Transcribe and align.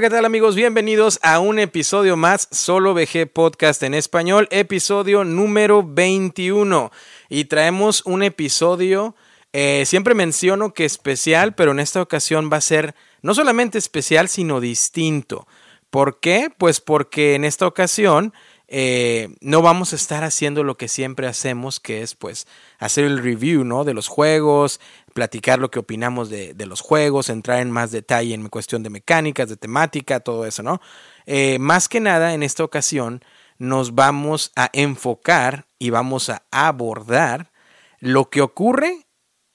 ¿qué 0.00 0.08
tal 0.08 0.24
amigos? 0.24 0.54
Bienvenidos 0.56 1.20
a 1.22 1.40
un 1.40 1.58
episodio 1.58 2.16
más 2.16 2.48
Solo 2.50 2.94
VG 2.94 3.30
Podcast 3.30 3.82
en 3.82 3.92
español, 3.92 4.48
episodio 4.50 5.24
número 5.24 5.82
21. 5.86 6.90
Y 7.28 7.44
traemos 7.44 8.06
un 8.06 8.22
episodio, 8.22 9.14
eh, 9.52 9.82
siempre 9.84 10.14
menciono 10.14 10.72
que 10.72 10.86
especial, 10.86 11.54
pero 11.54 11.72
en 11.72 11.80
esta 11.80 12.00
ocasión 12.00 12.48
va 12.50 12.56
a 12.56 12.62
ser 12.62 12.94
no 13.20 13.34
solamente 13.34 13.76
especial, 13.76 14.30
sino 14.30 14.58
distinto. 14.58 15.46
¿Por 15.90 16.18
qué? 16.18 16.48
Pues 16.56 16.80
porque 16.80 17.34
en 17.34 17.44
esta 17.44 17.66
ocasión 17.66 18.32
eh, 18.72 19.34
no 19.40 19.62
vamos 19.62 19.92
a 19.92 19.96
estar 19.96 20.22
haciendo 20.22 20.62
lo 20.62 20.76
que 20.76 20.86
siempre 20.86 21.26
hacemos, 21.26 21.80
que 21.80 22.02
es 22.02 22.14
pues 22.14 22.46
hacer 22.78 23.04
el 23.04 23.18
review, 23.18 23.64
¿no? 23.64 23.82
De 23.82 23.94
los 23.94 24.06
juegos, 24.06 24.80
platicar 25.12 25.58
lo 25.58 25.72
que 25.72 25.80
opinamos 25.80 26.30
de, 26.30 26.54
los 26.66 26.80
juegos, 26.80 27.30
entrar 27.30 27.60
en 27.60 27.72
más 27.72 27.90
detalle 27.90 28.32
en 28.32 28.48
cuestión 28.48 28.84
de 28.84 28.90
mecánicas, 28.90 29.48
de 29.48 29.56
temática, 29.56 30.20
todo 30.20 30.46
eso, 30.46 30.62
¿no? 30.62 30.80
Eh, 31.26 31.58
más 31.58 31.88
que 31.88 31.98
nada, 31.98 32.32
en 32.32 32.44
esta 32.44 32.62
ocasión 32.62 33.24
nos 33.58 33.96
vamos 33.96 34.52
a 34.54 34.70
enfocar 34.72 35.66
y 35.80 35.90
vamos 35.90 36.30
a 36.30 36.44
abordar 36.52 37.50
lo 37.98 38.30
que 38.30 38.40
ocurre 38.40 39.08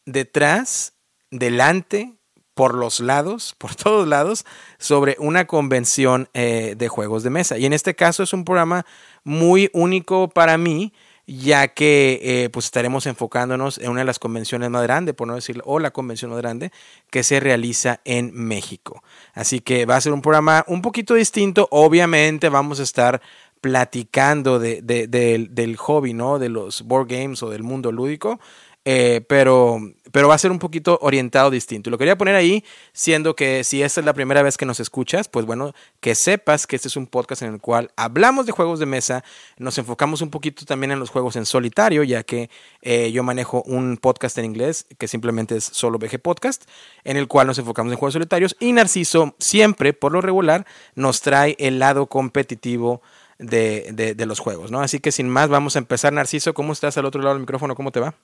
detrás, 0.06 0.94
delante, 1.32 2.16
por 2.56 2.74
los 2.74 3.00
lados, 3.00 3.54
por 3.60 3.76
todos 3.76 4.08
lados, 4.08 4.46
sobre 4.80 5.16
una 5.20 5.46
convención 5.46 6.30
eh, 6.34 6.74
de 6.76 6.88
juegos 6.88 7.22
de 7.22 7.30
mesa. 7.30 7.60
Y 7.60 7.66
en 7.68 7.74
este 7.74 7.94
caso 7.94 8.24
es 8.24 8.34
un 8.34 8.44
programa 8.44 8.86
muy 9.24 9.70
único 9.74 10.30
para 10.30 10.58
mí, 10.58 10.92
ya 11.28 11.68
que 11.70 12.20
eh, 12.22 12.50
pues 12.50 12.66
estaremos 12.66 13.08
enfocándonos 13.08 13.80
en 13.80 13.90
una 13.90 14.02
de 14.02 14.06
las 14.06 14.20
convenciones 14.20 14.70
más 14.70 14.84
grandes, 14.84 15.16
por 15.16 15.28
no 15.28 15.36
decir, 15.36 15.62
o 15.66 15.80
la 15.80 15.92
convención 15.92 16.32
más 16.32 16.40
grande, 16.40 16.72
que 17.10 17.24
se 17.24 17.40
realiza 17.40 18.00
en 18.06 18.32
México. 18.34 19.04
Así 19.34 19.60
que 19.60 19.86
va 19.86 19.96
a 19.96 20.02
ser 20.02 20.14
un 20.14 20.22
programa 20.22 20.64
un 20.68 20.82
poquito 20.82 21.16
distinto. 21.16 21.68
Obviamente 21.72 22.50
vamos 22.50 22.80
a 22.80 22.84
estar 22.84 23.22
platicando 23.60 24.60
de, 24.60 24.82
del 24.84 25.78
hobby, 25.78 26.14
¿no? 26.14 26.38
De 26.38 26.50
los 26.50 26.84
board 26.84 27.08
games 27.08 27.42
o 27.42 27.50
del 27.50 27.64
mundo 27.64 27.92
lúdico. 27.92 28.40
Eh, 28.88 29.22
pero, 29.28 29.80
pero 30.12 30.28
va 30.28 30.36
a 30.36 30.38
ser 30.38 30.52
un 30.52 30.60
poquito 30.60 31.00
orientado 31.02 31.50
distinto. 31.50 31.90
Y 31.90 31.92
lo 31.92 31.98
quería 31.98 32.18
poner 32.18 32.36
ahí, 32.36 32.64
siendo 32.94 33.36
que 33.36 33.64
si 33.64 33.82
esta 33.82 34.00
es 34.00 34.06
la 34.06 34.14
primera 34.14 34.44
vez 34.44 34.58
que 34.58 34.66
nos 34.68 34.80
escuchas, 34.80 35.28
pues 35.28 35.48
bueno, 35.48 35.74
que 36.00 36.14
sepas 36.14 36.68
que 36.68 36.76
este 36.76 36.88
es 36.88 36.96
un 36.96 37.08
podcast 37.08 37.42
en 37.42 37.54
el 37.54 37.60
cual 37.60 37.92
hablamos 37.96 38.46
de 38.46 38.52
juegos 38.52 38.78
de 38.80 38.86
mesa, 38.86 39.24
nos 39.58 39.80
enfocamos 39.80 40.22
un 40.22 40.30
poquito 40.30 40.66
también 40.66 40.92
en 40.92 41.00
los 41.00 41.10
juegos 41.10 41.36
en 41.36 41.48
solitario, 41.48 42.04
ya 42.04 42.22
que 42.24 42.52
eh, 42.84 43.12
yo 43.12 43.24
manejo 43.24 43.64
un 43.66 43.98
podcast 43.98 44.38
en 44.38 44.46
inglés 44.46 44.86
que 45.00 45.08
simplemente 45.08 45.58
es 45.58 45.64
solo 45.64 45.98
VG 45.98 46.20
Podcast, 46.22 46.66
en 47.04 47.18
el 47.18 47.28
cual 47.28 47.48
nos 47.48 47.58
enfocamos 47.58 47.92
en 47.92 47.98
juegos 47.98 48.14
solitarios 48.14 48.56
y 48.60 48.72
Narciso 48.72 49.36
siempre, 49.40 49.94
por 49.94 50.12
lo 50.12 50.22
regular, 50.22 50.68
nos 50.94 51.22
trae 51.22 51.56
el 51.60 51.80
lado 51.80 52.06
competitivo. 52.08 53.02
De, 53.38 53.90
de, 53.92 54.16
de 54.16 54.26
los 54.26 54.40
juegos, 54.40 54.72
¿no? 54.72 54.80
Así 54.80 55.02
que 55.02 55.12
sin 55.12 55.28
más, 55.28 55.50
vamos 55.50 55.76
a 55.76 55.80
empezar. 55.80 56.14
Narciso, 56.14 56.54
¿cómo 56.54 56.72
estás 56.72 56.98
al 56.98 57.04
otro 57.04 57.22
lado 57.22 57.34
del 57.34 57.42
micrófono? 57.42 57.76
¿Cómo 57.76 57.92
te 57.92 58.00
va? 58.00 58.16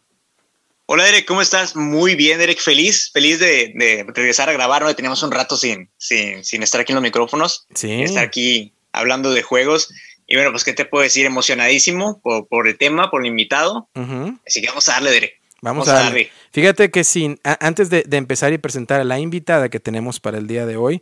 Hola 0.94 1.06
Derek, 1.06 1.26
¿cómo 1.26 1.42
estás? 1.42 1.78
Muy 1.78 2.16
bien, 2.16 2.38
Derek, 2.38 2.60
feliz, 2.60 3.12
feliz 3.14 3.40
de, 3.40 4.06
regresar 4.14 4.50
a 4.50 4.52
grabar, 4.52 4.82
¿no? 4.82 4.94
Teníamos 4.94 5.24
un 5.24 5.32
rato 5.32 5.56
sin, 5.56 5.90
sin, 5.98 6.64
estar 6.64 6.82
aquí 6.82 6.92
en 6.92 6.96
los 6.96 7.02
micrófonos, 7.02 7.66
sí. 7.74 8.02
estar 8.02 8.26
aquí 8.26 8.74
hablando 8.92 9.32
de 9.32 9.42
juegos. 9.42 9.90
Y 10.28 10.36
bueno, 10.36 10.52
pues, 10.52 10.66
¿qué 10.66 10.74
te 10.74 10.84
puedo 10.84 11.02
decir? 11.02 11.26
Emocionadísimo 11.26 12.20
por, 12.22 12.68
el 12.68 12.78
tema, 12.78 13.10
por 13.10 13.22
el 13.22 13.28
invitado. 13.28 13.88
Así 14.46 14.60
que 14.60 14.68
vamos 14.68 14.90
a 14.90 14.96
darle, 14.96 15.12
Derek. 15.12 15.40
Vamos, 15.62 15.88
a, 15.88 15.94
darle. 15.94 16.30
Fíjate 16.52 16.92
que 16.92 17.06
sin, 17.06 17.40
antes 17.46 17.90
de, 17.90 18.04
de, 18.06 18.18
empezar 18.18 18.52
y 18.52 18.58
presentar 18.58 19.00
a 19.00 19.06
la 19.06 19.18
invitada 19.18 19.70
que 19.70 19.80
tenemos 19.80 20.20
para 20.20 20.40
el 20.40 20.48
día 20.48 20.66
de 20.66 20.76
hoy, 20.76 21.02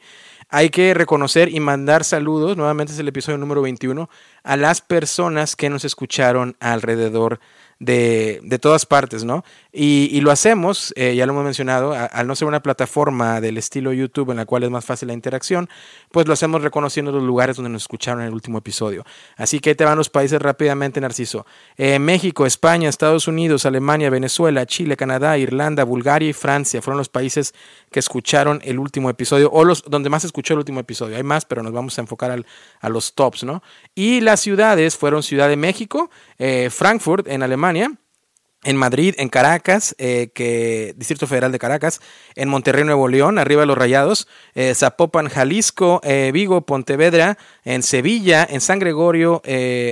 hay 0.49 0.69
que 0.69 0.93
reconocer 0.93 1.49
y 1.49 1.59
mandar 1.59 2.03
saludos, 2.03 2.57
nuevamente 2.57 2.93
es 2.93 2.99
el 2.99 3.07
episodio 3.07 3.39
número 3.39 3.63
21, 3.63 4.07
a 4.43 4.55
las 4.55 4.81
personas 4.81 5.55
que 5.55 5.71
nos 5.71 5.83
escucharon 5.83 6.57
alrededor 6.59 7.39
de, 7.79 8.39
de 8.43 8.59
todas 8.59 8.85
partes, 8.85 9.23
¿no? 9.23 9.43
Y, 9.71 10.19
lo 10.21 10.31
hacemos, 10.31 10.93
eh, 10.95 11.15
ya 11.15 11.27
lo 11.27 11.33
hemos 11.33 11.43
mencionado, 11.43 11.93
al 11.93 12.25
no 12.25 12.35
ser 12.35 12.47
una 12.47 12.63
plataforma 12.63 13.39
del 13.39 13.57
estilo 13.57 13.93
YouTube 13.93 14.31
en 14.31 14.37
la 14.37 14.45
cual 14.45 14.63
es 14.63 14.71
más 14.71 14.83
fácil 14.83 15.09
la 15.09 15.13
interacción, 15.13 15.69
pues 16.11 16.25
lo 16.25 16.33
hacemos 16.33 16.63
reconociendo 16.63 17.11
los 17.11 17.21
lugares 17.21 17.55
donde 17.55 17.69
nos 17.69 17.83
escucharon 17.83 18.21
en 18.21 18.29
el 18.29 18.33
último 18.33 18.57
episodio. 18.57 19.05
Así 19.37 19.59
que 19.59 19.69
ahí 19.69 19.75
te 19.75 19.85
van 19.85 19.95
los 19.95 20.09
países 20.09 20.41
rápidamente, 20.41 20.99
Narciso. 20.99 21.45
Eh, 21.77 21.99
México, 21.99 22.47
España, 22.47 22.89
Estados 22.89 23.27
Unidos, 23.27 23.67
Alemania, 23.67 24.09
Venezuela, 24.09 24.65
Chile, 24.65 24.97
Canadá, 24.97 25.37
Irlanda, 25.37 25.83
Bulgaria 25.83 26.29
y 26.29 26.33
Francia 26.33 26.81
fueron 26.81 26.97
los 26.97 27.09
países 27.09 27.53
que 27.91 27.99
escucharon 27.99 28.61
el 28.63 28.79
último 28.79 29.07
episodio, 29.09 29.51
o 29.51 29.63
los 29.63 29.83
donde 29.83 30.09
más 30.09 30.23
escuchó 30.23 30.55
el 30.55 30.59
último 30.59 30.79
episodio. 30.79 31.15
Hay 31.15 31.23
más, 31.23 31.45
pero 31.45 31.61
nos 31.61 31.73
vamos 31.73 31.95
a 31.99 32.01
enfocar 32.01 32.31
al, 32.31 32.47
a 32.81 32.89
los 32.89 33.13
tops, 33.13 33.43
¿no? 33.43 33.61
Y 33.93 34.21
las 34.21 34.39
ciudades 34.39 34.97
fueron 34.97 35.21
Ciudad 35.21 35.47
de 35.47 35.57
México, 35.57 36.09
eh, 36.39 36.69
Frankfurt 36.71 37.27
en 37.27 37.43
Alemania, 37.43 37.91
en 38.63 38.75
Madrid, 38.75 39.15
en 39.17 39.29
Caracas, 39.29 39.95
eh, 39.99 40.31
que 40.33 40.93
Distrito 40.97 41.27
Federal 41.27 41.51
de 41.51 41.59
Caracas, 41.59 42.01
en 42.35 42.49
Monterrey, 42.49 42.83
Nuevo 42.83 43.07
León, 43.07 43.37
arriba 43.37 43.61
de 43.61 43.67
los 43.67 43.77
Rayados, 43.77 44.27
eh, 44.53 44.75
Zapopan, 44.75 45.29
Jalisco, 45.29 46.01
eh, 46.03 46.31
Vigo, 46.33 46.61
Pontevedra, 46.61 47.37
en 47.63 47.83
Sevilla, 47.83 48.45
en 48.49 48.59
San 48.59 48.79
Gregorio, 48.79 49.41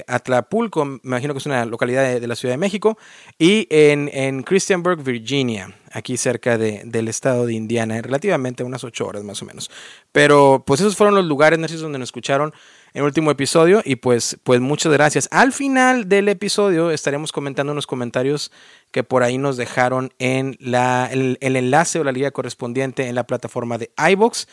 Atlapulco, 0.07 0.83
me 0.85 0.99
imagino 1.03 1.33
que 1.33 1.39
es 1.39 1.45
una 1.45 1.65
localidad 1.65 2.19
de, 2.19 2.27
la 2.27 2.35
Ciudad 2.35 2.53
de 2.53 2.57
México, 2.57 2.97
y 3.39 3.67
en, 3.69 4.43
Christianburg, 4.43 5.01
Virginia, 5.01 5.73
aquí 5.91 6.17
cerca 6.17 6.57
de, 6.57 6.81
del 6.85 7.07
estado 7.07 7.45
de 7.45 7.53
Indiana, 7.53 8.01
relativamente 8.01 8.63
unas 8.63 8.83
ocho 8.83 9.07
horas 9.07 9.23
más 9.23 9.41
o 9.41 9.45
menos. 9.45 9.71
Pero 10.11 10.63
pues 10.65 10.81
esos 10.81 10.97
fueron 10.97 11.15
los 11.15 11.25
lugares, 11.25 11.59
donde 11.79 11.99
nos 11.99 12.09
escucharon 12.09 12.53
el 12.97 13.03
último 13.03 13.29
episodio 13.29 13.83
y 13.85 13.97
pues, 13.97 14.39
pues 14.43 14.59
muchas 14.59 14.91
gracias. 14.91 15.29
Al 15.31 15.53
final 15.53 16.09
del 16.09 16.29
episodio 16.29 16.89
estaremos 16.89 17.31
comentando 17.31 17.71
unos 17.71 17.85
comentarios 17.85 18.51
que 18.91 19.03
por 19.03 19.21
ahí 19.21 19.37
nos 19.37 19.55
dejaron 19.55 20.11
en 20.17 20.57
la, 20.59 21.07
el, 21.11 21.37
enlace 21.39 21.99
o 21.99 22.03
la 22.03 22.11
liga 22.11 22.31
correspondiente 22.31 23.07
en 23.07 23.13
la 23.13 23.27
plataforma 23.27 23.77
de 23.77 23.91
iBox 24.13 24.47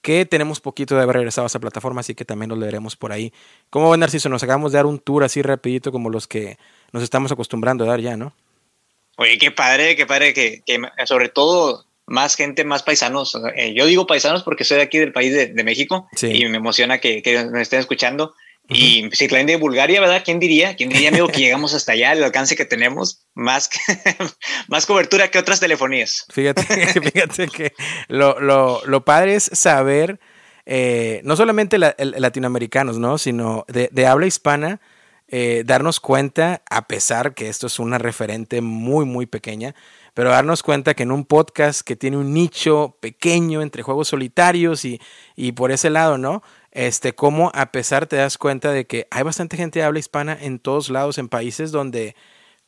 que 0.00 0.24
tenemos 0.26 0.60
poquito 0.60 0.94
de 0.94 1.02
haber 1.02 1.16
regresado 1.16 1.46
a 1.46 1.48
esa 1.48 1.58
plataforma, 1.58 2.02
así 2.02 2.14
que 2.14 2.24
también 2.24 2.50
lo 2.50 2.54
leeremos 2.54 2.94
por 2.94 3.10
ahí. 3.10 3.32
¿Cómo 3.68 3.90
ven, 3.90 3.98
Narciso? 3.98 4.28
Nos 4.28 4.44
acabamos 4.44 4.70
de 4.70 4.76
dar 4.76 4.86
un 4.86 5.00
tour 5.00 5.24
así 5.24 5.42
rapidito 5.42 5.90
como 5.90 6.08
los 6.08 6.28
que 6.28 6.56
nos 6.92 7.02
estamos 7.02 7.32
acostumbrando 7.32 7.82
a 7.82 7.88
dar 7.88 8.00
ya, 8.00 8.16
¿no? 8.16 8.32
Oye, 9.16 9.38
qué 9.38 9.50
padre, 9.50 9.96
qué 9.96 10.06
padre 10.06 10.32
que 10.32 10.62
sobre 11.04 11.30
todo 11.30 11.87
más 12.08 12.34
gente, 12.34 12.64
más 12.64 12.82
paisanos. 12.82 13.38
Eh, 13.54 13.74
yo 13.74 13.86
digo 13.86 14.06
paisanos 14.06 14.42
porque 14.42 14.64
soy 14.64 14.78
de 14.78 14.82
aquí 14.82 14.98
del 14.98 15.12
país 15.12 15.32
de, 15.32 15.64
México 15.64 16.08
y 16.22 16.46
me 16.46 16.56
emociona 16.56 16.98
que, 16.98 17.22
que, 17.22 17.44
me 17.44 17.62
estén 17.62 17.80
escuchando. 17.80 18.34
Y 18.70 19.08
si 19.12 19.28
traen 19.28 19.46
de 19.46 19.56
Bulgaria, 19.56 19.98
¿verdad? 19.98 20.22
¿Quién 20.22 20.38
diría? 20.38 20.76
¿Quién 20.76 20.90
diría, 20.90 21.08
amigo, 21.08 21.28
que 21.28 21.40
llegamos 21.40 21.72
hasta 21.72 21.92
allá, 21.92 22.12
el 22.12 22.22
alcance 22.22 22.54
que 22.54 22.66
tenemos? 22.66 23.24
Más, 23.34 23.70
más 24.68 24.84
cobertura 24.84 25.30
que 25.30 25.38
otras 25.38 25.58
telefonías. 25.58 26.26
Fíjate, 26.30 26.62
fíjate 27.00 27.48
que 27.48 27.72
lo, 28.08 28.38
lo, 28.40 28.82
lo 28.84 29.04
padre 29.06 29.36
es 29.36 29.50
saber, 29.54 30.20
eh, 30.66 31.22
no 31.24 31.34
solamente 31.34 31.78
latinoamericanos, 31.78 32.98
¿no? 32.98 33.16
Sino 33.16 33.64
de, 33.68 33.88
de 33.90 34.06
habla 34.06 34.26
hispana, 34.26 34.82
eh, 35.30 35.62
darnos 35.66 36.00
cuenta, 36.00 36.62
a 36.70 36.88
pesar 36.88 37.34
que 37.34 37.48
esto 37.48 37.66
es 37.66 37.78
una 37.78 37.98
referente 37.98 38.62
muy, 38.62 39.04
muy 39.04 39.26
pequeña, 39.26 39.74
pero 40.18 40.30
darnos 40.30 40.64
cuenta 40.64 40.94
que 40.94 41.04
en 41.04 41.12
un 41.12 41.24
podcast 41.24 41.82
que 41.82 41.94
tiene 41.94 42.16
un 42.16 42.34
nicho 42.34 42.96
pequeño 42.98 43.62
entre 43.62 43.84
juegos 43.84 44.08
solitarios 44.08 44.84
y, 44.84 45.00
y 45.36 45.52
por 45.52 45.70
ese 45.70 45.90
lado, 45.90 46.18
¿no? 46.18 46.42
Este, 46.72 47.14
cómo 47.14 47.52
a 47.54 47.70
pesar 47.70 48.06
te 48.08 48.16
das 48.16 48.36
cuenta 48.36 48.72
de 48.72 48.84
que 48.84 49.06
hay 49.12 49.22
bastante 49.22 49.56
gente 49.56 49.78
de 49.78 49.84
habla 49.84 50.00
hispana 50.00 50.36
en 50.40 50.58
todos 50.58 50.90
lados, 50.90 51.18
en 51.18 51.28
países 51.28 51.70
donde 51.70 52.16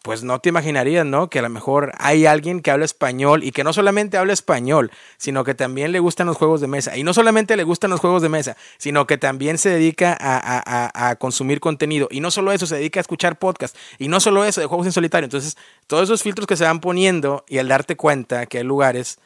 pues 0.03 0.23
no 0.23 0.39
te 0.39 0.49
imaginarías, 0.49 1.05
¿no? 1.05 1.29
Que 1.29 1.41
a 1.41 1.43
lo 1.43 1.51
mejor 1.51 1.93
hay 1.99 2.25
alguien 2.25 2.61
que 2.61 2.71
habla 2.71 2.87
español 2.87 3.45
y 3.45 3.53
que 3.53 3.65
no 3.65 3.73
solamente 3.73 4.17
habla 4.17 4.33
español, 4.33 4.91
sino 5.19 5.45
que 5.45 5.55
también 5.55 5.93
le 5.93 6.01
gustan 6.01 6.27
los 6.27 6.39
juegos 6.39 6.63
de 6.63 6.69
mesa. 6.69 6.97
Y 6.97 7.05
no 7.05 7.13
solamente 7.13 7.57
le 7.57 7.65
gustan 7.65 7.91
los 7.91 8.01
juegos 8.01 8.23
de 8.23 8.31
mesa, 8.31 8.57
sino 8.79 9.07
que 9.07 9.19
también 9.19 9.59
se 9.59 9.69
dedica 9.69 10.17
a, 10.19 11.17
consumir 11.17 11.61
contenido. 11.61 12.09
Y 12.11 12.21
no 12.21 12.31
solo 12.31 12.53
eso, 12.53 12.67
se 12.67 12.77
dedica 12.77 13.01
a 13.01 13.03
escuchar 13.03 13.39
podcast. 13.39 13.77
Y 13.99 14.09
no 14.09 14.21
solo 14.21 14.45
eso, 14.45 14.61
de 14.61 14.67
juegos 14.67 14.87
en 14.87 14.93
solitario. 14.93 15.27
Entonces, 15.27 15.59
todos 15.87 16.05
esos 16.05 16.23
filtros 16.23 16.47
que 16.47 16.57
se 16.57 16.65
van 16.65 16.81
poniendo 16.81 17.45
y 17.47 17.59
al 17.59 17.69
darte 17.69 17.97
cuenta 17.97 18.47
que 18.47 18.59
hay 18.59 18.65
lugares 18.65 19.19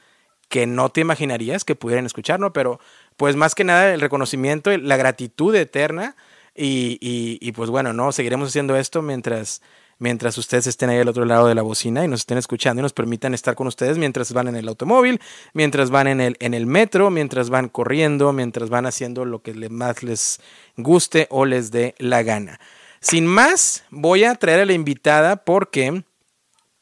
que 0.49 0.67
no 0.67 0.89
te 0.89 1.01
imaginarías 1.01 1.65
que 1.65 1.77
pudieran 1.77 2.07
escuchar, 2.07 2.41
¿no? 2.41 2.53
Pero, 2.53 2.81
pues 3.17 3.37
más 3.37 3.55
que 3.55 3.65
nada, 3.65 3.95
el 3.95 4.01
reconocimiento, 4.01 4.77
la 4.77 4.97
gratitud 4.97 5.55
eterna. 5.55 6.17
Y, 6.57 6.99
y, 7.01 7.39
y 7.41 7.53
pues 7.53 7.71
bueno, 7.71 7.93
no, 7.93 8.13
seguiremos 8.13 8.49
haciendo 8.49 8.77
esto 8.77 9.03
mientras 9.03 9.61
mientras 10.05 10.37
ustedes 10.37 10.67
estén 10.67 10.91
ahí 10.91 10.99
al 10.99 11.09
otro 11.09 11.25
lado 11.25 11.49
de 11.49 11.55
la 11.55 11.63
bocina 11.63 12.05
y 12.05 12.09
nos 12.09 12.21
estén 12.21 12.37
escuchando 12.37 12.81
y 12.81 12.83
nos 12.83 12.93
permitan 12.93 13.33
estar 13.33 13.55
con 13.55 13.67
ustedes 13.67 13.97
mientras 13.97 14.35
van 14.35 14.49
en 14.49 14.57
el 14.57 14.69
automóvil, 14.69 15.19
mientras 15.55 15.89
van 15.89 16.09
en 16.09 16.21
el, 16.21 16.37
en 16.41 16.53
el 16.53 16.67
metro, 16.67 17.09
mientras 17.09 17.49
van 17.49 17.71
corriendo, 17.71 18.35
mientras 18.35 18.69
van 18.69 18.85
haciendo 18.85 19.25
lo 19.25 19.41
que 19.41 19.55
más 19.71 20.03
les 20.03 20.41
guste 20.77 21.27
o 21.31 21.47
les 21.47 21.71
dé 21.71 21.95
la 21.97 22.23
gana. 22.23 22.61
Sin 23.01 23.27
más, 23.27 23.85
voy 23.89 24.25
a 24.25 24.35
traer 24.35 24.61
a 24.61 24.67
la 24.67 24.75
invitada 24.75 25.37
porque 25.37 26.05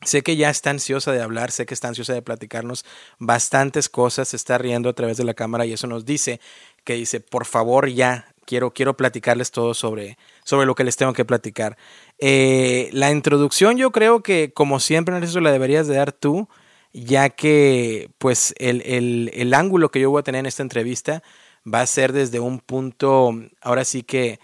Sé 0.05 0.23
que 0.23 0.35
ya 0.35 0.51
está 0.51 0.71
ansiosa 0.71 1.13
de 1.13 1.23
hablar, 1.23 1.53
sé 1.53 1.65
que 1.65 1.75
está 1.75 1.87
ansiosa 1.87 2.13
de 2.13 2.23
platicarnos 2.23 2.85
bastantes 3.21 3.89
cosas, 3.89 4.31
se 4.31 4.37
está 4.37 4.59
riendo 4.59 4.89
a 4.89 4.95
través 4.95 5.17
de 5.17 5.23
la 5.23 5.35
cámara 5.35 5.65
y 5.65 5.73
eso 5.73 5.87
nos 5.87 6.05
dice 6.05 6.41
que 6.83 6.95
dice, 6.95 7.21
por 7.21 7.45
favor 7.45 7.89
ya, 7.89 8.33
quiero, 8.45 8.73
quiero 8.73 8.97
platicarles 8.97 9.51
todo 9.51 9.75
sobre, 9.75 10.19
sobre 10.45 10.67
lo 10.67 10.75
que 10.75 10.85
les 10.85 10.97
tengo 10.97 11.13
que 11.13 11.25
platicar. 11.25 11.77
Eh, 12.25 12.89
la 12.93 13.11
introducción 13.11 13.77
yo 13.77 13.91
creo 13.91 14.23
que 14.23 14.53
como 14.53 14.79
siempre, 14.79 15.19
eso 15.19 15.41
la 15.41 15.51
deberías 15.51 15.89
de 15.89 15.97
dar 15.97 16.13
tú, 16.13 16.49
ya 16.93 17.31
que 17.31 18.11
pues 18.19 18.55
el, 18.59 18.81
el, 18.83 19.33
el 19.35 19.53
ángulo 19.55 19.91
que 19.91 19.99
yo 19.99 20.09
voy 20.09 20.21
a 20.21 20.23
tener 20.23 20.39
en 20.39 20.47
esta 20.47 20.63
entrevista 20.63 21.25
va 21.67 21.81
a 21.81 21.87
ser 21.89 22.13
desde 22.13 22.39
un 22.39 22.61
punto, 22.61 23.33
ahora 23.61 23.85
sí 23.85 24.05
que, 24.05 24.39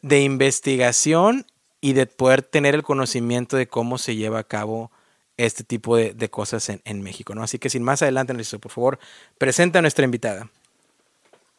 de 0.00 0.22
investigación 0.22 1.44
y 1.82 1.92
de 1.92 2.06
poder 2.06 2.40
tener 2.40 2.74
el 2.74 2.82
conocimiento 2.82 3.58
de 3.58 3.68
cómo 3.68 3.98
se 3.98 4.16
lleva 4.16 4.38
a 4.38 4.44
cabo 4.44 4.90
este 5.36 5.64
tipo 5.64 5.98
de, 5.98 6.30
cosas 6.30 6.70
en, 6.70 7.02
México, 7.02 7.34
¿no? 7.34 7.42
Así 7.42 7.58
que 7.58 7.68
sin 7.68 7.82
más 7.82 8.00
adelante, 8.00 8.32
por 8.58 8.72
favor, 8.72 8.98
presenta 9.36 9.80
a 9.80 9.82
nuestra 9.82 10.06
invitada. 10.06 10.48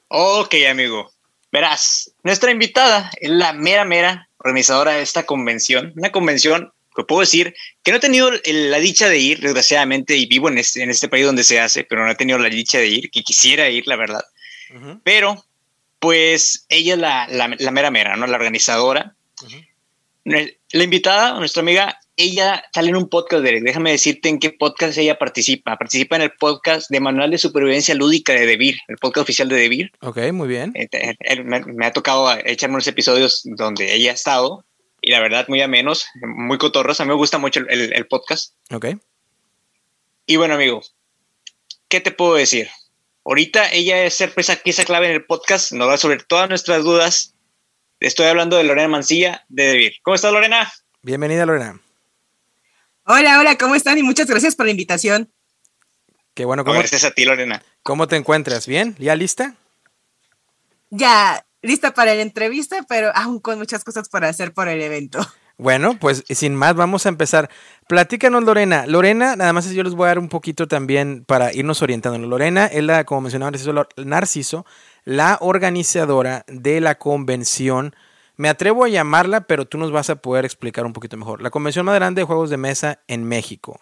Ok, 0.07 0.55
amigo. 0.67 1.11
Verás, 1.51 2.11
nuestra 2.23 2.49
invitada 2.49 3.11
es 3.21 3.29
la 3.29 3.53
mera, 3.53 3.85
mera 3.85 4.28
organizadora 4.39 4.93
de 4.93 5.01
esta 5.01 5.23
convención. 5.23 5.93
Una 5.95 6.11
convención 6.11 6.71
que 6.95 7.03
puedo 7.03 7.21
decir 7.21 7.55
que 7.83 7.91
no 7.91 7.97
he 7.97 8.01
tenido 8.01 8.31
la 8.31 8.79
dicha 8.79 9.07
de 9.07 9.17
ir, 9.17 9.39
desgraciadamente, 9.39 10.15
y 10.17 10.25
vivo 10.25 10.49
en 10.49 10.57
este, 10.57 10.83
en 10.83 10.89
este 10.89 11.07
país 11.07 11.25
donde 11.25 11.43
se 11.43 11.59
hace, 11.59 11.83
pero 11.83 12.03
no 12.03 12.11
he 12.11 12.15
tenido 12.15 12.39
la 12.39 12.49
dicha 12.49 12.79
de 12.79 12.87
ir, 12.87 13.11
que 13.11 13.23
quisiera 13.23 13.69
ir, 13.69 13.87
la 13.87 13.95
verdad. 13.95 14.23
Pero, 15.03 15.45
pues, 15.99 16.65
ella 16.69 16.93
es 16.93 16.99
la, 16.99 17.27
la, 17.27 17.71
mera, 17.71 17.91
mera, 17.91 18.15
¿no? 18.15 18.27
La 18.27 18.37
organizadora. 18.37 19.15
La 20.25 20.83
invitada, 20.83 21.39
nuestra 21.39 21.61
amiga, 21.61 21.99
ella 22.19 22.61
sale 22.73 22.89
en 22.89 22.97
un 22.97 23.07
podcast, 23.07 23.43
de 23.43 23.61
Déjame 23.61 23.91
decirte 23.91 24.27
en 24.27 24.39
qué 24.39 24.49
podcast 24.49 24.97
ella 24.97 25.17
participa. 25.17 25.77
Participa 25.77 26.17
en 26.17 26.23
el 26.23 26.31
podcast 26.31 26.91
de 26.91 26.99
Manual 26.99 27.31
de 27.31 27.37
Supervivencia 27.37 27.95
Lúdica 27.95 28.33
de 28.33 28.45
Debir, 28.45 28.77
el 28.89 28.97
podcast 28.97 29.23
oficial 29.23 29.47
de 29.47 29.55
Debir. 29.55 29.91
Ok, 30.01 30.17
muy 30.33 30.49
bien. 30.49 30.73
Eh, 30.75 31.43
me, 31.43 31.85
ha 31.85 31.93
tocado 31.93 32.29
echarme 32.43 32.75
unos 32.75 32.87
episodios 32.87 33.41
donde 33.45 33.93
ella 33.93 34.11
ha 34.11 34.13
estado 34.13 34.65
y 35.01 35.11
la 35.11 35.21
verdad 35.21 35.45
muy 35.47 35.61
amenos, 35.61 36.07
muy 36.21 36.57
cotorros. 36.57 36.99
A 36.99 37.05
mí 37.05 37.07
me 37.07 37.15
gusta 37.15 37.37
mucho 37.37 37.61
el, 37.69 38.07
podcast. 38.07 38.53
Ok. 38.69 38.87
Y 40.25 40.35
bueno, 40.35 40.55
amigo, 40.55 40.81
¿qué 41.87 42.01
te 42.01 42.11
puedo 42.11 42.35
decir? 42.35 42.67
Ahorita 43.23 43.71
ella 43.71 44.03
es 44.03 44.15
ser 44.15 44.33
pieza 44.33 44.83
clave 44.83 45.07
en 45.07 45.13
el 45.13 45.25
podcast, 45.25 45.71
nos 45.71 45.87
va 45.87 45.93
a 45.93 45.95
resolver 45.95 46.23
todas 46.23 46.49
nuestras 46.49 46.83
dudas. 46.83 47.33
Estoy 48.01 48.25
hablando 48.25 48.57
de 48.57 48.65
Lorena 48.65 48.89
Mancilla 48.89 49.45
de 49.47 49.67
Debir. 49.67 49.93
¿Cómo 50.03 50.15
estás, 50.15 50.33
Lorena? 50.33 50.69
Bienvenida, 51.01 51.45
Lorena. 51.45 51.79
Hola, 53.11 53.39
hola, 53.39 53.57
¿cómo 53.57 53.73
están? 53.73 53.97
Y 53.97 54.03
muchas 54.03 54.27
gracias 54.27 54.55
por 54.55 54.67
la 54.67 54.71
invitación. 54.71 55.33
Qué 56.35 56.45
bueno. 56.45 56.63
¿cómo, 56.63 56.77
gracias 56.77 57.03
a 57.03 57.09
ti, 57.09 57.25
Lorena. 57.25 57.63
¿Cómo 57.81 58.07
te 58.07 58.15
encuentras? 58.15 58.67
¿Bien? 58.67 58.95
¿Ya 58.99 59.15
lista? 59.15 59.55
Ya, 60.91 61.43
lista 61.63 61.91
para 61.95 62.13
la 62.13 62.21
entrevista, 62.21 62.85
pero 62.87 63.11
aún 63.15 63.39
con 63.39 63.57
muchas 63.57 63.83
cosas 63.83 64.09
para 64.09 64.29
hacer 64.29 64.53
por 64.53 64.67
el 64.67 64.79
evento. 64.79 65.19
Bueno, 65.57 65.97
pues 65.99 66.23
sin 66.29 66.53
más, 66.55 66.75
vamos 66.75 67.07
a 67.07 67.09
empezar. 67.09 67.49
Platícanos, 67.87 68.43
Lorena. 68.43 68.85
Lorena, 68.85 69.35
nada 69.35 69.53
más 69.53 69.67
yo 69.71 69.81
les 69.81 69.95
voy 69.95 70.05
a 70.05 70.09
dar 70.09 70.19
un 70.19 70.29
poquito 70.29 70.67
también 70.67 71.25
para 71.25 71.51
irnos 71.51 71.81
orientando. 71.81 72.27
Lorena 72.27 72.67
es 72.67 72.83
la, 72.83 73.05
como 73.05 73.21
mencionaba 73.21 73.49
Narciso, 73.49 73.87
Narciso, 73.97 74.65
la 75.03 75.39
organizadora 75.41 76.45
de 76.47 76.79
la 76.79 76.99
convención 76.99 77.95
me 78.39 78.47
atrevo 78.47 78.85
a 78.85 78.87
llamarla, 78.87 79.41
pero 79.41 79.67
tú 79.67 79.77
nos 79.77 79.91
vas 79.91 80.09
a 80.09 80.15
poder 80.15 80.45
explicar 80.45 80.85
un 80.85 80.93
poquito 80.93 81.17
mejor. 81.17 81.41
La 81.41 81.49
convención 81.49 81.85
más 81.85 81.95
grande 81.95 82.21
de 82.21 82.25
juegos 82.25 82.49
de 82.49 82.55
mesa 82.55 83.01
en 83.09 83.25
México. 83.25 83.81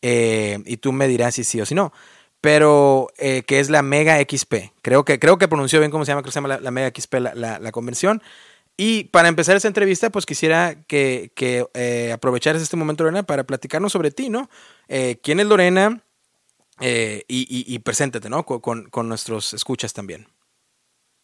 Eh, 0.00 0.58
y 0.64 0.78
tú 0.78 0.90
me 0.92 1.06
dirás 1.06 1.34
si 1.34 1.44
sí 1.44 1.60
o 1.60 1.66
si 1.66 1.74
no. 1.74 1.92
Pero 2.40 3.08
eh, 3.18 3.42
que 3.42 3.60
es 3.60 3.68
la 3.68 3.82
Mega 3.82 4.18
XP. 4.18 4.72
Creo 4.80 5.04
que, 5.04 5.18
creo 5.18 5.36
que 5.36 5.48
pronunció 5.48 5.80
bien 5.80 5.90
cómo 5.90 6.06
se 6.06 6.12
llama, 6.12 6.22
se 6.24 6.30
llama 6.30 6.58
la, 6.58 6.70
Mega 6.70 6.90
XP 6.98 7.14
la, 7.34 7.72
convención. 7.72 8.22
Y 8.78 9.04
para 9.04 9.28
empezar 9.28 9.54
esta 9.54 9.68
entrevista, 9.68 10.08
pues 10.08 10.24
quisiera 10.24 10.76
que, 10.86 11.30
que 11.34 11.66
eh, 11.74 12.16
este 12.54 12.76
momento, 12.78 13.04
Lorena, 13.04 13.24
para 13.24 13.44
platicarnos 13.44 13.92
sobre 13.92 14.10
ti, 14.12 14.30
¿no? 14.30 14.48
¿Quién 14.88 15.40
es 15.40 15.46
Lorena? 15.46 16.02
y, 16.80 17.78
preséntate, 17.80 18.30
¿no? 18.30 18.46
Con, 18.46 18.88
con 18.88 19.08
nuestros 19.10 19.52
escuchas 19.52 19.92
también. 19.92 20.26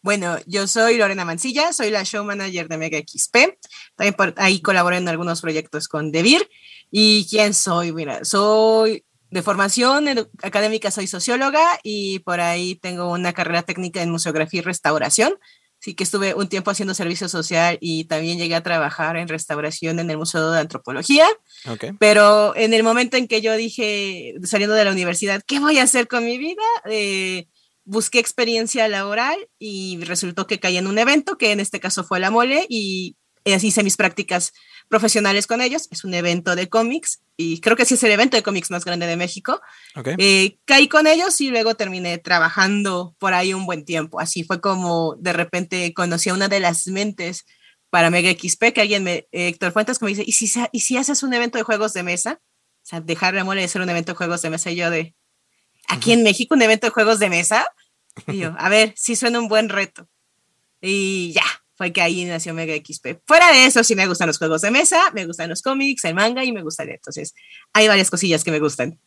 Bueno, 0.07 0.37
yo 0.45 0.67
soy 0.67 0.95
Lorena 0.95 1.25
Mancilla, 1.25 1.73
soy 1.73 1.89
la 1.89 2.05
show 2.05 2.23
manager 2.23 2.69
de 2.69 2.77
Mega 2.77 2.97
XP. 2.97 3.59
También 3.97 4.13
por 4.13 4.33
ahí 4.37 4.61
colaboro 4.61 4.95
en 4.95 5.09
algunos 5.09 5.41
proyectos 5.41 5.89
con 5.89 6.13
Devir. 6.13 6.47
¿Y 6.89 7.27
quién 7.29 7.53
soy? 7.53 7.91
Mira, 7.91 8.23
soy 8.23 9.03
de 9.31 9.41
formación 9.41 10.07
académica, 10.41 10.91
soy 10.91 11.07
socióloga 11.07 11.61
y 11.83 12.19
por 12.19 12.39
ahí 12.39 12.75
tengo 12.75 13.11
una 13.11 13.33
carrera 13.33 13.63
técnica 13.63 14.01
en 14.01 14.09
museografía 14.09 14.61
y 14.61 14.63
restauración. 14.63 15.37
Así 15.81 15.93
que 15.93 16.05
estuve 16.05 16.33
un 16.33 16.47
tiempo 16.47 16.71
haciendo 16.71 16.93
servicio 16.93 17.27
social 17.27 17.77
y 17.81 18.05
también 18.05 18.37
llegué 18.37 18.55
a 18.55 18.63
trabajar 18.63 19.17
en 19.17 19.27
restauración 19.27 19.99
en 19.99 20.09
el 20.09 20.17
Museo 20.17 20.51
de 20.51 20.61
Antropología. 20.61 21.27
Pero 21.99 22.55
en 22.55 22.73
el 22.73 22.81
momento 22.81 23.17
en 23.17 23.27
que 23.27 23.41
yo 23.41 23.57
dije, 23.57 24.35
saliendo 24.45 24.73
de 24.73 24.85
la 24.85 24.93
universidad, 24.93 25.43
¿qué 25.45 25.59
voy 25.59 25.79
a 25.79 25.83
hacer 25.83 26.07
con 26.07 26.23
mi 26.23 26.37
vida? 26.37 26.63
Eh, 26.85 27.49
busqué 27.87 28.19
experiencia 28.19 28.87
laboral 28.87 29.37
y 29.57 29.99
resultó 30.03 30.45
que 30.45 30.59
caí 30.59 30.77
en 30.77 30.87
un 30.87 30.99
evento, 30.99 31.37
que 31.37 31.51
en 31.51 31.59
este 31.59 31.79
caso 31.79 32.03
fue 32.03 32.19
la 32.19 32.29
mole, 32.29 32.65
y 32.69 33.15
así 33.45 33.67
hice 33.67 33.81
mis 33.81 33.95
prácticas 33.95 34.51
profesionales 34.89 35.47
con 35.47 35.61
ellos. 35.61 35.87
Es 35.89 36.03
un 36.03 36.13
evento 36.13 36.55
de 36.55 36.67
cómics 36.67 37.21
y 37.37 37.61
creo 37.61 37.77
que 37.77 37.85
sí 37.85 37.93
es 37.93 38.03
el 38.03 38.11
evento 38.11 38.35
de 38.35 38.43
cómics 38.43 38.71
más 38.71 38.83
grande 38.83 39.07
de 39.07 39.15
México. 39.15 39.61
Eh, 40.17 40.57
caí 40.65 40.87
con 40.89 41.07
ellos 41.07 41.39
y 41.39 41.49
luego 41.49 41.75
terminé 41.75 42.17
trabajando 42.17 43.15
por 43.19 43.33
ahí 43.33 43.53
un 43.53 43.65
buen 43.65 43.85
tiempo. 43.85 44.19
Así 44.19 44.43
fue 44.43 44.59
como 44.59 45.15
de 45.19 45.33
repente 45.33 45.93
conocí 45.93 46.29
a 46.29 46.33
una 46.33 46.49
de 46.49 46.59
las 46.59 46.87
mentes 46.87 47.45
para 47.89 48.09
Mega 48.09 48.31
XP, 48.31 48.73
que 48.73 48.81
alguien 48.81 49.03
me, 49.03 49.27
Héctor 49.31 49.71
Fuentes, 49.71 50.01
me 50.01 50.09
dice, 50.09 50.23
¿y 50.25 50.33
si, 50.33 50.51
¿y 50.73 50.79
si 50.81 50.97
haces 50.97 51.23
un 51.23 51.33
evento 51.33 51.57
de 51.57 51.63
juegos 51.63 51.93
de 51.93 52.03
mesa? 52.03 52.41
O 52.41 52.89
sea, 52.89 52.99
dejar 52.99 53.33
la 53.33 53.45
mole 53.45 53.61
de 53.61 53.67
ser 53.69 53.81
un 53.81 53.89
evento 53.89 54.11
de 54.11 54.17
juegos 54.17 54.41
de 54.41 54.49
mesa 54.49 54.71
y 54.71 54.75
yo 54.75 54.89
de, 54.89 55.15
aquí 55.87 56.11
en 56.11 56.23
México 56.23 56.53
un 56.53 56.61
evento 56.61 56.87
de 56.87 56.91
juegos 56.91 57.19
de 57.19 57.29
mesa. 57.29 57.65
Y 58.27 58.37
yo, 58.37 58.55
a 58.57 58.69
ver, 58.69 58.93
sí 58.95 59.15
suena 59.15 59.39
un 59.39 59.47
buen 59.47 59.69
reto. 59.69 60.07
Y 60.81 61.31
ya, 61.33 61.43
fue 61.75 61.93
que 61.93 62.01
ahí 62.01 62.25
nació 62.25 62.53
Mega 62.53 62.73
XP. 62.75 63.21
Fuera 63.25 63.51
de 63.51 63.65
eso, 63.65 63.83
sí 63.83 63.95
me 63.95 64.07
gustan 64.07 64.27
los 64.27 64.37
juegos 64.37 64.61
de 64.61 64.71
mesa, 64.71 64.99
me 65.13 65.25
gustan 65.25 65.49
los 65.49 65.61
cómics, 65.61 66.03
el 66.05 66.15
manga 66.15 66.43
y 66.43 66.51
me 66.51 66.63
gusta 66.63 66.83
leer. 66.83 66.97
Entonces, 66.97 67.35
hay 67.73 67.87
varias 67.87 68.09
cosillas 68.09 68.43
que 68.43 68.51
me 68.51 68.59
gustan. 68.59 68.99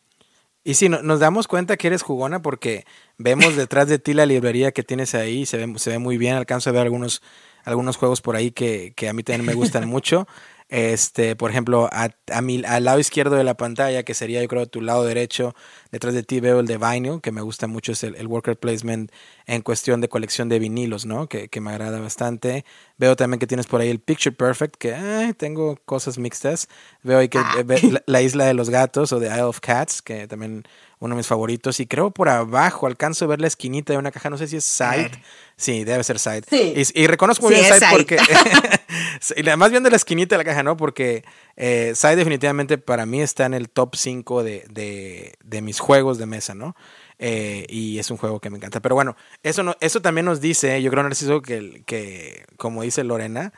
Y 0.63 0.75
sí, 0.75 0.89
nos 0.89 1.19
damos 1.19 1.47
cuenta 1.47 1.75
que 1.75 1.87
eres 1.87 2.03
jugona 2.03 2.41
porque 2.41 2.85
vemos 3.17 3.55
detrás 3.55 3.87
de 3.87 3.97
ti 3.97 4.13
la 4.13 4.27
librería 4.27 4.71
que 4.71 4.83
tienes 4.83 5.15
ahí, 5.15 5.45
se 5.45 5.57
ve, 5.57 5.79
se 5.79 5.89
ve 5.89 5.97
muy 5.97 6.17
bien, 6.17 6.35
alcanzo 6.35 6.69
a 6.69 6.73
ver 6.73 6.83
algunos, 6.83 7.23
algunos 7.63 7.97
juegos 7.97 8.21
por 8.21 8.35
ahí 8.35 8.51
que, 8.51 8.93
que 8.95 9.09
a 9.09 9.13
mí 9.13 9.23
también 9.23 9.45
me 9.45 9.53
gustan 9.55 9.87
mucho. 9.89 10.27
Este, 10.71 11.35
por 11.35 11.51
ejemplo, 11.51 11.89
a, 11.91 12.11
a 12.31 12.41
mi, 12.41 12.63
al 12.63 12.85
lado 12.85 12.97
izquierdo 12.97 13.35
de 13.35 13.43
la 13.43 13.55
pantalla, 13.55 14.03
que 14.03 14.13
sería 14.13 14.41
yo 14.41 14.47
creo 14.47 14.67
tu 14.67 14.79
lado 14.79 15.03
derecho, 15.03 15.53
detrás 15.91 16.13
de 16.13 16.23
ti 16.23 16.39
veo 16.39 16.61
el 16.61 16.65
de 16.65 16.77
vinyl, 16.77 17.19
que 17.19 17.33
me 17.33 17.41
gusta 17.41 17.67
mucho, 17.67 17.91
es 17.91 18.05
el, 18.05 18.25
worker 18.25 18.57
placement 18.57 19.11
en 19.47 19.63
cuestión 19.63 19.99
de 19.99 20.07
colección 20.07 20.47
de 20.47 20.59
vinilos, 20.59 21.05
¿no? 21.05 21.27
Que, 21.27 21.49
que, 21.49 21.59
me 21.59 21.71
agrada 21.71 21.99
bastante. 21.99 22.63
Veo 22.97 23.17
también 23.17 23.39
que 23.39 23.47
tienes 23.47 23.67
por 23.67 23.81
ahí 23.81 23.89
el 23.89 23.99
Picture 23.99 24.33
Perfect, 24.33 24.77
que 24.77 25.35
tengo 25.37 25.75
cosas 25.83 26.17
mixtas. 26.17 26.69
Veo 27.03 27.19
ahí 27.19 27.27
que 27.27 27.39
ah. 27.39 27.65
la, 27.65 28.03
la, 28.05 28.21
isla 28.21 28.45
de 28.45 28.53
los 28.53 28.69
gatos 28.69 29.11
o 29.11 29.19
de 29.19 29.27
Isle 29.27 29.41
of 29.41 29.59
Cats, 29.59 30.01
que 30.01 30.25
también 30.29 30.63
uno 31.01 31.15
de 31.15 31.17
mis 31.17 31.27
favoritos. 31.27 31.79
Y 31.79 31.87
creo 31.87 32.11
por 32.11 32.29
abajo 32.29 32.87
alcanzo 32.87 33.25
a 33.25 33.27
ver 33.27 33.41
la 33.41 33.47
esquinita 33.47 33.91
de 33.91 33.99
una 33.99 34.11
caja, 34.11 34.29
no 34.29 34.37
sé 34.37 34.47
si 34.47 34.55
es 34.55 34.63
Side. 34.63 35.11
Sí, 35.57 35.83
debe 35.83 36.03
ser 36.03 36.19
Side. 36.19 36.43
Y, 36.51 37.07
reconozco 37.07 37.47
muy 37.47 37.55
bien 37.55 37.65
Side, 37.65 37.87
porque. 37.91 38.17
más 39.57 39.71
bien 39.71 39.83
de 39.83 39.89
la 39.89 39.95
esquinita 39.95 40.35
de 40.35 40.43
la 40.43 40.49
caja, 40.49 40.63
¿no? 40.63 40.77
Porque 40.77 41.25
eh, 41.57 41.93
Side 41.95 42.15
definitivamente 42.15 42.77
para 42.77 43.07
mí 43.07 43.21
está 43.21 43.47
en 43.47 43.55
el 43.55 43.69
top 43.69 43.95
5 43.95 44.43
de, 44.43 45.35
de, 45.43 45.61
mis 45.61 45.79
juegos 45.79 46.19
de 46.19 46.27
mesa, 46.27 46.53
¿no? 46.53 46.75
Eh, 47.17 47.65
y 47.67 47.97
es 47.97 48.11
un 48.11 48.17
juego 48.17 48.39
que 48.39 48.51
me 48.51 48.57
encanta. 48.57 48.79
Pero 48.79 48.93
bueno, 48.93 49.17
eso, 49.41 49.63
no, 49.63 49.75
eso 49.79 50.03
también 50.03 50.25
nos 50.25 50.39
dice, 50.39 50.81
yo 50.83 50.91
creo, 50.91 51.01
Narciso, 51.01 51.41
que, 51.41 51.83
que 51.87 52.45
como 52.57 52.83
dice 52.83 53.03
Lorena, 53.03 53.53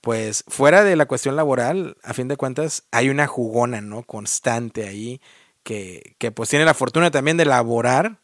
pues 0.00 0.44
fuera 0.48 0.82
de 0.82 0.96
la 0.96 1.04
cuestión 1.04 1.36
laboral, 1.36 1.98
a 2.02 2.14
fin 2.14 2.28
de 2.28 2.38
cuentas, 2.38 2.84
hay 2.90 3.10
una 3.10 3.26
jugona, 3.26 3.82
¿no? 3.82 4.02
Constante 4.02 4.88
ahí 4.88 5.20
que, 5.66 6.32
pues 6.32 6.48
tiene 6.48 6.64
la 6.64 6.74
fortuna 6.74 7.10
también 7.10 7.36
de 7.36 7.44
laborar 7.44 8.20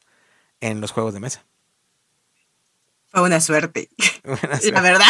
en 0.61 0.81
los 0.81 0.93
juegos 0.93 1.13
de 1.13 1.19
mesa. 1.19 1.45
Fue 3.09 3.23
una 3.23 3.41
suerte. 3.41 3.91
La 4.73 4.81
verdad. 4.81 5.05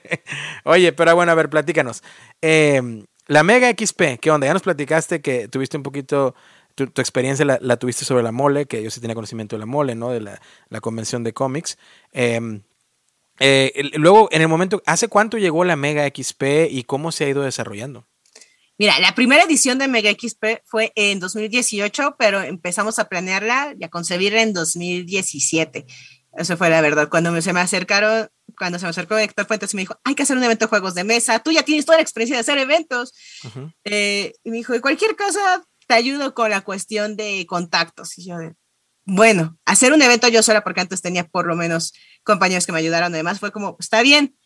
Oye, 0.64 0.92
pero 0.92 1.16
bueno, 1.16 1.32
a 1.32 1.34
ver, 1.34 1.50
platícanos. 1.50 2.02
Em, 2.40 3.04
la 3.26 3.42
Mega 3.42 3.68
XP, 3.70 4.20
¿qué 4.20 4.30
onda? 4.30 4.46
Ya 4.46 4.52
nos 4.52 4.62
platicaste 4.62 5.20
que 5.20 5.48
tuviste 5.48 5.76
un 5.76 5.82
poquito, 5.82 6.36
tu, 6.76 6.84
experiencia 6.84 7.44
la, 7.44 7.76
tuviste 7.76 8.04
sobre 8.04 8.22
la 8.22 8.32
mole, 8.32 8.66
que 8.66 8.82
yo 8.82 8.90
sí 8.90 9.00
tenía 9.00 9.16
conocimiento 9.16 9.56
de 9.56 9.60
la 9.60 9.66
mole, 9.66 9.96
¿no? 9.96 10.10
De 10.10 10.20
la, 10.20 10.80
convención 10.80 11.24
de 11.24 11.34
cómics. 11.34 11.76
Em, 12.12 12.62
eh, 13.40 13.90
luego, 13.94 14.28
en 14.30 14.42
el 14.42 14.48
momento, 14.48 14.80
¿hace 14.86 15.08
cuánto 15.08 15.38
llegó 15.38 15.64
la 15.64 15.74
Mega 15.74 16.06
XP 16.06 16.70
y 16.70 16.84
cómo 16.84 17.10
se 17.10 17.24
ha 17.24 17.28
ido 17.28 17.42
desarrollando? 17.42 18.06
Mira, 18.76 18.98
la 18.98 19.14
primera 19.14 19.44
edición 19.44 19.78
de 19.78 19.86
Mega 19.86 20.10
XP 20.10 20.62
fue 20.64 20.92
en 20.96 21.20
2018, 21.20 22.16
pero 22.18 22.42
empezamos 22.42 22.98
a 22.98 23.08
planearla 23.08 23.74
y 23.78 23.84
a 23.84 23.88
concebirla 23.88 24.42
en 24.42 24.52
2017. 24.52 25.86
Eso 26.36 26.56
fue 26.56 26.70
la 26.70 26.80
verdad. 26.80 27.08
Cuando 27.08 27.40
se 27.40 27.52
me 27.52 27.60
acercaron, 27.60 28.28
cuando 28.58 28.80
se 28.80 28.86
me 28.86 28.90
acercó 28.90 29.16
Héctor 29.16 29.46
Fuentes 29.46 29.72
y 29.72 29.76
me 29.76 29.82
dijo, 29.82 30.00
hay 30.02 30.16
que 30.16 30.24
hacer 30.24 30.36
un 30.36 30.42
evento 30.42 30.64
de 30.64 30.70
juegos 30.70 30.94
de 30.94 31.04
mesa, 31.04 31.38
tú 31.38 31.52
ya 31.52 31.62
tienes 31.62 31.86
toda 31.86 31.98
la 31.98 32.02
experiencia 32.02 32.36
de 32.36 32.40
hacer 32.40 32.58
eventos. 32.58 33.12
Eh, 33.84 34.32
y 34.42 34.50
me 34.50 34.56
dijo, 34.56 34.78
cualquier 34.80 35.14
cosa 35.14 35.62
te 35.86 35.94
ayudo 35.94 36.34
con 36.34 36.50
la 36.50 36.62
cuestión 36.62 37.16
de 37.16 37.46
contactos. 37.46 38.18
Y 38.18 38.26
yo, 38.26 38.36
bueno, 39.04 39.56
hacer 39.64 39.92
un 39.92 40.02
evento 40.02 40.26
yo 40.26 40.42
sola, 40.42 40.64
porque 40.64 40.80
antes 40.80 41.00
tenía 41.00 41.28
por 41.28 41.46
lo 41.46 41.54
menos 41.54 41.92
compañeros 42.24 42.66
que 42.66 42.72
me 42.72 42.78
ayudaron, 42.78 43.14
además 43.14 43.38
fue 43.38 43.52
como, 43.52 43.76
está 43.78 44.02
bien, 44.02 44.36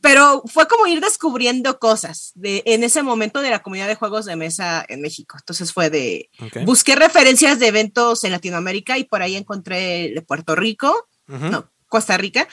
pero 0.00 0.42
fue 0.46 0.68
como 0.68 0.86
ir 0.86 1.00
descubriendo 1.00 1.78
cosas 1.78 2.32
de, 2.34 2.62
en 2.66 2.84
ese 2.84 3.02
momento 3.02 3.40
de 3.40 3.50
la 3.50 3.62
comunidad 3.62 3.88
de 3.88 3.94
juegos 3.94 4.24
de 4.24 4.36
mesa 4.36 4.84
en 4.88 5.00
México. 5.00 5.36
Entonces 5.38 5.72
fue 5.72 5.90
de, 5.90 6.30
busqué 6.64 6.94
referencias 6.94 7.58
de 7.58 7.68
eventos 7.68 8.24
en 8.24 8.32
Latinoamérica 8.32 8.98
y 8.98 9.04
por 9.04 9.22
ahí 9.22 9.36
encontré 9.36 10.12
de 10.14 10.22
Puerto 10.22 10.54
Rico, 10.54 11.08
no, 11.26 11.70
Costa 11.88 12.16
Rica, 12.16 12.48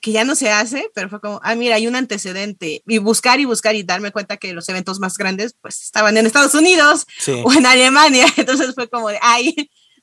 que 0.00 0.12
ya 0.12 0.24
no 0.24 0.34
se 0.34 0.50
hace, 0.50 0.90
pero 0.94 1.08
fue 1.10 1.20
como, 1.20 1.40
ah, 1.42 1.54
mira, 1.54 1.76
hay 1.76 1.86
un 1.86 1.94
antecedente. 1.94 2.82
Y 2.86 2.98
buscar 2.98 3.38
y 3.38 3.44
buscar 3.44 3.74
y 3.74 3.82
darme 3.82 4.12
cuenta 4.12 4.38
que 4.38 4.52
los 4.54 4.68
eventos 4.68 4.98
más 4.98 5.16
grandes, 5.18 5.54
pues, 5.60 5.82
estaban 5.82 6.16
en 6.16 6.26
Estados 6.26 6.54
Unidos 6.54 7.06
o 7.44 7.52
en 7.52 7.66
Alemania. 7.66 8.26
Entonces 8.36 8.74
fue 8.74 8.88
como 8.88 9.10
de, 9.10 9.18
ay, 9.20 9.54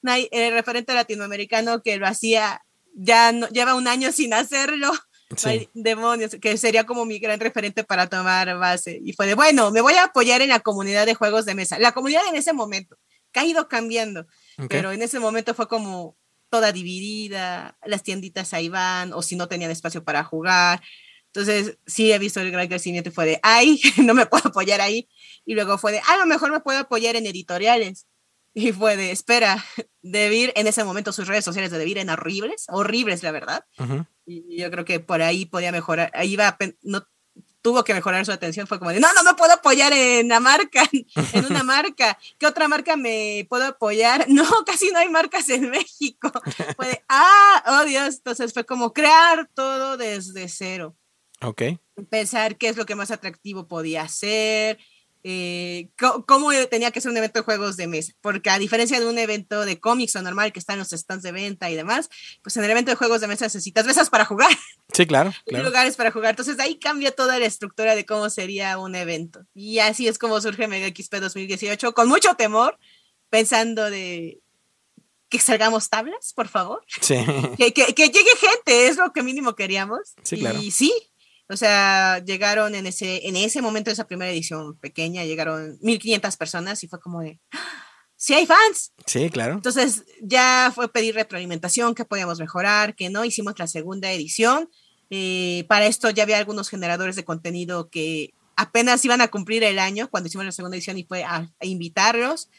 no 0.01 0.11
hay 0.11 0.29
el 0.31 0.53
referente 0.53 0.93
latinoamericano 0.93 1.81
que 1.81 1.97
lo 1.97 2.07
hacía, 2.07 2.61
ya 2.93 3.31
no, 3.31 3.47
lleva 3.49 3.73
un 3.73 3.87
año 3.87 4.11
sin 4.11 4.33
hacerlo. 4.33 4.91
Demonios, 5.73 6.35
que 6.41 6.57
sería 6.57 6.85
como 6.85 7.05
mi 7.05 7.19
gran 7.19 7.39
referente 7.39 7.83
para 7.83 8.07
tomar 8.07 8.57
base. 8.57 8.99
Y 9.03 9.13
fue 9.13 9.27
de, 9.27 9.35
bueno, 9.35 9.71
me 9.71 9.81
voy 9.81 9.93
a 9.93 10.05
apoyar 10.05 10.41
en 10.41 10.49
la 10.49 10.59
comunidad 10.59 11.05
de 11.05 11.15
juegos 11.15 11.45
de 11.45 11.55
mesa. 11.55 11.79
La 11.79 11.91
comunidad 11.91 12.27
en 12.29 12.35
ese 12.35 12.53
momento, 12.53 12.97
que 13.31 13.39
ha 13.39 13.45
ido 13.45 13.67
cambiando, 13.67 14.25
pero 14.69 14.91
en 14.91 15.01
ese 15.01 15.19
momento 15.19 15.53
fue 15.53 15.67
como 15.67 16.17
toda 16.49 16.71
dividida, 16.71 17.77
las 17.85 18.03
tienditas 18.03 18.53
ahí 18.53 18.69
van, 18.69 19.13
o 19.13 19.21
si 19.21 19.35
no 19.35 19.47
tenían 19.47 19.71
espacio 19.71 20.03
para 20.03 20.23
jugar. 20.23 20.81
Entonces, 21.27 21.77
sí 21.85 22.11
he 22.11 22.19
visto 22.19 22.39
el 22.39 22.51
gran 22.51 22.67
crecimiento 22.67 23.09
y 23.09 23.13
fue 23.13 23.25
de, 23.25 23.39
ay, 23.43 23.79
no 24.03 24.13
me 24.13 24.25
puedo 24.25 24.49
apoyar 24.49 24.81
ahí. 24.81 25.09
Y 25.45 25.55
luego 25.55 25.77
fue 25.77 25.91
de, 25.91 26.01
a 26.07 26.17
lo 26.17 26.25
mejor 26.25 26.51
me 26.51 26.61
puedo 26.61 26.79
apoyar 26.79 27.15
en 27.15 27.25
editoriales. 27.25 28.07
Y 28.59 28.71
fue 28.71 28.97
de, 28.97 29.11
espera, 29.11 29.63
Debir, 30.01 30.51
en 30.55 30.65
ese 30.65 30.83
momento 30.83 31.13
sus 31.13 31.27
redes 31.27 31.45
sociales 31.45 31.69
de 31.69 31.77
Debir 31.77 31.99
eran 31.99 32.09
horribles, 32.09 32.65
horribles, 32.69 33.21
la 33.21 33.31
verdad. 33.31 33.63
Y 34.25 34.59
yo 34.59 34.71
creo 34.71 34.83
que 34.83 34.99
por 34.99 35.21
ahí 35.21 35.45
podía 35.45 35.71
mejorar, 35.71 36.09
ahí 36.15 36.33
iba, 36.33 36.57
no 36.81 37.07
tuvo 37.61 37.83
que 37.83 37.93
mejorar 37.93 38.25
su 38.25 38.31
atención, 38.31 38.65
fue 38.65 38.79
como 38.79 38.89
de, 38.89 38.99
no, 38.99 39.13
no 39.13 39.23
me 39.23 39.35
puedo 39.35 39.53
apoyar 39.53 39.93
en 39.93 40.29
la 40.29 40.39
marca, 40.39 40.89
en 41.33 41.45
una 41.45 41.61
marca. 41.61 42.17
¿Qué 42.39 42.47
otra 42.47 42.67
marca 42.67 42.97
me 42.97 43.45
puedo 43.47 43.63
apoyar? 43.63 44.25
No, 44.37 44.43
casi 44.65 44.89
no 44.89 44.97
hay 44.97 45.09
marcas 45.09 45.47
en 45.49 45.69
México. 45.69 46.31
Fue 46.77 46.87
de, 46.87 47.03
ah, 47.09 47.63
oh 47.67 47.85
Dios, 47.85 48.15
entonces 48.15 48.53
fue 48.53 48.65
como 48.65 48.91
crear 48.91 49.47
todo 49.53 49.97
desde 49.97 50.49
cero. 50.49 50.97
Ok. 51.43 51.61
Pensar 52.09 52.57
qué 52.57 52.69
es 52.69 52.77
lo 52.77 52.87
que 52.87 52.95
más 52.95 53.11
atractivo 53.11 53.67
podía 53.67 54.07
ser, 54.07 54.79
eh, 55.29 55.89
cómo 56.25 56.51
tenía 56.69 56.91
que 56.91 57.01
ser 57.01 57.11
un 57.11 57.17
evento 57.17 57.39
de 57.39 57.43
juegos 57.43 57.75
de 57.75 57.85
mesa, 57.85 58.13
porque 58.21 58.49
a 58.49 58.57
diferencia 58.57 58.97
de 58.97 59.07
un 59.07 59.17
evento 59.17 59.65
de 59.65 59.77
cómics 59.77 60.15
o 60.15 60.21
normal 60.21 60.53
que 60.53 60.59
está 60.59 60.71
en 60.71 60.79
los 60.79 60.91
stands 60.91 61.21
de 61.21 61.33
venta 61.33 61.69
y 61.69 61.75
demás, 61.75 62.09
pues 62.41 62.55
en 62.55 62.63
el 62.63 62.71
evento 62.71 62.91
de 62.91 62.95
juegos 62.95 63.19
de 63.19 63.27
mesa 63.27 63.43
necesitas 63.43 63.85
mesas 63.85 64.09
para 64.09 64.23
jugar. 64.23 64.49
Sí, 64.93 65.05
claro. 65.05 65.33
Y 65.45 65.57
lugares 65.57 65.97
para 65.97 66.11
jugar. 66.11 66.29
Entonces 66.29 66.57
ahí 66.59 66.79
cambia 66.79 67.11
toda 67.11 67.39
la 67.39 67.45
estructura 67.45 67.93
de 67.93 68.05
cómo 68.05 68.29
sería 68.29 68.77
un 68.77 68.95
evento. 68.95 69.45
Y 69.53 69.79
así 69.79 70.07
es 70.07 70.17
como 70.17 70.39
surge 70.39 70.65
Mega 70.69 70.87
XP 70.87 71.15
2018, 71.15 71.93
con 71.93 72.07
mucho 72.07 72.35
temor, 72.35 72.79
pensando 73.29 73.89
de 73.89 74.39
que 75.27 75.39
salgamos 75.39 75.89
tablas, 75.89 76.31
por 76.33 76.47
favor. 76.47 76.85
Sí. 77.01 77.17
Que, 77.57 77.71
llegue 77.71 78.35
gente, 78.39 78.87
es 78.87 78.95
lo 78.95 79.11
que 79.11 79.23
mínimo 79.23 79.55
queríamos. 79.55 80.15
Sí, 80.23 80.37
claro. 80.39 80.57
Y 80.61 80.71
sí, 80.71 80.93
o 81.49 81.55
sea, 81.55 82.21
llegaron 82.25 82.75
en 82.75 82.87
ese, 82.87 83.27
en 83.27 83.35
ese 83.37 83.61
momento 83.61 83.89
de 83.89 83.93
esa 83.93 84.07
primera 84.07 84.31
edición 84.31 84.77
pequeña, 84.77 85.23
llegaron 85.23 85.77
1500 85.81 86.35
personas 86.35 86.83
y 86.83 86.87
fue 86.87 86.99
como 86.99 87.21
de, 87.21 87.39
sí 88.17 88.33
hay 88.33 88.45
fans. 88.45 88.91
Sí, 89.05 89.29
claro. 89.29 89.53
Entonces 89.53 90.03
ya 90.21 90.71
fue 90.75 90.91
pedir 90.91 91.15
retroalimentación, 91.15 91.95
qué 91.95 92.03
podíamos 92.03 92.39
mejorar, 92.39 92.95
qué 92.95 93.09
no. 93.09 93.23
Hicimos 93.23 93.53
la 93.57 93.67
segunda 93.67 94.11
edición. 94.11 94.69
Eh, 95.09 95.63
para 95.69 95.85
esto 95.85 96.09
ya 96.09 96.23
había 96.23 96.37
algunos 96.37 96.69
generadores 96.69 97.15
de 97.15 97.23
contenido 97.23 97.89
que 97.89 98.33
apenas 98.57 99.05
iban 99.05 99.21
a 99.21 99.29
cumplir 99.29 99.63
el 99.63 99.79
año 99.79 100.09
cuando 100.09 100.27
hicimos 100.27 100.45
la 100.45 100.51
segunda 100.51 100.75
edición 100.75 100.97
y 100.97 101.05
fue 101.05 101.23
a, 101.23 101.49
invitarlos. 101.61 102.49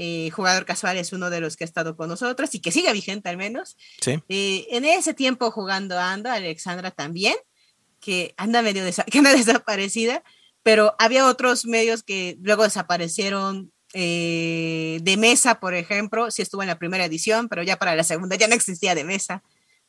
Eh, 0.00 0.30
jugador 0.30 0.64
casual 0.64 0.96
es 0.96 1.12
uno 1.12 1.28
de 1.28 1.40
los 1.40 1.56
que 1.56 1.64
ha 1.64 1.66
estado 1.66 1.96
con 1.96 2.08
nosotros 2.08 2.54
y 2.54 2.60
que 2.60 2.70
sigue 2.70 2.92
vigente 2.92 3.28
al 3.28 3.36
menos. 3.36 3.76
Sí. 4.00 4.22
Eh, 4.28 4.68
en 4.70 4.84
ese 4.84 5.12
tiempo 5.12 5.50
jugando 5.50 5.98
Ando, 5.98 6.30
Alexandra 6.30 6.92
también 6.92 7.34
que 8.00 8.34
anda 8.36 8.62
medio 8.62 8.84
que 9.10 9.18
anda 9.18 9.32
desaparecida, 9.32 10.22
pero 10.62 10.94
había 10.98 11.26
otros 11.26 11.64
medios 11.66 12.02
que 12.02 12.36
luego 12.40 12.64
desaparecieron 12.64 13.72
eh, 13.94 14.98
de 15.02 15.16
mesa, 15.16 15.60
por 15.60 15.74
ejemplo, 15.74 16.30
sí 16.30 16.42
estuvo 16.42 16.62
en 16.62 16.68
la 16.68 16.78
primera 16.78 17.04
edición, 17.04 17.48
pero 17.48 17.62
ya 17.62 17.78
para 17.78 17.96
la 17.96 18.04
segunda 18.04 18.36
ya 18.36 18.48
no 18.48 18.54
existía 18.54 18.94
de 18.94 19.04
mesa, 19.04 19.42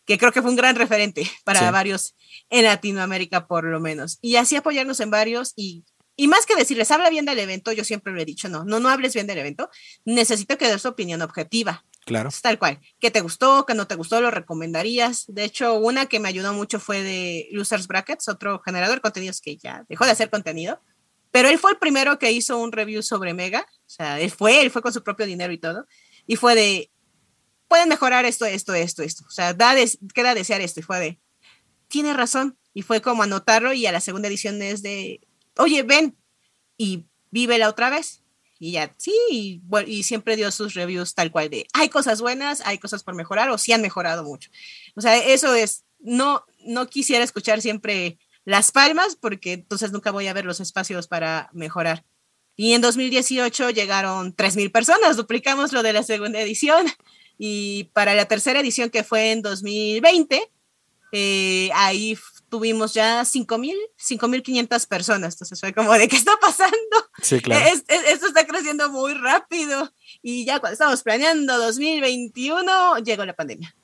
que 0.06 0.18
creo 0.18 0.32
que 0.32 0.42
fue 0.42 0.52
un 0.52 0.56
gran 0.56 0.76
referente 0.76 1.24
para 1.44 1.70
varios 1.72 2.16
en 2.50 2.66
Latinoamérica 2.66 3.48
por 3.48 3.66
lo 3.66 3.80
menos. 3.80 4.18
Y 4.22 4.38
así 4.38 4.56
apoyarnos 4.56 5.00
en 5.02 5.12
varios 5.12 5.54
y, 5.56 5.84
y 6.16 6.28
más 6.28 6.46
que 6.46 6.56
decirles, 6.56 6.92
habla 6.92 7.10
bien 7.10 7.26
del 7.26 7.40
evento, 7.40 7.72
yo 7.72 7.84
siempre 7.84 8.14
lo 8.14 8.22
he 8.22 8.26
dicho, 8.26 8.48
no, 8.48 8.64
no, 8.64 8.80
no 8.80 8.90
hables 8.90 9.14
bien 9.14 9.28
del 9.28 9.38
evento, 9.38 9.70
necesito 10.06 10.58
que 10.58 10.68
des 10.68 10.82
tu 10.82 10.90
opinión 10.90 11.22
objetiva. 11.22 11.86
Claro. 12.06 12.30
Tal 12.42 12.58
cual. 12.58 12.80
¿Qué 13.00 13.12
te 13.12 13.22
gustó? 13.22 13.66
¿Qué 13.66 13.74
no 13.74 13.88
te 13.88 13.96
gustó? 13.96 14.20
¿Lo 14.22 14.32
recomendarías? 14.32 15.26
De 15.28 15.44
hecho, 15.44 15.76
una 15.76 16.08
que 16.08 16.20
me 16.20 16.30
ayudó 16.30 16.54
mucho 16.54 16.80
fue 16.80 17.04
de 17.04 17.48
Losers 17.52 17.88
Brackets, 17.88 18.30
otro 18.30 18.60
generador 18.60 18.96
de 18.96 19.02
contenidos 19.02 19.42
que 19.42 19.58
ya 19.58 19.86
dejó 19.90 20.06
de 20.06 20.12
hacer 20.12 20.30
contenido. 20.30 20.82
Pero 21.32 21.50
él 21.50 21.60
fue 21.60 21.72
el 21.72 21.78
primero 21.78 22.18
que 22.18 22.32
hizo 22.32 22.58
un 22.58 22.72
review 22.72 23.04
sobre 23.04 23.34
Mega. 23.34 23.66
O 23.86 23.90
sea, 23.90 24.20
él 24.20 24.32
fue, 24.32 24.62
él 24.62 24.72
fue 24.72 24.82
con 24.82 24.94
su 24.94 25.04
propio 25.04 25.26
dinero 25.26 25.54
y 25.54 25.60
todo. 25.60 25.86
Y 26.26 26.36
fue 26.36 26.56
de, 26.56 26.92
pueden 27.68 27.90
mejorar 27.90 28.26
esto, 28.26 28.46
esto, 28.46 28.74
esto, 28.74 29.04
esto. 29.04 29.26
O 29.28 29.32
sea, 29.32 29.54
da 29.54 29.76
queda 30.14 30.32
a 30.32 30.36
desear 30.36 30.62
esto. 30.62 30.80
Y 30.80 30.84
fue 30.84 31.00
de, 31.00 31.20
tiene 31.88 32.14
razón. 32.14 32.58
Y 32.74 32.82
fue 32.82 33.02
como 33.02 33.24
anotarlo 33.24 33.74
y 33.74 33.86
a 33.86 33.92
la 33.92 34.02
segunda 34.02 34.28
edición 34.28 34.62
es 34.62 34.82
de, 34.82 35.22
oye, 35.58 35.84
ven 35.84 36.18
y 36.78 37.06
vívela 37.32 37.70
otra 37.70 37.90
vez. 37.90 38.24
Y 38.60 38.74
ya, 38.74 38.94
sí, 38.98 39.14
y, 39.32 39.62
y, 39.88 40.04
siempre 40.04 40.36
dio 40.36 40.52
sus 40.52 40.74
reviews 40.74 41.16
tal 41.16 41.32
cual 41.32 41.50
de, 41.50 41.66
hay 41.74 41.88
cosas 41.88 42.20
buenas, 42.20 42.62
hay 42.66 42.78
cosas 42.78 43.04
por 43.04 43.16
mejorar 43.16 43.50
o 43.50 43.58
sí 43.58 43.72
han 43.72 43.82
mejorado 43.82 44.26
mucho. 44.26 44.50
O 44.96 45.02
sea, 45.02 45.16
eso 45.18 45.56
es, 45.56 45.86
no, 46.00 46.44
no 46.66 46.88
quisiera 46.90 47.24
escuchar 47.24 47.62
siempre 47.62 48.20
las 48.44 48.72
palmas 48.72 49.16
porque 49.16 49.54
entonces 49.54 49.94
nunca 49.94 50.12
voy 50.12 50.28
a 50.28 50.34
ver 50.34 50.44
los 50.44 50.60
espacios 50.60 51.08
para 51.08 51.50
mejorar. 51.54 52.04
Y 52.58 52.74
en 52.74 52.82
2018 52.82 53.70
llegaron 53.70 54.36
3.000 54.36 54.72
personas, 54.74 55.16
duplicamos 55.16 55.72
lo 55.72 55.82
de 55.82 55.94
la 55.94 56.04
segunda 56.04 56.42
edición. 56.42 56.86
Y 57.38 57.86
para 57.94 58.16
la 58.16 58.26
tercera 58.26 58.60
edición 58.60 58.90
que 58.90 59.06
fue 59.06 59.32
en 59.32 59.42
2020, 59.42 60.52
eh, 61.14 61.70
ahí 61.74 62.18
tuvimos 62.50 62.94
ya 62.94 63.22
5.000, 63.22 63.76
5.500 63.98 64.88
personas. 64.88 65.34
Entonces 65.36 65.60
fue 65.60 65.74
como, 65.74 65.94
¿de 65.94 66.08
qué 66.08 66.16
está 66.16 66.38
pasando? 66.42 66.76
Sí, 67.22 67.40
claro. 67.42 67.66
esto 67.66 68.28
está 68.28 68.46
creciendo 68.46 68.90
muy 68.90 69.14
rápido. 69.14 69.92
Y 70.22 70.46
ya 70.46 70.60
cuando 70.60 70.74
estábamos 70.74 71.04
planeando 71.04 71.58
2021, 71.58 73.00
llegó 73.00 73.26
la 73.26 73.34
pandemia. 73.34 73.76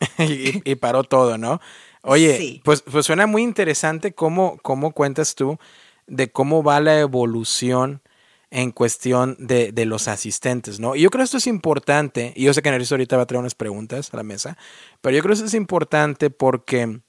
y, 0.18 0.74
paró 0.76 1.04
todo, 1.04 1.38
¿no? 1.38 1.60
Oye, 2.02 2.60
pues, 2.64 2.82
pues 2.82 3.06
suena 3.06 3.26
muy 3.26 3.42
interesante 3.42 4.12
cómo, 4.12 4.58
cómo 4.62 4.92
cuentas 4.92 5.34
tú 5.34 5.58
de 6.06 6.30
cómo 6.30 6.62
va 6.62 6.80
la 6.80 6.98
evolución 6.98 8.02
en 8.50 8.70
cuestión 8.70 9.36
de, 9.38 9.72
de, 9.72 9.84
los 9.84 10.06
asistentes, 10.06 10.78
¿no? 10.78 10.94
Y 10.94 11.00
yo 11.00 11.10
creo 11.10 11.20
que 11.20 11.24
esto 11.24 11.38
es 11.38 11.46
importante, 11.46 12.32
y 12.36 12.44
yo 12.44 12.54
sé 12.54 12.62
que 12.62 12.70
Nerissa 12.70 12.94
ahorita 12.94 13.16
va 13.16 13.24
a 13.24 13.26
traer 13.26 13.40
unas 13.40 13.54
preguntas 13.54 14.12
a 14.12 14.16
la 14.16 14.22
mesa, 14.22 14.56
pero 15.00 15.16
yo 15.16 15.22
creo 15.22 15.30
que 15.30 15.34
esto 15.34 15.46
es 15.46 15.54
importante 15.54 16.30
porque 16.30 17.00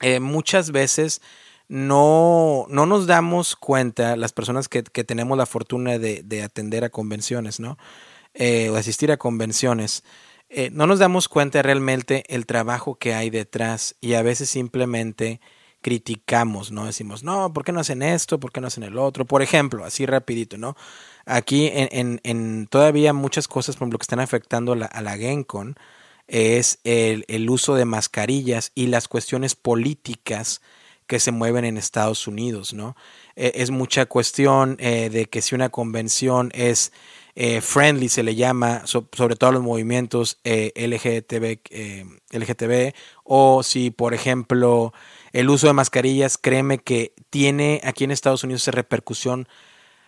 eh, 0.00 0.20
muchas 0.20 0.70
veces 0.70 1.20
no, 1.68 2.66
no 2.68 2.86
nos 2.86 3.06
damos 3.06 3.56
cuenta, 3.56 4.16
las 4.16 4.32
personas 4.32 4.68
que, 4.68 4.82
que 4.84 5.04
tenemos 5.04 5.36
la 5.36 5.46
fortuna 5.46 5.98
de, 5.98 6.22
de, 6.22 6.42
atender 6.42 6.84
a 6.84 6.90
convenciones, 6.90 7.60
¿no? 7.60 7.76
Eh, 8.34 8.70
o 8.70 8.76
asistir 8.76 9.10
a 9.10 9.16
convenciones, 9.16 10.04
eh, 10.48 10.70
no 10.72 10.86
nos 10.86 10.98
damos 10.98 11.28
cuenta 11.28 11.62
realmente 11.62 12.24
el 12.28 12.46
trabajo 12.46 12.96
que 12.96 13.14
hay 13.14 13.30
detrás 13.30 13.96
y 14.00 14.14
a 14.14 14.22
veces 14.22 14.48
simplemente 14.48 15.40
criticamos, 15.80 16.70
¿no? 16.70 16.86
Decimos, 16.86 17.22
no, 17.24 17.52
¿por 17.52 17.64
qué 17.64 17.72
no 17.72 17.80
hacen 17.80 18.02
esto? 18.02 18.38
¿Por 18.38 18.52
qué 18.52 18.60
no 18.60 18.68
hacen 18.68 18.84
el 18.84 18.98
otro? 18.98 19.24
Por 19.24 19.42
ejemplo, 19.42 19.84
así 19.84 20.06
rapidito, 20.06 20.58
¿no? 20.58 20.76
Aquí 21.24 21.68
en, 21.72 21.88
en, 21.90 22.20
en 22.24 22.66
todavía 22.68 23.12
muchas 23.12 23.48
cosas, 23.48 23.76
por 23.76 23.84
ejemplo, 23.84 23.98
que 23.98 24.04
están 24.04 24.20
afectando 24.20 24.74
la, 24.74 24.86
a 24.86 25.00
la 25.02 25.16
GenCon, 25.16 25.76
es 26.28 26.78
el, 26.84 27.24
el, 27.28 27.48
uso 27.48 27.74
de 27.74 27.84
mascarillas 27.84 28.72
y 28.74 28.88
las 28.88 29.08
cuestiones 29.08 29.54
políticas 29.54 30.60
que 31.06 31.20
se 31.20 31.30
mueven 31.30 31.64
en 31.64 31.76
Estados 31.76 32.26
Unidos, 32.26 32.74
¿no? 32.74 32.96
Eh, 33.36 33.52
es 33.56 33.70
mucha 33.70 34.06
cuestión 34.06 34.76
eh, 34.80 35.08
de 35.10 35.26
que 35.26 35.42
si 35.42 35.54
una 35.54 35.68
convención 35.68 36.50
es 36.54 36.92
eh, 37.34 37.60
friendly, 37.60 38.08
se 38.08 38.22
le 38.22 38.34
llama, 38.34 38.82
sobre 38.86 39.36
todo 39.36 39.52
los 39.52 39.62
movimientos 39.62 40.38
LGTB, 40.44 41.60
LGTB, 42.32 42.94
o 43.24 43.62
si, 43.62 43.90
por 43.90 44.14
ejemplo, 44.14 44.94
el 45.32 45.50
uso 45.50 45.66
de 45.66 45.74
mascarillas, 45.74 46.38
créeme 46.38 46.78
que 46.78 47.12
tiene 47.28 47.80
aquí 47.84 48.04
en 48.04 48.10
Estados 48.10 48.42
Unidos 48.42 48.62
esa 48.62 48.70
repercusión 48.70 49.48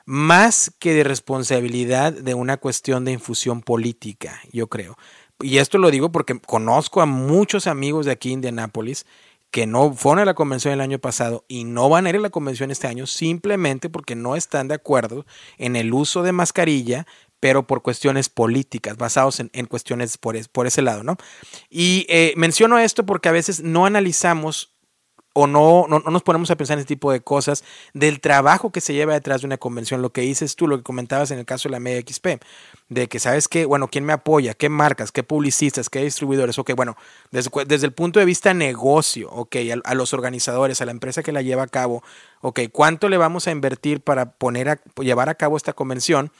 más 0.06 0.72
que 0.78 0.94
de 0.94 1.04
responsabilidad 1.04 2.14
de 2.14 2.32
una 2.32 2.56
cuestión 2.56 3.04
de 3.04 3.12
infusión 3.12 3.60
política, 3.60 4.40
yo 4.50 4.68
creo. 4.68 4.96
Y 5.40 5.58
esto 5.58 5.78
lo 5.78 5.90
digo 5.90 6.10
porque 6.10 6.40
conozco 6.40 7.00
a 7.00 7.06
muchos 7.06 7.66
amigos 7.66 8.06
de 8.06 8.12
aquí 8.12 8.28
en 8.30 8.34
Indianápolis 8.34 9.06
que 9.50 9.66
no 9.66 9.94
fueron 9.94 10.22
a 10.22 10.24
la 10.24 10.34
convención 10.34 10.74
el 10.74 10.80
año 10.80 10.98
pasado 10.98 11.44
y 11.48 11.64
no 11.64 11.88
van 11.88 12.06
a 12.06 12.10
ir 12.10 12.16
a 12.16 12.20
la 12.20 12.30
convención 12.30 12.70
este 12.70 12.86
año 12.86 13.06
simplemente 13.06 13.88
porque 13.88 14.14
no 14.14 14.36
están 14.36 14.68
de 14.68 14.74
acuerdo 14.74 15.24
en 15.56 15.76
el 15.76 15.94
uso 15.94 16.22
de 16.22 16.32
mascarilla, 16.32 17.06
pero 17.40 17.66
por 17.66 17.82
cuestiones 17.82 18.28
políticas, 18.28 18.96
basados 18.96 19.40
en, 19.40 19.66
cuestiones 19.66 20.18
por, 20.18 20.36
por, 20.50 20.66
ese 20.66 20.82
lado, 20.82 21.02
¿no? 21.02 21.16
Y 21.70 22.04
eh, 22.08 22.34
menciono 22.36 22.78
esto 22.78 23.06
porque 23.06 23.28
a 23.28 23.32
veces 23.32 23.62
no 23.62 23.86
analizamos 23.86 24.74
o 25.40 25.46
no, 25.46 25.86
no, 25.88 26.00
nos 26.00 26.22
ponemos 26.24 26.50
a 26.50 26.56
pensar 26.56 26.74
en 26.74 26.80
este 26.80 26.96
tipo 26.96 27.12
de 27.12 27.20
cosas 27.20 27.62
del 27.94 28.20
trabajo 28.20 28.72
que 28.72 28.80
se 28.80 28.92
lleva 28.92 29.12
detrás 29.12 29.42
de 29.42 29.46
una 29.46 29.56
convención, 29.56 30.02
lo 30.02 30.10
que 30.10 30.22
dices 30.22 30.56
tú, 30.56 30.66
lo 30.66 30.76
que 30.76 30.82
comentabas 30.82 31.30
en 31.30 31.38
el 31.38 31.44
caso 31.44 31.68
de 31.68 31.74
la 31.74 31.78
Media 31.78 32.00
XP, 32.00 32.42
de 32.88 33.08
que 33.08 33.20
sabes 33.20 33.46
que, 33.46 33.64
bueno, 33.64 33.86
¿quién 33.86 34.04
me 34.04 34.12
apoya? 34.12 34.54
¿Qué 34.54 34.68
marcas? 34.68 35.12
¿Qué 35.12 35.22
publicistas? 35.22 35.90
¿Qué 35.90 36.02
distribuidores? 36.02 36.58
Ok, 36.58 36.72
bueno, 36.74 36.96
desde, 37.30 37.50
desde 37.68 37.86
el 37.86 37.92
punto 37.92 38.18
de 38.18 38.26
vista 38.26 38.52
negocio, 38.52 39.30
ok, 39.30 39.56
a, 39.84 39.94
los 39.94 40.12
organizadores, 40.12 40.82
a 40.82 40.86
la 40.86 40.90
empresa 40.90 41.22
que 41.22 41.30
la 41.30 41.42
lleva 41.42 41.62
a 41.62 41.68
cabo, 41.68 42.02
ok, 42.40 42.62
¿cuánto 42.72 43.08
le 43.08 43.16
vamos 43.16 43.46
a 43.46 43.52
invertir 43.52 44.00
para 44.00 44.32
poner 44.32 44.68
a, 44.68 44.80
llevar 45.00 45.28
a 45.28 45.36
cabo 45.36 45.56
esta 45.56 45.72
convención? 45.72 46.32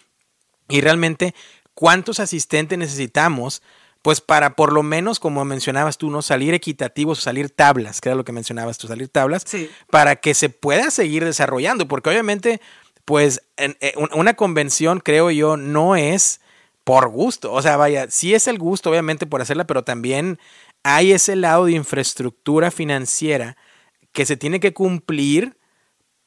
Y 0.69 0.81
realmente, 0.81 1.37
¿cuántos 1.73 2.19
asistentes 2.19 2.76
necesitamos? 2.76 3.62
Pues 4.09 4.23
para 4.23 4.57
por 4.57 4.73
lo 4.73 4.83
menos, 4.83 5.21
como 5.21 5.45
mencionabas 5.45 5.99
tú, 5.99 6.09
no 6.11 6.23
salir 6.23 6.55
equitativos 6.55 7.21
salir 7.21 7.50
tablas, 7.50 8.00
que 8.00 8.09
era 8.09 8.17
lo 8.17 8.25
que 8.25 8.33
mencionabas 8.33 8.79
tú, 8.79 8.87
salir 8.87 9.11
tablas, 9.11 9.45
para 9.91 10.17
que 10.17 10.33
se 10.33 10.49
pueda 10.49 10.91
seguir 10.91 11.27
desarrollando, 11.27 11.87
porque 11.87 12.09
obviamente, 12.09 12.62
pues 13.05 13.43
eh, 13.59 13.93
una 14.15 14.33
convención, 14.33 15.00
creo 15.00 15.31
yo, 15.31 15.59
no 15.59 15.95
es 15.95 16.41
por 16.85 17.11
gusto, 17.11 17.53
o 17.53 17.61
sea, 17.61 17.77
vaya, 17.77 18.07
sí 18.09 18.33
es 18.33 18.49
el 18.49 18.59
gusto, 18.59 18.88
obviamente, 18.88 19.27
por 19.27 19.43
hacerla, 19.43 19.67
pero 19.67 19.85
también 19.85 20.38
hay 20.85 21.12
ese 21.12 21.37
lado 21.37 21.67
de 21.67 21.73
infraestructura 21.73 22.71
financiera 22.71 23.59
que 24.12 24.25
se 24.25 24.38
tiene 24.38 24.59
que 24.59 24.73
cumplir 24.73 25.59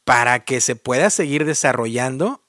para 0.03 0.45
que 0.45 0.61
se 0.61 0.75
pueda 0.75 1.09
seguir 1.09 1.45
desarrollando 1.45 2.43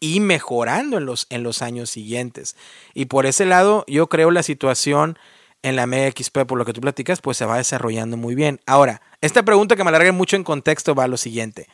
y 0.00 0.20
mejorando 0.20 0.98
en 0.98 1.06
los, 1.06 1.26
en 1.30 1.42
los 1.42 1.62
años 1.62 1.90
siguientes. 1.90 2.56
Y 2.94 3.06
por 3.06 3.26
ese 3.26 3.46
lado, 3.46 3.84
yo 3.88 4.08
creo 4.08 4.30
la 4.30 4.42
situación 4.42 5.18
en 5.62 5.76
la 5.76 5.86
Mega 5.86 6.10
XP, 6.10 6.46
por 6.46 6.58
lo 6.58 6.64
que 6.64 6.72
tú 6.72 6.80
platicas, 6.80 7.20
pues 7.20 7.36
se 7.36 7.44
va 7.44 7.56
desarrollando 7.56 8.16
muy 8.16 8.34
bien. 8.34 8.60
Ahora, 8.66 9.02
esta 9.20 9.44
pregunta 9.44 9.76
que 9.76 9.84
me 9.84 9.90
alargue 9.90 10.12
mucho 10.12 10.36
en 10.36 10.44
contexto 10.44 10.94
va 10.94 11.04
a 11.04 11.08
lo 11.08 11.16
siguiente. 11.16 11.66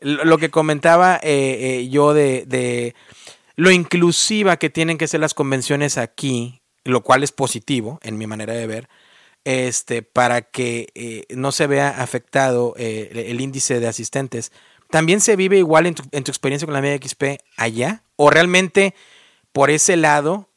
Lo 0.00 0.38
que 0.38 0.50
comentaba 0.50 1.16
eh, 1.22 1.58
eh, 1.60 1.88
yo 1.88 2.14
de, 2.14 2.44
de, 2.46 2.94
lo 3.56 3.70
inclusiva 3.70 4.58
que 4.58 4.70
tienen 4.70 4.98
que 4.98 5.08
ser 5.08 5.20
las 5.20 5.34
convenciones 5.34 5.98
aquí, 5.98 6.62
lo 6.84 7.02
cual 7.02 7.22
es 7.22 7.32
positivo 7.32 7.98
en 8.02 8.18
mi 8.18 8.26
manera 8.26 8.52
de 8.54 8.66
ver, 8.66 8.88
este, 9.44 10.02
para 10.02 10.42
que 10.42 10.88
eh, 10.94 11.24
no 11.30 11.52
se 11.52 11.66
vea 11.66 12.02
afectado 12.02 12.74
el 12.76 13.40
índice 13.40 13.80
de 13.80 13.86
asistentes 13.86 14.52
¿También 14.90 15.20
se 15.20 15.36
vive 15.36 15.58
igual 15.58 15.86
en 15.86 15.94
tu, 15.94 16.30
experiencia 16.30 16.66
con 16.66 16.74
la 16.74 16.80
Media 16.80 16.98
XP 17.00 17.40
allá? 17.56 18.04
¿O 18.16 18.30
realmente 18.30 18.94
por 19.52 19.70
ese 19.70 19.96
lado, 19.96 20.50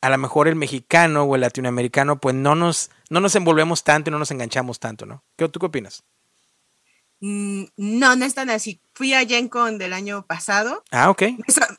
a 0.00 0.10
lo 0.10 0.18
mejor 0.18 0.48
el 0.48 0.56
mexicano 0.56 1.22
o 1.24 1.34
el 1.34 1.40
latinoamericano, 1.42 2.20
pues 2.20 2.34
no 2.34 2.54
nos, 2.54 2.90
no 3.10 3.20
nos 3.20 3.34
envolvemos 3.36 3.84
tanto 3.84 4.10
y 4.10 4.12
no 4.12 4.18
nos 4.18 4.30
enganchamos 4.30 4.80
tanto, 4.80 5.06
¿no? 5.06 5.24
¿Qué, 5.36 5.48
¿Tú 5.48 5.60
qué 5.60 5.66
opinas? 5.66 6.04
Mm, 7.20 7.64
no, 7.76 8.16
no 8.16 8.24
es 8.24 8.34
tan 8.34 8.48
así. 8.48 8.80
Fui 8.94 9.12
a 9.12 9.26
GenCon 9.26 9.78
del 9.78 9.92
año 9.92 10.26
pasado. 10.26 10.82
Ah, 10.90 11.10
ok. 11.10 11.22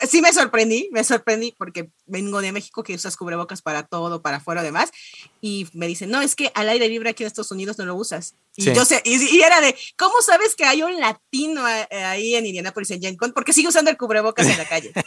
Sí 0.08 0.22
me 0.22 0.34
sorprendí, 0.34 0.90
me 0.92 1.04
sorprendí 1.04 1.56
porque 1.58 1.90
vengo 2.06 2.42
de 2.42 2.52
México 2.52 2.84
que 2.84 2.96
usas 2.96 3.18
cubrebocas 3.18 3.62
para 3.62 3.84
todo, 3.84 4.22
para 4.22 4.38
afuera, 4.38 4.62
demás. 4.64 4.92
Y 5.40 5.68
me 5.74 5.88
dicen, 5.88 6.12
no, 6.12 6.22
es 6.22 6.36
que 6.36 6.52
al 6.54 6.70
aire 6.70 6.88
libre 6.90 7.10
aquí 7.10 7.24
en 7.24 7.28
Estados 7.28 7.52
Unidos 7.52 7.78
no 7.78 7.86
lo 7.86 7.96
usas. 7.96 8.36
Y 8.56 8.74
yo 8.74 8.86
sé, 8.86 9.02
y, 9.06 9.42
era 9.42 9.62
de, 9.62 9.76
¿cómo 9.98 10.22
sabes 10.22 10.56
que 10.56 10.66
hay 10.66 10.84
un 10.84 11.00
latino 11.00 11.64
ahí 11.66 12.36
en 12.36 12.46
Indianapolis 12.46 12.92
en 12.92 13.02
GenCon? 13.02 13.32
Porque 13.34 13.54
sigue 13.54 13.70
usando 13.70 13.90
el 13.90 13.98
cubrebocas 13.98 14.48
en 14.48 14.58
la 14.58 14.66
calle. 14.66 14.92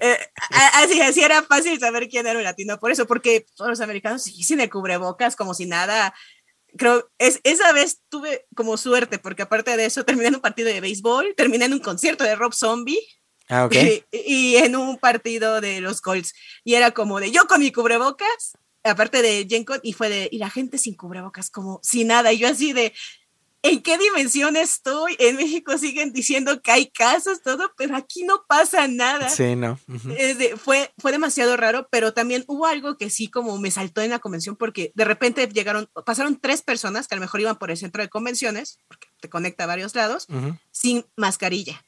Eh, 0.00 0.18
así, 0.74 1.00
así 1.00 1.22
era 1.22 1.42
fácil 1.42 1.78
saber 1.80 2.08
quién 2.08 2.26
era 2.26 2.38
un 2.38 2.44
latino 2.44 2.78
por 2.78 2.90
eso, 2.90 3.06
porque 3.06 3.46
todos 3.54 3.70
los 3.70 3.80
americanos 3.80 4.22
siguen 4.22 4.44
sin 4.44 4.60
el 4.60 4.70
cubrebocas 4.70 5.34
como 5.34 5.54
si 5.54 5.66
nada 5.66 6.14
creo, 6.78 7.10
es, 7.18 7.40
esa 7.44 7.72
vez 7.72 8.00
tuve 8.08 8.46
como 8.54 8.78
suerte, 8.78 9.18
porque 9.18 9.42
aparte 9.42 9.76
de 9.76 9.84
eso 9.84 10.04
terminé 10.04 10.28
en 10.28 10.36
un 10.36 10.40
partido 10.40 10.70
de 10.70 10.80
béisbol, 10.80 11.34
terminé 11.36 11.66
en 11.66 11.74
un 11.74 11.80
concierto 11.80 12.24
de 12.24 12.36
Rob 12.36 12.54
Zombie. 12.54 13.00
Ah. 13.50 13.68
Y, 14.12 14.56
en 14.56 14.76
un 14.76 14.98
partido 14.98 15.60
de 15.60 15.80
los 15.80 16.00
Colts. 16.00 16.34
Y 16.64 16.74
era 16.74 16.90
como 16.90 17.18
de 17.18 17.30
yo 17.30 17.46
con 17.46 17.60
mi 17.60 17.72
cubrebocas, 17.72 18.58
aparte 18.84 19.22
de 19.22 19.46
Jencon, 19.48 19.80
y 19.82 19.94
fue 19.94 20.08
de, 20.08 20.28
y 20.30 20.38
la 20.38 20.50
gente 20.50 20.78
sin 20.78 20.94
cubrebocas, 20.94 21.50
como 21.50 21.80
sin 21.82 22.08
nada. 22.08 22.32
Y 22.32 22.38
yo 22.38 22.48
así 22.48 22.72
de, 22.72 22.92
¿en 23.68 23.82
qué 23.82 23.98
dimensión 23.98 24.56
estoy? 24.56 25.16
En 25.18 25.36
México 25.36 25.76
siguen 25.78 26.12
diciendo 26.12 26.60
que 26.62 26.70
hay 26.70 26.90
casos, 26.90 27.42
todo, 27.42 27.72
pero 27.76 27.96
aquí 27.96 28.24
no 28.24 28.44
pasa 28.48 28.88
nada. 28.88 29.28
Sí, 29.28 29.56
no. 29.56 29.78
fue, 30.56 30.92
fue 30.98 31.12
demasiado 31.12 31.56
raro, 31.56 31.88
pero 31.90 32.12
también 32.12 32.44
hubo 32.46 32.66
algo 32.66 32.96
que 32.96 33.10
sí 33.10 33.28
como 33.28 33.58
me 33.58 33.70
saltó 33.70 34.00
en 34.00 34.10
la 34.10 34.18
convención 34.18 34.56
porque 34.56 34.92
de 34.94 35.04
repente 35.04 35.48
llegaron, 35.48 35.88
pasaron 36.04 36.38
tres 36.40 36.62
personas 36.62 37.08
que 37.08 37.14
a 37.14 37.18
lo 37.18 37.22
mejor 37.22 37.40
iban 37.40 37.58
por 37.58 37.70
el 37.70 37.76
centro 37.76 38.02
de 38.02 38.08
convenciones, 38.08 38.78
porque 38.88 39.08
te 39.20 39.28
conecta 39.28 39.64
a 39.64 39.68
varios 39.68 39.94
lados, 39.94 40.26
sin 40.70 41.04
mascarilla. 41.16 41.84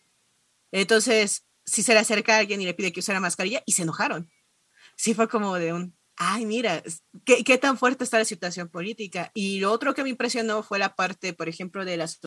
Entonces, 0.73 1.45
si 1.65 1.83
se 1.83 1.95
le 1.95 2.01
acerca 2.01 2.37
a 2.37 2.39
alguien 2.39 2.61
y 2.61 2.65
le 2.65 2.75
pide 2.75 2.93
que 2.93 3.01
usara 3.01 3.21
mascarilla 3.21 3.63
y 3.67 3.73
se 3.73 3.83
enojaron. 3.83 4.31
Sí 4.97 5.15
fue 5.15 5.29
como 5.29 5.55
de 5.57 5.73
un, 5.73 5.97
ay, 6.23 6.45
mira, 6.45 6.83
¿qué, 7.25 7.43
¿qué, 7.43 7.57
tan 7.57 7.79
fuerte 7.79 8.05
está 8.05 8.19
la 8.19 8.27
situación 8.27 8.69
política. 8.69 9.31
Y 9.33 9.59
lo 9.59 9.73
otro 9.73 9.95
que 9.95 10.03
me 10.03 10.11
impresionó 10.11 10.63
fue 10.63 10.79
la 10.79 10.95
parte, 10.95 11.33
por 11.33 11.49
ejemplo, 11.49 11.87
de 11.87 11.97
las 11.97 12.21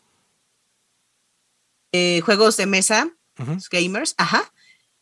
eh, 1.91 2.19
juegos 2.21 2.57
de 2.57 2.65
mesa, 2.65 3.15
gamers, 3.71 4.15
ajá, 4.17 4.51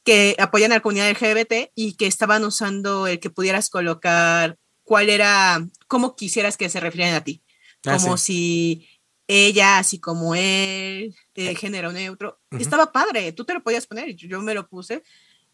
que 0.04 0.36
apoyan 0.38 0.74
a 0.74 0.76
la 0.76 0.82
comunidad 0.82 1.10
LGBT 1.10 1.72
y 1.74 1.94
que 1.94 2.06
estaban 2.06 2.44
usando 2.44 3.08
el 3.08 3.22
que 3.22 3.30
pudieras 3.30 3.70
colocar 3.70 4.58
cuál 4.84 5.10
era, 5.10 5.66
cómo 5.88 6.18
quisieras 6.18 6.58
que 6.58 6.68
se 6.68 6.82
refirieran 6.82 7.16
a 7.16 7.24
ti. 7.24 7.42
Ah, 7.86 7.98
como 7.98 8.18
si 8.18 8.90
ella, 9.26 9.78
así 9.78 10.00
como 10.00 10.36
él, 10.36 11.16
de 11.34 11.56
género 11.56 11.94
neutro. 11.94 12.42
Estaba 12.60 12.92
padre, 12.92 13.32
tú 13.32 13.46
te 13.46 13.54
lo 13.54 13.64
podías 13.64 13.88
poner, 13.88 14.14
yo 14.18 14.42
me 14.42 14.54
lo 14.54 14.68
puse 14.68 15.02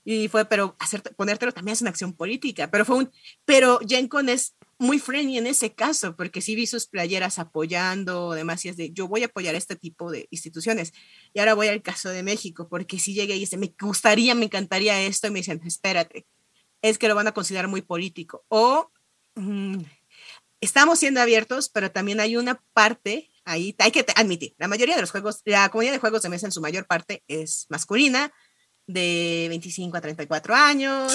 y 0.10 0.30
fue, 0.30 0.46
pero 0.46 0.78
ponértelo 1.18 1.52
también 1.52 1.74
es 1.74 1.82
una 1.82 1.90
acción 1.90 2.14
política, 2.14 2.72
pero 2.72 2.86
fue 2.86 2.96
un, 2.96 3.12
pero 3.44 3.82
Jencon 3.86 4.30
es 4.30 4.56
muy 4.78 5.00
friendly 5.00 5.38
en 5.38 5.48
ese 5.48 5.74
caso, 5.74 6.16
porque 6.16 6.40
sí 6.40 6.56
vi 6.56 6.66
sus 6.66 6.88
playeras 6.88 7.40
apoyando, 7.40 8.32
demás, 8.32 8.64
y 8.64 8.70
es 8.70 8.78
de, 8.78 8.94
yo 8.94 9.10
voy 9.10 9.24
a 9.24 9.26
apoyar 9.26 9.54
este 9.56 9.76
tipo 9.76 10.10
de 10.10 10.30
instituciones. 10.32 10.94
Y 11.34 11.40
ahora 11.40 11.56
voy 11.56 11.68
al 11.68 11.82
caso 11.82 12.08
de 12.08 12.24
México, 12.24 12.70
porque 12.70 13.00
si 13.00 13.14
llegué 13.14 13.36
y 13.36 13.40
dice, 13.40 13.58
me 13.58 13.76
gustaría, 13.78 14.34
me 14.34 14.46
encantaría 14.46 15.02
esto, 15.02 15.28
y 15.28 15.32
me 15.32 15.40
dicen, 15.40 15.60
espérate, 15.66 16.26
es 16.82 16.98
que 16.98 17.10
lo 17.10 17.16
van 17.16 17.28
a 17.28 17.34
considerar 17.34 17.68
muy 17.68 17.82
político. 17.82 18.46
O 18.48 18.90
mm, 19.36 19.80
estamos 20.62 21.00
siendo 21.00 21.20
abiertos, 21.20 21.68
pero 21.68 21.92
también 21.92 22.22
hay 22.22 22.38
una 22.38 22.64
parte 22.72 23.30
ahí, 23.44 23.76
hay 23.80 23.92
que 23.92 24.06
admitir, 24.16 24.56
la 24.58 24.70
mayoría 24.70 24.96
de 24.96 25.02
los 25.02 25.12
juegos, 25.12 25.42
la 25.44 25.68
comunidad 25.68 25.92
de 25.92 26.00
juegos 26.00 26.22
de 26.22 26.30
mesa 26.30 26.46
en 26.46 26.54
su 26.54 26.62
mayor 26.62 26.88
parte 26.88 27.26
es 27.28 27.66
masculina, 27.70 28.32
de 28.88 29.48
25 29.50 29.98
a 29.98 30.02
34 30.02 30.56
años. 30.56 31.14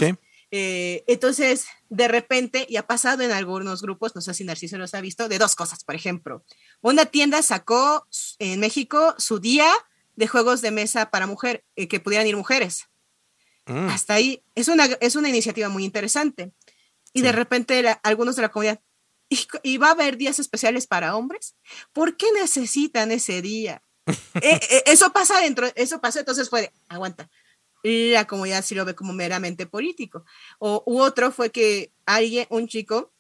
Eh, 0.55 1.03
entonces, 1.07 1.65
de 1.89 2.09
repente, 2.09 2.67
y 2.69 2.77
ha 2.77 2.87
pasado 2.87 3.23
en 3.23 3.33
algunos 3.33 3.81
grupos, 3.81 4.15
no 4.15 4.21
sé 4.21 4.35
si 4.35 4.45
Narciso 4.45 4.77
los 4.77 4.95
ha 4.95 5.01
visto, 5.01 5.29
de 5.29 5.39
dos 5.39 5.57
cosas. 5.57 5.83
Por 5.83 5.95
ejemplo, 5.95 6.45
una 6.83 7.07
tienda 7.07 7.43
sacó 7.43 8.07
en 8.39 8.61
México 8.61 9.15
su 9.17 9.41
día 9.41 9.73
de 10.15 10.29
juegos 10.29 10.61
de 10.61 10.71
mesa 10.71 11.11
para 11.11 11.27
mujer, 11.27 11.65
eh, 11.75 11.89
que 11.89 12.01
pudieran 12.01 12.27
ir 12.27 12.37
mujeres. 12.37 12.85
Mm. 13.65 13.89
Hasta 13.89 14.15
ahí, 14.15 14.45
es 14.55 14.69
una, 14.69 14.85
es 15.01 15.17
una 15.17 15.31
iniciativa 15.31 15.71
muy 15.71 15.85
interesante. 15.85 16.53
Y 17.15 17.23
de 17.23 17.33
repente, 17.33 17.99
algunos 18.03 18.37
de 18.37 18.43
la 18.43 18.51
comunidad, 18.51 18.81
¿y, 19.63 19.79
va 19.79 19.89
a 19.89 19.93
haber 19.93 20.19
días 20.19 20.39
especiales 20.39 20.87
para 20.87 21.17
hombres? 21.17 21.57
¿Por 21.95 22.19
qué 22.19 22.27
necesitan 22.33 23.11
ese 23.11 23.41
día? 23.43 23.83
Eh, 24.43 24.83
eso 24.87 25.13
pasa 25.13 25.41
dentro, 25.41 25.71
eso 25.77 26.01
pasa, 26.01 26.21
entonces 26.21 26.51
fue, 26.51 26.73
aguanta, 26.89 27.31
la 27.83 28.27
comunidad 28.27 28.64
sí 28.64 28.75
lo 28.75 28.85
ve 28.85 28.95
como 28.95 29.12
meramente 29.12 29.66
político. 29.66 30.25
O, 30.59 30.83
u 30.87 31.01
otro 31.01 31.33
fue 31.33 31.51
que 31.51 31.92
alguien, 32.07 32.47
un 32.51 32.68
chico, 32.68 33.12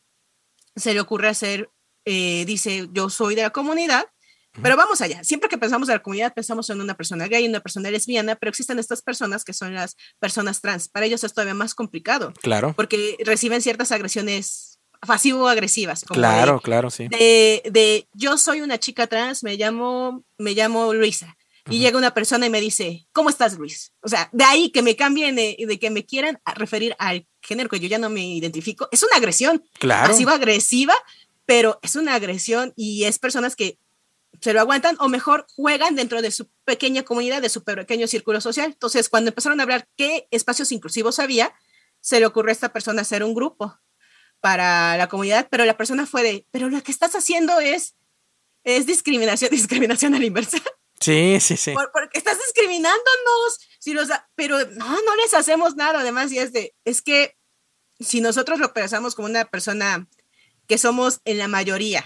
se 0.76 0.94
le 0.94 1.00
ocurre 1.00 1.28
hacer, 1.28 1.70
eh, 2.04 2.44
dice, 2.46 2.88
yo 2.92 3.10
soy 3.10 3.34
de 3.34 3.42
la 3.42 3.50
comunidad, 3.50 4.06
Pero 4.60 4.76
vamos 4.76 5.00
allá. 5.00 5.24
Siempre 5.24 5.48
que 5.48 5.56
pensamos 5.56 5.88
en 5.88 5.94
la 5.94 6.02
comunidad, 6.02 6.34
pensamos 6.34 6.68
en 6.68 6.80
una 6.80 6.94
persona 6.94 7.26
gay, 7.26 7.48
una 7.48 7.60
persona 7.60 7.90
lesbiana, 7.90 8.36
pero 8.36 8.50
existen 8.50 8.78
estas 8.78 9.00
personas 9.00 9.44
que 9.44 9.54
son 9.54 9.74
las 9.74 9.96
personas 10.18 10.60
trans. 10.60 10.88
Para 10.88 11.06
ellos 11.06 11.24
es 11.24 11.32
todavía 11.32 11.54
más 11.54 11.74
complicado. 11.74 12.34
Claro. 12.42 12.74
Porque 12.76 13.16
reciben 13.24 13.62
ciertas 13.62 13.92
agresiones 13.92 14.78
pasivo-agresivas. 15.06 16.04
Claro, 16.04 16.60
claro, 16.60 16.90
sí. 16.90 17.08
De, 17.08 17.62
de, 17.70 18.06
yo 18.12 18.36
soy 18.36 18.60
una 18.60 18.78
chica 18.78 19.06
trans, 19.06 19.42
me 19.42 19.56
llamo, 19.56 20.22
me 20.36 20.52
llamo 20.52 20.92
Luisa. 20.92 21.34
Y 21.70 21.78
llega 21.78 21.96
una 21.96 22.12
persona 22.12 22.46
y 22.46 22.50
me 22.50 22.60
dice, 22.60 23.06
¿cómo 23.12 23.30
estás, 23.30 23.56
Luis? 23.56 23.92
O 24.00 24.08
sea, 24.08 24.28
de 24.32 24.44
ahí 24.44 24.70
que 24.70 24.82
me 24.82 24.96
cambien, 24.96 25.36
de, 25.36 25.56
de 25.58 25.78
que 25.78 25.90
me 25.90 26.04
quieran 26.04 26.40
referir 26.56 26.96
al 26.98 27.26
género 27.40 27.68
que 27.68 27.78
yo 27.78 27.88
ya 27.88 27.98
no 27.98 28.10
me 28.10 28.26
identifico, 28.26 28.88
es 28.90 29.02
una 29.02 29.16
agresión. 29.16 29.62
Claro. 29.78 30.12
Pasiva-agresiva, 30.12 30.94
pero 31.46 31.78
es 31.82 31.94
una 31.94 32.14
agresión 32.14 32.72
y 32.76 33.04
es 33.04 33.18
personas 33.18 33.54
que 33.54 33.78
se 34.40 34.52
lo 34.52 34.60
aguantan 34.60 34.96
o 34.98 35.08
mejor 35.08 35.46
juegan 35.54 35.94
dentro 35.94 36.20
de 36.20 36.32
su 36.32 36.48
pequeña 36.64 37.04
comunidad, 37.04 37.42
de 37.42 37.48
su 37.48 37.62
pequeño 37.62 38.08
círculo 38.08 38.40
social. 38.40 38.72
Entonces, 38.72 39.08
cuando 39.08 39.28
empezaron 39.28 39.60
a 39.60 39.62
hablar 39.62 39.88
qué 39.96 40.26
espacios 40.30 40.72
inclusivos 40.72 41.20
había, 41.20 41.54
se 42.00 42.18
le 42.18 42.26
ocurrió 42.26 42.50
a 42.50 42.52
esta 42.52 42.72
persona 42.72 43.02
hacer 43.02 43.22
un 43.22 43.34
grupo 43.34 43.78
para 44.40 44.96
la 44.96 45.08
comunidad, 45.08 45.46
pero 45.50 45.64
la 45.64 45.76
persona 45.76 46.06
fue 46.06 46.22
de, 46.24 46.46
pero 46.50 46.68
lo 46.68 46.82
que 46.82 46.90
estás 46.90 47.14
haciendo 47.14 47.60
es, 47.60 47.94
es 48.64 48.86
discriminación, 48.86 49.50
discriminación 49.52 50.14
a 50.14 50.18
la 50.18 50.24
inversa. 50.24 50.58
Sí, 51.02 51.38
sí, 51.40 51.56
sí. 51.56 51.74
porque 51.92 52.18
estás 52.18 52.38
discriminándonos, 52.38 53.58
si 53.80 53.92
los, 53.92 54.08
pero 54.34 54.58
no, 54.70 55.02
no 55.02 55.16
les 55.16 55.34
hacemos 55.34 55.74
nada, 55.74 56.00
además, 56.00 56.30
y 56.32 56.38
es 56.38 56.52
de, 56.52 56.74
es 56.84 57.02
que 57.02 57.36
si 57.98 58.20
nosotros 58.20 58.58
lo 58.58 58.72
pensamos 58.72 59.14
como 59.14 59.26
una 59.26 59.44
persona 59.44 60.08
que 60.68 60.78
somos 60.78 61.20
en 61.24 61.38
la 61.38 61.48
mayoría, 61.48 62.04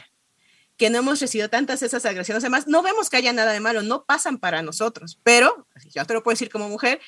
que 0.77 0.91
no 0.91 0.99
hemos 0.99 1.21
recibido 1.21 1.49
tantas 1.49 1.83
esas 1.83 2.05
agresiones, 2.07 2.43
además, 2.43 2.67
no 2.67 2.83
vemos 2.83 3.11
que 3.11 3.17
haya 3.17 3.33
nada 3.33 3.53
de 3.53 3.61
malo, 3.61 3.83
no 3.83 4.05
pasan 4.05 4.39
para 4.39 4.63
nosotros, 4.63 5.21
pero, 5.23 5.69
yo 5.95 6.05
te 6.05 6.15
lo 6.15 6.23
puedo 6.23 6.35
decir 6.35 6.51
como 6.51 6.69
mujer, 6.69 7.01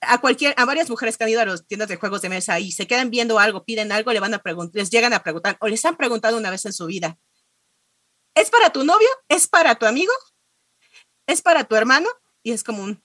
a 0.00 0.20
cualquier, 0.20 0.54
a 0.56 0.64
varias 0.64 0.90
mujeres 0.90 1.16
que 1.16 1.24
han 1.24 1.30
ido 1.30 1.40
a 1.40 1.46
las 1.46 1.66
tiendas 1.66 1.88
de 1.88 1.96
juegos 1.96 2.20
de 2.20 2.28
mesa 2.28 2.60
y 2.60 2.72
se 2.72 2.86
quedan 2.86 3.10
viendo 3.10 3.38
algo, 3.38 3.64
piden 3.64 3.92
algo, 3.92 4.12
le 4.12 4.20
van 4.20 4.34
a 4.34 4.40
preguntar, 4.40 4.76
les 4.76 4.90
llegan 4.90 5.12
a 5.12 5.22
preguntar 5.22 5.56
o 5.60 5.68
les 5.68 5.84
han 5.84 5.96
preguntado 5.96 6.36
una 6.36 6.50
vez 6.50 6.64
en 6.66 6.72
su 6.72 6.86
vida, 6.86 7.16
¿es 8.34 8.50
para 8.50 8.70
tu 8.70 8.84
novio? 8.84 9.08
¿Es 9.28 9.48
para 9.48 9.76
tu 9.76 9.86
amigo? 9.86 10.12
¿Es 11.26 11.42
para 11.42 11.64
tu 11.64 11.76
hermano? 11.76 12.08
Y 12.42 12.52
es 12.52 12.62
como 12.62 12.82
un, 12.82 13.02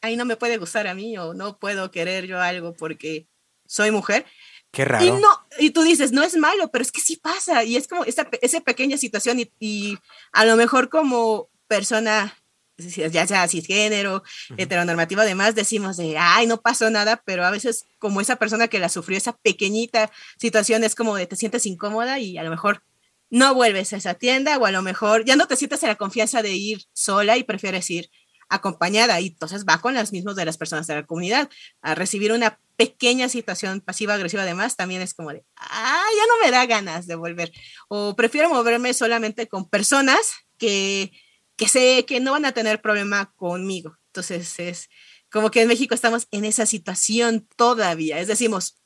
ahí 0.00 0.16
no 0.16 0.24
me 0.24 0.36
puede 0.36 0.58
gustar 0.58 0.86
a 0.86 0.94
mí 0.94 1.16
o 1.18 1.34
no 1.34 1.58
puedo 1.58 1.90
querer 1.90 2.26
yo 2.26 2.40
algo 2.40 2.74
porque 2.74 3.26
soy 3.66 3.90
mujer. 3.90 4.26
Qué 4.70 4.84
raro. 4.84 5.04
Y, 5.04 5.10
no, 5.10 5.28
y 5.58 5.70
tú 5.70 5.82
dices, 5.82 6.12
no 6.12 6.22
es 6.22 6.36
malo, 6.36 6.70
pero 6.70 6.82
es 6.82 6.92
que 6.92 7.00
sí 7.00 7.16
pasa. 7.16 7.64
Y 7.64 7.76
es 7.76 7.88
como 7.88 8.04
esa, 8.04 8.28
esa 8.42 8.60
pequeña 8.60 8.98
situación 8.98 9.40
y, 9.58 9.98
a 10.32 10.44
lo 10.44 10.56
mejor 10.56 10.90
como 10.90 11.48
persona, 11.66 12.36
ya 12.76 13.26
sea 13.26 13.48
cisgénero, 13.48 14.16
uh 14.16 14.54
heteronormativo, 14.58 15.22
además 15.22 15.54
decimos 15.54 15.96
de, 15.96 16.18
ay, 16.18 16.46
no 16.46 16.60
pasó 16.60 16.90
nada, 16.90 17.22
pero 17.24 17.46
a 17.46 17.50
veces 17.50 17.86
como 17.98 18.20
esa 18.20 18.36
persona 18.36 18.68
que 18.68 18.80
la 18.80 18.88
sufrió, 18.88 19.16
esa 19.16 19.36
pequeñita 19.36 20.10
situación 20.38 20.84
es 20.84 20.94
como 20.94 21.16
de 21.16 21.26
te 21.26 21.36
sientes 21.36 21.66
incómoda 21.66 22.18
y 22.18 22.36
a 22.36 22.42
lo 22.42 22.50
mejor 22.50 22.82
no 23.30 23.54
vuelves 23.54 23.92
a 23.92 23.96
esa 23.96 24.14
tienda 24.14 24.58
o 24.58 24.66
a 24.66 24.70
lo 24.70 24.82
mejor 24.82 25.24
ya 25.24 25.36
no 25.36 25.46
te 25.46 25.56
sientes 25.56 25.82
en 25.82 25.88
la 25.88 25.96
confianza 25.96 26.42
de 26.42 26.52
ir 26.52 26.82
sola 26.92 27.36
y 27.36 27.44
prefieres 27.44 27.90
ir 27.90 28.10
acompañada 28.48 29.20
y 29.20 29.28
entonces 29.28 29.64
va 29.64 29.80
con 29.80 29.94
las 29.94 30.12
mismas 30.12 30.36
de 30.36 30.44
las 30.44 30.56
personas 30.56 30.86
de 30.86 30.94
la 30.94 31.06
comunidad. 31.06 31.48
A 31.82 31.94
recibir 31.94 32.32
una 32.32 32.60
pequeña 32.76 33.28
situación 33.28 33.80
pasiva-agresiva 33.80 34.42
además 34.42 34.76
también 34.76 35.02
es 35.02 35.14
como 35.14 35.32
de, 35.32 35.44
ah, 35.56 36.04
ya 36.16 36.26
no 36.26 36.44
me 36.44 36.50
da 36.50 36.66
ganas 36.66 37.06
de 37.06 37.14
volver 37.14 37.52
o 37.88 38.16
prefiero 38.16 38.48
moverme 38.48 38.94
solamente 38.94 39.48
con 39.48 39.68
personas 39.68 40.32
que, 40.58 41.12
que 41.56 41.68
sé 41.68 42.04
que 42.06 42.20
no 42.20 42.32
van 42.32 42.44
a 42.44 42.52
tener 42.52 42.80
problema 42.80 43.32
conmigo. 43.36 43.96
Entonces 44.06 44.58
es 44.58 44.88
como 45.30 45.50
que 45.50 45.62
en 45.62 45.68
México 45.68 45.94
estamos 45.94 46.28
en 46.30 46.44
esa 46.44 46.66
situación 46.66 47.48
todavía, 47.56 48.20
es 48.20 48.28
decimos, 48.28 48.80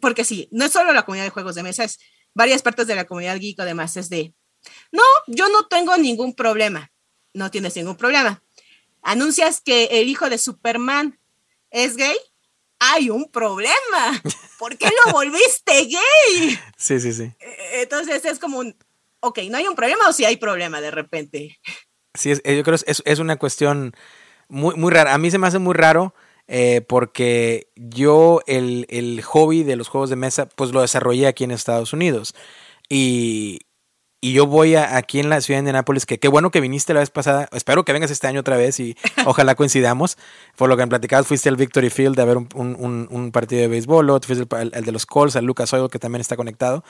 porque 0.00 0.24
sí, 0.24 0.48
no 0.50 0.64
es 0.64 0.72
solo 0.72 0.92
la 0.92 1.04
comunidad 1.04 1.26
de 1.26 1.30
juegos 1.30 1.54
de 1.54 1.62
mesa, 1.62 1.84
es 1.84 2.00
varias 2.34 2.62
partes 2.62 2.86
de 2.86 2.94
la 2.94 3.06
comunidad 3.06 3.38
geek 3.38 3.60
además 3.60 3.96
es 3.96 4.08
de, 4.10 4.34
no, 4.92 5.02
yo 5.26 5.48
no 5.48 5.66
tengo 5.66 5.96
ningún 5.96 6.34
problema, 6.34 6.92
no 7.32 7.50
tienes 7.50 7.76
ningún 7.76 7.96
problema 7.96 8.42
anuncias 9.04 9.60
que 9.60 9.84
el 9.84 10.08
hijo 10.08 10.28
de 10.28 10.38
Superman 10.38 11.18
es 11.70 11.96
gay, 11.96 12.16
hay 12.80 13.10
un 13.10 13.30
problema. 13.30 14.22
¿Por 14.58 14.76
qué 14.76 14.88
lo 15.06 15.12
volviste 15.12 15.84
gay? 15.84 16.58
Sí, 16.76 16.98
sí, 16.98 17.12
sí. 17.12 17.32
E-, 17.38 17.82
entonces 17.82 18.24
es 18.24 18.38
como 18.38 18.58
un, 18.58 18.76
ok, 19.20 19.40
¿no 19.50 19.58
hay 19.58 19.68
un 19.68 19.76
problema 19.76 20.08
o 20.08 20.12
si 20.12 20.18
sí 20.18 20.24
hay 20.24 20.36
problema 20.36 20.80
de 20.80 20.90
repente? 20.90 21.58
Sí, 22.14 22.30
es, 22.30 22.42
yo 22.44 22.62
creo 22.62 22.78
que 22.78 22.90
es, 22.90 23.02
es, 23.04 23.18
una 23.18 23.36
cuestión 23.36 23.94
muy, 24.48 24.74
muy 24.76 24.92
rara. 24.92 25.14
A 25.14 25.18
mí 25.18 25.30
se 25.30 25.38
me 25.38 25.46
hace 25.46 25.58
muy 25.58 25.74
raro 25.74 26.14
eh, 26.46 26.82
porque 26.86 27.68
yo 27.76 28.40
el, 28.46 28.86
el 28.90 29.22
hobby 29.22 29.62
de 29.62 29.76
los 29.76 29.88
juegos 29.88 30.10
de 30.10 30.16
mesa 30.16 30.48
pues 30.54 30.72
lo 30.72 30.80
desarrollé 30.82 31.26
aquí 31.26 31.44
en 31.44 31.50
Estados 31.50 31.92
Unidos. 31.92 32.34
Y, 32.88 33.60
y 34.24 34.32
yo 34.32 34.46
voy 34.46 34.74
a, 34.74 34.96
aquí 34.96 35.20
en 35.20 35.28
la 35.28 35.40
ciudad 35.40 35.62
de 35.62 35.72
Nápoles, 35.72 36.06
que 36.06 36.18
qué 36.18 36.28
bueno 36.28 36.50
que 36.50 36.60
viniste 36.60 36.94
la 36.94 37.00
vez 37.00 37.10
pasada, 37.10 37.48
espero 37.52 37.84
que 37.84 37.92
vengas 37.92 38.10
este 38.10 38.26
año 38.26 38.40
otra 38.40 38.56
vez 38.56 38.80
y 38.80 38.96
ojalá 39.26 39.54
coincidamos. 39.54 40.16
Por 40.56 40.68
lo 40.68 40.76
que 40.76 40.82
han 40.82 40.88
platicado, 40.88 41.24
fuiste 41.24 41.48
al 41.48 41.56
Victory 41.56 41.90
Field 41.90 42.18
a 42.18 42.24
ver 42.24 42.38
un, 42.38 42.48
un, 42.54 43.08
un 43.10 43.32
partido 43.32 43.62
de 43.62 43.68
béisbol, 43.68 44.08
otro 44.10 44.34
fuiste 44.34 44.56
el, 44.56 44.70
de 44.70 44.92
los 44.92 45.06
Colts, 45.06 45.36
al 45.36 45.44
Lucas 45.44 45.72
Oil, 45.72 45.90
que 45.90 45.98
también 45.98 46.20
está 46.20 46.36
conectado. 46.36 46.84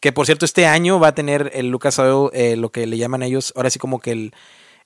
Que 0.00 0.12
por 0.12 0.26
cierto, 0.26 0.44
este 0.44 0.66
año 0.66 1.00
va 1.00 1.08
a 1.08 1.14
tener 1.14 1.50
el 1.54 1.68
Lucas 1.68 1.98
Oil, 1.98 2.30
eh, 2.32 2.56
lo 2.56 2.70
que 2.70 2.86
le 2.86 2.96
llaman 2.96 3.22
ellos, 3.22 3.52
ahora 3.56 3.68
sí 3.68 3.78
como 3.78 4.00
que 4.00 4.12
el, 4.12 4.32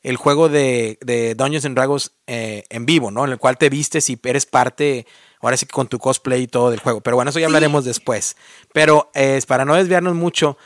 el 0.03 0.17
juego 0.17 0.49
de, 0.49 0.99
de 1.01 1.35
Dungeons 1.35 1.65
and 1.65 1.77
Dragons 1.77 2.13
eh, 2.27 2.65
en 2.71 2.87
vivo, 2.87 3.11
¿no? 3.11 3.25
En 3.25 3.33
el 3.33 3.39
cual 3.39 3.57
te 3.57 3.69
vistes 3.69 4.11
y 4.11 4.19
eres 4.25 4.47
parte, 4.47 5.07
ahora 5.41 5.57
sí 5.57 5.67
que 5.67 5.73
con 5.73 5.89
tu 5.89 5.99
cosplay 5.99 6.43
y 6.43 6.47
todo 6.49 6.71
del 6.71 6.81
juego. 6.81 7.01
Pero 7.01 7.17
bueno, 7.17 7.31
eso 7.31 7.39
ya 7.39 7.47
hablaremos 7.47 7.85
después. 7.85 8.37
Pero 8.73 9.11
eh, 9.15 9.41
para 9.47 9.65
no 9.65 9.75
desviarnos 9.75 10.15
mucho, 10.15 10.57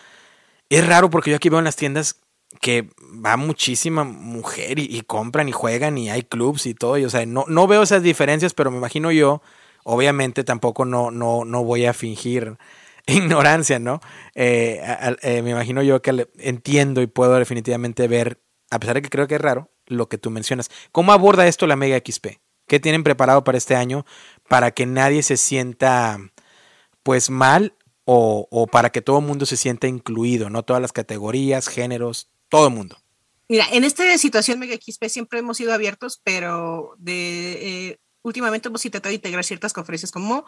es 0.70 0.86
raro 0.86 1.10
porque 1.10 1.30
yo 1.30 1.36
aquí 1.36 1.48
veo 1.48 1.58
en 1.58 1.66
las 1.66 1.76
tiendas 1.76 2.16
que 2.60 2.88
va 3.24 3.36
muchísima 3.36 4.04
mujer 4.04 4.78
y, 4.78 5.00
compran 5.02 5.48
y 5.48 5.52
juegan 5.52 5.98
y 5.98 6.10
hay 6.10 6.22
clubs 6.22 6.66
y 6.66 6.74
todo. 6.74 6.96
Y, 6.98 7.04
o 7.04 7.10
sea, 7.10 7.24
no, 7.26 7.44
no 7.48 7.66
veo 7.66 7.82
esas 7.82 8.02
diferencias, 8.02 8.54
pero 8.54 8.70
me 8.70 8.78
imagino 8.78 9.10
yo, 9.12 9.42
obviamente 9.84 10.44
tampoco 10.44 10.84
no, 10.84 11.10
no, 11.10 11.44
no 11.44 11.64
voy 11.64 11.86
a 11.86 11.92
fingir 11.92 12.56
ignorancia, 13.06 13.78
¿no? 13.78 14.00
Eh, 14.34 14.80
eh, 15.22 15.42
me 15.42 15.50
imagino 15.50 15.82
yo 15.82 16.02
que 16.02 16.26
entiendo 16.38 17.02
y 17.02 17.06
puedo 17.06 17.34
definitivamente 17.34 18.08
ver, 18.08 18.38
a 18.70 18.78
pesar 18.78 18.96
de 18.96 19.02
que 19.02 19.10
creo 19.10 19.26
que 19.26 19.36
es 19.36 19.40
raro, 19.40 19.70
lo 19.86 20.08
que 20.08 20.18
tú 20.18 20.30
mencionas. 20.30 20.70
¿Cómo 20.92 21.12
aborda 21.12 21.46
esto 21.46 21.66
la 21.66 21.76
Mega 21.76 21.98
XP? 21.98 22.38
¿Qué 22.66 22.80
tienen 22.80 23.04
preparado 23.04 23.44
para 23.44 23.58
este 23.58 23.76
año 23.76 24.04
para 24.48 24.72
que 24.72 24.86
nadie 24.86 25.22
se 25.22 25.36
sienta 25.36 26.18
pues 27.02 27.30
mal 27.30 27.76
o, 28.08 28.68
para 28.70 28.90
que 28.90 29.02
todo 29.02 29.18
el 29.18 29.24
mundo 29.24 29.46
se 29.46 29.56
sienta 29.56 29.88
incluido, 29.88 30.48
no 30.48 30.64
todas 30.64 30.80
las 30.80 30.92
categorías, 30.92 31.68
géneros, 31.68 32.30
todo 32.48 32.68
el 32.68 32.74
mundo. 32.74 32.96
Mira, 33.48 33.66
en 33.72 33.84
esta 33.84 34.16
situación 34.18 34.58
Mega 34.58 34.76
XP 34.76 35.04
siempre 35.08 35.40
hemos 35.40 35.56
sido 35.56 35.72
abiertos, 35.72 36.20
pero 36.22 36.94
de 36.98 37.88
eh, 37.90 38.00
últimamente 38.22 38.68
hemos 38.68 38.84
intentado 38.84 39.14
integrar 39.14 39.44
ciertas 39.44 39.72
conferencias 39.72 40.12
como 40.12 40.46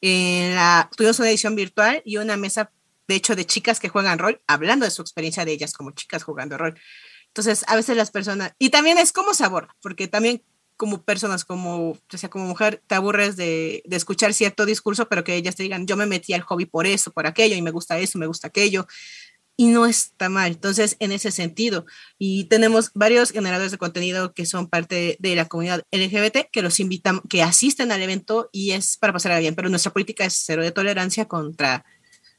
en 0.00 0.54
la 0.54 0.90
tuvimos 0.96 1.18
una 1.18 1.30
edición 1.30 1.54
virtual 1.54 2.02
y 2.04 2.18
una 2.18 2.36
mesa 2.36 2.70
de 3.08 3.14
hecho 3.14 3.36
de 3.36 3.46
chicas 3.46 3.78
que 3.80 3.88
juegan 3.88 4.18
rol, 4.18 4.40
hablando 4.46 4.84
de 4.84 4.90
su 4.90 5.02
experiencia 5.02 5.44
de 5.44 5.52
ellas 5.52 5.72
como 5.72 5.92
chicas 5.92 6.24
jugando 6.24 6.58
rol. 6.58 6.78
Entonces, 7.36 7.64
a 7.68 7.76
veces 7.76 7.98
las 7.98 8.10
personas, 8.10 8.52
y 8.58 8.70
también 8.70 8.96
es 8.96 9.12
cómo 9.12 9.34
se 9.34 9.44
aborda, 9.44 9.76
porque 9.82 10.08
también 10.08 10.42
como 10.78 11.02
personas, 11.02 11.44
como, 11.44 11.98
sea, 12.08 12.30
como 12.30 12.46
mujer, 12.46 12.82
te 12.86 12.94
aburres 12.94 13.36
de, 13.36 13.82
de, 13.84 13.96
escuchar 13.96 14.32
cierto 14.32 14.64
discurso, 14.64 15.06
pero 15.06 15.22
que 15.22 15.36
ellas 15.36 15.54
te 15.54 15.62
digan, 15.62 15.86
yo 15.86 15.98
me 15.98 16.06
metí 16.06 16.32
al 16.32 16.40
hobby 16.40 16.64
por 16.64 16.86
eso, 16.86 17.12
por 17.12 17.26
aquello, 17.26 17.54
y 17.54 17.60
me 17.60 17.72
gusta 17.72 17.98
eso, 17.98 18.18
me 18.18 18.26
gusta 18.26 18.48
aquello, 18.48 18.86
y 19.54 19.66
no 19.66 19.84
está 19.84 20.30
mal. 20.30 20.52
Entonces, 20.52 20.96
en 20.98 21.12
ese 21.12 21.30
sentido, 21.30 21.84
y 22.18 22.44
tenemos 22.44 22.90
varios 22.94 23.32
generadores 23.32 23.70
de 23.70 23.76
contenido 23.76 24.32
que 24.32 24.46
son 24.46 24.66
parte 24.66 25.18
de 25.18 25.34
la 25.36 25.44
comunidad 25.44 25.82
LGBT, 25.92 26.50
que 26.50 26.62
los 26.62 26.80
invitan, 26.80 27.20
que 27.28 27.42
asisten 27.42 27.92
al 27.92 28.02
evento 28.02 28.48
y 28.50 28.70
es 28.70 28.96
para 28.96 29.12
pasar 29.12 29.38
bien, 29.40 29.54
pero 29.54 29.68
nuestra 29.68 29.92
política 29.92 30.24
es 30.24 30.42
cero 30.42 30.62
de 30.62 30.72
tolerancia 30.72 31.26
contra 31.26 31.84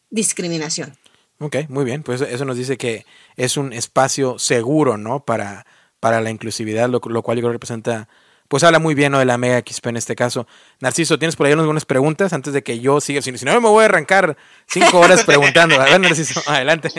discriminación. 0.10 0.98
Ok, 1.40 1.56
muy 1.70 1.86
bien, 1.86 2.04
pues 2.04 2.22
eso 2.22 2.46
nos 2.46 2.58
dice 2.58 2.78
que 2.78 3.06
es 3.36 3.58
un 3.58 3.74
espacio 3.74 4.40
seguro, 4.40 4.98
¿no? 4.98 5.24
Para, 5.24 5.66
para 6.00 6.22
la 6.22 6.32
inclusividad, 6.32 6.90
lo, 6.90 7.00
lo 7.04 7.22
cual 7.22 7.38
yo 7.38 7.42
creo 7.42 7.52
que 7.52 7.56
representa 7.56 8.08
pues 8.48 8.64
habla 8.64 8.80
muy 8.80 8.96
bien 8.96 9.12
¿no? 9.12 9.20
de 9.20 9.26
la 9.26 9.38
Mega 9.38 9.60
XP 9.60 9.88
en 9.88 9.98
este 9.98 10.16
caso. 10.16 10.48
Narciso, 10.80 11.20
¿tienes 11.20 11.36
por 11.36 11.48
ahí 11.48 11.54
algunas 11.54 11.86
preguntas 11.86 12.32
antes 12.34 12.54
de 12.54 12.64
que 12.64 12.80
yo 12.80 13.02
siga? 13.02 13.22
Si, 13.22 13.32
no, 13.32 13.62
me 13.62 13.68
voy 13.68 13.84
a 13.84 13.86
arrancar 13.86 14.38
cinco 14.68 15.00
horas 15.00 15.24
preguntando. 15.26 15.80
A 15.80 15.86
ver, 15.86 16.00
Narciso, 16.00 16.42
adelante. 16.48 16.90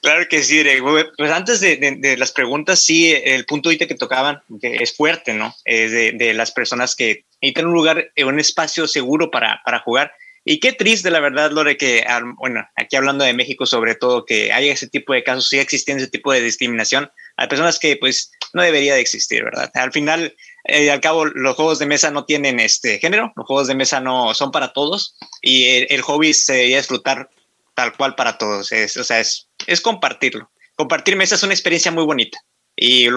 Claro 0.00 0.26
que 0.28 0.42
sí, 0.42 0.62
Pues 1.16 1.30
antes 1.30 1.60
de, 1.60 2.16
las 2.18 2.32
preguntas, 2.32 2.80
sí, 2.80 3.12
el 3.12 3.44
punto 3.46 3.68
ahorita 3.68 3.86
que 3.86 3.94
tocaban, 3.94 4.42
que 4.60 4.76
es 4.76 4.96
fuerte, 4.96 5.32
¿no? 5.32 5.54
Es 5.64 5.92
de, 5.92 6.34
las 6.34 6.50
personas 6.50 6.96
que 6.96 7.24
necesitan 7.40 7.66
un 7.66 7.74
lugar, 7.74 8.10
un 8.16 8.40
espacio 8.40 8.86
seguro 8.86 9.30
para, 9.30 9.60
para 9.64 9.80
jugar. 9.80 10.12
Y 10.48 10.60
qué 10.60 10.72
triste, 10.72 11.10
la 11.10 11.18
verdad, 11.18 11.50
Lore, 11.50 11.76
que, 11.76 12.06
bueno, 12.36 12.64
aquí 12.76 12.94
hablando 12.94 13.24
de 13.24 13.32
México 13.32 13.66
sobre 13.66 13.96
todo, 13.96 14.24
que 14.24 14.52
haya 14.52 14.72
ese 14.72 14.86
tipo 14.86 15.12
de 15.12 15.24
casos, 15.24 15.48
siga 15.48 15.60
existiendo 15.60 16.00
ese 16.00 16.10
tipo 16.10 16.32
de 16.32 16.40
discriminación 16.40 17.10
a 17.36 17.48
personas 17.48 17.80
que 17.80 17.96
pues 17.96 18.30
no 18.52 18.62
debería 18.62 18.94
de 18.94 19.00
existir, 19.00 19.42
¿verdad? 19.42 19.72
Al 19.74 19.90
final, 19.90 20.36
eh, 20.62 20.88
al 20.92 21.00
cabo, 21.00 21.24
los 21.24 21.56
juegos 21.56 21.80
de 21.80 21.86
mesa 21.86 22.12
no 22.12 22.26
tienen 22.26 22.60
este 22.60 23.00
género, 23.00 23.32
los 23.34 23.44
juegos 23.44 23.66
de 23.66 23.74
mesa 23.74 23.98
no 23.98 24.34
son 24.34 24.52
para 24.52 24.72
todos 24.72 25.16
y 25.42 25.66
el, 25.92 26.00
hobby 26.02 26.32
se 26.32 26.52
debería 26.52 26.76
disfrutar 26.76 27.28
tal 27.74 27.96
cual 27.96 28.14
para 28.14 28.38
todos, 28.38 28.70
es, 28.70 28.96
o 28.96 29.02
sea, 29.02 29.18
es, 29.18 29.48
es 29.66 29.80
compartirlo. 29.80 30.48
Compartir 30.76 31.16
mesa 31.16 31.34
es 31.34 31.42
una 31.42 31.54
experiencia 31.54 31.90
muy 31.90 32.04
bonita. 32.04 32.38
Y 32.76 33.08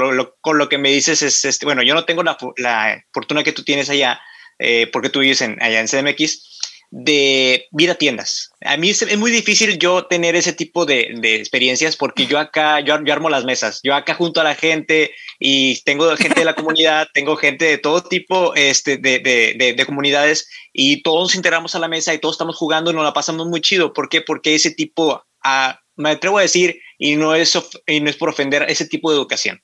con 0.42 0.58
lo 0.58 0.68
que 0.68 0.80
me 0.80 0.90
dices 0.90 1.22
es, 1.22 1.46
este, 1.46 1.68
bueno, 1.68 1.84
yo 1.84 1.94
no 1.94 2.06
tengo 2.06 2.24
la, 2.24 2.38
la 2.58 3.06
fortuna 3.14 3.44
que 3.44 3.52
tú 3.52 3.64
tienes 3.64 3.88
allá, 3.92 4.20
eh, 4.58 4.90
porque 4.92 5.10
tú 5.10 5.20
vives 5.20 5.42
en, 5.42 5.62
allá 5.62 5.80
en 5.80 5.88
CDMX, 5.88 6.59
de 6.92 7.68
ir 7.78 7.92
a 7.92 7.96
tiendas. 7.96 8.50
A 8.62 8.78
mí 8.78 8.90
es, 8.90 9.18
muy 9.18 9.32
difícil 9.32 9.78
yo 9.78 10.06
tener 10.06 10.36
ese 10.36 10.54
tipo 10.54 10.86
de, 10.86 11.14
de 11.18 11.36
experiencias 11.36 11.96
porque 11.96 12.26
yo 12.26 12.40
acá, 12.40 12.80
yo, 12.80 12.98
yo, 13.04 13.14
armo 13.14 13.30
las 13.30 13.46
mesas, 13.46 13.80
yo 13.84 13.94
acá 13.94 14.16
junto 14.16 14.42
a 14.42 14.44
la 14.44 14.56
gente 14.56 15.12
y 15.40 15.82
tengo 15.84 16.16
gente 16.18 16.40
de 16.40 16.46
la 16.46 16.56
comunidad, 16.56 17.08
tengo 17.14 17.36
gente 17.38 17.66
de 17.66 17.78
todo 17.78 18.02
tipo 18.02 18.56
este, 18.56 18.98
de, 18.98 19.20
de, 19.20 19.74
de, 19.74 19.86
comunidades 19.86 20.50
y 20.74 21.04
todos 21.04 21.22
nos 21.22 21.36
integramos 21.36 21.76
a 21.76 21.80
la 21.80 21.88
mesa 21.88 22.14
y 22.14 22.20
todos 22.20 22.36
estamos 22.36 22.56
jugando 22.56 22.92
y 22.92 22.96
nos 22.96 23.04
la 23.04 23.14
pasamos 23.14 23.48
muy 23.48 23.62
chido. 23.62 23.94
¿Por 23.94 24.10
qué? 24.10 24.22
Porque 24.22 24.56
ese 24.56 24.72
tipo, 24.72 25.24
ah, 25.44 25.80
me 25.96 26.12
atrevo 26.12 26.40
a 26.40 26.44
decir, 26.44 26.82
y 26.98 27.16
no 27.16 27.36
es, 27.36 27.58
y 27.86 28.02
no 28.02 28.10
es 28.10 28.16
por 28.16 28.30
ofender, 28.30 28.66
ese 28.68 28.86
tipo 28.86 29.12
de 29.12 29.18
educación 29.18 29.62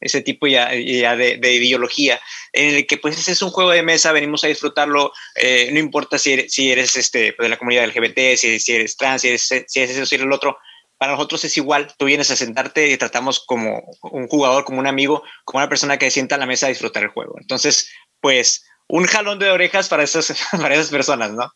ese 0.00 0.22
tipo 0.22 0.46
ya, 0.46 0.68
de, 0.68 1.52
ideología, 1.52 2.20
en 2.52 2.76
el 2.76 2.86
que 2.86 2.96
pues 2.96 3.28
es 3.28 3.42
un 3.42 3.50
juego 3.50 3.70
de 3.70 3.82
mesa, 3.82 4.12
venimos 4.12 4.44
a 4.44 4.48
disfrutarlo, 4.48 5.12
eh, 5.34 5.70
no 5.72 5.78
importa 5.78 6.18
si 6.18 6.32
eres, 6.32 6.52
si 6.52 6.70
eres 6.70 6.96
este, 6.96 7.32
pues, 7.32 7.46
de 7.46 7.50
la 7.50 7.58
comunidad 7.58 7.86
LGBT, 7.86 8.36
si, 8.36 8.60
si 8.60 8.74
eres 8.74 8.96
trans, 8.96 9.22
si 9.22 9.28
eres, 9.28 9.42
si 9.42 9.80
eres 9.80 9.96
eso, 9.96 10.06
si 10.06 10.14
eres 10.14 10.26
el 10.26 10.32
otro, 10.32 10.56
para 10.98 11.12
nosotros 11.12 11.44
es 11.44 11.56
igual, 11.56 11.92
tú 11.96 12.06
vienes 12.06 12.30
a 12.30 12.36
sentarte 12.36 12.88
y 12.88 12.96
tratamos 12.96 13.44
como 13.46 13.82
un 14.02 14.26
jugador, 14.26 14.64
como 14.64 14.80
un 14.80 14.86
amigo, 14.86 15.22
como 15.44 15.58
una 15.60 15.68
persona 15.68 15.96
que 15.96 16.10
sienta 16.10 16.34
a 16.34 16.38
la 16.38 16.46
mesa 16.46 16.66
a 16.66 16.70
disfrutar 16.70 17.04
el 17.04 17.10
juego. 17.10 17.36
Entonces, 17.40 17.88
pues 18.20 18.64
un 18.88 19.04
jalón 19.04 19.38
de 19.38 19.50
orejas 19.50 19.88
para 19.88 20.02
esas, 20.02 20.34
para 20.60 20.74
esas 20.74 20.90
personas, 20.90 21.32
¿no? 21.32 21.52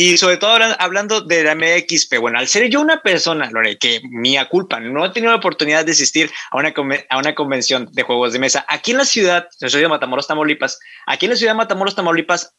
Y 0.00 0.16
sobre 0.16 0.36
todo 0.36 0.56
hablando 0.78 1.22
de 1.22 1.42
la 1.42 1.56
MXP, 1.56 2.18
bueno, 2.20 2.38
al 2.38 2.46
ser 2.46 2.70
yo 2.70 2.80
una 2.80 3.02
persona, 3.02 3.50
Lore, 3.50 3.78
que 3.78 4.00
mía 4.04 4.48
culpa, 4.48 4.78
no 4.78 5.04
he 5.04 5.10
tenido 5.10 5.32
la 5.32 5.38
oportunidad 5.38 5.84
de 5.84 5.90
asistir 5.90 6.30
a 6.52 6.56
una, 6.56 6.72
a 7.10 7.18
una 7.18 7.34
convención 7.34 7.88
de 7.90 8.04
juegos 8.04 8.32
de 8.32 8.38
mesa. 8.38 8.64
Aquí 8.68 8.92
en 8.92 8.98
la 8.98 9.04
ciudad, 9.04 9.48
yo 9.60 9.68
soy 9.68 9.80
de 9.80 9.88
Matamoros, 9.88 10.28
Tamaulipas, 10.28 10.78
aquí 11.08 11.26
en 11.26 11.30
la 11.30 11.36
ciudad 11.36 11.54
de 11.54 11.56
Matamoros, 11.56 11.96
Tamaulipas, 11.96 12.54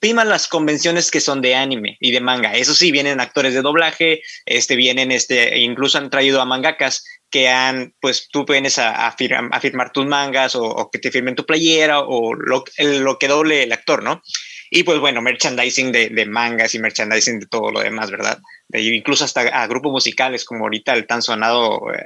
priman 0.00 0.28
las 0.28 0.46
convenciones 0.46 1.10
que 1.10 1.20
son 1.20 1.42
de 1.42 1.56
anime 1.56 1.96
y 1.98 2.12
de 2.12 2.20
manga. 2.20 2.54
Eso 2.54 2.72
sí, 2.72 2.92
vienen 2.92 3.18
actores 3.18 3.52
de 3.52 3.62
doblaje, 3.62 4.22
este, 4.44 4.76
vienen, 4.76 5.10
este, 5.10 5.58
incluso 5.58 5.98
han 5.98 6.08
traído 6.08 6.40
a 6.40 6.44
mangakas 6.44 7.04
que 7.30 7.48
han, 7.48 7.96
pues 8.00 8.28
tú 8.30 8.44
vienes 8.44 8.78
a, 8.78 9.08
a, 9.08 9.16
firmar 9.16 9.90
tus 9.90 10.06
mangas 10.06 10.54
o, 10.54 10.88
que 10.92 11.00
te 11.00 11.10
firmen 11.10 11.34
tu 11.34 11.44
playera 11.44 11.98
o 11.98 12.32
lo, 12.34 12.62
lo 12.78 13.18
que 13.18 13.26
doble 13.26 13.64
el 13.64 13.72
actor, 13.72 14.04
¿no? 14.04 14.22
Y 14.70 14.82
pues 14.82 14.98
bueno, 14.98 15.22
merchandising 15.22 15.92
de, 15.92 16.08
de, 16.08 16.26
mangas 16.26 16.74
y 16.74 16.78
merchandising 16.78 17.40
de 17.40 17.46
todo 17.46 17.70
lo 17.70 17.80
demás, 17.80 18.10
¿verdad? 18.10 18.38
De, 18.68 18.82
incluso 18.82 19.24
hasta 19.24 19.42
a 19.42 19.66
grupos 19.66 19.92
musicales 19.92 20.44
como 20.44 20.64
ahorita 20.64 20.94
el 20.94 21.06
tan 21.06 21.22
sonado 21.22 21.80
eh, 21.92 22.02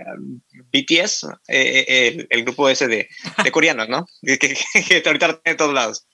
BTS, 0.73 1.25
eh, 1.49 1.85
eh, 1.89 2.27
el, 2.29 2.45
grupo 2.45 2.69
ese 2.69 2.87
de, 2.89 3.09
de 3.43 3.53
coreanos, 3.53 3.89
¿no? 3.89 4.07
que, 4.23 4.39
que, 4.39 4.57
que, 4.87 5.03
ahorita 5.05 5.41
tiene 5.41 5.57
todos 5.57 5.75
lados. 5.75 6.07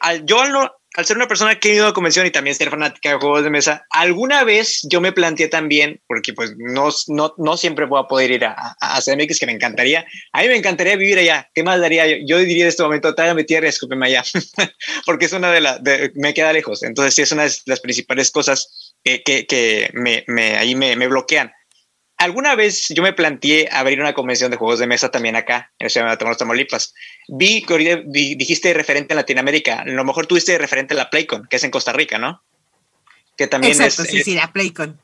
al, 0.00 0.24
yo 0.24 0.40
al, 0.40 0.70
al 0.94 1.04
ser 1.04 1.16
una 1.16 1.26
persona 1.26 1.58
que 1.58 1.70
ha 1.70 1.74
ido 1.74 1.86
a 1.86 1.92
convención 1.92 2.24
y 2.24 2.30
también 2.30 2.54
ser 2.54 2.70
fanática 2.70 3.10
de 3.10 3.16
juegos 3.16 3.42
de 3.42 3.50
mesa, 3.50 3.84
alguna 3.90 4.44
vez 4.44 4.80
yo 4.84 5.00
me 5.00 5.12
planteé 5.12 5.48
también, 5.48 6.00
porque 6.06 6.32
pues 6.32 6.54
no, 6.56 6.88
no, 7.08 7.34
no 7.36 7.56
siempre 7.56 7.86
voy 7.86 8.00
a 8.00 8.06
poder 8.06 8.30
ir 8.30 8.44
a, 8.44 8.76
a, 8.80 9.00
CMX, 9.00 9.40
que 9.40 9.46
me 9.46 9.52
encantaría. 9.52 10.06
A 10.32 10.42
mí 10.42 10.48
me 10.48 10.56
encantaría 10.56 10.96
vivir 10.96 11.18
allá. 11.18 11.50
¿Qué 11.52 11.64
más 11.64 11.80
daría? 11.80 12.06
Yo, 12.06 12.16
yo 12.24 12.38
diría 12.38 12.64
en 12.64 12.68
este 12.68 12.84
momento, 12.84 13.14
tráigame 13.14 13.44
tierra, 13.44 13.68
escúpeme 13.68 14.06
allá, 14.06 14.22
porque 15.06 15.26
es 15.26 15.32
una 15.32 15.50
de 15.50 15.60
las, 15.60 15.80
me 16.14 16.32
queda 16.32 16.52
lejos. 16.52 16.82
Entonces 16.84 17.14
sí 17.14 17.22
es 17.22 17.32
una 17.32 17.44
de 17.44 17.52
las 17.66 17.80
principales 17.80 18.30
cosas 18.30 18.94
que, 19.02 19.22
que, 19.22 19.46
que 19.46 19.90
me, 19.94 20.24
me, 20.28 20.56
ahí 20.56 20.76
me, 20.76 20.94
me 20.96 21.08
bloquean 21.08 21.52
alguna 22.24 22.54
vez 22.54 22.88
yo 22.88 23.02
me 23.02 23.12
planteé 23.12 23.68
abrir 23.70 24.00
una 24.00 24.14
convención 24.14 24.50
de 24.50 24.56
juegos 24.56 24.78
de 24.78 24.86
mesa 24.86 25.10
también 25.10 25.36
acá, 25.36 25.72
en 25.78 25.86
la 25.86 25.90
ciudad 25.90 26.18
de 26.18 26.36
Tamaulipas. 26.36 26.94
Vi 27.28 27.62
que 27.62 28.02
dijiste 28.06 28.72
referente 28.74 29.12
en 29.12 29.16
Latinoamérica. 29.16 29.80
A 29.80 29.84
lo 29.84 30.04
mejor 30.04 30.26
tuviste 30.26 30.56
referente 30.58 30.94
en 30.94 30.98
la 30.98 31.10
Playcon, 31.10 31.46
que 31.48 31.56
es 31.56 31.64
en 31.64 31.70
Costa 31.70 31.92
Rica, 31.92 32.18
¿no? 32.18 32.42
Que 33.36 33.46
también 33.46 33.72
Exacto, 33.72 34.02
es, 34.02 34.10
sí, 34.10 34.22
sí, 34.22 34.34
la 34.34 34.52
Playcon. 34.52 35.00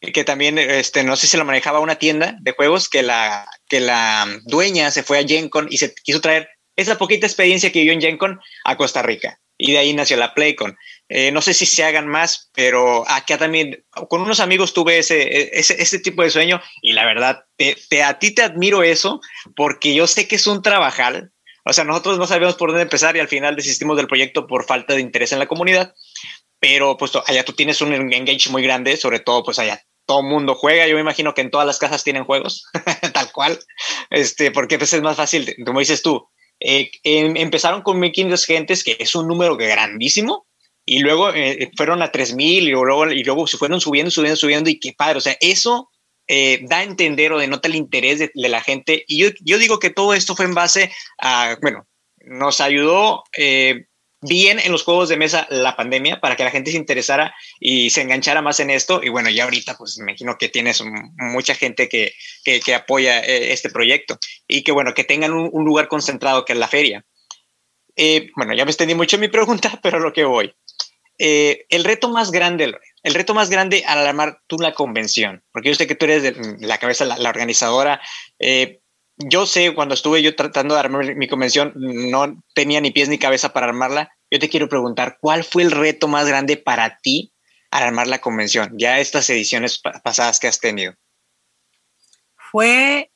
Que 0.00 0.24
también, 0.24 0.58
este, 0.58 1.02
no 1.02 1.16
sé 1.16 1.22
si 1.22 1.32
se 1.32 1.38
lo 1.38 1.44
manejaba 1.44 1.80
una 1.80 1.96
tienda 1.96 2.36
de 2.40 2.52
juegos, 2.52 2.88
que 2.88 3.02
la, 3.02 3.48
que 3.68 3.80
la 3.80 4.26
dueña 4.44 4.90
se 4.90 5.02
fue 5.02 5.18
a 5.18 5.26
GenCon 5.26 5.66
y 5.70 5.78
se 5.78 5.94
quiso 5.94 6.20
traer 6.20 6.48
esa 6.76 6.98
poquita 6.98 7.26
experiencia 7.26 7.72
que 7.72 7.80
vivió 7.80 7.94
en 7.94 8.00
GenCon 8.00 8.40
a 8.64 8.76
Costa 8.76 9.02
Rica. 9.02 9.40
Y 9.56 9.72
de 9.72 9.78
ahí 9.78 9.94
nació 9.94 10.16
la 10.16 10.34
Playcon. 10.34 10.76
Eh, 11.08 11.30
no 11.32 11.42
sé 11.42 11.52
si 11.52 11.66
se 11.66 11.84
hagan 11.84 12.08
más, 12.08 12.50
pero 12.54 13.08
acá 13.08 13.36
también 13.36 13.84
con 14.08 14.22
unos 14.22 14.40
amigos 14.40 14.72
tuve 14.72 14.98
ese, 14.98 15.58
ese, 15.58 15.80
ese 15.80 15.98
tipo 15.98 16.22
de 16.22 16.30
sueño 16.30 16.62
y 16.80 16.92
la 16.92 17.04
verdad, 17.04 17.44
te, 17.56 18.02
a 18.02 18.18
ti 18.18 18.34
te 18.34 18.42
admiro 18.42 18.82
eso 18.82 19.20
porque 19.54 19.94
yo 19.94 20.06
sé 20.06 20.26
que 20.26 20.36
es 20.36 20.46
un 20.46 20.62
trabajal. 20.62 21.32
O 21.66 21.72
sea, 21.72 21.84
nosotros 21.84 22.18
no 22.18 22.26
sabíamos 22.26 22.56
por 22.56 22.70
dónde 22.70 22.82
empezar 22.82 23.16
y 23.16 23.20
al 23.20 23.28
final 23.28 23.56
desistimos 23.56 23.96
del 23.96 24.06
proyecto 24.06 24.46
por 24.46 24.64
falta 24.64 24.94
de 24.94 25.00
interés 25.00 25.32
en 25.32 25.38
la 25.38 25.46
comunidad. 25.46 25.94
Pero 26.58 26.96
pues 26.96 27.12
allá 27.26 27.44
tú 27.44 27.52
tienes 27.52 27.80
un 27.82 27.92
engage 27.92 28.50
muy 28.50 28.62
grande, 28.62 28.96
sobre 28.96 29.20
todo 29.20 29.44
pues 29.44 29.58
allá 29.58 29.82
todo 30.06 30.22
mundo 30.22 30.54
juega. 30.54 30.86
Yo 30.86 30.94
me 30.94 31.00
imagino 31.00 31.34
que 31.34 31.40
en 31.40 31.50
todas 31.50 31.66
las 31.66 31.78
casas 31.78 32.04
tienen 32.04 32.24
juegos, 32.24 32.66
tal 33.12 33.32
cual, 33.32 33.58
este, 34.10 34.50
porque 34.50 34.78
pues 34.78 34.92
es 34.92 35.02
más 35.02 35.16
fácil, 35.16 35.54
como 35.64 35.80
dices 35.80 36.02
tú. 36.02 36.28
Eh, 36.60 36.90
em, 37.02 37.36
empezaron 37.36 37.82
con 37.82 37.98
1500 37.98 38.44
gentes, 38.46 38.84
que 38.84 38.96
es 38.98 39.14
un 39.14 39.26
número 39.26 39.56
grandísimo, 39.56 40.46
y 40.86 41.00
luego 41.00 41.32
eh, 41.32 41.70
fueron 41.76 42.02
a 42.02 42.12
3000 42.12 42.68
y 42.68 42.70
luego, 42.70 43.10
y 43.10 43.24
luego 43.24 43.46
se 43.46 43.56
fueron 43.56 43.80
subiendo, 43.80 44.10
subiendo, 44.10 44.36
subiendo 44.36 44.70
y 44.70 44.78
qué 44.78 44.92
padre, 44.92 45.18
o 45.18 45.20
sea, 45.20 45.36
eso 45.40 45.90
eh, 46.26 46.60
da 46.62 46.78
a 46.78 46.82
entender 46.82 47.32
o 47.32 47.38
denota 47.38 47.68
el 47.68 47.74
interés 47.74 48.18
de, 48.18 48.30
la 48.34 48.62
gente 48.62 49.04
y 49.08 49.18
yo, 49.18 49.28
yo, 49.40 49.58
digo 49.58 49.78
que 49.78 49.90
todo 49.90 50.14
esto 50.14 50.36
fue 50.36 50.44
en 50.44 50.54
base 50.54 50.92
a, 51.18 51.56
bueno, 51.62 51.86
nos 52.18 52.60
ayudó 52.60 53.24
eh, 53.36 53.86
bien 54.20 54.58
en 54.58 54.72
los 54.72 54.84
juegos 54.84 55.08
de 55.08 55.16
mesa 55.16 55.46
la 55.50 55.76
pandemia 55.76 56.20
para 56.20 56.36
que 56.36 56.44
la 56.44 56.50
gente 56.50 56.70
se 56.70 56.78
interesara 56.78 57.34
y 57.60 57.90
se 57.90 58.02
enganchara 58.02 58.42
más 58.42 58.60
en 58.60 58.70
esto 58.70 59.02
y 59.02 59.08
bueno, 59.08 59.30
ya 59.30 59.44
ahorita 59.44 59.76
pues 59.76 59.98
me 59.98 60.10
imagino 60.10 60.36
que 60.38 60.48
tienes 60.48 60.82
mucha 61.16 61.54
gente 61.54 61.88
que, 61.88 62.12
que, 62.42 62.60
que 62.60 62.74
apoya 62.74 63.20
este 63.20 63.70
proyecto 63.70 64.18
y 64.48 64.62
que 64.62 64.72
bueno, 64.72 64.94
que 64.94 65.04
tengan 65.04 65.32
un, 65.32 65.48
un 65.52 65.64
lugar 65.64 65.88
concentrado 65.88 66.44
que 66.44 66.54
es 66.54 66.58
la 66.58 66.68
feria. 66.68 67.04
bueno, 68.36 68.54
ya 68.54 68.64
me 68.64 68.70
extendí 68.70 68.94
mucho 68.94 69.16
en 69.16 69.20
mi 69.20 69.28
pregunta, 69.28 69.78
pero 69.82 69.98
lo 69.98 70.12
que 70.12 70.24
voy. 70.24 70.54
Eh, 71.18 71.66
el 71.68 71.84
reto 71.84 72.08
más 72.08 72.30
grande, 72.32 72.74
el 73.02 73.14
reto 73.14 73.34
más 73.34 73.48
grande 73.50 73.84
al 73.86 74.06
armar 74.06 74.40
tú 74.46 74.56
la 74.58 74.74
convención, 74.74 75.44
porque 75.52 75.68
yo 75.68 75.74
sé 75.74 75.86
que 75.86 75.94
tú 75.94 76.06
eres 76.06 76.36
la 76.60 76.78
cabeza, 76.78 77.04
la, 77.04 77.28
organizadora. 77.28 78.00
Eh, 78.38 78.80
yo 79.16 79.46
sé, 79.46 79.74
cuando 79.74 79.94
estuve 79.94 80.22
yo 80.22 80.34
tratando 80.34 80.74
de 80.74 80.80
armar 80.80 81.14
mi 81.14 81.28
convención, 81.28 81.72
no 81.76 82.42
tenía 82.54 82.80
ni 82.80 82.90
pies 82.90 83.08
ni 83.08 83.18
cabeza 83.18 83.52
para 83.52 83.66
armarla. 83.66 84.10
Yo 84.30 84.40
te 84.40 84.48
quiero 84.48 84.68
preguntar, 84.68 85.18
¿cuál 85.20 85.44
fue 85.44 85.62
el 85.62 85.70
reto 85.70 86.08
más 86.08 86.26
grande 86.26 86.56
para 86.56 86.98
ti 86.98 87.32
al 87.70 87.84
armar 87.84 88.08
la 88.08 88.20
convención? 88.20 88.74
Ya 88.76 88.98
estas 88.98 89.30
ediciones 89.30 89.80
pasadas 90.02 90.40
que 90.40 90.48
has 90.48 90.58
tenido. 90.58 90.94
Fue 92.50 93.10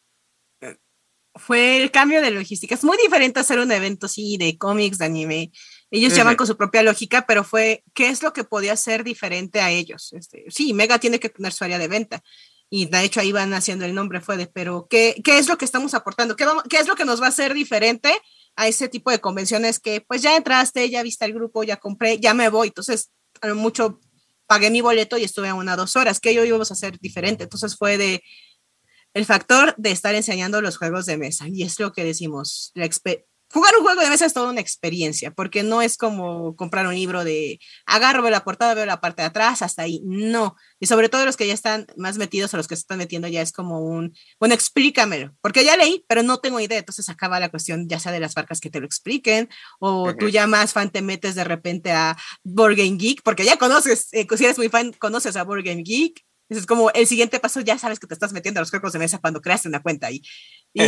fue 1.39 1.81
el 1.81 1.91
cambio 1.91 2.21
de 2.21 2.31
logística. 2.31 2.75
Es 2.75 2.85
muy 2.85 2.97
diferente 2.99 3.41
hacer 3.41 3.59
un 3.59 3.71
evento 3.73 4.07
así 4.07 4.37
de 4.37 4.59
cómics, 4.59 4.99
de 4.99 5.05
anime, 5.07 5.53
ellos 5.91 6.15
llaman 6.15 6.37
con 6.37 6.47
su 6.47 6.57
propia 6.57 6.83
lógica, 6.83 7.25
pero 7.27 7.45
fue 7.45 7.83
qué 7.95 8.09
es 8.09 8.23
lo 8.23 8.33
que 8.33 8.45
podía 8.45 8.77
ser 8.77 9.05
diferente 9.05 9.61
a 9.61 9.71
ellos. 9.71 10.13
Este, 10.13 10.45
sí, 10.49 10.75
Mega 10.75 10.99
tiene 10.99 11.19
que 11.19 11.31
tener 11.31 11.53
su 11.53 11.65
área 11.65 11.79
de 11.79 11.89
venta 11.89 12.23
y 12.71 12.87
de 12.87 13.03
hecho 13.03 13.21
ahí 13.21 13.33
van 13.33 13.55
haciendo 13.55 13.85
el 13.85 13.95
nombre 13.95 14.21
fue 14.21 14.37
de, 14.37 14.47
pero 14.47 14.87
¿qué, 14.91 15.21
qué 15.25 15.39
es 15.39 15.49
lo 15.49 15.57
que 15.57 15.65
estamos 15.65 15.95
aportando? 15.95 16.37
¿Qué, 16.37 16.45
vamos, 16.45 16.65
¿Qué 16.69 16.79
es 16.79 16.87
lo 16.87 16.95
que 16.95 17.07
nos 17.07 17.21
va 17.21 17.27
a 17.27 17.31
hacer 17.31 17.55
diferente 17.55 18.13
a 18.57 18.69
ese 18.69 18.89
tipo 18.89 19.11
de 19.11 19.21
convenciones 19.21 19.79
que 19.79 20.03
pues 20.03 20.21
ya 20.21 20.37
entraste, 20.37 20.91
ya 20.91 21.03
viste 21.03 21.25
el 21.25 21.33
grupo, 21.33 21.65
ya 21.65 21.77
compré, 21.77 22.19
ya 22.19 22.35
me 22.35 22.51
voy? 22.51 22.69
Entonces, 22.69 23.11
a 23.41 23.49
lo 23.49 23.55
mucho 23.55 24.01
pagué 24.47 24.71
mi 24.71 24.83
boleto 24.83 25.17
y 25.17 25.25
estuve 25.25 25.49
a 25.49 25.55
una 25.55 25.77
dos 25.77 25.97
horas. 25.97 26.21
¿Qué 26.21 26.35
yo 26.35 26.45
íbamos 26.45 26.71
a 26.71 26.75
hacer 26.75 26.99
diferente? 26.99 27.45
Entonces 27.45 27.77
fue 27.77 27.97
de 27.97 28.23
el 29.15 29.25
factor 29.25 29.75
de 29.79 29.91
estar 29.91 30.15
enseñando 30.15 30.61
los 30.61 30.77
juegos 30.77 31.07
de 31.07 31.17
mesa 31.17 31.47
y 31.49 31.63
es 31.63 31.81
lo 31.81 31.93
que 31.93 32.05
decimos, 32.05 32.73
la 32.75 32.85
jugar 33.53 33.75
un 33.77 33.85
juego 33.85 34.01
de 34.01 34.11
mesa 34.11 34.27
es 34.27 34.35
toda 34.35 34.51
una 34.51 34.61
experiencia, 34.61 35.31
porque 35.31 35.63
no 35.63 35.83
es 35.83 35.97
como 35.97 36.55
comprar 36.57 36.87
un 36.87 36.95
libro 36.95 37.25
de 37.25 37.59
agarro, 37.87 38.23
veo 38.23 38.31
la 38.31 38.45
portada, 38.45 38.75
veo 38.75 38.87
la 38.87 39.01
parte 39.01 39.23
de 39.23 39.29
atrás, 39.29 39.63
hasta 39.63 39.83
ahí. 39.83 40.03
No. 40.05 40.57
Y 40.81 40.87
sobre 40.87 41.09
todo 41.09 41.25
los 41.25 41.37
que 41.37 41.47
ya 41.47 41.55
están 41.55 41.87
más 41.97 42.19
metidos 42.19 42.53
o 42.53 42.57
los 42.57 42.69
que 42.69 42.77
se 42.77 42.81
están 42.81 42.99
metiendo 42.99 43.29
ya 43.29 43.43
es 43.43 43.53
como 43.53 43.81
un, 43.81 44.15
bueno, 44.39 44.55
explícamelo, 44.55 45.35
porque 45.41 45.65
ya 45.65 45.77
leí, 45.77 46.05
pero 46.09 46.23
no 46.23 46.39
tengo 46.39 46.61
idea. 46.61 46.79
Entonces 46.79 47.09
acaba 47.09 47.41
la 47.41 47.49
cuestión 47.49 47.89
ya 47.89 47.99
sea 47.99 48.13
de 48.13 48.21
las 48.21 48.37
marcas 48.37 48.61
que 48.61 48.71
te 48.71 48.81
lo 48.81 48.87
expliquen, 48.87 49.49
o 49.81 50.15
tú 50.15 50.29
ya 50.29 50.47
más 50.47 50.73
fan 50.73 50.91
te 50.91 51.03
metes 51.03 51.35
de 51.35 51.45
repente 51.45 51.93
a 51.93 52.17
Board 52.45 52.77
Game 52.77 52.97
Geek, 52.99 53.23
porque 53.23 53.45
ya 53.45 53.57
conoces, 53.57 54.09
eh, 54.13 54.27
si 54.37 54.45
eres 54.45 54.59
muy 54.59 54.69
fan, 54.69 54.93
conoces 54.93 55.37
a 55.37 55.45
Board 55.45 55.65
Game 55.65 55.83
Geek. 55.83 56.28
Es 56.49 56.67
como 56.67 56.91
el 56.91 57.07
siguiente 57.07 57.41
paso, 57.41 57.61
ya 57.61 57.79
sabes 57.79 57.99
que 57.99 58.07
te 58.07 58.15
estás 58.15 58.33
metiendo 58.33 58.61
a 58.61 58.63
los 58.63 58.71
juegos 58.71 58.93
de 58.93 58.99
mesa 58.99 59.19
cuando 59.19 59.41
creaste 59.41 59.69
una 59.69 59.83
cuenta 59.83 60.07
ahí. 60.07 60.23
Y, 60.73 60.83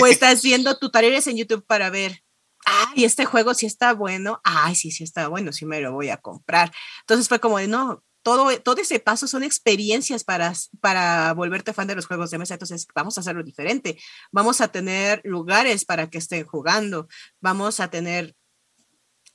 o, 0.00 0.06
estás 0.06 0.42
viendo 0.42 0.78
tutoriales 0.78 1.26
en 1.26 1.36
YouTube 1.36 1.64
para 1.64 1.90
ver, 1.90 2.22
ay, 2.64 3.04
este 3.04 3.24
juego 3.24 3.54
sí 3.54 3.66
está 3.66 3.94
bueno, 3.94 4.40
ay, 4.44 4.74
sí, 4.74 4.90
sí 4.90 5.04
está 5.04 5.28
bueno, 5.28 5.52
sí 5.52 5.64
me 5.64 5.80
lo 5.80 5.92
voy 5.92 6.10
a 6.10 6.16
comprar. 6.16 6.72
Entonces 7.02 7.28
fue 7.28 7.38
como 7.38 7.58
de, 7.58 7.68
no, 7.68 8.02
todo, 8.22 8.60
todo 8.60 8.80
ese 8.80 9.00
paso 9.00 9.26
son 9.26 9.42
experiencias 9.42 10.24
para, 10.24 10.52
para 10.80 11.32
volverte 11.34 11.72
fan 11.72 11.86
de 11.86 11.94
los 11.94 12.06
juegos 12.06 12.30
de 12.30 12.38
mesa. 12.38 12.54
Entonces, 12.54 12.86
vamos 12.94 13.16
a 13.16 13.22
hacerlo 13.22 13.42
diferente. 13.42 13.98
Vamos 14.30 14.60
a 14.60 14.68
tener 14.68 15.20
lugares 15.24 15.84
para 15.84 16.10
que 16.10 16.18
estén 16.18 16.44
jugando. 16.44 17.08
Vamos 17.40 17.80
a 17.80 17.88
tener. 17.88 18.34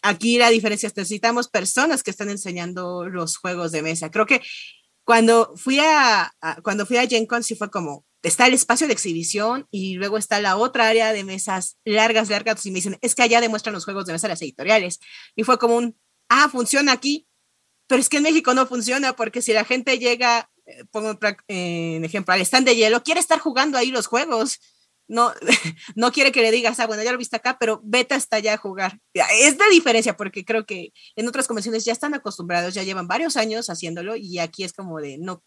Aquí 0.02 0.38
la 0.38 0.50
diferencia 0.50 0.88
es 0.88 0.96
necesitamos 0.96 1.50
personas 1.50 2.04
que 2.04 2.12
estén 2.12 2.30
enseñando 2.30 3.10
los 3.10 3.38
juegos 3.38 3.72
de 3.72 3.82
mesa. 3.82 4.12
Creo 4.12 4.28
que 4.28 4.41
cuando 5.06 5.54
fui 5.56 5.80
a, 5.80 6.34
cuando 6.63 6.86
fui 6.86 6.98
a 6.98 7.08
Gen 7.08 7.28
Con 7.28 7.44
sí 7.44 7.56
fue 7.56 7.70
como, 7.70 8.06
está 8.24 8.48
el 8.48 8.56
espacio 8.56 8.88
de 8.88 8.94
exhibición 8.94 9.68
y 9.70 9.94
luego 9.96 10.18
está 10.18 10.41
la 10.41 10.58
otra 10.58 10.89
área 10.89 11.13
de 11.13 11.24
mesas 11.24 11.78
largas, 11.86 12.30
largas, 12.30 12.65
y 12.65 12.72
me 12.72 12.78
dicen, 12.78 12.98
es 13.02 13.13
que 13.13 13.22
allá 13.22 13.39
demuestran 13.39 13.74
los 13.74 13.86
juegos 13.86 14.08
de 14.08 14.13
mesa 14.13 14.28
las 14.28 14.41
editoriales. 14.41 15.00
Y 15.36 15.44
fue 15.44 15.60
como 15.60 15.78
un, 15.78 15.96
ah, 16.28 16.50
funciona 16.50 16.91
aquí, 16.91 17.28
pero 17.88 18.02
es 18.02 18.10
que 18.10 18.18
en 18.18 18.24
México 18.24 18.56
no 18.56 18.65
funciona 18.65 19.15
porque 19.15 19.44
si 19.44 19.54
la 19.54 19.63
gente 19.63 20.00
llega, 20.00 20.50
eh, 20.65 20.86
pongo 20.91 21.20
en 21.48 22.04
ejemplo, 22.04 22.34
al 22.34 22.41
stand 22.41 22.65
de 22.65 22.76
hielo, 22.76 23.04
quiere 23.04 23.20
estar 23.20 23.39
jugando 23.39 23.78
ahí 23.78 23.91
los 23.91 24.08
juegos. 24.08 24.60
No, 25.08 25.34
no 25.96 26.12
quiere 26.12 26.32
que 26.32 26.41
le 26.41 26.52
digas, 26.52 26.80
ah, 26.80 26.88
bueno, 26.88 27.04
ya 27.04 27.12
lo 27.12 27.18
viste 27.18 27.36
acá, 27.36 27.58
pero 27.60 27.82
vete 27.84 28.15
hasta 28.15 28.38
allá 28.38 28.54
a 28.54 28.58
jugar. 28.58 29.00
Es 29.13 29.58
la 29.58 29.68
diferencia 29.70 30.18
porque 30.18 30.46
creo 30.46 30.65
que 30.65 30.94
en 31.15 31.28
otras 31.28 31.48
convenciones 31.48 31.86
ya 31.86 31.94
están 31.94 32.13
acostumbrados, 32.13 32.74
ya 32.74 32.84
llevan 32.84 33.08
varios 33.08 33.38
años 33.38 33.70
haciéndolo 33.70 34.15
y 34.15 34.39
aquí 34.39 34.63
es 34.63 34.74
como 34.74 35.00
de, 35.00 35.18
no, 35.18 35.44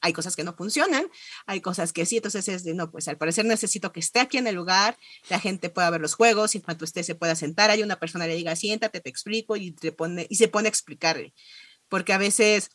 hay 0.00 0.12
cosas 0.12 0.36
que 0.36 0.44
no 0.44 0.54
funcionan, 0.54 1.06
hay 1.46 1.60
cosas 1.60 1.92
que 1.92 2.06
sí, 2.06 2.16
entonces 2.16 2.48
es 2.48 2.64
de, 2.64 2.74
no, 2.74 2.90
pues 2.90 3.08
al 3.08 3.18
parecer 3.18 3.44
necesito 3.44 3.92
que 3.92 4.00
esté 4.00 4.20
aquí 4.20 4.38
en 4.38 4.46
el 4.46 4.54
lugar, 4.54 4.96
la 5.28 5.38
gente 5.38 5.70
pueda 5.70 5.90
ver 5.90 6.00
los 6.00 6.14
juegos, 6.14 6.54
en 6.54 6.62
cuanto 6.62 6.84
usted 6.84 7.02
se 7.02 7.14
pueda 7.14 7.34
sentar, 7.34 7.70
hay 7.70 7.82
una 7.82 7.96
persona 7.98 8.26
le 8.26 8.34
diga, 8.34 8.56
siéntate, 8.56 9.00
te 9.00 9.10
explico, 9.10 9.56
y, 9.56 9.72
te 9.72 9.92
pone, 9.92 10.26
y 10.28 10.36
se 10.36 10.48
pone 10.48 10.68
a 10.68 10.70
explicarle, 10.70 11.34
porque 11.88 12.12
a 12.12 12.18
veces, 12.18 12.70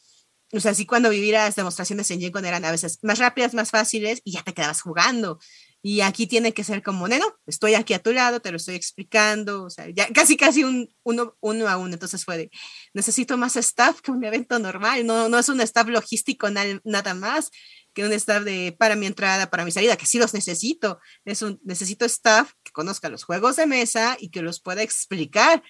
o 0.53 0.59
sea, 0.59 0.73
sí 0.75 0.85
cuando 0.85 1.09
vivías 1.09 1.55
demostraciones 1.55 2.09
en 2.11 2.21
Gen 2.21 2.45
eran 2.45 2.63
a 2.65 2.71
veces 2.71 2.99
más 3.01 3.19
rápidas, 3.19 3.53
más 3.53 3.71
fáciles, 3.71 4.21
y 4.23 4.33
ya 4.33 4.43
te 4.43 4.53
quedabas 4.53 4.81
jugando, 4.81 5.39
y 5.87 6.01
aquí 6.01 6.25
tiene 6.25 6.51
que 6.51 6.63
ser 6.63 6.81
como, 6.81 7.07
no, 7.07 7.15
estoy 7.45 7.75
aquí 7.75 7.93
a 7.93 8.01
tu 8.01 8.11
lado, 8.11 8.39
te 8.39 8.49
lo 8.49 8.57
estoy 8.57 8.73
explicando, 8.73 9.65
o 9.65 9.69
sea, 9.69 9.87
ya 9.95 10.07
casi, 10.11 10.35
casi 10.35 10.63
un 10.63 10.89
uno, 11.03 11.37
uno 11.41 11.67
a 11.67 11.77
uno. 11.77 11.93
Entonces 11.93 12.25
fue 12.25 12.37
de, 12.37 12.51
necesito 12.95 13.37
más 13.37 13.55
staff 13.55 14.01
que 14.01 14.09
un 14.09 14.23
evento 14.23 14.57
normal, 14.57 15.05
no, 15.05 15.29
no 15.29 15.37
es 15.37 15.47
un 15.47 15.61
staff 15.61 15.87
logístico 15.87 16.49
nada 16.49 17.13
más 17.13 17.51
que 17.93 18.03
un 18.03 18.11
staff 18.13 18.43
de 18.43 18.75
para 18.75 18.95
mi 18.95 19.05
entrada, 19.05 19.51
para 19.51 19.63
mi 19.63 19.69
salida, 19.69 19.95
que 19.95 20.07
sí 20.07 20.17
los 20.17 20.33
necesito. 20.33 20.99
Es 21.23 21.43
un, 21.43 21.61
necesito 21.63 22.03
staff 22.05 22.53
que 22.63 22.71
conozca 22.71 23.07
los 23.09 23.23
juegos 23.23 23.55
de 23.57 23.67
mesa 23.67 24.17
y 24.19 24.31
que 24.31 24.41
los 24.41 24.59
pueda 24.59 24.81
explicar. 24.81 25.61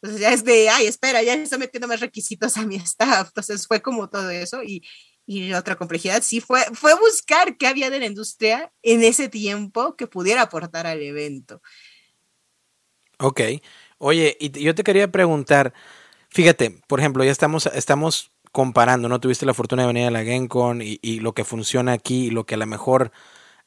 Entonces 0.00 0.20
ya 0.20 0.32
es 0.32 0.44
de, 0.44 0.68
ay, 0.68 0.86
espera, 0.86 1.24
ya 1.24 1.34
está 1.34 1.58
metiendo 1.58 1.88
más 1.88 1.98
requisitos 1.98 2.56
a 2.56 2.64
mi 2.64 2.76
staff. 2.76 3.30
Entonces 3.30 3.66
fue 3.66 3.82
como 3.82 4.08
todo 4.08 4.30
eso 4.30 4.62
y 4.62 4.86
y 5.26 5.52
otra 5.52 5.76
complejidad 5.76 6.22
sí 6.22 6.40
fue, 6.40 6.62
fue 6.72 6.94
buscar 6.98 7.56
qué 7.56 7.66
había 7.66 7.90
de 7.90 7.98
la 7.98 8.06
industria 8.06 8.72
en 8.82 9.02
ese 9.02 9.28
tiempo 9.28 9.96
que 9.96 10.06
pudiera 10.06 10.42
aportar 10.42 10.86
al 10.86 11.02
evento. 11.02 11.60
Ok. 13.18 13.40
Oye, 13.98 14.36
y 14.38 14.50
yo 14.62 14.74
te 14.74 14.84
quería 14.84 15.10
preguntar, 15.10 15.74
fíjate, 16.28 16.80
por 16.86 17.00
ejemplo, 17.00 17.24
ya 17.24 17.32
estamos, 17.32 17.66
estamos 17.66 18.30
comparando, 18.52 19.08
¿no? 19.08 19.20
Tuviste 19.20 19.46
la 19.46 19.54
fortuna 19.54 19.82
de 19.82 19.88
venir 19.88 20.06
a 20.06 20.10
la 20.10 20.22
GenCon 20.22 20.80
y, 20.80 20.98
y 21.02 21.20
lo 21.20 21.34
que 21.34 21.44
funciona 21.44 21.92
aquí 21.92 22.26
y 22.26 22.30
lo 22.30 22.46
que 22.46 22.54
a 22.54 22.58
lo 22.58 22.66
mejor 22.66 23.10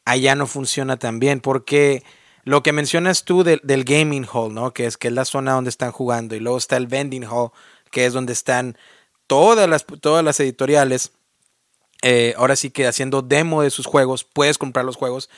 allá 0.06 0.36
no 0.36 0.48
funciona 0.48 0.98
tan 0.98 1.19
bien, 1.19 1.41
porque 1.41 2.04
lo 2.43 2.63
que 2.63 2.72
mencionas 2.72 3.26
tú 3.26 3.43
del, 3.43 3.60
del 3.63 3.84
gaming 3.84 4.26
hall, 4.32 4.54
¿no? 4.54 4.74
Que 4.74 4.86
es, 4.86 4.98
que 4.98 5.10
es 5.10 5.13
la 5.13 5.26
zona 5.26 5.54
donde 5.54 5.69
están 5.69 5.91
jugando 5.91 6.36
y 6.36 6.39
luego 6.39 6.58
está 6.58 6.78
el 6.78 6.88
vending 6.88 7.26
hall, 7.26 7.52
que 7.91 8.06
es 8.06 8.13
donde 8.13 8.34
están 8.34 8.78
todas 9.28 9.69
las, 9.69 9.86
todas 9.86 10.24
las 10.24 10.39
editoriales 10.39 11.12
eh, 12.02 12.34
ahora 12.38 12.56
sí 12.56 12.70
que 12.70 12.88
haciendo 12.88 13.22
demo 13.22 13.62
de 13.62 13.70
sus 13.70 13.86
juegos, 13.86 14.24
puedes 14.24 14.58
comprar 14.58 14.86
los 14.86 14.96
juegos. 14.96 15.30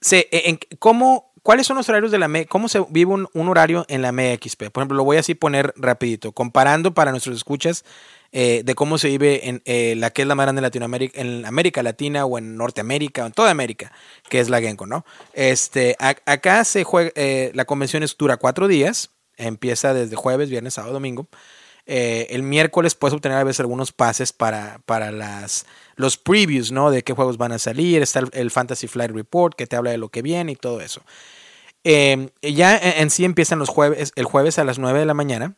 Se, 0.00 0.28
e, 0.30 0.50
en, 0.50 0.58
¿cómo, 0.78 1.32
¿Cuáles 1.44 1.66
son 1.66 1.76
los 1.76 1.86
horarios 1.90 2.10
de 2.10 2.18
la 2.18 2.26
MX? 2.26 2.46
¿Cómo 2.48 2.70
se 2.70 2.80
vive 2.88 3.12
un, 3.12 3.48
horario 3.48 3.84
en 3.88 4.00
la 4.00 4.12
MXP? 4.12 4.70
Por 4.70 4.80
ejemplo, 4.80 4.96
lo 4.96 5.04
voy 5.04 5.18
a 5.18 5.20
así 5.20 5.34
poner 5.34 5.74
rapidito, 5.76 6.32
comparando 6.32 6.94
para 6.94 7.10
nuestros 7.10 7.36
escuchas 7.36 7.84
eh, 8.32 8.62
de 8.64 8.74
cómo 8.74 8.96
se 8.96 9.08
vive 9.08 9.46
en 9.46 9.60
eh, 9.66 9.94
la 9.94 10.08
que 10.08 10.22
es 10.22 10.28
la 10.28 10.34
más 10.34 10.46
grande 10.46 10.62
Latinoamérica, 10.62 11.20
en 11.20 11.44
América 11.44 11.82
Latina 11.82 12.24
o 12.24 12.38
en 12.38 12.56
Norteamérica 12.56 13.24
o 13.24 13.26
en 13.26 13.32
toda 13.32 13.50
América, 13.50 13.92
que 14.30 14.40
es 14.40 14.48
la 14.48 14.62
Genco, 14.62 14.86
¿no? 14.86 15.04
Este, 15.34 15.96
acá 15.98 16.64
se 16.64 16.82
juega, 16.82 17.12
la 17.52 17.66
convención 17.66 18.02
dura 18.18 18.38
cuatro 18.38 18.66
días, 18.66 19.10
empieza 19.36 19.92
desde 19.92 20.16
jueves, 20.16 20.48
viernes, 20.48 20.72
sábado, 20.72 20.94
domingo. 20.94 21.28
Eh, 21.86 22.28
el 22.30 22.42
miércoles 22.42 22.94
puedes 22.94 23.14
obtener 23.14 23.36
a 23.36 23.44
veces 23.44 23.60
algunos 23.60 23.92
pases 23.92 24.32
para, 24.32 24.80
para 24.86 25.10
las, 25.10 25.66
los 25.96 26.16
previews, 26.16 26.72
¿no? 26.72 26.90
De 26.90 27.02
qué 27.02 27.12
juegos 27.12 27.36
van 27.36 27.52
a 27.52 27.58
salir. 27.58 28.02
Está 28.02 28.22
el, 28.32 28.50
Fantasy 28.50 28.88
Flight 28.88 29.10
Report 29.10 29.54
que 29.54 29.66
te 29.66 29.76
habla 29.76 29.90
de 29.90 29.98
lo 29.98 30.08
que 30.08 30.22
viene 30.22 30.52
y 30.52 30.56
todo 30.56 30.80
eso. 30.80 31.02
Em, 31.84 32.30
ya 32.40 32.78
en, 32.78 33.10
sí 33.10 33.24
empiezan 33.24 33.58
los 33.58 33.68
jueves, 33.68 34.12
el 34.16 34.24
jueves 34.24 34.58
a 34.58 34.64
las 34.64 34.78
9 34.78 34.98
de 35.00 35.06
la 35.06 35.14
mañana. 35.14 35.56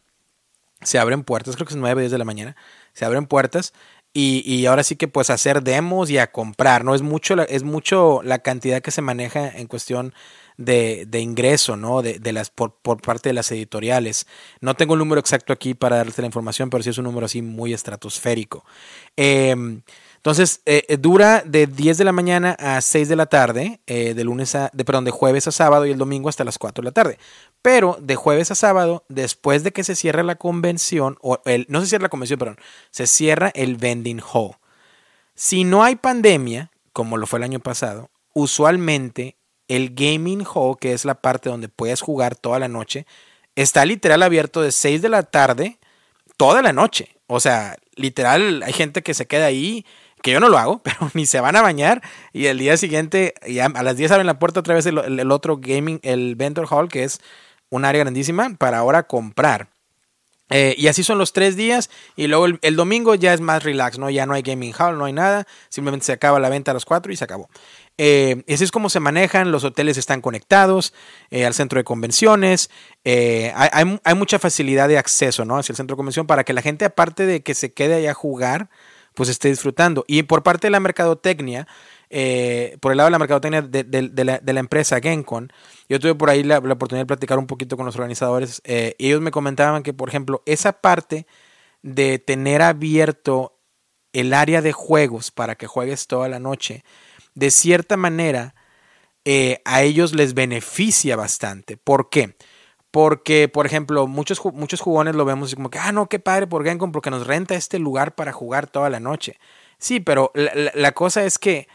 Se 0.83 0.99
abren 0.99 1.25
puertas, 1.25 1.55
creo 1.57 1.67
que 1.67 1.75
es 1.75 1.79
9, 1.79 2.03
10 2.03 2.13
de 2.13 2.19
la 2.19 2.25
mañana. 2.25 2.57
Se 2.93 3.05
abren 3.05 3.27
puertas. 3.27 3.73
Y, 4.13 4.43
y, 4.47 4.65
ahora 4.67 4.83
sí 4.83 4.97
que 4.97 5.09
pues 5.09 5.29
hacer 5.29 5.63
demos 5.63 6.09
y 6.09 6.17
a 6.17 6.33
comprar, 6.33 6.85
¿no? 6.85 6.95
Es 6.95 7.03
mucho, 7.03 7.35
es 7.49 7.65
mucho 7.65 8.23
la 8.25 8.39
cantidad 8.39 8.81
que 8.81 8.91
se 8.91 9.03
maneja 9.03 9.47
en 9.49 9.67
cuestión 9.67 10.15
de, 10.57 11.07
de 11.07 11.21
ingreso, 11.21 11.77
¿no? 11.77 12.03
De, 12.03 12.19
de 12.19 12.33
las, 12.33 12.51
por, 12.51 12.75
por, 12.77 13.01
parte 13.01 13.29
de 13.29 13.35
las 13.35 13.51
editoriales. 13.53 14.27
No 14.61 14.75
tengo 14.75 14.95
el 14.95 14.99
número 14.99 15.21
exacto 15.21 15.53
aquí 15.53 15.75
para 15.75 15.97
darte 15.97 16.23
la 16.23 16.27
información, 16.27 16.71
pero 16.71 16.83
sí 16.83 16.91
es 16.91 16.99
un 16.99 17.05
número 17.05 17.27
así 17.27 17.43
muy 17.43 17.73
estratosférico. 17.73 18.65
Eh, 19.17 19.81
entonces, 20.27 20.61
eh, 20.67 20.85
eh, 20.89 20.97
dura 20.97 21.45
de 21.47 21.69
10 21.69 21.99
de 21.99 22.05
la 22.05 22.11
mañana 22.11 22.57
a 22.59 22.81
6 22.81 23.09
de 23.09 23.15
la 23.15 23.27
tarde, 23.27 23.79
eh, 23.87 24.13
de 24.13 24.25
lunes 24.25 24.57
a, 24.57 24.71
de, 24.73 24.85
perdón, 24.85 25.05
de 25.05 25.13
jueves 25.13 25.47
a 25.47 25.53
sábado 25.53 25.87
y 25.87 25.93
el 25.93 25.99
domingo 25.99 26.29
hasta 26.29 26.43
las 26.43 26.59
4 26.59 26.83
de 26.83 26.85
la 26.87 26.91
tarde. 26.91 27.19
Pero 27.63 27.97
de 28.01 28.17
jueves 28.17 28.51
a 28.51 28.57
sábado, 28.57 29.05
después 29.09 29.63
de 29.63 29.71
que 29.71 29.85
se 29.85 29.95
cierre 29.95 30.25
la 30.25 30.35
convención, 30.35 31.17
o 31.23 31.41
el, 31.45 31.65
no 31.69 31.81
se 31.81 31.87
cierra 31.87 32.03
la 32.03 32.09
convención, 32.09 32.41
perdón, 32.41 32.57
se 32.91 33.07
cierra 33.07 33.53
el 33.55 33.77
vending 33.77 34.21
hall. 34.21 34.57
Si 35.37 35.63
no 35.63 35.85
hay 35.85 35.95
pandemia, 35.95 36.73
como 36.93 37.19
lo 37.19 37.29
fue 37.29 37.39
el 37.39 37.45
año 37.45 37.61
pasado, 37.61 38.11
usualmente 38.33 39.36
el 39.69 39.95
gaming 39.95 40.45
hall, 40.45 40.77
que 40.79 40.93
es 40.93 41.05
la 41.05 41.15
parte 41.15 41.49
donde 41.49 41.69
puedes 41.69 42.01
jugar 42.01 42.37
toda 42.37 42.59
la 42.59 42.69
noche, 42.69 43.07
está 43.55 43.85
literal 43.85 44.23
abierto 44.23 44.63
de 44.63 44.73
6 44.73 45.03
de 45.03 45.09
la 45.09 45.23
tarde 45.23 45.79
toda 46.37 46.63
la 46.63 46.73
noche. 46.73 47.17
O 47.27 47.41
sea, 47.41 47.77
literal, 47.97 48.63
hay 48.63 48.73
gente 48.73 49.03
que 49.03 49.15
se 49.15 49.27
queda 49.27 49.47
ahí 49.47 49.85
que 50.23 50.31
yo 50.33 50.41
no 50.41 50.49
lo 50.49 50.59
hago, 50.59 50.79
pero 50.83 51.11
ni 51.15 51.27
se 51.27 51.41
van 51.41 51.57
a 51.57 51.63
bañar 51.63 52.03
y 52.33 52.47
el 52.47 52.59
día 52.59 52.77
siguiente, 52.77 53.35
a 53.75 53.83
las 53.83 53.97
10 53.97 54.13
abren 54.13 54.27
la 54.27 54.39
puerta 54.39 54.61
otra 54.61 54.75
vez 54.75 54.87
el, 54.87 55.31
otro 55.31 55.59
gaming, 55.59 56.01
el 56.03 56.37
Vendor 56.37 56.67
Hall, 56.71 56.89
que 56.89 57.05
es 57.05 57.21
un 57.71 57.85
área 57.85 58.01
grandísima 58.01 58.55
para 58.59 58.79
ahora 58.79 59.05
comprar. 59.05 59.69
Eh, 60.49 60.77
y 60.79 60.87
así 60.87 61.03
son 61.03 61.19
los 61.19 61.33
tres 61.33 61.57
días 61.57 61.91
y 62.15 62.29
luego 62.29 62.47
el, 62.47 62.77
domingo 62.77 63.17
ya 63.17 63.35
es 63.35 63.41
más 63.41 63.65
relax, 63.65 63.99
¿no? 63.99 64.11
Ya 64.11 64.27
no 64.27 64.35
hay 64.35 64.43
gaming 64.43 64.73
hall, 64.79 64.97
no 64.97 65.07
hay 65.07 65.13
nada, 65.13 65.45
simplemente 65.71 66.07
se 66.07 66.13
acaba 66.13 66.39
la 66.39 66.49
venta 66.49 66.71
a 66.71 66.75
las 66.75 66.85
4 66.85 67.13
y 67.13 67.17
se 67.17 67.25
acabó. 67.25 67.49
Eh, 67.99 68.45
así 68.53 68.65
es 68.65 68.71
como 68.71 68.91
se 68.91 69.01
manejan, 69.01 69.51
los 69.51 69.65
hoteles 69.65 69.97
están 69.97 70.21
conectados 70.21 70.93
eh, 71.31 71.47
al 71.47 71.55
centro 71.55 71.79
de 71.79 71.85
convenciones, 71.85 72.71
hay, 73.05 73.99
hay, 74.05 74.15
mucha 74.15 74.39
facilidad 74.39 74.89
de 74.89 74.99
acceso 74.99 75.45
¿no? 75.45 75.57
hacia 75.57 75.73
el 75.73 75.77
centro 75.77 75.95
de 75.95 75.99
convención 75.99 76.27
para 76.27 76.45
que 76.45 76.53
la 76.53 76.61
gente, 76.61 76.85
aparte 76.85 77.25
de 77.25 77.43
que 77.43 77.55
se 77.55 77.73
quede 77.73 77.95
allá 77.95 78.11
a 78.11 78.15
jugar, 78.15 78.69
pues 79.17 79.31
esté 79.31 79.49
disfrutando. 79.49 80.05
Y 80.07 80.25
por 80.25 80.43
parte 80.43 80.67
de 80.67 80.71
la 80.71 80.79
mercadotecnia, 80.79 81.67
eh, 82.11 82.77
por 82.81 82.93
el 82.93 82.99
lado 82.99 83.09
de 83.09 83.13
la 83.13 83.19
mercadotecnia 83.19 83.63
de, 83.63 84.53
la, 84.53 84.61
empresa 84.61 85.01
Gencon, 85.01 85.51
yo 85.89 85.99
tuve 85.99 86.15
por 86.15 86.29
ahí 86.31 86.43
la, 86.43 86.59
oportunidad 86.59 87.03
de 87.03 87.07
platicar 87.07 87.39
un 87.39 87.47
poquito 87.47 87.77
con 87.77 87.87
los 87.87 87.97
organizadores 87.97 88.61
eh, 88.65 88.95
y 88.99 89.09
ellos 89.09 89.23
me 89.23 89.31
comentaban 89.31 89.83
que, 89.83 89.95
por 89.95 90.11
ejemplo, 90.11 90.43
esa 90.45 90.81
parte 90.81 91.27
de 91.83 92.19
tener 92.19 92.61
abierto 92.61 93.59
el 94.13 94.35
área 94.35 94.61
de 94.61 94.73
juegos 94.73 95.31
para 95.31 95.57
que 95.57 95.67
juegues 95.67 96.07
toda 96.07 96.29
la 96.29 96.39
noche, 96.39 96.85
de 97.37 97.51
cierta 97.53 97.97
manera, 97.97 98.55
eh, 99.25 99.61
a 99.65 99.83
ellos 99.83 100.15
les 100.15 100.35
beneficia 100.35 101.15
bastante. 101.17 101.77
¿Por 101.77 102.09
qué? 102.09 102.35
Porque, 102.91 103.49
por 103.49 103.67
ejemplo, 103.67 104.07
muchos, 104.07 104.43
muchos 104.55 104.81
jugones 104.81 105.15
lo 105.15 105.27
vemos 105.27 105.55
como 105.55 105.69
que, 105.69 105.79
ah, 105.79 105.93
no, 105.93 106.09
qué 106.09 106.19
padre 106.19 106.47
por 106.47 106.65
Gencon 106.65 106.93
porque 106.93 107.11
nos 107.11 107.27
renta 107.27 107.55
este 107.55 107.79
lugar 107.79 108.15
para 108.15 108.33
jugar 108.33 108.67
toda 108.67 108.89
la 108.89 109.01
noche. 109.01 109.39
Sí, 109.79 110.01
pero 110.01 110.33
la, 110.35 110.93
cosa 110.93 111.25
es 111.25 111.39
que 111.39 111.69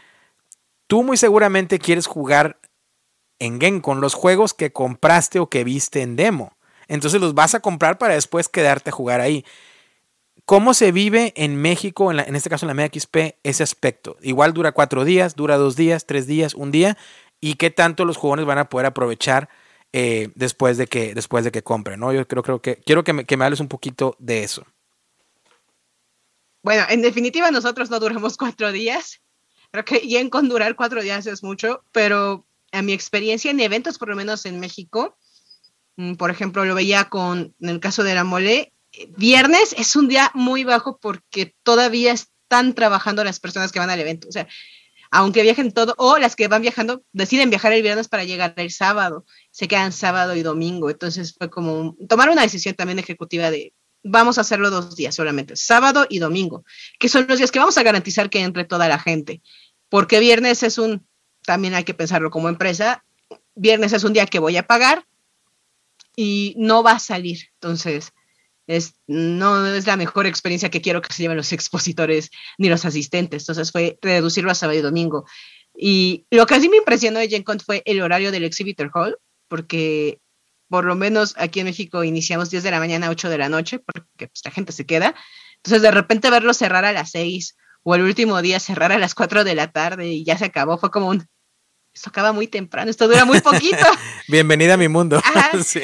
tú 0.88 1.04
muy 1.04 1.16
seguramente 1.16 1.78
quieres 1.78 2.08
jugar 2.08 2.58
en 3.38 3.60
Gencon 3.60 4.00
los 4.00 4.14
juegos 4.14 4.54
que 4.54 4.72
compraste 4.72 5.38
o 5.38 5.48
que 5.48 5.62
viste 5.62 6.02
en 6.02 6.16
demo. 6.16 6.56
Entonces 6.88 7.20
los 7.20 7.34
vas 7.34 7.54
a 7.54 7.60
comprar 7.60 7.98
para 7.98 8.14
después 8.14 8.48
quedarte 8.48 8.90
a 8.90 8.92
jugar 8.92 9.20
ahí. 9.20 9.44
¿Cómo 10.44 10.74
se 10.74 10.92
vive 10.92 11.32
en 11.36 11.56
México, 11.56 12.10
en, 12.10 12.18
en 12.18 12.34
este 12.34 12.50
caso 12.50 12.68
en 12.68 12.76
la 12.76 12.84
MXP, 12.84 13.38
ese 13.42 13.62
aspecto? 13.62 14.16
Igual 14.22 14.52
dura 14.52 14.72
cuatro 14.72 15.04
días, 15.04 15.36
dura 15.36 15.56
dos 15.56 15.76
días, 15.76 16.04
tres 16.06 16.26
días, 16.26 16.54
un 16.54 16.70
día. 16.70 16.98
¿Y 17.40 17.54
qué 17.54 17.70
tanto 17.70 18.04
los 18.04 18.16
jugones 18.16 18.44
van 18.44 18.58
a 18.58 18.68
poder 18.68 18.86
aprovechar 18.86 19.48
eh, 19.92 20.30
después, 20.36 20.78
de 20.78 20.86
que, 20.86 21.12
después 21.14 21.44
de 21.44 21.50
que 21.50 21.62
compren? 21.62 22.00
¿no? 22.00 22.12
Yo 22.12 22.26
creo, 22.26 22.42
creo 22.42 22.62
que 22.62 22.76
quiero 22.76 23.02
que 23.04 23.12
me, 23.12 23.44
hables 23.44 23.60
un 23.60 23.68
poquito 23.68 24.16
de 24.18 24.44
eso. 24.44 24.64
Bueno, 26.62 26.84
en 26.88 27.02
definitiva 27.02 27.50
nosotros 27.50 27.90
no 27.90 27.98
duramos 27.98 28.36
cuatro 28.36 28.70
días. 28.70 29.20
Creo 29.72 29.84
que 29.84 30.06
ya 30.08 30.28
con 30.30 30.48
durar 30.48 30.76
cuatro 30.76 31.02
días 31.02 31.26
es 31.26 31.42
mucho, 31.42 31.82
pero 31.92 32.46
a 32.70 32.82
mi 32.82 32.92
experiencia 32.92 33.50
en 33.50 33.58
eventos, 33.60 33.98
por 33.98 34.08
lo 34.08 34.16
menos 34.16 34.46
en 34.46 34.60
México, 34.60 35.16
mm, 35.96 36.14
por 36.14 36.30
ejemplo, 36.30 36.64
lo 36.64 36.74
veía 36.74 37.08
con, 37.08 37.54
en 37.60 37.68
el 37.68 37.80
caso 37.80 38.04
de 38.04 38.14
la 38.14 38.22
mole, 38.22 38.71
viernes 39.16 39.74
es 39.78 39.96
un 39.96 40.08
día 40.08 40.30
muy 40.34 40.64
bajo 40.64 40.98
porque 40.98 41.54
todavía 41.62 42.12
están 42.12 42.74
trabajando 42.74 43.24
las 43.24 43.40
personas 43.40 43.72
que 43.72 43.78
van 43.78 43.90
al 43.90 44.00
evento. 44.00 44.28
O 44.28 44.32
sea, 44.32 44.48
aunque 45.10 45.42
viajen 45.42 45.72
todo, 45.72 45.94
o 45.98 46.18
las 46.18 46.36
que 46.36 46.48
van 46.48 46.62
viajando, 46.62 47.02
deciden 47.12 47.50
viajar 47.50 47.72
el 47.72 47.82
viernes 47.82 48.08
para 48.08 48.24
llegar 48.24 48.54
el 48.56 48.70
sábado, 48.70 49.26
se 49.50 49.68
quedan 49.68 49.92
sábado 49.92 50.34
y 50.34 50.42
domingo. 50.42 50.88
Entonces 50.90 51.34
fue 51.36 51.50
como 51.50 51.96
tomar 52.08 52.30
una 52.30 52.42
decisión 52.42 52.74
también 52.74 52.98
ejecutiva 52.98 53.50
de 53.50 53.74
vamos 54.02 54.38
a 54.38 54.40
hacerlo 54.40 54.70
dos 54.70 54.96
días 54.96 55.14
solamente, 55.14 55.54
sábado 55.56 56.06
y 56.08 56.18
domingo, 56.18 56.64
que 56.98 57.08
son 57.08 57.26
los 57.28 57.38
días 57.38 57.50
que 57.50 57.58
vamos 57.58 57.78
a 57.78 57.82
garantizar 57.82 58.30
que 58.30 58.40
entre 58.40 58.64
toda 58.64 58.88
la 58.88 58.98
gente. 58.98 59.42
Porque 59.88 60.18
viernes 60.18 60.62
es 60.62 60.78
un, 60.78 61.06
también 61.44 61.74
hay 61.74 61.84
que 61.84 61.94
pensarlo 61.94 62.30
como 62.30 62.48
empresa, 62.48 63.04
viernes 63.54 63.92
es 63.92 64.04
un 64.04 64.12
día 64.12 64.26
que 64.26 64.38
voy 64.38 64.56
a 64.56 64.66
pagar 64.66 65.06
y 66.16 66.54
no 66.56 66.82
va 66.82 66.92
a 66.92 66.98
salir. 66.98 67.50
Entonces, 67.54 68.12
es, 68.66 68.94
no 69.06 69.66
es 69.66 69.86
la 69.86 69.96
mejor 69.96 70.26
experiencia 70.26 70.70
que 70.70 70.80
quiero 70.80 71.02
que 71.02 71.12
se 71.12 71.22
lleven 71.22 71.36
los 71.36 71.52
expositores 71.52 72.30
ni 72.58 72.68
los 72.68 72.84
asistentes. 72.84 73.42
Entonces 73.42 73.72
fue 73.72 73.98
reducirlo 74.02 74.50
a 74.50 74.54
sábado 74.54 74.78
y 74.78 74.82
domingo. 74.82 75.24
Y 75.74 76.26
lo 76.30 76.46
que 76.46 76.60
sí 76.60 76.68
me 76.68 76.76
impresionó 76.76 77.18
de 77.18 77.28
GenCon 77.28 77.60
fue 77.60 77.82
el 77.86 78.00
horario 78.02 78.30
del 78.30 78.44
Exhibitor 78.44 78.90
Hall, 78.94 79.16
porque 79.48 80.20
por 80.68 80.84
lo 80.84 80.94
menos 80.94 81.34
aquí 81.38 81.60
en 81.60 81.66
México 81.66 82.04
iniciamos 82.04 82.50
10 82.50 82.62
de 82.62 82.70
la 82.70 82.78
mañana 82.78 83.06
a 83.08 83.10
8 83.10 83.28
de 83.28 83.38
la 83.38 83.48
noche, 83.48 83.78
porque 83.78 84.28
pues, 84.28 84.40
la 84.44 84.50
gente 84.50 84.72
se 84.72 84.86
queda. 84.86 85.14
Entonces 85.56 85.82
de 85.82 85.90
repente 85.90 86.30
verlo 86.30 86.54
cerrar 86.54 86.84
a 86.84 86.92
las 86.92 87.10
6 87.10 87.56
o 87.82 87.94
el 87.94 88.02
último 88.02 88.40
día 88.42 88.60
cerrar 88.60 88.92
a 88.92 88.98
las 88.98 89.14
4 89.14 89.44
de 89.44 89.54
la 89.54 89.70
tarde 89.70 90.08
y 90.08 90.24
ya 90.24 90.38
se 90.38 90.46
acabó, 90.46 90.78
fue 90.78 90.90
como 90.90 91.08
un... 91.08 91.26
Esto 91.94 92.08
acaba 92.08 92.32
muy 92.32 92.46
temprano, 92.46 92.90
esto 92.90 93.06
dura 93.06 93.26
muy 93.26 93.40
poquito. 93.40 93.84
Bienvenida 94.28 94.74
a 94.74 94.76
mi 94.78 94.88
mundo. 94.88 95.20
sí. 95.64 95.82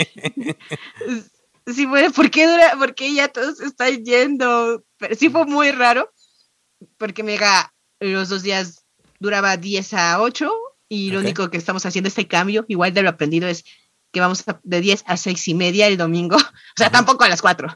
Sí, 1.74 1.86
bueno, 1.86 2.10
¿por 2.12 2.30
qué 2.30 2.46
dura? 2.46 2.74
Porque 2.78 3.12
ya 3.12 3.28
todos 3.28 3.60
están 3.60 4.04
yendo. 4.04 4.84
Pero 4.98 5.14
sí 5.14 5.28
fue 5.28 5.44
muy 5.44 5.70
raro, 5.70 6.12
porque 6.96 7.22
mega 7.22 7.72
los 8.00 8.28
dos 8.28 8.42
días 8.42 8.84
duraba 9.20 9.56
10 9.56 9.94
a 9.94 10.20
8 10.20 10.50
y 10.88 11.10
lo 11.10 11.20
único 11.20 11.50
que 11.50 11.58
estamos 11.58 11.84
haciendo 11.84 12.08
este 12.08 12.26
cambio, 12.26 12.64
igual 12.68 12.94
de 12.94 13.02
lo 13.02 13.10
aprendido, 13.10 13.48
es 13.48 13.64
que 14.10 14.20
vamos 14.20 14.44
de 14.62 14.80
10 14.80 15.04
a 15.06 15.16
6 15.16 15.48
y 15.48 15.54
media 15.54 15.86
el 15.86 15.98
domingo, 15.98 16.36
o 16.36 16.76
sea, 16.76 16.90
tampoco 16.90 17.24
a 17.24 17.28
las 17.28 17.42
4. 17.42 17.68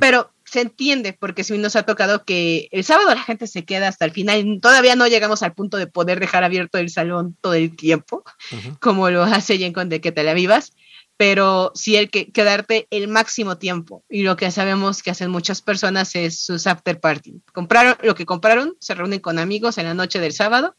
Pero 0.00 0.32
se 0.44 0.60
entiende, 0.60 1.12
porque 1.12 1.44
si 1.44 1.56
nos 1.56 1.76
ha 1.76 1.84
tocado 1.84 2.24
que 2.24 2.68
el 2.72 2.84
sábado 2.84 3.14
la 3.14 3.22
gente 3.22 3.46
se 3.46 3.64
queda 3.64 3.88
hasta 3.88 4.04
el 4.04 4.10
final, 4.10 4.58
todavía 4.60 4.96
no 4.96 5.06
llegamos 5.06 5.42
al 5.42 5.54
punto 5.54 5.76
de 5.76 5.86
poder 5.86 6.20
dejar 6.20 6.44
abierto 6.44 6.78
el 6.78 6.90
salón 6.90 7.36
todo 7.40 7.54
el 7.54 7.74
tiempo, 7.76 8.24
como 8.80 9.08
lo 9.10 9.22
hace 9.22 9.56
Jencon 9.56 9.88
de 9.88 10.00
que 10.00 10.12
te 10.12 10.24
la 10.24 10.34
vivas 10.34 10.72
pero 11.18 11.72
sí 11.74 11.96
el 11.96 12.10
que 12.10 12.30
quedarte 12.30 12.86
el 12.90 13.08
máximo 13.08 13.58
tiempo. 13.58 14.04
Y 14.08 14.22
lo 14.22 14.36
que 14.36 14.50
sabemos 14.50 15.02
que 15.02 15.10
hacen 15.10 15.30
muchas 15.30 15.60
personas 15.60 16.14
es 16.14 16.40
sus 16.40 16.66
after 16.66 17.00
party. 17.00 17.42
Compraron 17.52 17.96
lo 18.02 18.14
que 18.14 18.24
compraron, 18.24 18.76
se 18.80 18.94
reúnen 18.94 19.18
con 19.18 19.38
amigos 19.38 19.76
en 19.78 19.86
la 19.86 19.94
noche 19.94 20.20
del 20.20 20.32
sábado 20.32 20.76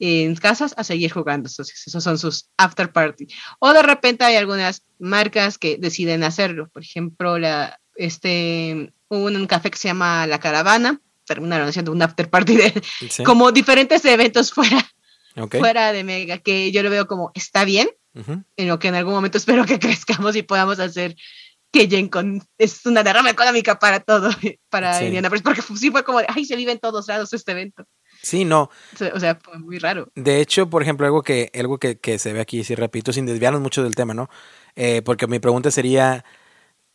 en 0.00 0.34
casas 0.34 0.74
a 0.76 0.82
seguir 0.82 1.12
jugando. 1.12 1.48
Entonces, 1.48 1.86
esos 1.86 2.02
son 2.02 2.18
sus 2.18 2.48
after 2.56 2.90
party. 2.90 3.28
O 3.60 3.72
de 3.72 3.82
repente 3.82 4.24
hay 4.24 4.36
algunas 4.36 4.82
marcas 4.98 5.58
que 5.58 5.76
deciden 5.78 6.24
hacerlo. 6.24 6.68
Por 6.70 6.82
ejemplo, 6.82 7.38
la, 7.38 7.78
este, 7.94 8.92
un, 9.08 9.46
café 9.46 9.70
que 9.70 9.78
se 9.78 9.88
llama 9.88 10.26
La 10.26 10.40
Caravana, 10.40 11.00
terminaron 11.26 11.68
haciendo 11.68 11.92
un 11.92 12.02
after 12.02 12.28
party 12.28 12.56
de 12.56 12.82
como 13.24 13.52
diferentes 13.52 14.04
eventos 14.04 14.50
fuera, 14.52 14.90
fuera 15.50 15.92
de 15.92 16.02
Mega, 16.02 16.38
que 16.38 16.72
yo 16.72 16.82
lo 16.82 16.90
veo 16.90 17.06
como 17.06 17.30
está 17.34 17.64
bien, 17.64 17.88
en 18.14 18.68
lo 18.68 18.78
que 18.78 18.88
en 18.88 18.94
algún 18.94 19.14
momento 19.14 19.38
espero 19.38 19.64
que 19.64 19.78
crezcamos 19.78 20.36
y 20.36 20.42
podamos 20.42 20.78
hacer 20.78 21.16
que 21.72 21.88
GenCon 21.88 22.42
es 22.58 22.84
una 22.86 23.02
derrama 23.02 23.30
económica 23.30 23.78
para 23.78 24.00
todo, 24.00 24.30
para 24.70 24.98
sí. 24.98 25.12
porque 25.44 25.62
sí 25.62 25.90
fue 25.90 26.02
como, 26.02 26.18
de, 26.18 26.26
ay, 26.28 26.44
se 26.44 26.56
vive 26.56 26.72
en 26.72 26.80
todos 26.80 27.06
lados 27.08 27.32
este 27.32 27.52
evento. 27.52 27.84
Sí, 28.22 28.44
no. 28.44 28.70
O 29.14 29.20
sea, 29.20 29.38
fue 29.42 29.58
muy 29.58 29.78
raro. 29.78 30.10
De 30.14 30.40
hecho, 30.40 30.68
por 30.68 30.82
ejemplo, 30.82 31.06
algo 31.06 31.22
que, 31.22 31.50
algo 31.54 31.78
que, 31.78 31.98
que 31.98 32.18
se 32.18 32.32
ve 32.32 32.40
aquí, 32.40 32.64
si 32.64 32.74
repito, 32.74 33.12
sin 33.12 33.24
desviarnos 33.24 33.62
mucho 33.62 33.82
del 33.82 33.94
tema, 33.94 34.14
¿no? 34.14 34.28
Eh, 34.76 35.00
porque 35.02 35.26
mi 35.26 35.38
pregunta 35.38 35.70
sería 35.70 36.24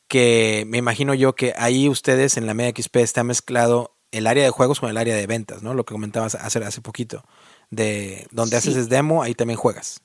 que 0.08 0.66
me 0.68 0.78
imagino 0.78 1.14
yo 1.14 1.36
que 1.36 1.54
ahí 1.58 1.90
ustedes 1.90 2.38
en 2.38 2.46
la 2.46 2.54
Media 2.54 2.74
XP 2.76 2.98
está 2.98 3.24
mezclado 3.24 3.96
el 4.12 4.28
área 4.28 4.44
de 4.44 4.52
juegos 4.52 4.80
con 4.80 4.90
el 4.90 4.98
área 4.98 5.16
de 5.16 5.26
ventas, 5.26 5.64
¿no? 5.64 5.74
Lo 5.74 5.84
que 5.84 5.94
comentabas 5.94 6.36
hace, 6.36 6.60
hace 6.60 6.82
poquito. 6.82 7.24
De 7.72 8.28
donde 8.32 8.56
haces 8.58 8.76
es 8.76 8.90
demo, 8.90 9.24
ahí 9.24 9.34
también 9.34 9.58
juegas. 9.58 10.02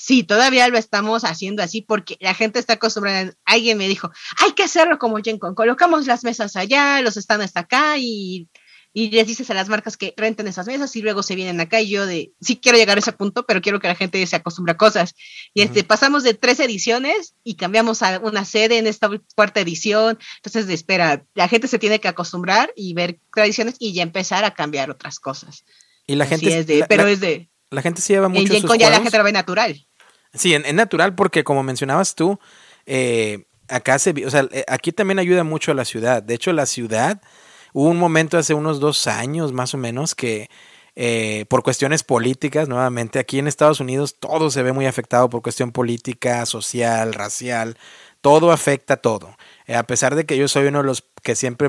Sí, 0.00 0.22
todavía 0.22 0.68
lo 0.68 0.78
estamos 0.78 1.24
haciendo 1.24 1.60
así 1.60 1.82
porque 1.82 2.16
la 2.20 2.32
gente 2.32 2.60
está 2.60 2.74
acostumbrada. 2.74 3.34
Alguien 3.44 3.76
me 3.76 3.88
dijo, 3.88 4.12
hay 4.36 4.52
que 4.52 4.62
hacerlo 4.62 4.96
como 4.96 5.16
GenCon, 5.16 5.56
colocamos 5.56 6.06
las 6.06 6.22
mesas 6.22 6.54
allá, 6.54 7.00
los 7.02 7.16
están 7.16 7.40
hasta 7.40 7.60
acá 7.60 7.98
y, 7.98 8.48
y 8.92 9.10
les 9.10 9.26
dices 9.26 9.50
a 9.50 9.54
las 9.54 9.68
marcas 9.68 9.96
que 9.96 10.14
renten 10.16 10.46
esas 10.46 10.68
mesas 10.68 10.94
y 10.94 11.02
luego 11.02 11.24
se 11.24 11.34
vienen 11.34 11.60
acá 11.60 11.80
y 11.80 11.90
yo 11.90 12.06
de, 12.06 12.32
sí 12.40 12.58
quiero 12.58 12.78
llegar 12.78 12.96
a 12.96 13.00
ese 13.00 13.12
punto, 13.12 13.44
pero 13.44 13.60
quiero 13.60 13.80
que 13.80 13.88
la 13.88 13.96
gente 13.96 14.24
se 14.24 14.36
acostumbre 14.36 14.70
a 14.70 14.76
cosas. 14.76 15.16
Y 15.52 15.62
este, 15.62 15.82
pasamos 15.82 16.22
de 16.22 16.34
tres 16.34 16.60
ediciones 16.60 17.34
y 17.42 17.56
cambiamos 17.56 18.00
a 18.04 18.20
una 18.20 18.44
sede 18.44 18.78
en 18.78 18.86
esta 18.86 19.10
cuarta 19.34 19.58
edición. 19.58 20.16
Entonces, 20.36 20.68
de 20.68 20.74
espera, 20.74 21.24
la 21.34 21.48
gente 21.48 21.66
se 21.66 21.80
tiene 21.80 21.98
que 21.98 22.06
acostumbrar 22.06 22.72
y 22.76 22.94
ver 22.94 23.18
tradiciones 23.34 23.74
y 23.80 23.94
ya 23.94 24.04
empezar 24.04 24.44
a 24.44 24.54
cambiar 24.54 24.92
otras 24.92 25.18
cosas. 25.18 25.64
Y 26.06 26.14
la 26.14 26.26
gente... 26.26 26.56
Es 26.56 26.68
de, 26.68 26.86
pero 26.88 27.08
es 27.08 27.18
de... 27.18 27.50
La 27.70 27.82
gente 27.82 28.00
se 28.00 28.12
lleva 28.12 28.28
mucho. 28.28 28.42
En 28.42 28.48
GenCon 28.48 28.78
ya 28.78 28.90
la 28.90 29.00
gente 29.00 29.18
lo 29.18 29.24
ve 29.24 29.32
natural. 29.32 29.87
Sí, 30.38 30.54
es 30.54 30.74
natural 30.74 31.14
porque 31.14 31.44
como 31.44 31.62
mencionabas 31.62 32.14
tú, 32.14 32.38
eh, 32.86 33.44
acá 33.68 33.98
se, 33.98 34.14
o 34.24 34.30
sea, 34.30 34.46
eh, 34.52 34.64
aquí 34.68 34.92
también 34.92 35.18
ayuda 35.18 35.44
mucho 35.44 35.72
a 35.72 35.74
la 35.74 35.84
ciudad. 35.84 36.22
De 36.22 36.34
hecho, 36.34 36.52
la 36.52 36.66
ciudad, 36.66 37.20
hubo 37.72 37.88
un 37.88 37.98
momento 37.98 38.38
hace 38.38 38.54
unos 38.54 38.80
dos 38.80 39.06
años 39.08 39.52
más 39.52 39.74
o 39.74 39.78
menos 39.78 40.14
que 40.14 40.48
eh, 40.96 41.44
por 41.48 41.62
cuestiones 41.62 42.04
políticas, 42.04 42.68
nuevamente, 42.68 43.18
aquí 43.18 43.38
en 43.38 43.48
Estados 43.48 43.80
Unidos 43.80 44.16
todo 44.18 44.50
se 44.50 44.62
ve 44.62 44.72
muy 44.72 44.86
afectado 44.86 45.28
por 45.28 45.42
cuestión 45.42 45.72
política, 45.72 46.46
social, 46.46 47.14
racial, 47.14 47.76
todo 48.20 48.52
afecta 48.52 48.94
a 48.94 48.96
todo. 48.98 49.36
a 49.68 49.82
pesar 49.84 50.14
de 50.14 50.24
que 50.24 50.36
yo 50.36 50.48
soy 50.48 50.66
uno 50.68 50.78
de 50.78 50.84
los 50.84 51.04
que 51.22 51.36
siempre 51.36 51.68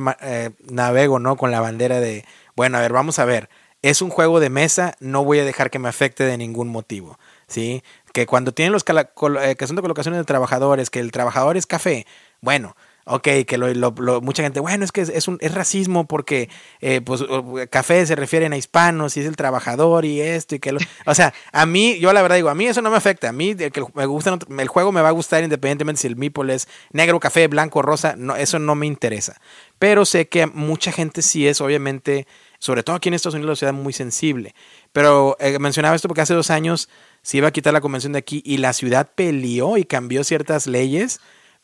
navego, 0.69 1.19
¿no? 1.19 1.37
Con 1.37 1.51
la 1.51 1.61
bandera 1.61 1.99
de, 1.99 2.25
bueno, 2.55 2.77
a 2.77 2.81
ver, 2.81 2.93
vamos 2.93 3.19
a 3.19 3.25
ver, 3.25 3.49
es 3.81 4.01
un 4.01 4.09
juego 4.09 4.39
de 4.39 4.49
mesa, 4.49 4.95
no 4.99 5.23
voy 5.23 5.39
a 5.39 5.45
dejar 5.45 5.69
que 5.69 5.79
me 5.79 5.89
afecte 5.89 6.23
de 6.23 6.37
ningún 6.37 6.69
motivo. 6.69 7.17
¿sí? 7.49 7.83
Que 8.19 8.25
cuando 8.25 8.51
tienen 8.51 8.73
los 8.73 8.83
eh, 8.83 9.55
que 9.55 9.65
son 9.65 9.77
de 9.77 9.81
colocaciones 9.81 10.17
de 10.17 10.25
trabajadores, 10.25 10.89
que 10.89 10.99
el 10.99 11.13
trabajador 11.13 11.55
es 11.55 11.65
café, 11.65 12.05
bueno, 12.41 12.75
ok, 13.05 13.27
que 13.47 13.57
lo, 13.57 13.93
mucha 14.21 14.43
gente, 14.43 14.59
bueno, 14.59 14.83
es 14.83 14.91
que 14.91 15.01
es, 15.01 15.27
un, 15.29 15.39
racismo 15.39 16.05
porque 16.05 16.49
eh, 16.81 16.99
pues 16.99 17.23
café 17.69 18.05
se 18.05 18.17
refieren 18.17 18.51
a 18.51 18.57
hispanos 18.57 19.15
y 19.15 19.21
es 19.21 19.25
el 19.25 19.37
trabajador 19.37 20.03
y 20.03 20.19
esto 20.19 20.55
y 20.55 20.59
que 20.59 20.73
lo, 20.73 20.79
o 21.05 21.15
sea, 21.15 21.33
a 21.53 21.65
mí, 21.65 21.97
yo 21.99 22.11
la 22.11 22.21
verdad 22.21 22.35
digo, 22.35 22.49
a 22.49 22.55
mí 22.55 22.65
eso 22.65 22.81
no 22.81 22.91
me 22.91 22.97
afecta, 22.97 23.29
a 23.29 23.31
mí 23.31 23.55
el, 23.57 23.71
que 23.71 23.83
me 23.93 24.05
gusta, 24.05 24.37
el 24.57 24.67
juego 24.67 24.91
me 24.91 25.01
va 25.01 25.07
a 25.07 25.13
gustar 25.13 25.41
independientemente 25.43 26.01
si 26.01 26.07
el 26.07 26.17
meeple 26.17 26.55
es 26.55 26.67
negro, 26.91 27.21
café, 27.21 27.47
blanco, 27.47 27.81
rosa, 27.81 28.15
no, 28.17 28.35
eso 28.35 28.59
no 28.59 28.75
me 28.75 28.85
interesa, 28.85 29.39
pero 29.79 30.03
sé 30.03 30.27
que 30.27 30.45
mucha 30.45 30.91
gente 30.91 31.21
sí 31.21 31.47
es 31.47 31.61
obviamente, 31.61 32.27
sobre 32.59 32.83
todo 32.83 32.97
aquí 32.97 33.07
en 33.07 33.13
Estados 33.13 33.35
Unidos, 33.35 33.49
la 33.49 33.55
ciudad 33.55 33.73
muy 33.73 33.93
sensible, 33.93 34.53
pero 34.91 35.37
eh, 35.39 35.59
mencionaba 35.59 35.95
esto 35.95 36.07
porque 36.07 36.21
hace 36.21 36.33
dos 36.33 36.49
años 36.49 36.89
se 37.21 37.37
iba 37.37 37.47
a 37.47 37.51
quitar 37.51 37.73
la 37.73 37.81
convención 37.81 38.13
de 38.13 38.19
aquí 38.19 38.41
y 38.45 38.57
la 38.57 38.73
ciudad 38.73 39.09
peleó 39.13 39.77
y 39.77 39.85
cambió 39.85 40.23
ciertas 40.23 40.67
leyes 40.67 41.19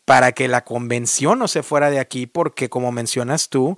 para 0.06 0.32
que 0.34 0.48
la 0.48 0.64
convención 0.64 1.40
no 1.40 1.48
se 1.48 1.64
fuera 1.64 1.90
de 1.90 2.00
aquí 2.00 2.28
porque 2.28 2.70
como 2.70 2.92
mencionas 2.92 3.50
tú, 3.50 3.78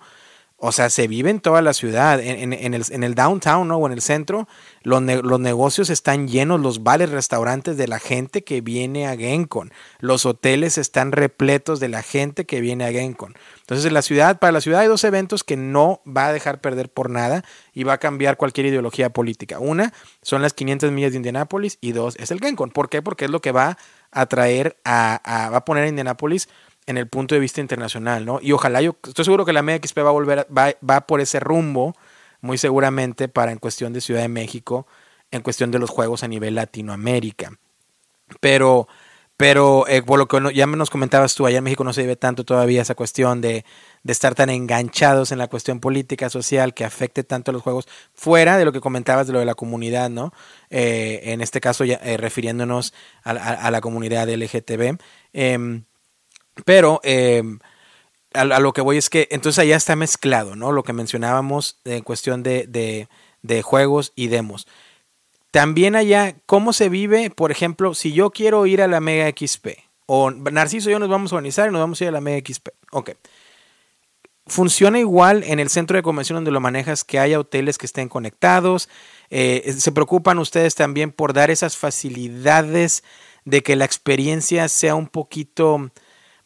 O 0.59 0.71
sea, 0.71 0.89
se 0.89 1.07
vive 1.07 1.29
en 1.29 1.39
toda 1.39 1.61
la 1.61 1.71
ciudad, 1.71 2.19
en, 2.19 2.73
el, 2.73 3.15
downtown 3.15 3.67
¿no? 3.67 3.77
o 3.77 3.85
en 3.85 3.93
el 3.93 4.01
centro, 4.01 4.47
los, 4.81 5.01
negocios 5.03 5.91
están 5.91 6.27
llenos, 6.27 6.59
los 6.59 6.81
bares, 6.81 7.11
restaurantes 7.11 7.77
de 7.77 7.87
la 7.87 7.99
gente 7.99 8.43
que 8.43 8.61
viene 8.61 9.05
a 9.05 9.15
Gencon, 9.15 9.71
los 9.99 10.25
hoteles 10.25 10.79
están 10.79 11.11
repletos 11.11 11.79
de 11.79 11.89
la 11.89 12.01
gente 12.01 12.47
que 12.47 12.59
viene 12.59 12.87
a 12.87 12.91
Gencon. 12.91 13.35
Entonces, 13.59 13.85
en 13.85 13.93
la 13.93 14.01
ciudad, 14.01 14.39
para 14.39 14.51
la 14.51 14.61
ciudad 14.61 14.79
hay 14.81 14.87
dos 14.87 15.03
eventos 15.03 15.43
que 15.43 15.57
no 15.57 16.01
va 16.07 16.25
a 16.25 16.33
dejar 16.33 16.59
perder 16.59 16.89
por 16.89 17.11
nada 17.11 17.43
y 17.71 17.83
va 17.83 17.93
a 17.93 17.97
cambiar 17.99 18.37
cualquier 18.37 18.65
ideología 18.65 19.11
política. 19.11 19.59
Una 19.59 19.93
son 20.23 20.41
las 20.41 20.55
500 20.55 20.91
millas 20.91 21.11
de 21.11 21.17
Indianápolis 21.17 21.77
y 21.81 21.91
dos 21.91 22.15
es 22.17 22.31
el 22.31 22.39
Gencon. 22.39 22.71
¿Por 22.71 22.89
qué? 22.89 23.03
Porque 23.03 23.25
es 23.25 23.31
lo 23.31 23.41
que 23.41 23.51
va 23.51 23.77
a 24.09 24.25
traer 24.25 24.77
a, 24.83 25.21
a 25.23 25.51
va 25.51 25.57
a 25.57 25.65
poner 25.65 25.83
a 25.83 25.87
Indianápolis 25.87 26.49
en 26.87 26.97
el 26.97 27.07
punto 27.07 27.35
de 27.35 27.41
vista 27.41 27.61
internacional, 27.61 28.25
¿no? 28.25 28.39
Y 28.41 28.53
ojalá 28.53 28.81
yo 28.81 28.95
estoy 29.05 29.25
seguro 29.25 29.45
que 29.45 29.53
la 29.53 29.61
MXP 29.61 29.99
va 29.99 30.09
a 30.09 30.11
volver, 30.11 30.47
va, 30.57 30.73
va 30.89 31.01
por 31.01 31.19
ese 31.21 31.39
rumbo, 31.39 31.95
muy 32.41 32.57
seguramente, 32.57 33.27
para 33.27 33.51
en 33.51 33.59
cuestión 33.59 33.91
de 33.93 34.01
Ciudad 34.01 34.21
de 34.21 34.29
México, 34.29 34.87
en 35.29 35.41
cuestión 35.41 35.69
de 35.69 35.79
los 35.79 35.89
juegos 35.89 36.23
a 36.23 36.29
nivel 36.29 36.55
Latinoamérica. 36.55 37.51
Pero, 38.39 38.87
pero 39.35 39.85
eh, 39.89 40.01
por 40.01 40.17
lo 40.17 40.29
que 40.29 40.53
ya 40.55 40.65
nos 40.65 40.89
comentabas 40.89 41.35
tú, 41.35 41.45
allá 41.45 41.57
en 41.57 41.65
México 41.65 41.83
no 41.83 41.91
se 41.91 42.03
vive 42.03 42.15
tanto 42.15 42.45
todavía 42.45 42.81
esa 42.81 42.95
cuestión 42.95 43.41
de, 43.41 43.65
de, 44.03 44.13
estar 44.13 44.33
tan 44.33 44.49
enganchados 44.49 45.33
en 45.33 45.39
la 45.39 45.47
cuestión 45.47 45.81
política, 45.81 46.29
social, 46.29 46.73
que 46.73 46.85
afecte 46.85 47.25
tanto 47.25 47.51
a 47.51 47.53
los 47.53 47.63
juegos, 47.63 47.85
fuera 48.13 48.57
de 48.57 48.63
lo 48.63 48.71
que 48.71 48.79
comentabas 48.79 49.27
de 49.27 49.33
lo 49.33 49.39
de 49.39 49.45
la 49.45 49.55
comunidad, 49.55 50.09
¿no? 50.09 50.31
Eh, 50.69 51.19
en 51.25 51.41
este 51.41 51.59
caso, 51.59 51.83
ya, 51.83 51.95
eh, 51.95 52.15
refiriéndonos 52.15 52.93
a, 53.23 53.31
a, 53.31 53.71
la 53.71 53.81
comunidad 53.81 54.29
LGTB. 54.29 54.97
Eh, 56.57 56.61
pero 56.65 56.99
eh, 57.03 57.43
a, 58.33 58.45
lo 58.45 58.73
que 58.73 58.81
voy 58.81 58.97
es 58.97 59.09
que 59.09 59.27
entonces 59.31 59.59
allá 59.59 59.75
está 59.75 59.95
mezclado, 59.95 60.55
¿no? 60.55 60.71
Lo 60.71 60.83
que 60.83 60.93
mencionábamos 60.93 61.79
en 61.85 62.03
cuestión 62.03 62.43
de, 62.43 63.07
de, 63.41 63.61
juegos 63.61 64.13
y 64.15 64.27
demos. 64.27 64.67
También 65.51 65.95
allá, 65.95 66.35
¿cómo 66.45 66.73
se 66.73 66.89
vive? 66.89 67.29
Por 67.29 67.51
ejemplo, 67.51 67.93
si 67.93 68.13
yo 68.13 68.31
quiero 68.31 68.65
ir 68.65 68.81
a 68.81 68.87
la 68.87 68.99
Mega 68.99 69.29
XP, 69.29 69.67
o 70.05 70.31
Narciso 70.31 70.89
y 70.89 70.93
yo 70.93 70.99
nos 70.99 71.09
vamos 71.09 71.31
a 71.31 71.35
organizar 71.35 71.67
y 71.69 71.71
nos 71.71 71.81
vamos 71.81 71.99
a 71.99 72.03
ir 72.05 72.07
a 72.09 72.13
la 72.13 72.21
Mega 72.21 72.45
XP. 72.45 72.69
Ok. 72.91 73.11
¿Funciona 74.45 74.97
igual 74.99 75.43
en 75.43 75.59
el 75.59 75.69
centro 75.69 75.97
de 75.97 76.03
convención 76.03 76.37
donde 76.37 76.51
lo 76.51 76.61
manejas 76.61 77.03
que 77.03 77.19
haya 77.19 77.39
hoteles 77.39 77.77
que 77.77 77.85
estén 77.85 78.07
conectados? 78.07 78.87
Eh, 79.29 79.75
¿Se 79.77 79.91
preocupan 79.91 80.39
ustedes 80.39 80.73
también 80.75 81.11
por 81.11 81.33
dar 81.33 81.51
esas 81.51 81.75
facilidades 81.75 83.03
de 83.43 83.61
que 83.61 83.75
la 83.75 83.83
experiencia 83.83 84.69
sea 84.69 84.95
un 84.95 85.07
poquito 85.07 85.91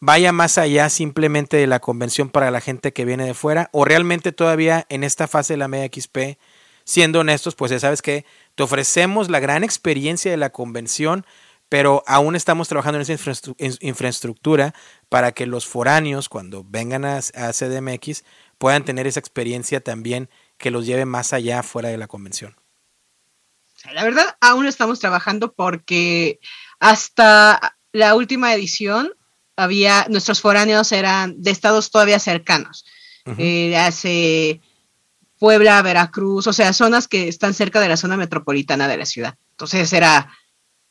vaya 0.02 0.32
más 0.32 0.58
allá 0.58 0.88
simplemente 0.88 1.56
de 1.56 1.68
la 1.68 1.78
convención 1.78 2.28
para 2.28 2.50
la 2.50 2.60
gente 2.60 2.92
que 2.92 3.04
viene 3.04 3.24
de 3.24 3.34
fuera 3.34 3.70
o 3.72 3.84
realmente 3.84 4.32
todavía 4.32 4.84
en 4.88 5.04
esta 5.04 5.28
fase 5.28 5.52
de 5.52 5.58
la 5.58 5.68
media 5.68 5.88
XP, 5.94 6.40
siendo 6.82 7.20
honestos, 7.20 7.54
pues 7.54 7.70
ya 7.70 7.78
sabes 7.78 8.02
que 8.02 8.26
te 8.56 8.64
ofrecemos 8.64 9.30
la 9.30 9.38
gran 9.38 9.62
experiencia 9.62 10.32
de 10.32 10.36
la 10.36 10.50
convención, 10.50 11.24
pero 11.68 12.02
aún 12.08 12.34
estamos 12.34 12.66
trabajando 12.66 12.98
en 12.98 13.02
esa 13.08 13.14
infraestructura 13.80 14.74
para 15.08 15.30
que 15.30 15.46
los 15.46 15.68
foráneos 15.68 16.28
cuando 16.28 16.64
vengan 16.64 17.04
a, 17.04 17.20
CDMX 17.20 18.24
puedan 18.58 18.84
tener 18.84 19.06
esa 19.06 19.20
experiencia 19.20 19.84
también 19.84 20.28
que 20.58 20.72
los 20.72 20.84
lleve 20.84 21.04
más 21.04 21.32
allá 21.32 21.62
fuera 21.62 21.90
de 21.90 21.98
la 21.98 22.08
convención. 22.08 22.56
La 23.92 24.02
verdad, 24.02 24.36
aún 24.40 24.66
estamos 24.66 24.98
trabajando 24.98 25.52
porque 25.52 26.40
hasta 26.80 27.78
la 27.92 28.16
última 28.16 28.52
edición 28.52 29.12
había, 29.56 30.06
nuestros 30.08 30.40
foráneos 30.40 30.92
eran 30.92 31.40
de 31.40 31.50
estados 31.50 31.90
todavía 31.90 32.18
cercanos, 32.18 32.84
eh, 33.38 33.76
hace 33.76 34.60
Puebla, 35.38 35.82
Veracruz, 35.82 36.46
o 36.46 36.52
sea, 36.52 36.72
zonas 36.72 37.08
que 37.08 37.28
están 37.28 37.54
cerca 37.54 37.80
de 37.80 37.88
la 37.88 37.96
zona 37.96 38.16
metropolitana 38.16 38.88
de 38.88 38.96
la 38.96 39.06
ciudad. 39.06 39.36
Entonces 39.50 39.92
era 39.92 40.28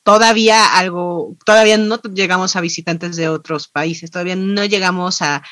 todavía 0.03 0.77
algo, 0.77 1.35
todavía 1.45 1.77
no 1.77 2.01
llegamos 2.01 2.55
a 2.55 2.61
visitantes 2.61 3.15
de 3.15 3.29
otros 3.29 3.67
países, 3.67 4.11
todavía 4.11 4.35
no 4.35 4.65
llegamos 4.65 5.21
a, 5.21 5.43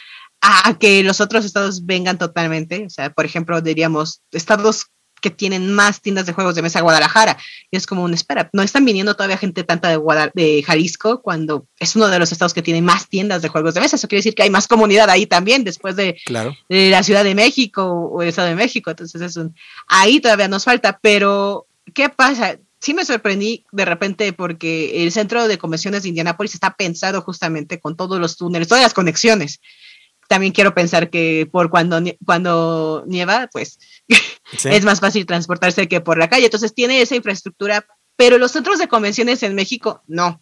a 0.42 0.78
que 0.80 1.04
los 1.04 1.22
otros 1.22 1.46
estados 1.46 1.86
vengan 1.86 2.18
totalmente. 2.18 2.86
O 2.86 2.90
sea, 2.90 3.10
por 3.10 3.26
ejemplo, 3.26 3.62
diríamos 3.62 4.22
estados 4.32 4.88
que 5.20 5.30
tienen 5.30 5.72
más 5.74 6.02
tiendas 6.02 6.26
de 6.26 6.34
juegos 6.34 6.56
de 6.56 6.62
mesa 6.62 6.82
Guadalajara. 6.82 7.38
Y 7.72 7.78
es 7.78 7.86
como 7.86 8.04
una 8.04 8.16
espera, 8.16 8.50
no 8.54 8.62
están 8.62 8.86
viniendo 8.86 9.16
todavía 9.16 9.38
gente 9.38 9.64
tanta 9.64 9.90
de, 9.90 10.32
de 10.34 10.64
Jalisco 10.64 11.22
cuando 11.22 11.68
es 11.80 11.96
uno 11.96 12.08
de 12.08 12.20
los 12.20 12.32
estados 12.32 12.54
que 12.54 12.62
tiene 12.62 12.82
más 12.82 13.08
tiendas 13.08 13.42
de 13.42 13.50
juegos 13.50 13.74
de 13.74 13.82
mesa. 13.82 13.96
Eso 13.96 14.08
quiere 14.08 14.20
decir 14.20 14.36
que 14.36 14.44
hay 14.44 14.50
más 14.50 14.68
comunidad 14.68 15.10
ahí 15.10 15.26
también 15.26 15.64
después 15.64 15.96
de, 15.96 16.18
la 16.70 17.04
Ciudad 17.04 17.24
de 17.24 17.36
México 17.36 17.84
o 17.84 18.22
el 18.22 18.30
Estado 18.30 18.50
de 18.50 18.56
México. 18.56 18.90
Entonces 18.90 19.22
es 19.22 19.36
un, 19.36 19.56
ahí 19.88 20.20
todavía 20.20 20.48
nos 20.48 20.64
falta, 20.64 21.00
pero 21.02 21.68
¿qué 21.94 22.10
pasa? 22.10 22.58
Sí 22.80 22.94
me 22.94 23.04
sorprendí 23.04 23.66
de 23.72 23.86
repente 23.86 24.32
porque 24.32 25.04
el 25.04 25.12
centro 25.12 25.48
de 25.48 25.58
convenciones 25.58 26.04
de 26.04 26.10
Indianápolis 26.10 26.54
está 26.54 26.76
pensado 26.76 27.22
justamente 27.22 27.80
con 27.80 27.98
todos 27.98 28.20
los 28.20 28.38
túneles, 28.38 28.70
todas 28.70 28.84
las 28.84 28.94
conexiones 28.94 29.60
también 30.30 30.54
quiero 30.54 30.76
pensar 30.76 31.10
que 31.10 31.50
por 31.52 31.72
cuando, 31.72 32.00
cuando 32.24 33.04
nieva, 33.08 33.50
pues 33.52 33.80
es 34.52 34.84
más 34.84 35.00
fácil 35.00 35.26
transportarse 35.26 35.88
que 35.88 36.02
por 36.02 36.18
la 36.18 36.30
calle. 36.30 36.46
Entonces 36.46 36.74
tiene 36.74 37.02
esa 37.02 37.16
infraestructura, 37.16 37.86
pero 38.16 38.38
los 38.38 38.52
centros 38.52 38.80
de 38.80 38.88
convenciones 38.88 39.44
en 39.44 39.56
México 39.56 40.04
no. 40.08 40.42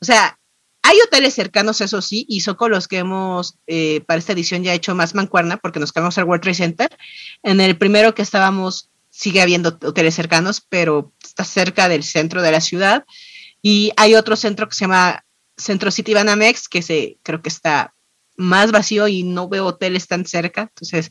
O 0.00 0.04
sea, 0.04 0.38
hay 0.82 0.98
hoteles 1.06 1.34
cercanos, 1.34 1.80
eso 1.80 2.02
sí, 2.02 2.26
y 2.28 2.40
son 2.40 2.56
con 2.56 2.70
los 2.70 2.88
que 2.88 2.98
hemos 2.98 3.58
eh, 3.66 4.02
para 4.06 4.18
esta 4.18 4.32
edición 4.32 4.64
ya 4.64 4.74
hecho 4.74 4.94
más 4.94 5.14
mancuerna 5.14 5.56
porque 5.56 5.78
nos 5.78 5.92
cambiamos 5.92 6.18
al 6.18 6.24
World 6.24 6.42
Trade 6.42 6.56
Center. 6.56 6.98
En 7.42 7.60
el 7.60 7.78
primero 7.78 8.14
que 8.14 8.22
estábamos 8.22 8.90
sigue 9.10 9.42
habiendo 9.42 9.78
hoteles 9.82 10.14
cercanos, 10.14 10.60
pero 10.68 11.12
está 11.22 11.44
cerca 11.44 11.88
del 11.88 12.02
centro 12.02 12.42
de 12.42 12.50
la 12.50 12.60
ciudad. 12.60 13.04
Y 13.60 13.92
hay 13.96 14.16
otro 14.16 14.34
centro 14.34 14.68
que 14.68 14.74
se 14.74 14.80
llama 14.80 15.24
Centro 15.56 15.90
City 15.90 16.14
Banamex, 16.14 16.68
que 16.68 16.82
se, 16.82 17.18
creo 17.22 17.42
que 17.42 17.48
está 17.48 17.94
más 18.36 18.72
vacío 18.72 19.08
y 19.08 19.22
no 19.22 19.48
veo 19.48 19.66
hoteles 19.66 20.08
tan 20.08 20.26
cerca, 20.26 20.62
entonces 20.62 21.10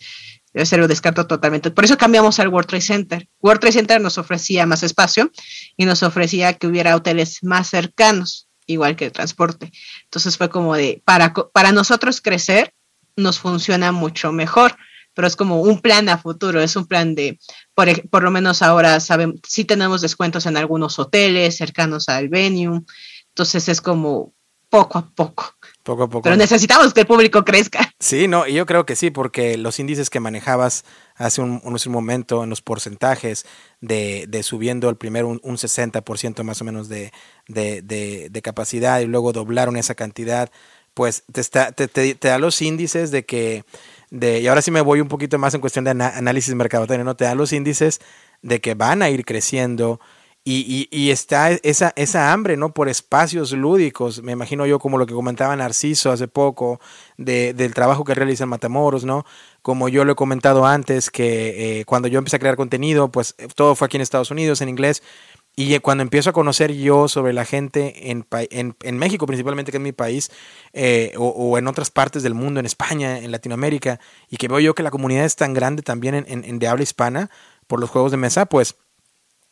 se 0.53 0.77
lo 0.77 0.87
descarto 0.87 1.27
totalmente. 1.27 1.71
Por 1.71 1.85
eso 1.85 1.97
cambiamos 1.97 2.39
al 2.39 2.49
World 2.49 2.67
Trade 2.67 2.81
Center. 2.81 3.29
World 3.41 3.61
Trade 3.61 3.73
Center 3.73 4.01
nos 4.01 4.17
ofrecía 4.17 4.65
más 4.65 4.83
espacio 4.83 5.31
y 5.77 5.85
nos 5.85 6.03
ofrecía 6.03 6.53
que 6.53 6.67
hubiera 6.67 6.95
hoteles 6.95 7.43
más 7.43 7.69
cercanos, 7.69 8.49
igual 8.65 8.95
que 8.95 9.05
el 9.05 9.11
transporte. 9.11 9.71
Entonces 10.03 10.37
fue 10.37 10.49
como 10.49 10.75
de, 10.75 11.01
para, 11.05 11.33
para 11.33 11.71
nosotros 11.71 12.21
crecer, 12.21 12.73
nos 13.15 13.39
funciona 13.39 13.91
mucho 13.91 14.31
mejor, 14.31 14.75
pero 15.13 15.27
es 15.27 15.35
como 15.35 15.61
un 15.61 15.79
plan 15.81 16.09
a 16.09 16.17
futuro, 16.17 16.61
es 16.61 16.75
un 16.75 16.85
plan 16.85 17.15
de, 17.15 17.39
por, 17.73 18.09
por 18.09 18.23
lo 18.23 18.31
menos 18.31 18.61
ahora 18.61 18.99
sabemos, 18.99 19.37
sí 19.47 19.65
tenemos 19.65 20.01
descuentos 20.01 20.45
en 20.45 20.57
algunos 20.57 20.99
hoteles 20.99 21.57
cercanos 21.57 22.07
al 22.09 22.29
venue, 22.29 22.81
entonces 23.29 23.67
es 23.67 23.81
como 23.81 24.33
poco 24.69 24.97
a 24.97 25.09
poco. 25.09 25.55
Poco 25.83 26.03
a 26.03 26.09
poco. 26.09 26.23
Pero 26.23 26.35
necesitamos 26.35 26.93
que 26.93 27.01
el 27.01 27.07
público 27.07 27.43
crezca. 27.43 27.91
Sí, 27.99 28.27
no, 28.27 28.45
y 28.45 28.53
yo 28.53 28.65
creo 28.67 28.85
que 28.85 28.95
sí, 28.95 29.09
porque 29.09 29.57
los 29.57 29.79
índices 29.79 30.11
que 30.11 30.19
manejabas 30.19 30.85
hace 31.15 31.41
un, 31.41 31.61
un 31.63 31.91
momento 31.91 32.43
en 32.43 32.49
los 32.51 32.61
porcentajes 32.61 33.45
de, 33.79 34.25
de 34.27 34.43
subiendo 34.43 34.89
el 34.89 34.95
primero 34.95 35.27
un, 35.27 35.39
un 35.43 35.57
60% 35.57 36.43
más 36.43 36.61
o 36.61 36.65
menos 36.65 36.87
de, 36.87 37.11
de, 37.47 37.81
de, 37.81 38.41
capacidad 38.41 38.99
y 38.99 39.05
luego 39.05 39.33
doblaron 39.33 39.75
esa 39.75 39.95
cantidad, 39.95 40.51
pues 40.93 41.23
te, 41.31 41.41
está, 41.41 41.71
te, 41.71 41.87
te, 41.87 42.15
da 42.15 42.37
los 42.37 42.61
índices 42.61 43.09
de 43.09 43.25
que, 43.25 43.63
de, 44.11 44.39
y 44.39 44.47
ahora 44.47 44.61
sí 44.61 44.69
me 44.69 44.81
voy 44.81 45.01
un 45.01 45.07
poquito 45.07 45.39
más 45.39 45.53
en 45.55 45.61
cuestión 45.61 45.85
de 45.85 45.91
análisis 45.91 46.53
mercadotecnia, 46.53 47.03
¿no? 47.03 47.15
Te 47.15 47.25
da 47.25 47.33
los 47.33 47.53
índices 47.53 48.01
de 48.43 48.61
que 48.61 48.75
van 48.75 49.01
a 49.01 49.09
ir 49.09 49.25
creciendo 49.25 49.99
y, 50.43 50.87
y, 50.89 51.11
está 51.11 51.51
esa, 51.51 51.93
esa 51.95 52.33
hambre, 52.33 52.57
¿no? 52.57 52.73
Por 52.73 52.89
espacios 52.89 53.51
lúdicos. 53.51 54.23
Me 54.23 54.31
imagino 54.31 54.65
yo 54.65 54.79
como 54.79 54.97
lo 54.97 55.05
que 55.05 55.13
comentaba 55.13 55.55
Narciso 55.55 56.11
hace 56.11 56.27
poco, 56.27 56.79
de, 57.17 57.53
del 57.53 57.75
trabajo 57.75 58.03
que 58.03 58.15
realiza 58.15 58.47
Matamoros, 58.47 59.05
¿no? 59.05 59.23
Como 59.61 59.87
yo 59.87 60.03
lo 60.03 60.13
he 60.13 60.15
comentado 60.15 60.65
antes, 60.65 61.11
que 61.11 61.81
eh, 61.81 61.85
cuando 61.85 62.07
yo 62.07 62.17
empecé 62.17 62.37
a 62.37 62.39
crear 62.39 62.55
contenido, 62.55 63.11
pues 63.11 63.35
eh, 63.37 63.49
todo 63.53 63.75
fue 63.75 63.85
aquí 63.85 63.97
en 63.97 64.01
Estados 64.01 64.31
Unidos, 64.31 64.61
en 64.61 64.69
inglés. 64.69 65.03
Y 65.55 65.77
cuando 65.79 66.01
empiezo 66.01 66.31
a 66.31 66.33
conocer 66.33 66.73
yo 66.73 67.07
sobre 67.07 67.33
la 67.33 67.45
gente 67.45 68.09
en, 68.09 68.25
en, 68.31 68.75
en 68.81 68.97
México, 68.97 69.27
principalmente 69.27 69.71
que 69.71 69.77
es 69.77 69.83
mi 69.83 69.91
país, 69.91 70.31
eh, 70.73 71.13
o, 71.17 71.27
o, 71.27 71.57
en 71.59 71.67
otras 71.67 71.91
partes 71.91 72.23
del 72.23 72.33
mundo, 72.33 72.59
en 72.59 72.65
España, 72.65 73.19
en 73.19 73.31
Latinoamérica, 73.31 73.99
y 74.27 74.37
que 74.37 74.47
veo 74.47 74.59
yo 74.59 74.73
que 74.73 74.81
la 74.81 74.91
comunidad 74.91 75.25
es 75.25 75.35
tan 75.35 75.53
grande 75.53 75.83
también 75.83 76.15
en, 76.15 76.25
en 76.27 76.57
de 76.57 76.67
habla 76.67 76.81
hispana 76.81 77.29
por 77.67 77.79
los 77.79 77.89
juegos 77.91 78.11
de 78.11 78.17
mesa, 78.17 78.45
pues 78.47 78.77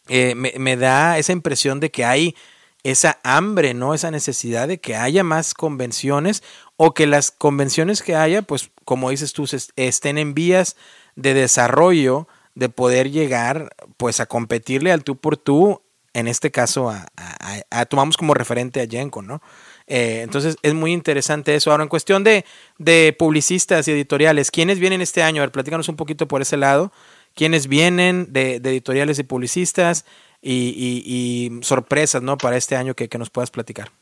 eh, 0.10 0.36
me, 0.36 0.76
da 0.76 1.18
esa 1.18 1.32
impresión 1.32 1.80
de 1.80 1.92
que 1.92 2.04
hay 2.04 2.36
esa 2.84 3.20
hambre, 3.24 3.74
¿no? 3.74 3.94
Esa 3.94 4.12
necesidad 4.12 4.68
de 4.68 4.80
que 4.80 4.96
haya 4.96 5.24
más 5.24 5.54
convenciones 5.54 6.44
o 6.78 6.94
que 6.94 7.08
las 7.08 7.32
convenciones 7.32 8.02
que 8.02 8.16
haya, 8.16 8.42
pues 8.42 8.72
como 8.86 9.12
dices 9.12 9.34
tú, 9.34 9.46
estén 9.76 10.18
en 10.18 10.34
vías 10.34 10.76
de 11.16 11.34
desarrollo 11.34 12.28
de 12.56 12.70
poder 12.70 13.12
llegar 13.12 13.70
pues 13.98 14.20
a 14.20 14.26
competirle 14.26 14.92
al 14.92 15.04
tú 15.04 15.18
por 15.18 15.38
tú, 15.38 15.82
en 16.14 16.28
este 16.28 16.52
caso 16.52 16.90
a, 16.90 17.86
tomamos 17.86 18.18
como 18.18 18.34
referente 18.34 18.82
a 18.82 18.88
Jenko, 18.88 19.22
¿no? 19.22 19.42
Eh, 19.88 20.22
entonces 20.24 20.56
es 20.62 20.74
muy 20.74 20.92
interesante 20.92 21.56
eso. 21.56 21.72
Ahora, 21.72 21.84
en 21.84 21.90
cuestión 21.90 22.24
de, 22.24 22.46
de 22.78 23.16
publicistas 23.18 23.88
y 23.88 23.92
editoriales, 23.92 24.52
¿quiénes 24.52 24.80
vienen 24.80 25.02
este 25.02 25.24
año? 25.24 25.42
A 25.42 25.46
ver, 25.46 25.52
platícanos 25.52 25.90
un 25.90 25.96
poquito 25.96 26.28
por 26.28 26.42
ese 26.42 26.58
lado. 26.58 26.92
¿Quiénes 27.40 27.70
vienen 27.70 28.34
de, 28.34 28.56
editoriales 28.56 29.18
y 29.18 29.24
publicistas 29.24 30.04
y, 30.42 31.50
sorpresas 31.62 32.22
¿no? 32.22 32.38
para 32.38 32.58
este 32.58 32.76
año 32.76 32.96
que, 32.96 33.08
nos 33.18 33.30
puedas 33.30 33.50
platicar? 33.50 33.94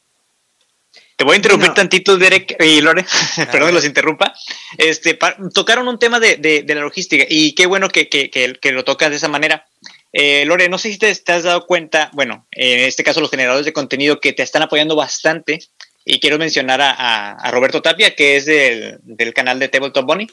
Te 1.16 1.24
voy 1.24 1.34
a 1.34 1.36
interrumpir 1.36 1.72
tantito, 1.76 2.18
Derek 2.18 2.56
y 2.60 2.82
Lore, 2.82 3.06
perdón 3.52 3.68
que 3.68 3.74
los 3.76 3.86
interrumpa. 3.86 4.34
Este, 4.80 5.20
tocaron 5.54 5.88
un 5.88 6.00
tema 6.00 6.20
de, 6.20 6.66
la 6.68 6.82
logística 6.82 7.26
y 7.30 7.54
qué 7.54 7.68
bueno 7.68 7.90
que, 7.90 8.10
que, 8.10 8.72
lo 8.72 8.84
tocas 8.84 9.12
de 9.12 9.18
esa 9.18 9.28
manera. 9.28 9.68
Eh, 10.14 10.44
Lore, 10.46 10.68
no 10.68 10.80
sé 10.80 10.92
si 10.92 10.98
te, 10.98 11.12
has 11.12 11.44
dado 11.44 11.68
cuenta, 11.68 12.10
bueno, 12.14 12.48
en 12.54 12.80
este 12.86 13.04
caso 13.04 13.22
los 13.22 13.30
generadores 13.30 13.68
de 13.68 13.74
contenido 13.74 14.20
que 14.20 14.34
te 14.34 14.42
están 14.42 14.64
apoyando 14.64 14.96
bastante 14.96 15.60
y 16.04 16.20
quiero 16.20 16.40
mencionar 16.40 16.80
a, 16.82 17.52
Roberto 17.52 17.84
Tapia, 17.84 18.16
que 18.16 18.36
es 18.38 18.48
del, 18.48 19.34
canal 19.36 19.60
de 19.60 19.68
Tabletop 19.68 20.08
Bunny, 20.08 20.28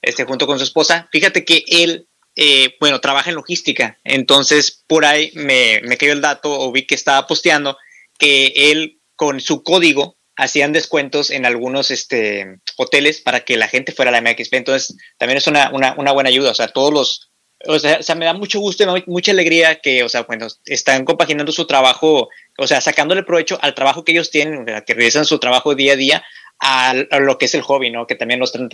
este, 0.00 0.24
junto 0.24 0.46
con 0.46 0.58
su 0.58 0.62
esposa. 0.62 1.08
Fíjate 1.10 1.44
que 1.44 1.64
él, 1.66 2.07
eh, 2.40 2.76
bueno, 2.78 3.00
trabaja 3.00 3.30
en 3.30 3.36
logística, 3.36 3.98
entonces 4.04 4.84
por 4.86 5.04
ahí 5.04 5.32
me, 5.34 5.80
me 5.82 5.96
cayó 5.96 6.12
el 6.12 6.20
dato 6.20 6.50
o 6.50 6.70
vi 6.70 6.86
que 6.86 6.94
estaba 6.94 7.26
posteando 7.26 7.76
que 8.16 8.52
él 8.54 9.00
con 9.16 9.40
su 9.40 9.64
código 9.64 10.16
hacían 10.36 10.72
descuentos 10.72 11.30
en 11.30 11.46
algunos 11.46 11.90
este, 11.90 12.60
hoteles 12.76 13.20
para 13.20 13.40
que 13.40 13.56
la 13.56 13.66
gente 13.66 13.90
fuera 13.90 14.10
a 14.10 14.12
la 14.12 14.20
MXP. 14.20 14.54
Entonces, 14.54 14.96
también 15.18 15.38
es 15.38 15.48
una, 15.48 15.70
una, 15.72 15.94
una 15.98 16.12
buena 16.12 16.28
ayuda. 16.28 16.52
O 16.52 16.54
sea, 16.54 16.68
todos 16.68 16.92
los, 16.92 17.32
o 17.66 17.78
sea, 17.78 18.14
me 18.14 18.24
da 18.24 18.34
mucho 18.34 18.60
gusto 18.60 18.84
y 18.96 19.02
mucha 19.08 19.32
alegría 19.32 19.80
que, 19.80 20.04
o 20.04 20.08
sea, 20.08 20.22
bueno, 20.22 20.46
están 20.64 21.04
compaginando 21.04 21.50
su 21.50 21.66
trabajo, 21.66 22.28
o 22.56 22.66
sea, 22.68 22.80
sacándole 22.80 23.24
provecho 23.24 23.58
al 23.60 23.74
trabajo 23.74 24.04
que 24.04 24.12
ellos 24.12 24.30
tienen, 24.30 24.64
que 24.64 24.94
realizan 24.94 25.24
su 25.24 25.40
trabajo 25.40 25.74
día 25.74 25.94
a 25.94 25.96
día 25.96 26.24
a, 26.60 26.94
lo 27.18 27.38
que 27.38 27.46
es 27.46 27.54
el 27.54 27.62
hobby, 27.62 27.90
¿no? 27.90 28.06
Que 28.06 28.14
también 28.14 28.38
lo 28.38 28.46
están, 28.46 28.68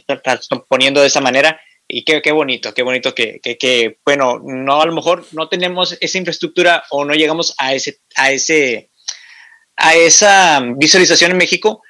poniendo 0.68 1.00
de 1.00 1.06
esa 1.06 1.22
manera. 1.22 1.60
Y 1.96 2.04
qué, 2.04 2.20
qué 2.22 2.32
bonito, 2.32 2.74
qué 2.74 2.82
bonito 2.82 3.14
que, 3.14 3.40
que, 3.40 3.56
que, 3.56 3.98
bueno, 4.04 4.40
no, 4.42 4.80
a 4.80 4.86
lo 4.86 4.92
mejor 4.92 5.24
no 5.32 5.48
tenemos 5.48 5.96
esa 6.00 6.18
infraestructura 6.18 6.84
o 6.90 7.04
no 7.04 7.14
llegamos 7.14 7.54
a 7.58 7.72
ese, 7.72 8.00
a 8.16 8.32
ese, 8.32 8.90
a 9.76 9.94
esa 9.94 10.60
visualización 10.76 11.30
en 11.30 11.36
México, 11.36 11.82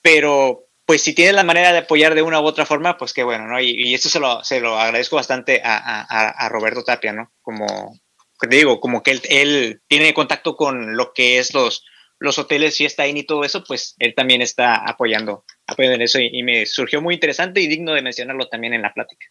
pero 0.00 0.64
pues 0.86 1.02
si 1.02 1.14
tiene 1.14 1.34
la 1.34 1.44
manera 1.44 1.72
de 1.72 1.78
apoyar 1.78 2.14
de 2.14 2.22
una 2.22 2.40
u 2.40 2.44
otra 2.44 2.66
forma, 2.66 2.96
pues 2.96 3.12
qué 3.12 3.22
bueno, 3.22 3.46
¿no? 3.46 3.60
Y, 3.60 3.70
y 3.76 3.94
esto 3.94 4.08
se 4.08 4.18
lo, 4.18 4.42
se 4.42 4.60
lo 4.60 4.78
agradezco 4.78 5.16
bastante 5.16 5.60
a, 5.62 6.48
Roberto 6.48 6.82
Tapia, 6.82 7.12
¿no? 7.12 7.30
Como 7.42 8.00
te 8.40 8.56
digo, 8.56 8.80
como 8.80 9.02
que 9.02 9.20
él, 9.28 9.82
tiene 9.86 10.14
contacto 10.14 10.56
con 10.56 10.96
lo 10.96 11.12
que 11.12 11.38
es 11.38 11.54
los, 11.54 11.84
los 12.18 12.38
hoteles, 12.38 12.76
fiesta 12.76 13.06
in 13.06 13.18
y 13.18 13.24
todo 13.24 13.44
eso, 13.44 13.62
pues 13.62 13.94
él 13.98 14.14
también 14.16 14.42
está 14.42 14.76
apoyando, 14.76 15.44
apoyando 15.66 15.96
en 15.96 16.02
eso 16.02 16.18
y, 16.18 16.42
me 16.42 16.66
surgió 16.66 17.00
muy 17.00 17.14
interesante 17.14 17.60
y 17.60 17.68
digno 17.68 17.92
de 17.92 18.02
mencionarlo 18.02 18.48
también 18.48 18.74
en 18.74 18.82
la 18.82 18.92
plática. 18.92 19.26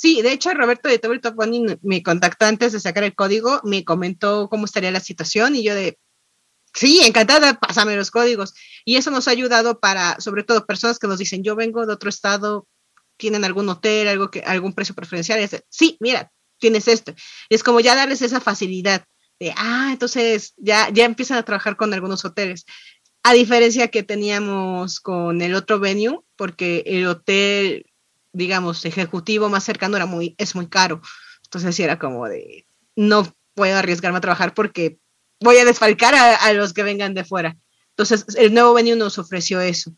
Sí, 0.00 0.22
de 0.22 0.32
hecho 0.32 0.54
Roberto 0.54 0.88
de 0.88 0.98
Tabletop 0.98 1.34
Bunny 1.34 1.76
me 1.82 2.02
contactó 2.02 2.46
antes 2.46 2.72
de 2.72 2.80
sacar 2.80 3.04
el 3.04 3.14
código, 3.14 3.60
me 3.64 3.84
comentó 3.84 4.48
cómo 4.48 4.64
estaría 4.64 4.90
la 4.90 5.00
situación 5.00 5.54
y 5.54 5.62
yo 5.62 5.74
de, 5.74 5.98
Sí, 6.72 7.02
encantada, 7.04 7.60
pásame 7.60 7.96
los 7.96 8.10
códigos. 8.10 8.54
Y 8.86 8.96
eso 8.96 9.10
nos 9.10 9.28
ha 9.28 9.32
ayudado 9.32 9.78
para, 9.78 10.18
sobre 10.20 10.42
todo, 10.42 10.64
personas 10.64 10.98
que 10.98 11.06
nos 11.06 11.18
dicen, 11.18 11.42
yo 11.42 11.54
vengo 11.54 11.84
de 11.84 11.92
otro 11.92 12.08
estado, 12.08 12.66
tienen 13.18 13.44
algún 13.44 13.68
hotel, 13.68 14.08
algo 14.08 14.30
que, 14.30 14.40
algún 14.40 14.72
precio 14.72 14.94
preferencial. 14.94 15.42
Y 15.42 15.48
sí, 15.68 15.98
mira, 16.00 16.32
tienes 16.58 16.88
esto. 16.88 17.12
es 17.50 17.62
como 17.62 17.80
ya 17.80 17.94
darles 17.94 18.22
esa 18.22 18.40
facilidad 18.40 19.04
de, 19.38 19.52
ah, 19.54 19.90
entonces 19.92 20.54
ya, 20.56 20.88
ya 20.88 21.04
empiezan 21.04 21.36
a 21.36 21.44
trabajar 21.44 21.76
con 21.76 21.92
algunos 21.92 22.24
hoteles. 22.24 22.64
A 23.22 23.34
diferencia 23.34 23.88
que 23.88 24.02
teníamos 24.02 25.00
con 25.00 25.42
el 25.42 25.54
otro 25.54 25.78
venue, 25.78 26.20
porque 26.36 26.84
el 26.86 27.06
hotel, 27.06 27.89
digamos, 28.32 28.84
ejecutivo 28.84 29.48
más 29.48 29.64
cercano 29.64 29.96
era 29.96 30.06
muy, 30.06 30.34
es 30.38 30.54
muy 30.54 30.68
caro. 30.68 31.00
Entonces 31.44 31.78
era 31.80 31.98
como 31.98 32.26
de, 32.26 32.66
no 32.96 33.26
puedo 33.54 33.76
arriesgarme 33.76 34.18
a 34.18 34.22
trabajar 34.22 34.54
porque 34.54 34.98
voy 35.40 35.56
a 35.56 35.64
desfalcar 35.64 36.14
a, 36.14 36.52
los 36.52 36.72
que 36.72 36.82
vengan 36.82 37.14
de 37.14 37.24
fuera. 37.24 37.56
Entonces, 37.90 38.24
el 38.36 38.54
nuevo 38.54 38.74
venue 38.74 38.96
nos 38.96 39.18
ofreció 39.18 39.60
eso. 39.60 39.92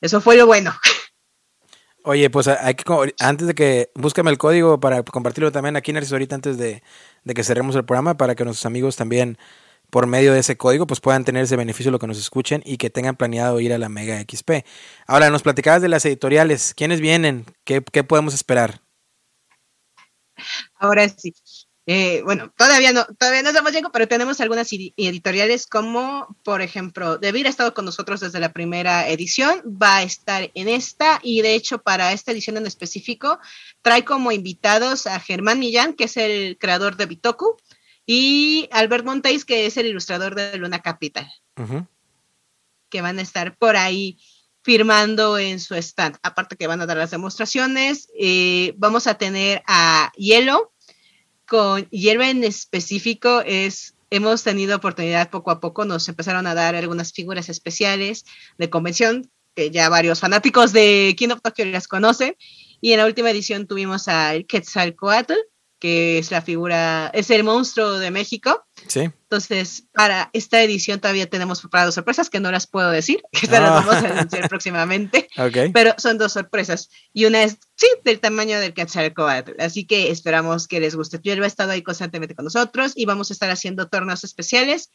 Eso 0.00 0.20
fue 0.20 0.36
lo 0.36 0.46
bueno. 0.46 0.74
Oye, 2.04 2.28
pues 2.30 2.48
hay 2.48 2.74
que, 2.74 2.84
antes 3.20 3.46
de 3.46 3.54
que, 3.54 3.90
búscame 3.94 4.30
el 4.30 4.38
código 4.38 4.80
para 4.80 5.04
compartirlo 5.04 5.52
también 5.52 5.76
aquí 5.76 5.92
en 5.92 5.98
ahorita 5.98 6.34
antes 6.34 6.58
de, 6.58 6.82
que 7.24 7.44
cerremos 7.44 7.76
el 7.76 7.84
programa 7.84 8.16
para 8.16 8.34
que 8.34 8.44
nuestros 8.44 8.66
amigos 8.66 8.96
también 8.96 9.38
por 9.92 10.06
medio 10.06 10.32
de 10.32 10.40
ese 10.40 10.56
código 10.56 10.86
pues 10.86 11.00
puedan 11.00 11.26
tener 11.26 11.44
ese 11.44 11.54
beneficio 11.54 11.92
lo 11.92 11.98
que 11.98 12.06
nos 12.06 12.16
escuchen 12.16 12.62
y 12.64 12.78
que 12.78 12.88
tengan 12.88 13.14
planeado 13.14 13.60
ir 13.60 13.74
a 13.74 13.78
la 13.78 13.90
Mega 13.90 14.18
XP. 14.18 14.64
Ahora, 15.06 15.28
nos 15.28 15.42
platicabas 15.42 15.82
de 15.82 15.90
las 15.90 16.06
editoriales. 16.06 16.72
¿Quiénes 16.72 17.02
vienen? 17.02 17.44
¿Qué, 17.64 17.84
qué 17.92 18.02
podemos 18.02 18.32
esperar? 18.32 18.80
Ahora 20.76 21.06
sí. 21.10 21.34
Eh, 21.84 22.22
bueno, 22.24 22.50
todavía 22.56 22.92
no, 22.92 23.04
todavía 23.18 23.42
no 23.42 23.50
estamos 23.50 23.72
llegando, 23.72 23.92
pero 23.92 24.08
tenemos 24.08 24.40
algunas 24.40 24.72
editoriales 24.72 25.66
como, 25.66 26.38
por 26.42 26.62
ejemplo, 26.62 27.18
Debir 27.18 27.46
ha 27.46 27.50
estado 27.50 27.74
con 27.74 27.84
nosotros 27.84 28.20
desde 28.20 28.40
la 28.40 28.54
primera 28.54 29.06
edición, 29.08 29.60
va 29.66 29.98
a 29.98 30.02
estar 30.04 30.50
en 30.54 30.68
esta 30.68 31.20
y 31.22 31.42
de 31.42 31.54
hecho 31.54 31.82
para 31.82 32.12
esta 32.12 32.32
edición 32.32 32.56
en 32.56 32.66
específico 32.66 33.40
trae 33.82 34.04
como 34.04 34.32
invitados 34.32 35.06
a 35.06 35.20
Germán 35.20 35.58
Millán, 35.58 35.92
que 35.92 36.04
es 36.04 36.16
el 36.16 36.56
creador 36.56 36.96
de 36.96 37.06
Bitoku, 37.06 37.58
y 38.06 38.68
Albert 38.72 39.04
Montes, 39.04 39.44
que 39.44 39.66
es 39.66 39.76
el 39.76 39.86
ilustrador 39.86 40.34
de 40.34 40.56
Luna 40.58 40.80
Capital, 40.80 41.30
que 42.88 43.00
van 43.00 43.18
a 43.18 43.22
estar 43.22 43.56
por 43.56 43.76
ahí 43.76 44.18
firmando 44.62 45.38
en 45.38 45.60
su 45.60 45.74
stand. 45.74 46.16
Aparte 46.22 46.56
que 46.56 46.66
van 46.66 46.80
a 46.80 46.86
dar 46.86 46.96
las 46.96 47.10
demostraciones, 47.10 48.08
eh, 48.18 48.74
vamos 48.76 49.06
a 49.06 49.14
tener 49.14 49.62
a 49.66 50.12
Hielo, 50.16 50.72
con 51.46 51.88
hierba 51.90 52.30
en 52.30 52.44
específico. 52.44 53.42
Es, 53.44 53.94
hemos 54.10 54.42
tenido 54.42 54.76
oportunidad 54.76 55.30
poco 55.30 55.50
a 55.50 55.60
poco, 55.60 55.84
nos 55.84 56.08
empezaron 56.08 56.46
a 56.46 56.54
dar 56.54 56.74
algunas 56.74 57.12
figuras 57.12 57.48
especiales 57.48 58.24
de 58.58 58.70
convención, 58.70 59.30
que 59.54 59.70
ya 59.70 59.88
varios 59.88 60.20
fanáticos 60.20 60.72
de 60.72 61.14
King 61.16 61.28
of 61.28 61.42
Tokyo 61.42 61.66
las 61.66 61.88
conocen, 61.88 62.36
y 62.80 62.92
en 62.92 62.98
la 62.98 63.06
última 63.06 63.30
edición 63.30 63.66
tuvimos 63.66 64.08
al 64.08 64.46
Quetzalcoatl, 64.46 65.34
que 65.82 66.18
es 66.18 66.30
la 66.30 66.42
figura, 66.42 67.10
es 67.12 67.28
el 67.30 67.42
monstruo 67.42 67.98
de 67.98 68.12
México. 68.12 68.64
Sí. 68.86 69.00
Entonces, 69.00 69.88
para 69.92 70.30
esta 70.32 70.62
edición 70.62 71.00
todavía 71.00 71.28
tenemos 71.28 71.60
preparadas 71.60 71.96
sorpresas 71.96 72.30
que 72.30 72.38
no 72.38 72.52
las 72.52 72.68
puedo 72.68 72.88
decir, 72.88 73.20
que 73.32 73.48
las 73.48 73.62
ah. 73.62 73.82
vamos 73.84 73.94
a 73.96 74.16
anunciar 74.16 74.48
próximamente. 74.48 75.26
Pero 75.74 75.94
son 75.98 76.18
dos 76.18 76.34
sorpresas. 76.34 76.88
Y 77.12 77.24
una 77.24 77.42
es, 77.42 77.58
sí, 77.74 77.88
del 78.04 78.20
tamaño 78.20 78.60
del 78.60 78.74
Quetzalcoatl. 78.74 79.60
Así 79.60 79.84
que 79.84 80.12
esperamos 80.12 80.68
que 80.68 80.78
les 80.78 80.94
guste. 80.94 81.18
Yo 81.20 81.42
ha 81.42 81.46
estado 81.48 81.72
ahí 81.72 81.82
constantemente 81.82 82.36
con 82.36 82.44
nosotros 82.44 82.92
y 82.94 83.04
vamos 83.04 83.30
a 83.30 83.32
estar 83.32 83.50
haciendo 83.50 83.88
torneos 83.88 84.22
especiales 84.22 84.92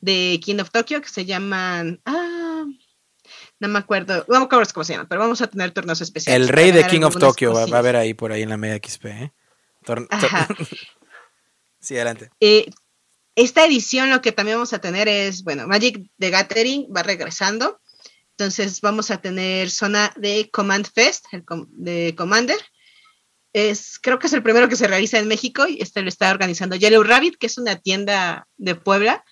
de 0.00 0.40
King 0.42 0.60
of 0.60 0.70
Tokyo 0.70 1.02
que 1.02 1.10
se 1.10 1.26
llaman. 1.26 2.00
Ah, 2.06 2.64
no 3.58 3.68
me 3.68 3.78
acuerdo, 3.78 4.24
no 4.26 4.38
me 4.38 4.46
acuerdo 4.46 4.72
cómo 4.72 4.84
se 4.84 4.94
llaman, 4.94 5.06
pero 5.06 5.20
vamos 5.20 5.42
a 5.42 5.48
tener 5.48 5.72
torneos 5.72 6.00
especiales. 6.00 6.40
El 6.40 6.48
rey 6.48 6.70
de 6.70 6.86
King 6.86 7.02
of 7.02 7.18
Tokyo 7.18 7.52
va, 7.52 7.64
a 7.64 7.78
haber 7.78 7.96
ahí 7.96 8.14
por 8.14 8.32
ahí 8.32 8.40
en 8.40 8.48
la 8.48 8.56
media 8.56 8.80
XP. 8.82 9.04
¿eh? 9.04 9.32
sí, 11.80 11.96
adelante. 11.96 12.30
Eh, 12.40 12.70
esta 13.34 13.64
edición 13.64 14.10
lo 14.10 14.20
que 14.20 14.32
también 14.32 14.58
vamos 14.58 14.72
a 14.72 14.80
tener 14.80 15.08
es, 15.08 15.44
bueno, 15.44 15.66
Magic 15.66 16.10
the 16.18 16.30
Gathering 16.30 16.88
va 16.94 17.02
regresando. 17.02 17.80
Entonces 18.32 18.80
vamos 18.80 19.10
a 19.10 19.20
tener 19.20 19.70
zona 19.70 20.12
de 20.16 20.48
Command 20.50 20.86
Fest, 20.90 21.26
de 21.68 22.14
Commander. 22.16 22.58
Es, 23.52 23.98
creo 23.98 24.18
que 24.18 24.28
es 24.28 24.32
el 24.32 24.42
primero 24.42 24.68
que 24.68 24.76
se 24.76 24.86
realiza 24.86 25.18
en 25.18 25.28
México 25.28 25.66
y 25.66 25.82
este 25.82 26.02
lo 26.02 26.08
está 26.08 26.30
organizando 26.30 26.76
Yellow 26.76 27.02
Rabbit, 27.02 27.36
que 27.36 27.46
es 27.46 27.58
una 27.58 27.76
tienda 27.76 28.48
de 28.56 28.76
Puebla. 28.76 29.24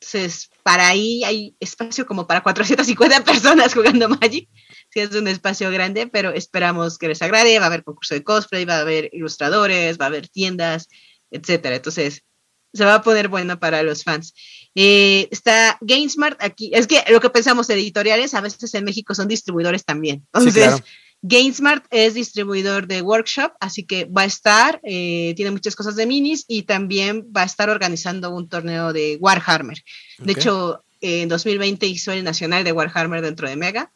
Entonces, 0.00 0.50
para 0.62 0.88
ahí 0.88 1.24
hay 1.24 1.56
espacio 1.60 2.04
como 2.04 2.26
para 2.26 2.42
450 2.42 3.24
personas 3.24 3.72
jugando 3.72 4.08
Magic 4.08 4.48
sí 4.94 5.00
es 5.00 5.14
un 5.14 5.26
espacio 5.26 5.70
grande, 5.72 6.06
pero 6.06 6.30
esperamos 6.30 6.98
que 6.98 7.08
les 7.08 7.20
agrade. 7.20 7.58
Va 7.58 7.64
a 7.64 7.66
haber 7.66 7.82
concurso 7.82 8.14
de 8.14 8.22
cosplay, 8.22 8.64
va 8.64 8.76
a 8.76 8.80
haber 8.80 9.10
ilustradores, 9.12 9.98
va 9.98 10.04
a 10.04 10.08
haber 10.08 10.28
tiendas, 10.28 10.88
etcétera. 11.32 11.76
Entonces, 11.76 12.22
se 12.72 12.84
va 12.84 12.94
a 12.94 13.02
poner 13.02 13.28
bueno 13.28 13.58
para 13.58 13.82
los 13.82 14.04
fans. 14.04 14.34
Eh, 14.76 15.28
está 15.32 15.78
GameSmart 15.80 16.40
aquí. 16.42 16.70
Es 16.72 16.86
que 16.86 17.02
lo 17.10 17.20
que 17.20 17.30
pensamos 17.30 17.68
editoriales, 17.70 18.34
a 18.34 18.40
veces 18.40 18.72
en 18.74 18.84
México 18.84 19.16
son 19.16 19.26
distribuidores 19.26 19.84
también. 19.84 20.24
Entonces, 20.32 20.80
GameSmart 21.22 21.86
es 21.90 22.14
distribuidor 22.14 22.86
de 22.86 23.02
workshop, 23.02 23.52
así 23.58 23.84
que 23.84 24.04
va 24.04 24.22
a 24.22 24.26
estar, 24.26 24.80
eh, 24.84 25.32
tiene 25.34 25.50
muchas 25.50 25.74
cosas 25.74 25.96
de 25.96 26.06
minis 26.06 26.44
y 26.46 26.62
también 26.62 27.26
va 27.36 27.42
a 27.42 27.46
estar 27.46 27.68
organizando 27.68 28.30
un 28.30 28.48
torneo 28.48 28.92
de 28.92 29.16
Warhammer. 29.20 29.82
De 30.18 30.32
hecho, 30.32 30.84
en 31.00 31.28
2020 31.28 31.86
hizo 31.86 32.12
el 32.12 32.22
nacional 32.22 32.62
de 32.62 32.72
Warhammer 32.72 33.22
dentro 33.22 33.48
de 33.48 33.56
Mega. 33.56 33.92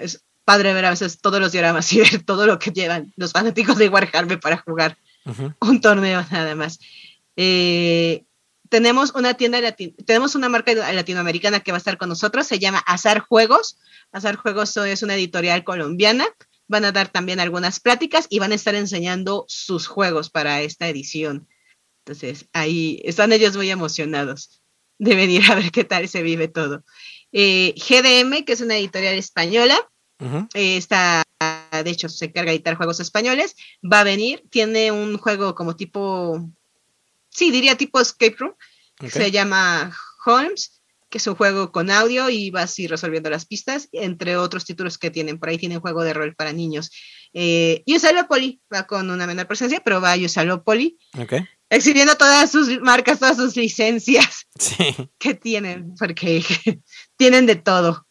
Es 0.00 0.24
padre 0.44 0.72
ver 0.72 0.86
a 0.86 0.90
veces 0.90 1.20
todos 1.20 1.40
los 1.40 1.52
dioramas 1.52 1.92
y 1.92 1.98
ver 2.00 2.22
todo 2.24 2.46
lo 2.46 2.58
que 2.58 2.70
llevan 2.70 3.12
los 3.16 3.32
fanáticos 3.32 3.76
de 3.78 3.88
Warhammer 3.88 4.40
para 4.40 4.58
jugar 4.58 4.96
un 5.60 5.80
torneo 5.80 6.24
nada 6.30 6.54
más. 6.54 6.78
Eh, 7.36 8.24
tenemos 8.68 9.14
una 9.14 9.34
tienda, 9.34 9.60
tenemos 10.06 10.34
una 10.34 10.48
marca 10.48 10.72
latinoamericana 10.74 11.60
que 11.60 11.72
va 11.72 11.76
a 11.76 11.78
estar 11.78 11.98
con 11.98 12.08
nosotros, 12.08 12.46
se 12.46 12.58
llama 12.58 12.78
Azar 12.86 13.20
Juegos. 13.20 13.78
Azar 14.12 14.36
Juegos 14.36 14.76
es 14.76 15.02
una 15.02 15.14
editorial 15.14 15.64
colombiana. 15.64 16.26
Van 16.66 16.84
a 16.84 16.92
dar 16.92 17.08
también 17.08 17.40
algunas 17.40 17.80
pláticas 17.80 18.26
y 18.28 18.38
van 18.38 18.52
a 18.52 18.54
estar 18.54 18.74
enseñando 18.74 19.46
sus 19.48 19.86
juegos 19.86 20.28
para 20.28 20.60
esta 20.60 20.88
edición. 20.88 21.48
Entonces, 22.04 22.46
ahí 22.52 23.00
están 23.04 23.32
ellos 23.32 23.56
muy 23.56 23.70
emocionados 23.70 24.62
de 24.98 25.14
venir 25.14 25.50
a 25.50 25.54
ver 25.54 25.70
qué 25.70 25.84
tal 25.84 26.08
se 26.08 26.22
vive 26.22 26.48
todo. 26.48 26.84
Eh, 27.32 27.74
GDM, 27.76 28.44
que 28.44 28.52
es 28.52 28.60
una 28.60 28.76
editorial 28.76 29.14
española, 29.14 29.78
eh, 30.54 30.76
está, 30.76 31.22
de 31.84 31.90
hecho, 31.90 32.08
se 32.08 32.26
encarga 32.26 32.50
de 32.50 32.56
editar 32.56 32.76
juegos 32.76 32.98
españoles, 33.00 33.54
va 33.80 34.00
a 34.00 34.04
venir, 34.04 34.42
tiene 34.50 34.90
un 34.90 35.16
juego 35.18 35.54
como 35.54 35.76
tipo 35.76 36.50
sí, 37.38 37.50
diría 37.50 37.76
tipo 37.76 38.00
escape 38.00 38.36
room. 38.38 38.54
Se 39.08 39.30
llama 39.30 39.96
Holmes, 40.26 40.82
que 41.08 41.18
es 41.18 41.26
un 41.28 41.36
juego 41.36 41.70
con 41.70 41.90
audio 41.90 42.28
y 42.28 42.50
vas 42.50 42.76
ir 42.80 42.90
resolviendo 42.90 43.30
las 43.30 43.46
pistas, 43.46 43.88
entre 43.92 44.36
otros 44.36 44.64
títulos 44.64 44.98
que 44.98 45.10
tienen. 45.10 45.38
Por 45.38 45.48
ahí 45.48 45.58
tienen 45.58 45.80
juego 45.80 46.02
de 46.02 46.14
rol 46.14 46.34
para 46.34 46.52
niños. 46.52 46.90
Eh, 47.32 47.84
Usalopoli 47.86 48.60
va 48.74 48.86
con 48.86 49.08
una 49.10 49.26
menor 49.26 49.46
presencia, 49.46 49.80
pero 49.84 50.00
va 50.00 50.12
a 50.12 50.16
Usalopoli. 50.16 50.98
Okay. 51.16 51.46
Exhibiendo 51.70 52.16
todas 52.16 52.50
sus 52.50 52.80
marcas, 52.80 53.18
todas 53.18 53.36
sus 53.36 53.56
licencias 53.56 54.46
que 55.18 55.34
tienen, 55.34 55.94
porque 55.98 56.42
tienen 57.16 57.46
de 57.46 57.56
todo. 57.56 58.06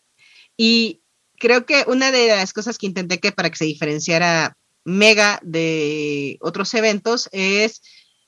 Y 0.55 1.01
creo 1.37 1.65
que 1.65 1.83
una 1.87 2.11
de 2.11 2.27
las 2.27 2.53
cosas 2.53 2.77
que 2.77 2.85
intenté 2.85 3.19
que 3.19 3.31
para 3.31 3.49
que 3.49 3.57
se 3.57 3.65
diferenciara 3.65 4.57
Mega 4.87 5.37
de 5.43 6.37
otros 6.39 6.73
eventos 6.73 7.27
es 7.33 7.81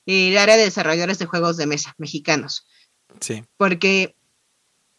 el 0.05 0.37
área 0.37 0.57
de 0.57 0.65
desarrolladores 0.65 1.17
de 1.17 1.25
juegos 1.25 1.55
de 1.55 1.67
mesa 1.67 1.95
mexicanos. 1.97 2.67
Sí. 3.21 3.45
Porque 3.55 4.13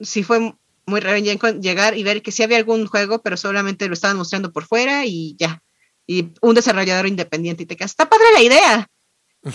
sí 0.00 0.22
fue 0.22 0.54
muy 0.86 1.00
raro 1.00 1.18
llegar 1.18 1.98
y 1.98 2.02
ver 2.02 2.22
que 2.22 2.32
sí 2.32 2.42
había 2.42 2.56
algún 2.56 2.86
juego, 2.86 3.20
pero 3.20 3.36
solamente 3.36 3.88
lo 3.88 3.92
estaban 3.92 4.16
mostrando 4.16 4.52
por 4.52 4.64
fuera 4.64 5.04
y 5.04 5.36
ya. 5.38 5.62
Y 6.06 6.30
un 6.40 6.54
desarrollador 6.54 7.06
independiente 7.06 7.64
y 7.64 7.66
te 7.66 7.76
quedas, 7.76 7.90
está 7.90 8.08
padre 8.08 8.24
la 8.32 8.42
idea, 8.42 8.90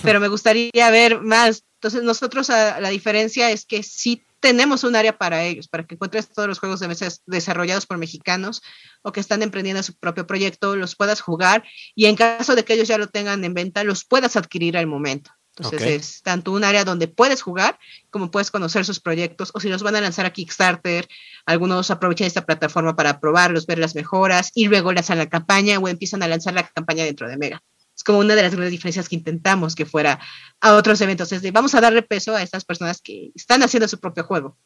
pero 0.01 0.19
me 0.19 0.27
gustaría 0.27 0.89
ver 0.89 1.21
más. 1.21 1.63
Entonces 1.75 2.03
nosotros 2.03 2.49
la 2.49 2.89
diferencia 2.89 3.51
es 3.51 3.65
que 3.65 3.83
sí 3.83 4.25
tenemos 4.39 4.83
un 4.83 4.95
área 4.95 5.17
para 5.17 5.43
ellos, 5.43 5.67
para 5.67 5.85
que 5.85 5.95
encuentres 5.95 6.29
todos 6.29 6.47
los 6.47 6.59
juegos 6.59 6.79
de 6.79 6.87
mesa 6.87 7.07
desarrollados 7.25 7.85
por 7.85 7.97
mexicanos 7.97 8.61
o 9.01 9.11
que 9.11 9.19
están 9.19 9.41
emprendiendo 9.41 9.81
su 9.81 9.95
propio 9.95 10.27
proyecto, 10.27 10.75
los 10.75 10.95
puedas 10.95 11.21
jugar 11.21 11.63
y 11.95 12.05
en 12.05 12.15
caso 12.15 12.55
de 12.55 12.63
que 12.63 12.73
ellos 12.73 12.87
ya 12.87 12.97
lo 12.97 13.07
tengan 13.07 13.43
en 13.43 13.53
venta, 13.53 13.83
los 13.83 14.05
puedas 14.05 14.35
adquirir 14.35 14.77
al 14.77 14.87
momento. 14.87 15.31
Entonces 15.57 15.81
es 15.81 16.21
tanto 16.21 16.51
un 16.51 16.63
área 16.63 16.83
donde 16.83 17.07
puedes 17.07 17.41
jugar 17.41 17.79
como 18.09 18.29
puedes 18.29 18.51
conocer 18.51 18.83
sus 18.85 18.99
proyectos 18.99 19.51
o 19.53 19.59
si 19.59 19.69
los 19.69 19.83
van 19.83 19.95
a 19.95 20.01
lanzar 20.01 20.25
a 20.25 20.33
Kickstarter, 20.33 21.07
algunos 21.45 21.89
aprovechan 21.91 22.27
esta 22.27 22.45
plataforma 22.45 22.95
para 22.95 23.19
probarlos, 23.19 23.65
ver 23.65 23.79
las 23.79 23.95
mejoras 23.95 24.51
y 24.53 24.67
luego 24.67 24.91
lanzan 24.91 25.17
la 25.17 25.29
campaña 25.29 25.79
o 25.79 25.87
empiezan 25.87 26.23
a 26.23 26.27
lanzar 26.27 26.53
la 26.53 26.67
campaña 26.67 27.05
dentro 27.05 27.29
de 27.29 27.37
Mega. 27.37 27.63
Como 28.05 28.19
una 28.19 28.35
de 28.35 28.43
las 28.43 28.51
grandes 28.51 28.71
diferencias 28.71 29.09
que 29.09 29.15
intentamos 29.15 29.75
que 29.75 29.85
fuera 29.85 30.19
a 30.61 30.75
otros 30.75 31.01
eventos. 31.01 31.31
Es 31.31 31.51
vamos 31.51 31.75
a 31.75 31.81
darle 31.81 32.01
peso 32.01 32.35
a 32.35 32.43
estas 32.43 32.63
personas 32.63 33.01
que 33.01 33.31
están 33.35 33.63
haciendo 33.63 33.87
su 33.87 33.99
propio 33.99 34.23
juego. 34.23 34.57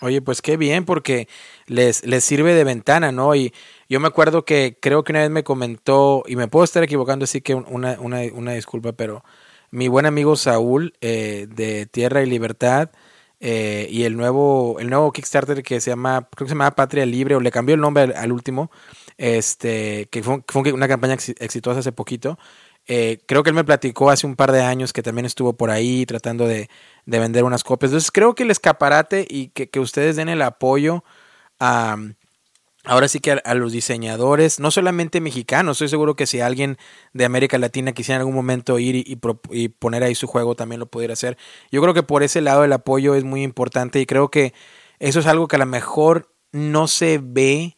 Oye, 0.00 0.20
pues 0.20 0.42
qué 0.42 0.56
bien, 0.56 0.84
porque 0.84 1.26
les, 1.66 2.04
les 2.04 2.22
sirve 2.22 2.54
de 2.54 2.64
ventana, 2.64 3.12
¿no? 3.12 3.34
Y 3.34 3.54
yo 3.88 3.98
me 3.98 4.08
acuerdo 4.08 4.44
que 4.44 4.78
creo 4.80 5.04
que 5.04 5.12
una 5.12 5.20
vez 5.20 5.30
me 5.30 5.42
comentó, 5.44 6.22
y 6.26 6.36
me 6.36 6.48
puedo 6.48 6.64
estar 6.64 6.82
equivocando, 6.82 7.24
así 7.24 7.40
que 7.40 7.54
una, 7.54 7.98
una, 8.00 8.20
una 8.34 8.52
disculpa, 8.52 8.92
pero 8.92 9.24
mi 9.70 9.88
buen 9.88 10.04
amigo 10.04 10.36
Saúl 10.36 10.92
eh, 11.00 11.46
de 11.48 11.86
Tierra 11.86 12.22
y 12.22 12.26
Libertad 12.26 12.90
eh, 13.40 13.86
y 13.90 14.04
el 14.04 14.16
nuevo, 14.16 14.78
el 14.80 14.88
nuevo 14.88 15.12
Kickstarter 15.12 15.62
que 15.62 15.80
se 15.80 15.90
llama, 15.90 16.28
creo 16.34 16.46
que 16.46 16.50
se 16.50 16.54
llama 16.54 16.70
Patria 16.74 17.04
Libre 17.04 17.36
o 17.36 17.40
le 17.40 17.50
cambió 17.50 17.74
el 17.74 17.80
nombre 17.80 18.14
al, 18.14 18.32
último, 18.32 18.70
este, 19.18 20.08
que 20.10 20.22
fue, 20.22 20.42
una 20.72 20.88
campaña 20.88 21.14
exitosa 21.14 21.80
hace 21.80 21.92
poquito. 21.92 22.38
Eh, 22.86 23.18
creo 23.26 23.42
que 23.42 23.50
él 23.50 23.56
me 23.56 23.64
platicó 23.64 24.10
hace 24.10 24.26
un 24.26 24.36
par 24.36 24.52
de 24.52 24.62
años 24.62 24.92
que 24.92 25.02
también 25.02 25.26
estuvo 25.26 25.54
por 25.54 25.70
ahí 25.70 26.06
tratando 26.06 26.46
de, 26.46 26.68
de 27.04 27.18
vender 27.18 27.44
unas 27.44 27.64
copias. 27.64 27.90
Entonces 27.90 28.10
creo 28.10 28.34
que 28.34 28.44
el 28.44 28.50
escaparate 28.50 29.26
y 29.28 29.48
que, 29.48 29.68
que 29.68 29.80
ustedes 29.80 30.16
den 30.16 30.28
el 30.28 30.42
apoyo 30.42 31.02
a, 31.58 31.96
ahora 32.86 33.08
sí 33.08 33.20
que 33.20 33.32
a, 33.32 33.54
los 33.54 33.72
diseñadores, 33.72 34.60
no 34.60 34.70
solamente 34.70 35.20
mexicanos, 35.20 35.76
estoy 35.76 35.88
seguro 35.88 36.14
que 36.14 36.26
si 36.26 36.40
alguien 36.40 36.78
de 37.12 37.24
América 37.24 37.58
Latina 37.58 37.92
quisiera 37.92 38.16
en 38.16 38.20
algún 38.20 38.34
momento 38.34 38.78
ir 38.78 38.96
y, 38.96 39.68
poner 39.68 40.02
ahí 40.02 40.14
su 40.14 40.26
juego, 40.26 40.54
también 40.54 40.80
lo 40.80 40.86
pudiera 40.86 41.12
hacer. 41.12 41.36
Yo 41.70 41.82
creo 41.82 41.92
que 41.92 42.02
por 42.02 42.22
ese 42.22 42.40
lado 42.40 42.64
el 42.64 42.72
apoyo 42.72 43.14
es 43.14 43.24
muy 43.24 43.42
importante 43.42 44.00
y 44.00 44.06
creo 44.06 44.30
que 44.30 44.54
eso 44.98 45.20
es 45.20 45.26
algo 45.26 45.48
que 45.48 45.56
a 45.56 45.58
lo 45.58 45.66
mejor 45.66 46.32
no 46.52 46.88
se 46.88 47.18
ve 47.22 47.76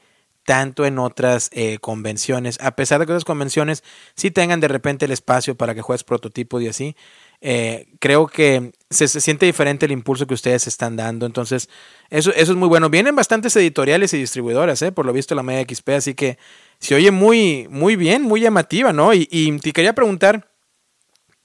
tanto 0.48 0.86
en 0.86 0.98
otras 0.98 1.50
eh, 1.52 1.76
convenciones, 1.78 2.56
a 2.62 2.70
pesar 2.70 2.98
de 2.98 3.04
que 3.04 3.12
otras 3.12 3.26
convenciones 3.26 3.84
sí 4.14 4.30
tengan 4.30 4.60
de 4.60 4.68
repente 4.68 5.04
el 5.04 5.10
espacio 5.10 5.56
para 5.56 5.74
que 5.74 5.82
juegues 5.82 6.04
prototipos 6.04 6.62
y 6.62 6.68
así, 6.68 6.96
eh, 7.42 7.86
creo 8.00 8.28
que 8.28 8.72
se, 8.88 9.08
siente 9.08 9.44
diferente 9.44 9.84
el 9.84 9.92
impulso 9.92 10.26
que 10.26 10.32
ustedes 10.32 10.66
están 10.66 10.96
dando. 10.96 11.26
Entonces, 11.26 11.68
eso, 12.08 12.30
eso 12.30 12.52
es 12.52 12.56
muy 12.56 12.66
bueno. 12.66 12.88
Vienen 12.88 13.14
bastantes 13.14 13.54
editoriales 13.56 14.14
y 14.14 14.16
distribuidoras, 14.20 14.80
¿eh? 14.80 14.90
por 14.90 15.04
lo 15.04 15.12
visto, 15.12 15.34
la 15.34 15.42
Media 15.42 15.66
XP, 15.68 15.90
así 15.90 16.14
que 16.14 16.38
se 16.78 16.94
oye 16.94 17.10
muy, 17.10 17.66
muy 17.68 17.96
bien, 17.96 18.22
muy 18.22 18.40
llamativa, 18.40 18.94
¿no? 18.94 19.12
Y, 19.12 19.58
te 19.62 19.74
quería 19.74 19.92
preguntar 19.92 20.50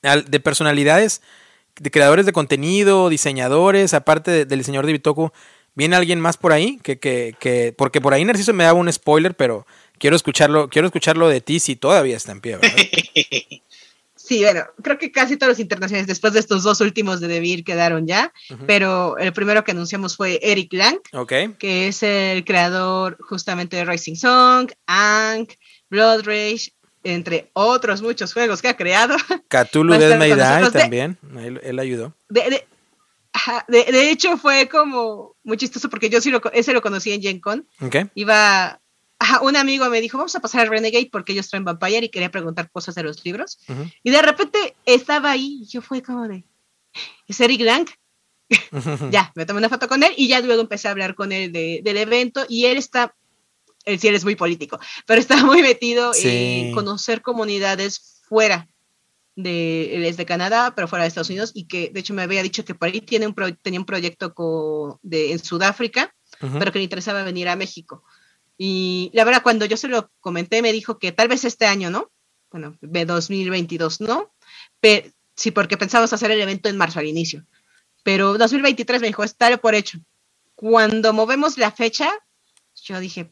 de 0.01 0.39
personalidades, 0.39 1.21
de 1.77 1.91
creadores 1.91 2.25
de 2.25 2.31
contenido, 2.31 3.09
diseñadores, 3.09 3.93
aparte 3.93 4.45
del 4.45 4.59
diseñador 4.59 4.85
de 4.85 4.93
Bitoku, 4.93 5.33
¿viene 5.75 5.95
alguien 5.95 6.19
más 6.19 6.37
por 6.37 6.51
ahí? 6.51 6.79
Que, 6.83 6.99
que, 6.99 7.35
que, 7.39 7.73
porque 7.77 8.01
por 8.01 8.13
ahí 8.13 8.23
Narciso 8.25 8.53
me 8.53 8.63
daba 8.63 8.79
un 8.79 8.91
spoiler, 8.91 9.35
pero 9.35 9.65
quiero 9.97 10.15
escucharlo, 10.15 10.69
quiero 10.69 10.87
escucharlo 10.87 11.29
de 11.29 11.41
ti 11.41 11.59
si 11.59 11.75
todavía 11.75 12.17
está 12.17 12.31
en 12.31 12.41
pie, 12.41 12.57
¿verdad? 12.57 12.77
Sí, 14.25 14.41
bueno, 14.41 14.63
creo 14.81 14.97
que 14.97 15.11
casi 15.11 15.35
todos 15.35 15.49
los 15.49 15.59
internacionales 15.59 16.07
después 16.07 16.31
de 16.31 16.39
estos 16.39 16.63
dos 16.63 16.79
últimos 16.79 17.19
de 17.19 17.27
Debir 17.27 17.65
quedaron 17.65 18.07
ya, 18.07 18.31
pero 18.65 19.17
el 19.17 19.33
primero 19.33 19.65
que 19.65 19.71
anunciamos 19.71 20.15
fue 20.15 20.39
Eric 20.41 20.71
Lang, 20.71 20.97
que 21.59 21.89
es 21.89 22.03
el 22.03 22.45
creador 22.45 23.17
justamente 23.19 23.75
de 23.75 23.83
Rising 23.83 24.15
Song, 24.15 24.71
Ankh, 24.87 25.55
Blood 25.89 26.21
Rage, 26.23 26.71
entre 27.03 27.49
otros 27.51 28.01
muchos 28.01 28.31
juegos 28.31 28.61
que 28.61 28.69
ha 28.69 28.77
creado. 28.77 29.17
Cthulhu 29.49 29.93
Dead 29.99 30.17
May 30.17 30.33
Die 30.33 30.71
también, 30.71 31.17
él, 31.61 31.77
ayudó. 31.77 32.15
De, 32.29 32.49
de, 32.49 32.65
hecho 34.11 34.37
fue 34.37 34.69
como 34.69 35.35
muy 35.43 35.57
chistoso 35.57 35.89
porque 35.89 36.09
yo 36.09 36.21
sí 36.21 36.29
lo, 36.29 36.41
ese 36.53 36.73
lo 36.73 36.81
conocí 36.81 37.11
en 37.11 37.21
Gen 37.21 37.39
Con. 37.39 37.67
Iba 38.15 38.79
un 39.41 39.55
amigo 39.55 39.89
me 39.89 40.01
dijo, 40.01 40.17
vamos 40.17 40.35
a 40.35 40.39
pasar 40.39 40.61
al 40.61 40.69
Renegade 40.69 41.09
porque 41.11 41.33
ellos 41.33 41.49
traen 41.49 41.63
Vampire 41.63 42.05
y 42.05 42.09
quería 42.09 42.31
preguntar 42.31 42.69
cosas 42.71 42.95
de 42.95 43.03
los 43.03 43.23
libros. 43.25 43.59
Y 44.03 44.11
de 44.11 44.21
repente 44.21 44.75
estaba 44.85 45.31
ahí 45.31 45.59
y 45.61 45.65
yo 45.67 45.81
fue 45.81 46.01
como 46.01 46.27
de, 46.27 46.43
¿es 47.27 47.39
Eric 47.39 47.61
Lang? 47.61 47.87
ya, 49.11 49.31
me 49.35 49.45
tomé 49.45 49.59
una 49.59 49.69
foto 49.69 49.87
con 49.87 50.03
él 50.03 50.13
y 50.17 50.27
ya 50.27 50.41
luego 50.41 50.61
empecé 50.61 50.87
a 50.87 50.91
hablar 50.91 51.15
con 51.15 51.31
él 51.31 51.51
del 51.51 51.97
evento 51.97 52.45
y 52.47 52.65
él 52.65 52.77
está, 52.77 53.15
él 53.85 53.99
sí 53.99 54.07
él 54.07 54.15
es 54.15 54.25
muy 54.25 54.35
político, 54.35 54.79
pero 55.05 55.19
está 55.21 55.43
muy 55.45 55.61
metido 55.61 56.11
en 56.15 56.73
conocer 56.73 57.21
comunidades 57.21 58.21
fuera 58.27 58.67
de, 59.35 59.95
él 59.95 60.05
es 60.05 60.17
de 60.17 60.25
Canadá, 60.25 60.73
pero 60.75 60.87
fuera 60.87 61.03
de 61.03 61.09
Estados 61.09 61.29
Unidos 61.29 61.51
y 61.53 61.65
que 61.65 61.89
de 61.89 61.99
hecho 61.99 62.13
me 62.13 62.21
había 62.21 62.43
dicho 62.43 62.65
que 62.65 62.75
por 62.75 62.87
ahí 62.87 63.01
tiene 63.01 63.27
un 63.27 63.35
tenía 63.61 63.79
un 63.79 63.85
proyecto 63.85 64.99
de, 65.01 65.31
en 65.31 65.39
Sudáfrica, 65.39 66.13
pero 66.39 66.71
que 66.71 66.79
le 66.79 66.83
interesaba 66.83 67.23
venir 67.23 67.47
a 67.47 67.55
México. 67.55 68.03
Y 68.57 69.11
la 69.13 69.23
verdad, 69.23 69.43
cuando 69.43 69.65
yo 69.65 69.77
se 69.77 69.87
lo 69.87 70.11
comenté, 70.19 70.61
me 70.61 70.73
dijo 70.73 70.99
que 70.99 71.11
tal 71.11 71.27
vez 71.27 71.45
este 71.45 71.65
año, 71.65 71.89
¿no? 71.89 72.11
Bueno, 72.51 72.77
de 72.81 73.05
2022, 73.05 74.01
¿no? 74.01 74.33
Pero, 74.79 75.09
sí, 75.35 75.51
porque 75.51 75.77
pensamos 75.77 76.13
hacer 76.13 76.31
el 76.31 76.41
evento 76.41 76.69
en 76.69 76.77
marzo 76.77 76.99
al 76.99 77.07
inicio. 77.07 77.45
Pero 78.03 78.37
2023 78.37 79.01
me 79.01 79.07
dijo, 79.07 79.23
está 79.23 79.55
por 79.57 79.73
hecho. 79.75 79.99
Cuando 80.55 81.13
movemos 81.13 81.57
la 81.57 81.71
fecha, 81.71 82.11
yo 82.83 82.99
dije, 82.99 83.31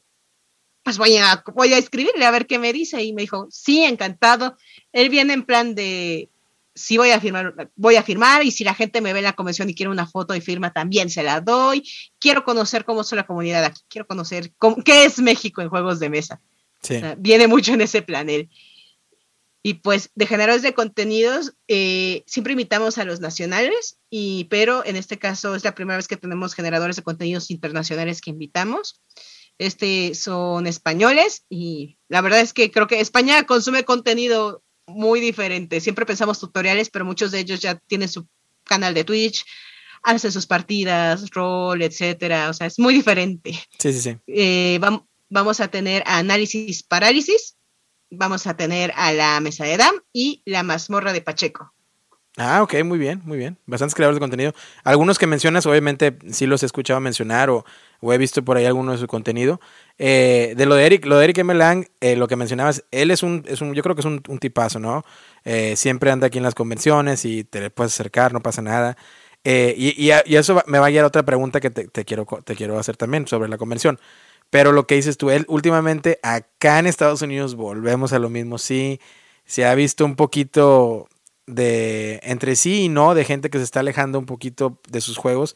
pues 0.83 0.97
voy 0.97 1.17
a, 1.17 1.43
voy 1.53 1.73
a 1.73 1.77
escribirle 1.77 2.25
a 2.25 2.31
ver 2.31 2.47
qué 2.47 2.59
me 2.59 2.73
dice. 2.73 3.03
Y 3.03 3.13
me 3.13 3.21
dijo, 3.21 3.47
sí, 3.49 3.83
encantado. 3.83 4.57
Él 4.91 5.09
viene 5.09 5.33
en 5.33 5.43
plan 5.43 5.75
de, 5.75 6.29
si 6.73 6.97
voy 6.97 7.11
a 7.11 7.19
firmar, 7.19 7.69
voy 7.75 7.95
a 7.95 8.03
firmar 8.03 8.43
y 8.43 8.51
si 8.51 8.63
la 8.63 8.73
gente 8.73 9.01
me 9.01 9.13
ve 9.13 9.19
en 9.19 9.25
la 9.25 9.33
convención 9.33 9.69
y 9.69 9.75
quiere 9.75 9.89
una 9.89 10.07
foto 10.07 10.35
y 10.35 10.41
firma, 10.41 10.71
también 10.73 11.09
se 11.09 11.23
la 11.23 11.41
doy. 11.41 11.87
Quiero 12.19 12.43
conocer 12.43 12.85
cómo 12.85 13.01
es 13.01 13.11
la 13.11 13.27
comunidad 13.27 13.63
aquí, 13.63 13.81
quiero 13.89 14.07
conocer 14.07 14.51
qué 14.85 15.05
es 15.05 15.19
México 15.19 15.61
en 15.61 15.69
juegos 15.69 15.99
de 15.99 16.09
mesa. 16.09 16.41
viene 17.17 17.47
mucho 17.47 17.73
en 17.73 17.81
ese 17.81 18.01
plan 18.01 18.29
él. 18.29 18.49
Y 19.63 19.75
pues 19.75 20.09
de 20.15 20.25
generadores 20.25 20.63
de 20.63 20.73
contenidos, 20.73 21.53
eh, 21.67 22.23
siempre 22.25 22.53
invitamos 22.53 22.97
a 22.97 23.05
los 23.05 23.19
nacionales, 23.19 23.99
y, 24.09 24.45
pero 24.45 24.83
en 24.83 24.95
este 24.95 25.19
caso 25.19 25.53
es 25.53 25.63
la 25.63 25.75
primera 25.75 25.97
vez 25.97 26.07
que 26.07 26.17
tenemos 26.17 26.55
generadores 26.55 26.95
de 26.95 27.03
contenidos 27.03 27.51
internacionales 27.51 28.21
que 28.21 28.31
invitamos. 28.31 28.99
Este 29.61 30.15
son 30.15 30.65
españoles 30.65 31.45
y 31.47 31.99
la 32.07 32.21
verdad 32.21 32.39
es 32.39 32.51
que 32.51 32.71
creo 32.71 32.87
que 32.87 32.99
España 32.99 33.45
consume 33.45 33.85
contenido 33.85 34.63
muy 34.87 35.19
diferente. 35.19 35.79
Siempre 35.81 36.07
pensamos 36.07 36.39
tutoriales, 36.39 36.89
pero 36.89 37.05
muchos 37.05 37.31
de 37.31 37.41
ellos 37.41 37.59
ya 37.59 37.75
tienen 37.75 38.09
su 38.09 38.27
canal 38.63 38.95
de 38.95 39.03
Twitch. 39.03 39.45
hace 40.01 40.31
sus 40.31 40.47
partidas, 40.47 41.29
rol, 41.29 41.83
etcétera. 41.83 42.49
O 42.49 42.53
sea, 42.53 42.65
es 42.65 42.79
muy 42.79 42.95
diferente. 42.95 43.51
Sí, 43.77 43.93
sí, 43.93 44.01
sí. 44.01 44.17
Eh, 44.25 44.79
vamos 45.29 45.59
a 45.59 45.67
tener 45.67 46.01
análisis 46.07 46.81
parálisis, 46.81 47.55
vamos 48.09 48.47
a 48.47 48.57
tener 48.57 48.91
a 48.95 49.13
la 49.13 49.39
mesa 49.41 49.65
de 49.65 49.77
Dam 49.77 49.93
y 50.11 50.41
la 50.45 50.63
mazmorra 50.63 51.13
de 51.13 51.21
Pacheco. 51.21 51.71
Ah, 52.43 52.63
ok, 52.63 52.83
muy 52.83 52.97
bien, 52.97 53.21
muy 53.23 53.37
bien. 53.37 53.57
Bastantes 53.67 53.93
creadores 53.93 54.15
de 54.15 54.19
contenido. 54.19 54.53
Algunos 54.83 55.19
que 55.19 55.27
mencionas, 55.27 55.67
obviamente, 55.67 56.17
sí 56.31 56.47
los 56.47 56.63
he 56.63 56.65
escuchado 56.65 56.99
mencionar 56.99 57.51
o, 57.51 57.63
he 58.01 58.17
visto 58.17 58.43
por 58.43 58.57
ahí 58.57 58.65
alguno 58.65 58.93
de 58.93 58.97
su 58.97 59.05
contenido. 59.05 59.61
Eh, 59.99 60.55
de 60.57 60.65
lo 60.65 60.73
de 60.73 60.87
Eric, 60.87 61.05
lo 61.05 61.17
de 61.19 61.25
Eric 61.25 61.37
M. 61.37 61.53
Lang, 61.53 61.85
eh, 61.99 62.15
lo 62.15 62.27
que 62.27 62.35
mencionabas, 62.35 62.83
él 62.89 63.11
es 63.11 63.21
un, 63.21 63.43
es 63.47 63.61
un, 63.61 63.75
yo 63.75 63.83
creo 63.83 63.95
que 63.95 63.99
es 63.99 64.05
un, 64.05 64.21
tipazo, 64.39 64.79
¿no? 64.79 65.03
Eh, 65.45 65.75
siempre 65.75 66.09
anda 66.09 66.27
aquí 66.27 66.39
en 66.39 66.43
las 66.43 66.55
convenciones 66.55 67.25
y 67.25 67.43
te 67.43 67.69
puedes 67.69 67.93
acercar, 67.93 68.33
no 68.33 68.41
pasa 68.41 68.63
nada. 68.63 68.97
y, 69.43 69.93
y, 70.03 70.35
eso 70.35 70.63
me 70.65 70.79
va 70.79 70.87
a 70.87 70.89
guiar 70.89 71.03
a 71.03 71.07
otra 71.07 71.23
pregunta 71.23 71.59
que 71.59 71.69
te, 71.69 72.05
quiero, 72.05 72.25
te 72.43 72.55
quiero 72.55 72.79
hacer 72.79 72.97
también 72.97 73.27
sobre 73.27 73.49
la 73.49 73.57
convención. 73.57 73.99
Pero 74.49 74.71
lo 74.71 74.87
que 74.87 74.95
dices 74.95 75.17
tú, 75.17 75.29
él 75.29 75.45
últimamente 75.47 76.19
acá 76.23 76.79
en 76.79 76.87
Estados 76.87 77.21
Unidos 77.21 77.55
volvemos 77.55 78.13
a 78.13 78.19
lo 78.19 78.29
mismo, 78.29 78.57
sí, 78.57 78.99
se 79.45 79.65
ha 79.65 79.75
visto 79.75 80.05
un 80.05 80.15
poquito 80.15 81.07
de 81.47 82.19
entre 82.23 82.55
sí 82.55 82.83
y 82.83 82.89
no, 82.89 83.15
de 83.15 83.25
gente 83.25 83.49
que 83.49 83.57
se 83.57 83.63
está 83.63 83.81
alejando 83.81 84.19
un 84.19 84.25
poquito 84.25 84.79
de 84.89 85.01
sus 85.01 85.17
juegos 85.17 85.55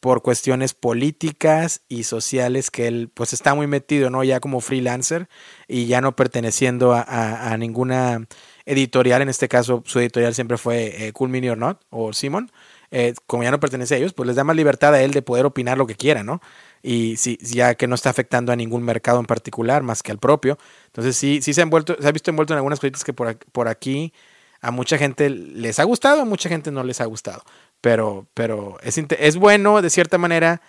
por 0.00 0.22
cuestiones 0.22 0.72
políticas 0.72 1.82
y 1.88 2.04
sociales 2.04 2.70
que 2.70 2.86
él 2.86 3.10
pues 3.12 3.34
está 3.34 3.54
muy 3.54 3.66
metido, 3.66 4.08
¿no? 4.08 4.24
Ya 4.24 4.40
como 4.40 4.60
freelancer 4.60 5.28
y 5.68 5.86
ya 5.86 6.00
no 6.00 6.16
perteneciendo 6.16 6.94
a, 6.94 7.56
ninguna 7.58 8.26
editorial, 8.64 9.20
en 9.22 9.28
este 9.28 9.48
caso 9.48 9.82
su 9.86 10.00
editorial 10.00 10.34
siempre 10.34 10.56
fue 10.56 11.06
eh, 11.06 11.12
Cool 11.12 11.28
Mini 11.28 11.50
or 11.50 11.58
Not 11.58 11.82
o 11.90 12.14
Simon, 12.14 12.50
eh, 12.90 13.14
como 13.26 13.42
ya 13.42 13.50
no 13.50 13.60
pertenece 13.60 13.94
a 13.94 13.98
ellos, 13.98 14.14
pues 14.14 14.26
les 14.26 14.36
da 14.36 14.44
más 14.44 14.56
libertad 14.56 14.94
a 14.94 15.02
él 15.02 15.12
de 15.12 15.22
poder 15.22 15.44
opinar 15.44 15.76
lo 15.76 15.86
que 15.86 15.94
quiera, 15.94 16.24
¿no? 16.24 16.40
Y 16.82 17.16
si, 17.18 17.36
ya 17.42 17.74
que 17.74 17.86
no 17.86 17.94
está 17.94 18.08
afectando 18.08 18.52
a 18.52 18.56
ningún 18.56 18.82
mercado 18.82 19.20
en 19.20 19.26
particular 19.26 19.82
más 19.82 20.02
que 20.02 20.12
al 20.12 20.18
propio. 20.18 20.56
Entonces 20.86 21.14
sí, 21.14 21.40
sí 21.42 21.52
se 21.52 21.60
ha, 21.60 21.64
envuelto, 21.64 21.96
se 22.00 22.08
ha 22.08 22.12
visto 22.12 22.30
envuelto 22.30 22.54
en 22.54 22.58
algunas 22.58 22.80
cositas 22.80 23.04
que 23.04 23.12
por, 23.12 23.36
por 23.52 23.68
aquí 23.68 24.14
a 24.60 24.70
mucha 24.70 24.98
gente 24.98 25.30
les 25.30 25.78
ha 25.78 25.84
gustado, 25.84 26.22
a 26.22 26.24
mucha 26.24 26.48
gente 26.48 26.70
no 26.70 26.82
les 26.82 27.00
ha 27.00 27.06
gustado. 27.06 27.42
Pero, 27.80 28.26
pero 28.34 28.78
es, 28.82 28.98
es 28.98 29.36
bueno, 29.36 29.80
de 29.80 29.90
cierta 29.90 30.18
manera, 30.18 30.60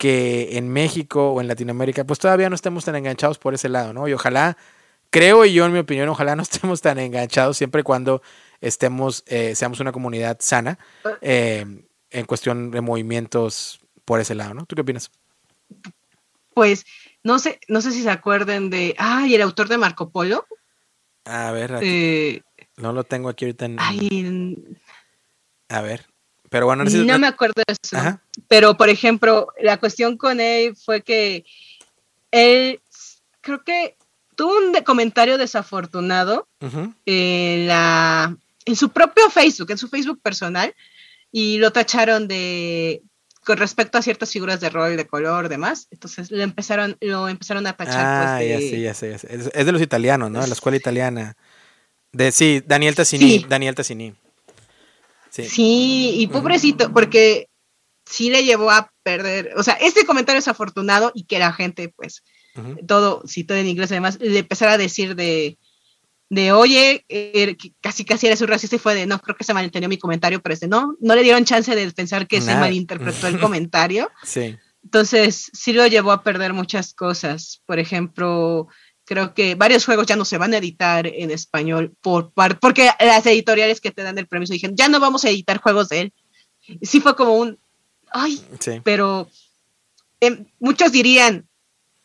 que 0.00 0.56
en 0.56 0.70
México 0.70 1.32
o 1.32 1.42
en 1.42 1.46
Latinoamérica, 1.46 2.04
pues 2.04 2.18
todavía 2.18 2.48
no 2.48 2.54
estemos 2.54 2.86
tan 2.86 2.96
enganchados 2.96 3.36
por 3.36 3.52
ese 3.52 3.68
lado, 3.68 3.92
¿no? 3.92 4.08
Y 4.08 4.14
ojalá, 4.14 4.56
creo 5.10 5.44
yo, 5.44 5.66
en 5.66 5.74
mi 5.74 5.78
opinión, 5.78 6.08
ojalá 6.08 6.34
no 6.36 6.42
estemos 6.50 6.80
tan 6.80 6.98
enganchados 6.98 7.58
siempre 7.58 7.82
y 7.82 7.84
cuando 7.84 8.22
estemos, 8.62 9.22
eh, 9.26 9.54
seamos 9.54 9.78
una 9.78 9.92
comunidad 9.92 10.38
sana 10.40 10.78
eh, 11.20 11.66
en 12.08 12.24
cuestión 12.24 12.70
de 12.70 12.80
movimientos 12.80 13.80
por 14.06 14.20
ese 14.20 14.34
lado, 14.34 14.54
¿no? 14.54 14.64
¿Tú 14.64 14.74
qué 14.74 14.80
opinas? 14.82 15.10
Pues 16.54 16.86
no 17.22 17.38
sé, 17.38 17.60
no 17.68 17.82
sé 17.82 17.92
si 17.92 18.02
se 18.02 18.10
acuerden 18.10 18.70
de, 18.70 18.94
ay, 18.96 19.34
el 19.34 19.42
autor 19.42 19.68
de 19.68 19.76
Marco 19.76 20.08
Polo. 20.08 20.46
A 21.26 21.52
ver, 21.52 21.78
eh, 21.82 22.40
no 22.80 22.92
lo 22.92 23.04
tengo 23.04 23.28
aquí 23.28 23.44
ahorita 23.44 23.66
en. 23.66 24.78
A 25.68 25.80
ver. 25.82 26.06
Pero 26.50 26.66
bueno, 26.66 26.84
no, 26.84 27.18
me 27.18 27.28
acuerdo 27.28 27.62
de 27.64 27.76
eso. 27.80 27.96
Pero, 28.48 28.76
por 28.76 28.88
ejemplo, 28.88 29.52
la 29.60 29.76
cuestión 29.78 30.16
con 30.16 30.40
él 30.40 30.74
fue 30.74 31.02
que 31.02 31.44
él 32.32 32.80
creo 33.40 33.62
que 33.62 33.96
tuvo 34.34 34.56
un 34.58 34.72
comentario 34.82 35.38
desafortunado 35.38 36.48
en, 37.06 37.68
la, 37.68 38.36
en 38.64 38.76
su 38.76 38.90
propio 38.90 39.30
Facebook, 39.30 39.70
en 39.70 39.78
su 39.78 39.88
Facebook 39.88 40.20
personal, 40.20 40.74
y 41.30 41.58
lo 41.58 41.72
tacharon 41.72 42.26
de 42.26 43.02
con 43.44 43.56
respecto 43.56 43.96
a 43.96 44.02
ciertas 44.02 44.30
figuras 44.30 44.60
de 44.60 44.68
rol, 44.70 44.96
de 44.96 45.06
color, 45.06 45.48
demás. 45.48 45.88
Entonces 45.90 46.30
lo 46.30 46.42
empezaron, 46.42 46.96
lo 47.00 47.28
empezaron 47.28 47.66
a 47.66 47.72
tachar. 47.72 47.94
Pues, 47.94 48.30
ah, 48.30 48.42
ya 48.42 48.58
sé, 48.58 48.80
ya 48.80 49.18
sé, 49.18 49.50
Es, 49.54 49.66
de 49.66 49.72
los 49.72 49.80
italianos, 49.80 50.30
¿no? 50.30 50.40
De 50.40 50.46
la 50.46 50.52
escuela 50.54 50.76
italiana. 50.76 51.36
De, 52.12 52.32
sí, 52.32 52.62
Daniel 52.66 52.94
Tassini. 52.94 53.44
Daniel 53.48 53.74
Tassini. 53.74 54.14
Sí. 55.30 55.44
sí, 55.48 56.14
y 56.18 56.26
pobrecito, 56.26 56.92
porque 56.92 57.48
sí 58.04 58.30
le 58.30 58.44
llevó 58.44 58.70
a 58.72 58.92
perder, 59.04 59.52
o 59.56 59.62
sea, 59.62 59.74
este 59.74 60.04
comentario 60.04 60.40
es 60.40 60.48
afortunado 60.48 61.12
y 61.14 61.24
que 61.24 61.38
la 61.38 61.52
gente, 61.52 61.88
pues, 61.88 62.24
todo, 62.88 63.22
si 63.26 63.44
todo 63.44 63.56
en 63.56 63.68
inglés 63.68 63.92
además, 63.92 64.18
le 64.20 64.40
empezara 64.40 64.72
a 64.72 64.78
decir 64.78 65.14
de, 65.14 65.56
de 66.30 66.52
oye, 66.52 67.04
er, 67.08 67.56
casi 67.80 68.04
casi 68.04 68.26
eres 68.26 68.40
un 68.40 68.48
racista 68.48 68.76
y 68.76 68.80
fue 68.80 68.94
de, 68.94 69.06
no, 69.06 69.20
creo 69.20 69.36
que 69.36 69.44
se 69.44 69.54
malentendió 69.54 69.88
mi 69.88 69.98
comentario, 69.98 70.40
pero 70.40 70.54
este, 70.54 70.68
no, 70.68 70.96
no 71.00 71.14
le 71.14 71.22
dieron 71.22 71.44
chance 71.44 71.74
de 71.74 71.90
pensar 71.92 72.26
que 72.26 72.40
se 72.40 72.54
malinterpretó 72.54 73.28
el 73.28 73.38
comentario. 73.38 74.10
Sí. 74.24 74.56
Entonces, 74.82 75.50
sí 75.52 75.72
lo 75.72 75.86
llevó 75.86 76.12
a 76.12 76.22
perder 76.22 76.52
muchas 76.52 76.94
cosas. 76.94 77.60
Por 77.66 77.78
ejemplo, 77.78 78.68
creo 79.10 79.34
que 79.34 79.56
varios 79.56 79.84
juegos 79.84 80.06
ya 80.06 80.14
no 80.14 80.24
se 80.24 80.38
van 80.38 80.54
a 80.54 80.58
editar 80.58 81.04
en 81.04 81.32
español 81.32 81.96
por, 82.00 82.32
porque 82.60 82.90
las 83.00 83.26
editoriales 83.26 83.80
que 83.80 83.90
te 83.90 84.04
dan 84.04 84.16
el 84.18 84.28
permiso 84.28 84.52
dijeron, 84.52 84.76
ya 84.76 84.88
no 84.88 85.00
vamos 85.00 85.24
a 85.24 85.30
editar 85.30 85.58
juegos 85.58 85.88
de 85.88 86.00
él. 86.02 86.12
Sí 86.80 87.00
fue 87.00 87.16
como 87.16 87.34
un, 87.34 87.58
ay, 88.12 88.40
pero 88.84 89.28
em, 90.20 90.46
muchos 90.60 90.92
dirían, 90.92 91.48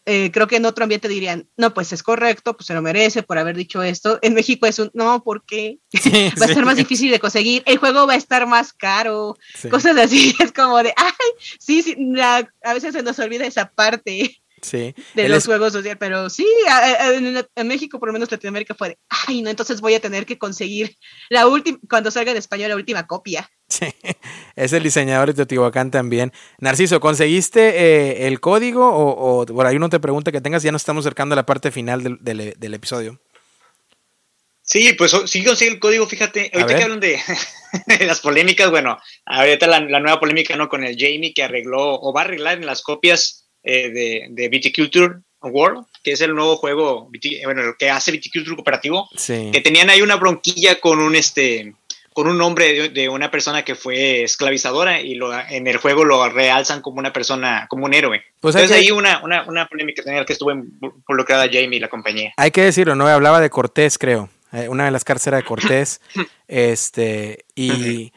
eh, 0.07 0.31
creo 0.33 0.47
que 0.47 0.55
en 0.55 0.65
otro 0.65 0.83
ambiente 0.83 1.07
dirían, 1.07 1.47
no, 1.57 1.75
pues 1.75 1.93
es 1.93 2.01
correcto, 2.01 2.57
pues 2.57 2.65
se 2.65 2.73
lo 2.73 2.81
merece 2.81 3.21
por 3.21 3.37
haber 3.37 3.55
dicho 3.55 3.83
esto. 3.83 4.17
En 4.23 4.33
México 4.33 4.65
es 4.65 4.79
un, 4.79 4.89
no, 4.95 5.23
¿por 5.23 5.45
qué? 5.45 5.77
va 6.41 6.45
a 6.45 6.53
ser 6.55 6.65
más 6.65 6.77
difícil 6.77 7.11
de 7.11 7.19
conseguir, 7.19 7.61
el 7.67 7.77
juego 7.77 8.07
va 8.07 8.13
a 8.13 8.17
estar 8.17 8.47
más 8.47 8.73
caro, 8.73 9.37
cosas 9.69 9.95
así. 9.97 10.33
Es 10.39 10.51
como 10.51 10.81
de, 10.81 10.91
ay, 10.97 11.53
sí, 11.59 11.83
sí 11.83 11.95
a 12.19 12.73
veces 12.73 12.93
se 12.93 13.03
nos 13.03 13.19
olvida 13.19 13.45
esa 13.45 13.69
parte. 13.69 14.41
Sí. 14.65 14.95
De 15.13 15.29
los 15.29 15.45
juegos 15.45 15.73
social, 15.73 15.95
pero 15.99 16.27
sí, 16.27 16.47
en, 17.55 17.67
México, 17.67 17.99
por 17.99 18.09
lo 18.09 18.13
menos 18.13 18.31
Latinoamérica, 18.31 18.73
fue 18.73 18.89
de, 18.89 18.97
ay, 19.27 19.43
no, 19.43 19.51
entonces 19.51 19.79
voy 19.79 19.93
a 19.93 19.99
tener 19.99 20.25
que 20.25 20.39
conseguir 20.39 20.97
la 21.29 21.45
última, 21.45 21.77
cuando 21.87 22.09
salga 22.09 22.31
en 22.31 22.37
español, 22.37 22.69
la 22.69 22.75
última 22.75 23.05
copia. 23.05 23.47
Sí, 23.69 23.85
es 24.55 24.73
el 24.73 24.81
diseñador 24.81 25.27
de 25.27 25.35
Teotihuacán 25.35 25.91
también. 25.91 26.33
Narciso, 26.57 26.99
¿conseguiste 26.99 27.59
eh, 27.61 28.27
el 28.27 28.39
código 28.39 28.89
o, 28.91 29.45
por 29.45 29.67
ahí 29.67 29.75
uno 29.75 29.89
te 29.89 29.99
pregunta 29.99 30.31
que 30.31 30.41
tengas? 30.41 30.63
Ya 30.63 30.71
nos 30.71 30.81
estamos 30.81 31.05
acercando 31.05 31.33
a 31.33 31.35
la 31.35 31.45
parte 31.45 31.69
final 31.69 32.17
del, 32.21 32.73
episodio. 32.73 33.21
Sí, 34.63 34.93
pues 34.93 35.15
sí 35.27 35.43
conseguí 35.43 35.73
el 35.73 35.79
código, 35.79 36.07
fíjate, 36.07 36.49
ahorita 36.51 36.75
que 36.75 36.83
hablan 36.83 36.99
de, 36.99 37.19
las 37.99 38.19
polémicas, 38.19 38.71
bueno, 38.71 38.97
ahorita 39.27 39.67
la, 39.67 39.79
la, 39.81 39.99
nueva 39.99 40.19
polémica, 40.19 40.55
¿no? 40.55 40.69
Con 40.69 40.83
el 40.83 40.97
Jamie 40.97 41.35
que 41.35 41.43
arregló 41.43 42.01
o 42.01 42.11
va 42.11 42.21
a 42.21 42.23
arreglar 42.23 42.57
en 42.57 42.65
las 42.65 42.81
copias 42.81 43.44
eh, 43.65 43.89
de, 43.89 44.27
de 44.29 44.49
Viticulture 44.49 45.15
World, 45.41 45.85
que 46.03 46.11
es 46.11 46.21
el 46.21 46.35
nuevo 46.35 46.57
juego, 46.57 47.09
bueno, 47.43 47.75
que 47.77 47.89
hace 47.89 48.11
Viticulture 48.11 48.55
Cooperativo, 48.55 49.09
que 49.25 49.61
tenían 49.63 49.89
ahí 49.89 50.01
una 50.01 50.15
bronquilla 50.15 50.79
con 50.79 50.99
un, 50.99 51.15
este, 51.15 51.73
con 52.13 52.27
un 52.27 52.37
nombre 52.37 52.89
de, 52.89 53.09
una 53.09 53.29
persona 53.31 53.63
que 53.63 53.75
fue 53.75 54.23
esclavizadora 54.23 55.01
y 55.01 55.15
lo, 55.15 55.37
en 55.37 55.67
el 55.67 55.77
juego 55.77 56.05
lo 56.05 56.27
realzan 56.29 56.81
como 56.81 56.99
una 56.99 57.11
persona, 57.11 57.65
como 57.69 57.85
un 57.85 57.93
héroe. 57.93 58.23
Pues 58.39 58.55
Entonces 58.55 58.77
ahí 58.77 58.91
una, 58.91 59.23
una, 59.23 59.43
una 59.43 59.67
polémica 59.67 60.01
en 60.05 60.17
la 60.17 60.25
que 60.25 60.33
estuvo 60.33 60.51
involucrada 60.51 61.47
Jamie 61.51 61.77
y 61.77 61.79
la 61.79 61.89
compañía. 61.89 62.33
Hay 62.37 62.51
que 62.51 62.61
decirlo, 62.61 62.95
¿no? 62.95 63.07
Hablaba 63.07 63.41
de 63.41 63.49
Cortés, 63.49 63.97
creo. 63.97 64.29
Eh, 64.53 64.69
una 64.69 64.85
de 64.85 64.91
las 64.91 65.03
cárceles 65.03 65.39
de 65.39 65.45
Cortés. 65.45 66.01
este, 66.47 67.45
y 67.55 68.13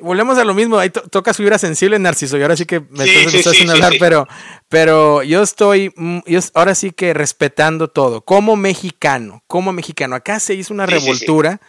volvemos 0.00 0.38
a 0.38 0.44
lo 0.44 0.54
mismo, 0.54 0.78
ahí 0.78 0.90
toca 0.90 1.32
su 1.32 1.42
vibra 1.42 1.58
sensible, 1.58 1.98
Narciso, 1.98 2.38
y 2.38 2.42
ahora 2.42 2.56
sí 2.56 2.66
que 2.66 2.80
me 2.80 3.04
estás 3.04 3.48
haciendo 3.48 3.74
hablar, 3.74 3.94
pero, 3.98 4.26
pero 4.68 5.22
yo 5.22 5.42
estoy, 5.42 5.92
mm, 5.96 6.20
yo 6.26 6.40
ahora 6.54 6.74
sí 6.74 6.92
que 6.92 7.14
respetando 7.14 7.88
todo, 7.88 8.22
como 8.22 8.56
mexicano, 8.56 9.42
como 9.46 9.72
mexicano, 9.72 10.16
acá 10.16 10.40
se 10.40 10.54
hizo 10.54 10.74
una 10.74 10.86
revoltura, 10.86 11.60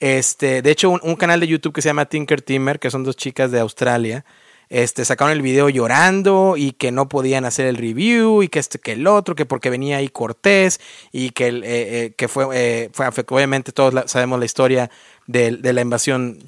este, 0.00 0.62
de 0.62 0.70
hecho 0.70 0.90
un, 0.90 1.16
canal 1.16 1.40
de 1.40 1.46
YouTube 1.46 1.72
que 1.72 1.82
se 1.82 1.88
llama 1.88 2.06
Tinker 2.06 2.42
Timmer, 2.42 2.78
que 2.78 2.90
son 2.90 3.04
dos 3.04 3.16
chicas 3.16 3.50
de 3.50 3.60
Australia, 3.60 4.24
este, 4.68 5.04
sacaron 5.04 5.32
el 5.32 5.42
video 5.42 5.68
llorando 5.68 6.54
y 6.56 6.72
que 6.72 6.92
no 6.92 7.08
podían 7.08 7.44
hacer 7.44 7.66
el 7.66 7.76
review 7.76 8.42
y 8.42 8.48
que 8.48 8.58
este, 8.58 8.78
que 8.78 8.92
el 8.92 9.06
otro, 9.06 9.34
que 9.34 9.44
porque 9.44 9.68
venía 9.68 9.98
ahí 9.98 10.08
Cortés 10.08 10.80
y 11.12 11.30
que, 11.30 11.48
eh, 11.48 11.60
eh, 11.64 12.14
que 12.16 12.26
fue, 12.26 12.46
eh, 12.54 12.90
fue, 12.92 13.06
obviamente 13.28 13.72
todos 13.72 14.10
sabemos 14.10 14.38
la 14.38 14.46
historia 14.46 14.90
de, 15.26 15.58
de 15.58 15.72
la 15.74 15.82
invasión 15.82 16.38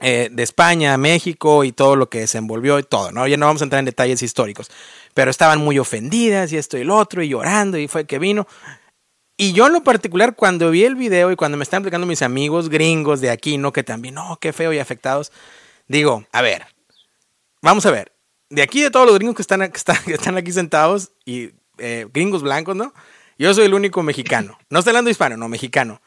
eh, 0.00 0.28
de 0.30 0.42
España, 0.42 0.96
México 0.96 1.64
y 1.64 1.72
todo 1.72 1.96
lo 1.96 2.08
que 2.08 2.20
desenvolvió 2.20 2.78
y 2.78 2.84
todo, 2.84 3.10
¿no? 3.10 3.26
Ya 3.26 3.36
no 3.36 3.46
vamos 3.46 3.62
a 3.62 3.64
entrar 3.64 3.80
en 3.80 3.86
detalles 3.86 4.22
históricos, 4.22 4.70
pero 5.12 5.30
estaban 5.30 5.58
muy 5.58 5.78
ofendidas 5.78 6.52
y 6.52 6.56
esto 6.56 6.78
y 6.78 6.82
el 6.82 6.90
otro 6.90 7.22
y 7.22 7.28
llorando 7.28 7.78
y 7.78 7.88
fue 7.88 8.04
que 8.06 8.18
vino. 8.20 8.46
Y 9.36 9.52
yo 9.52 9.66
en 9.66 9.72
lo 9.72 9.82
particular 9.82 10.36
cuando 10.36 10.70
vi 10.70 10.84
el 10.84 10.94
video 10.94 11.32
y 11.32 11.36
cuando 11.36 11.56
me 11.56 11.64
están 11.64 11.78
explicando 11.78 12.06
mis 12.06 12.22
amigos 12.22 12.68
gringos 12.68 13.20
de 13.20 13.30
aquí, 13.30 13.58
¿no? 13.58 13.72
Que 13.72 13.82
también, 13.82 14.14
no, 14.14 14.38
qué 14.40 14.52
feo 14.52 14.72
y 14.72 14.78
afectados, 14.78 15.32
digo, 15.88 16.24
a 16.32 16.42
ver, 16.42 16.66
vamos 17.60 17.84
a 17.86 17.90
ver, 17.90 18.12
de 18.50 18.62
aquí 18.62 18.82
de 18.82 18.90
todos 18.90 19.06
los 19.06 19.16
gringos 19.16 19.36
que 19.36 19.42
están, 19.42 19.60
que 19.70 20.12
están, 20.14 20.36
aquí 20.36 20.52
sentados 20.52 21.10
y 21.24 21.50
eh, 21.78 22.06
gringos 22.12 22.42
blancos, 22.42 22.76
¿no? 22.76 22.92
Yo 23.38 23.54
soy 23.54 23.66
el 23.66 23.74
único 23.74 24.02
mexicano. 24.02 24.58
No 24.70 24.80
estoy 24.80 24.90
hablando 24.90 25.10
hispano, 25.10 25.36
no, 25.36 25.48
mexicano. 25.48 26.00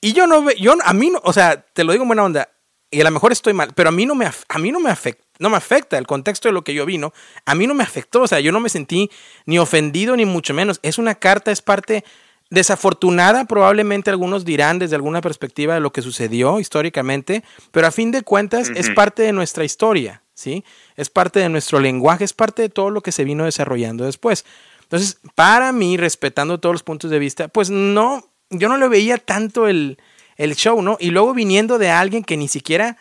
Y 0.00 0.12
yo 0.12 0.26
no 0.26 0.42
veo, 0.42 0.56
yo 0.56 0.74
a 0.84 0.92
mí 0.92 1.10
no, 1.10 1.20
o 1.24 1.32
sea, 1.32 1.62
te 1.62 1.84
lo 1.84 1.92
digo 1.92 2.04
en 2.04 2.08
buena 2.08 2.24
onda, 2.24 2.48
y 2.90 3.00
a 3.00 3.04
lo 3.04 3.10
mejor 3.10 3.32
estoy 3.32 3.52
mal, 3.52 3.72
pero 3.74 3.88
a 3.88 3.92
mí 3.92 4.06
no 4.06 4.14
me, 4.14 4.26
a 4.26 4.58
mí 4.58 4.72
no 4.72 4.80
me 4.80 4.90
afecta. 4.90 5.24
No 5.38 5.50
me 5.50 5.56
afecta 5.56 5.98
el 5.98 6.06
contexto 6.06 6.48
de 6.48 6.52
lo 6.52 6.64
que 6.64 6.72
yo 6.72 6.86
vino. 6.86 7.12
A 7.44 7.54
mí 7.54 7.66
no 7.66 7.74
me 7.74 7.84
afectó. 7.84 8.22
O 8.22 8.26
sea, 8.26 8.40
yo 8.40 8.52
no 8.52 8.60
me 8.60 8.70
sentí 8.70 9.10
ni 9.44 9.58
ofendido 9.58 10.16
ni 10.16 10.24
mucho 10.24 10.54
menos. 10.54 10.80
Es 10.82 10.96
una 10.96 11.14
carta, 11.14 11.52
es 11.52 11.60
parte 11.60 12.04
desafortunada, 12.48 13.44
probablemente 13.44 14.10
algunos 14.10 14.44
dirán 14.44 14.78
desde 14.78 14.94
alguna 14.94 15.20
perspectiva 15.20 15.74
de 15.74 15.80
lo 15.80 15.92
que 15.92 16.00
sucedió 16.00 16.60
históricamente, 16.60 17.42
pero 17.72 17.88
a 17.88 17.90
fin 17.90 18.12
de 18.12 18.22
cuentas 18.22 18.70
es 18.74 18.88
parte 18.90 19.22
de 19.22 19.32
nuestra 19.32 19.64
historia, 19.64 20.22
¿sí? 20.32 20.64
Es 20.94 21.10
parte 21.10 21.40
de 21.40 21.48
nuestro 21.48 21.80
lenguaje, 21.80 22.24
es 22.24 22.32
parte 22.32 22.62
de 22.62 22.68
todo 22.68 22.90
lo 22.90 23.00
que 23.00 23.10
se 23.10 23.24
vino 23.24 23.44
desarrollando 23.44 24.04
después. 24.04 24.44
Entonces, 24.84 25.18
para 25.34 25.72
mí, 25.72 25.96
respetando 25.96 26.60
todos 26.60 26.74
los 26.74 26.84
puntos 26.84 27.10
de 27.10 27.18
vista, 27.18 27.48
pues 27.48 27.68
no, 27.68 28.30
yo 28.50 28.68
no 28.68 28.76
le 28.76 28.86
veía 28.88 29.18
tanto 29.18 29.66
el, 29.66 29.98
el 30.36 30.54
show, 30.54 30.80
¿no? 30.82 30.96
Y 31.00 31.10
luego 31.10 31.34
viniendo 31.34 31.78
de 31.78 31.90
alguien 31.90 32.22
que 32.22 32.36
ni 32.36 32.48
siquiera, 32.48 32.96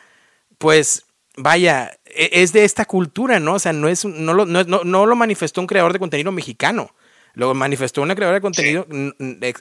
pues, 0.57 1.05
vaya, 1.37 1.91
e, 2.05 2.29
es 2.41 2.53
de 2.53 2.63
esta 2.63 2.85
cultura, 2.85 3.39
¿no? 3.39 3.55
O 3.55 3.59
sea, 3.59 3.73
no, 3.73 3.87
es, 3.87 4.05
no, 4.05 4.33
lo, 4.33 4.45
no, 4.45 4.63
no 4.63 5.05
lo 5.05 5.15
manifestó 5.15 5.61
un 5.61 5.67
creador 5.67 5.93
de 5.93 5.99
contenido 5.99 6.31
mexicano, 6.31 6.91
lo 7.33 7.53
manifestó 7.53 8.01
una 8.01 8.15
creadora 8.15 8.35
de 8.35 8.41
contenido 8.41 8.87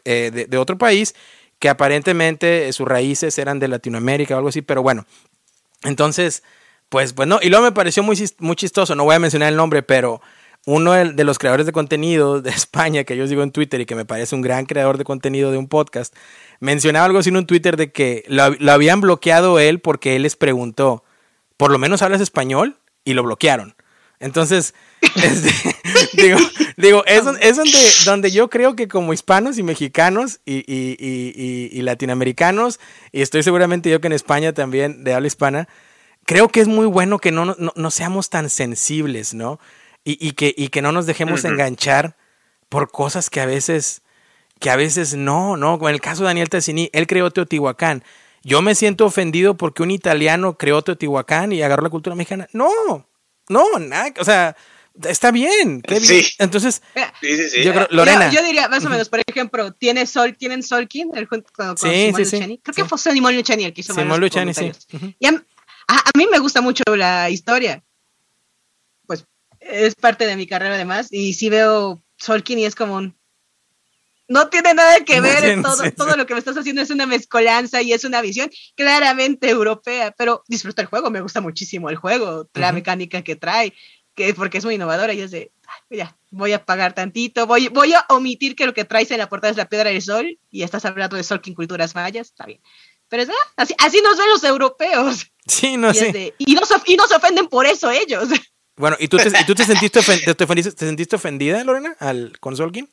eh, 0.04 0.46
de, 0.48 0.58
otro 0.58 0.78
país 0.78 1.14
que 1.58 1.68
aparentemente 1.68 2.72
sus 2.72 2.86
raíces 2.86 3.36
eran 3.38 3.58
de 3.58 3.68
Latinoamérica 3.68 4.34
o 4.34 4.38
algo 4.38 4.48
así, 4.48 4.62
pero 4.62 4.82
bueno, 4.82 5.06
entonces, 5.82 6.42
pues, 6.88 7.12
pues 7.12 7.26
no, 7.28 7.40
y 7.42 7.48
luego 7.48 7.64
me 7.64 7.72
pareció 7.72 8.02
muy, 8.02 8.16
muy 8.38 8.56
chistoso, 8.56 8.94
no 8.94 9.04
voy 9.04 9.16
a 9.16 9.18
mencionar 9.18 9.48
el 9.48 9.56
nombre, 9.56 9.82
pero 9.82 10.20
uno 10.66 10.92
de 10.92 11.24
los 11.24 11.38
creadores 11.38 11.66
de 11.66 11.72
contenido 11.72 12.40
de 12.40 12.50
España, 12.50 13.04
que 13.04 13.16
yo 13.16 13.26
digo 13.26 13.42
en 13.42 13.52
Twitter 13.52 13.80
y 13.80 13.86
que 13.86 13.94
me 13.94 14.04
parece 14.04 14.34
un 14.34 14.42
gran 14.42 14.66
creador 14.66 14.98
de 14.98 15.04
contenido 15.04 15.50
de 15.50 15.58
un 15.58 15.68
podcast, 15.68 16.14
mencionaba 16.60 17.06
algo 17.06 17.18
así 17.18 17.30
en 17.30 17.36
un 17.36 17.46
Twitter 17.46 17.76
de 17.76 17.92
que 17.92 18.24
lo, 18.28 18.44
habían 18.70 19.00
bloqueado 19.00 19.58
él 19.58 19.80
porque 19.80 20.16
él 20.16 20.22
les 20.22 20.36
preguntó, 20.36 21.04
¿por 21.56 21.70
lo 21.70 21.78
menos 21.78 22.02
hablas 22.02 22.20
español? 22.20 22.78
Y 23.04 23.12
lo 23.12 23.22
bloquearon. 23.22 23.74
Entonces, 24.18 24.74
digo, 26.14 26.38
digo, 26.78 27.04
es, 27.04 27.24
es 27.40 27.56
donde, 27.56 27.78
donde, 28.06 28.30
yo 28.30 28.48
creo 28.48 28.74
que 28.74 28.88
como 28.88 29.12
hispanos 29.12 29.58
y 29.58 29.62
mexicanos 29.62 30.40
y, 30.46 30.58
y, 30.60 30.96
y, 30.98 31.68
y, 31.70 31.82
latinoamericanos, 31.82 32.80
y 33.12 33.20
estoy 33.20 33.42
seguramente 33.42 33.90
yo 33.90 34.00
que 34.00 34.06
en 34.06 34.14
España 34.14 34.54
también 34.54 35.04
de 35.04 35.12
habla 35.12 35.26
hispana, 35.26 35.68
creo 36.24 36.48
que 36.48 36.60
es 36.60 36.68
muy 36.68 36.86
bueno 36.86 37.18
que 37.18 37.32
no, 37.32 37.44
no, 37.44 37.72
no 37.74 37.90
seamos 37.90 38.30
tan 38.30 38.48
sensibles, 38.48 39.34
¿no? 39.34 39.60
Y, 40.04 40.32
que, 40.32 40.54
y 40.56 40.68
que 40.68 40.82
no 40.82 40.92
nos 40.92 41.06
dejemos 41.06 41.44
enganchar 41.44 42.16
por 42.68 42.90
cosas 42.90 43.30
que 43.30 43.40
a 43.40 43.46
veces, 43.46 44.02
que 44.60 44.70
a 44.70 44.76
veces 44.76 45.14
no, 45.14 45.56
no. 45.56 45.78
En 45.88 45.94
el 45.94 46.00
caso 46.00 46.22
de 46.22 46.28
Daniel 46.28 46.50
Tassini, 46.50 46.90
él 46.92 47.06
creó 47.06 47.30
Teotihuacán. 47.30 48.04
Yo 48.42 48.60
me 48.60 48.74
siento 48.74 49.06
ofendido 49.06 49.56
porque 49.56 49.82
un 49.82 49.90
italiano 49.90 50.58
creó 50.58 50.82
Teotihuacán 50.82 51.52
y 51.52 51.62
agarró 51.62 51.82
la 51.82 51.90
cultura 51.90 52.14
mexicana. 52.14 52.46
No, 52.52 53.08
no, 53.48 53.78
nada, 53.78 54.12
o 54.18 54.24
sea, 54.24 54.54
está 55.02 55.30
bien. 55.30 55.82
Sí. 56.00 56.34
Entonces, 56.38 56.82
Yo 57.62 57.72
Lorena. 57.90 58.30
Yo, 58.30 58.42
diría 58.42 58.68
más 58.68 58.84
o 58.84 58.90
menos, 58.90 59.08
por 59.08 59.20
ejemplo, 59.26 59.72
¿tiene 59.72 60.06
Sol, 60.06 60.36
¿tienen 60.36 60.62
Solkin? 60.62 61.12
El, 61.14 61.26
con, 61.28 61.42
con 61.56 61.78
sí, 61.78 62.12
sí, 62.14 62.24
sí, 62.26 62.60
Creo 62.62 62.74
que 62.74 62.84
fue 62.84 62.98
Simón 62.98 63.34
Luchani 63.34 63.64
el 63.64 63.72
que 63.72 63.80
hizo 63.80 63.94
Simón 63.94 64.20
Luchani, 64.20 64.52
sí. 64.52 64.70
Y 65.18 65.26
a, 65.26 65.42
a, 65.88 66.10
mí 66.16 66.26
me 66.30 66.38
gusta 66.38 66.60
mucho 66.60 66.82
la 66.94 67.30
historia 67.30 67.82
es 69.70 69.94
parte 69.94 70.26
de 70.26 70.36
mi 70.36 70.46
carrera 70.46 70.74
además, 70.74 71.08
y 71.10 71.34
sí 71.34 71.48
veo 71.48 72.02
Solkin 72.16 72.58
y 72.58 72.64
es 72.64 72.74
como 72.74 72.96
un... 72.96 73.16
No 74.26 74.48
tiene 74.48 74.72
nada 74.72 75.00
que 75.00 75.20
ver, 75.20 75.60
todo, 75.62 75.82
todo 75.94 76.16
lo 76.16 76.24
que 76.24 76.32
me 76.32 76.38
estás 76.38 76.56
haciendo 76.56 76.80
es 76.80 76.88
una 76.88 77.04
mezcolanza 77.04 77.82
y 77.82 77.92
es 77.92 78.04
una 78.04 78.22
visión 78.22 78.50
claramente 78.74 79.50
europea, 79.50 80.14
pero 80.16 80.42
disfruto 80.48 80.80
el 80.80 80.88
juego, 80.88 81.10
me 81.10 81.20
gusta 81.20 81.42
muchísimo 81.42 81.90
el 81.90 81.96
juego, 81.96 82.48
la 82.54 82.72
mecánica 82.72 83.20
que 83.20 83.36
trae, 83.36 83.74
que 84.14 84.32
porque 84.32 84.58
es 84.58 84.64
muy 84.64 84.76
innovadora 84.76 85.12
y 85.12 85.20
es 85.20 85.30
de, 85.30 85.52
ya, 85.90 86.16
voy 86.30 86.52
a 86.52 86.64
pagar 86.64 86.94
tantito, 86.94 87.46
voy, 87.46 87.68
voy 87.68 87.92
a 87.92 88.06
omitir 88.08 88.56
que 88.56 88.64
lo 88.64 88.72
que 88.72 88.86
traes 88.86 89.10
en 89.10 89.18
la 89.18 89.28
portada 89.28 89.50
es 89.50 89.58
la 89.58 89.68
piedra 89.68 89.90
del 89.90 90.00
sol 90.00 90.38
y 90.50 90.62
estás 90.62 90.86
hablando 90.86 91.16
de 91.16 91.22
Solkin 91.22 91.54
culturas 91.54 91.94
mayas, 91.94 92.28
está 92.28 92.46
bien. 92.46 92.62
Pero 93.08 93.24
es, 93.24 93.28
ah, 93.28 93.52
así, 93.56 93.74
así 93.78 94.00
nos 94.00 94.16
ven 94.16 94.28
los 94.30 94.44
europeos. 94.44 95.26
Sí, 95.46 95.76
no 95.76 95.92
sé. 95.92 96.34
y, 96.38 96.54
no, 96.54 96.62
y 96.86 96.96
no 96.96 97.06
se 97.06 97.14
ofenden 97.14 97.48
por 97.48 97.66
eso 97.66 97.90
ellos. 97.90 98.28
Bueno, 98.76 98.96
¿y 98.98 99.08
tú 99.08 99.16
te, 99.18 99.28
¿y 99.28 99.46
tú 99.46 99.54
te, 99.54 99.64
sentiste, 99.64 100.00
te, 100.34 100.62
sentiste, 100.76 101.16
ofendida, 101.16 101.62
Lorena, 101.62 101.96
al, 102.00 102.38
con 102.40 102.56
Solkin? 102.56 102.88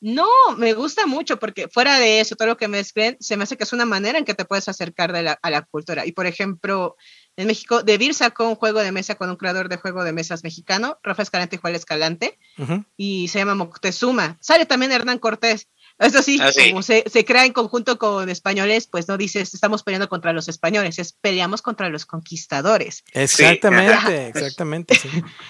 No, 0.00 0.28
me 0.56 0.74
gusta 0.74 1.06
mucho 1.06 1.38
porque 1.38 1.68
fuera 1.68 1.98
de 1.98 2.20
eso, 2.20 2.36
todo 2.36 2.48
lo 2.48 2.56
que 2.56 2.68
me 2.68 2.78
escriben, 2.78 3.16
se 3.20 3.36
me 3.36 3.42
hace 3.42 3.56
que 3.56 3.64
es 3.64 3.72
una 3.72 3.84
manera 3.84 4.16
en 4.16 4.24
que 4.24 4.34
te 4.34 4.44
puedes 4.44 4.68
acercar 4.68 5.12
de 5.12 5.22
la, 5.22 5.38
a 5.42 5.50
la 5.50 5.62
cultura. 5.62 6.06
Y 6.06 6.12
por 6.12 6.26
ejemplo, 6.26 6.96
en 7.36 7.46
México, 7.46 7.82
Debir 7.82 8.14
sacó 8.14 8.48
un 8.48 8.54
juego 8.54 8.80
de 8.80 8.92
mesa 8.92 9.16
con 9.16 9.28
un 9.28 9.36
creador 9.36 9.68
de 9.68 9.76
juego 9.76 10.04
de 10.04 10.12
mesas 10.12 10.44
mexicano, 10.44 10.98
Rafa 11.02 11.22
Escalante 11.22 11.56
y 11.56 11.58
Juan 11.58 11.74
Escalante, 11.74 12.38
y 12.96 13.28
se 13.28 13.38
llama 13.38 13.54
Moctezuma. 13.54 14.38
Sale 14.40 14.66
también 14.66 14.92
Hernán 14.92 15.18
Cortés. 15.18 15.68
Eso 15.98 16.22
sí, 16.22 16.38
ah, 16.40 16.50
como 16.70 16.82
se, 16.82 17.04
se, 17.10 17.24
crea 17.24 17.44
en 17.44 17.52
conjunto 17.52 17.98
con 17.98 18.28
españoles, 18.28 18.86
pues 18.86 19.08
no 19.08 19.16
dices 19.16 19.52
estamos 19.52 19.82
peleando 19.82 20.08
contra 20.08 20.32
los 20.32 20.48
españoles, 20.48 20.98
es 21.00 21.12
peleamos 21.12 21.60
contra 21.60 21.88
los 21.88 22.06
conquistadores. 22.06 23.02
Exactamente, 23.12 24.28
exactamente. 24.28 24.98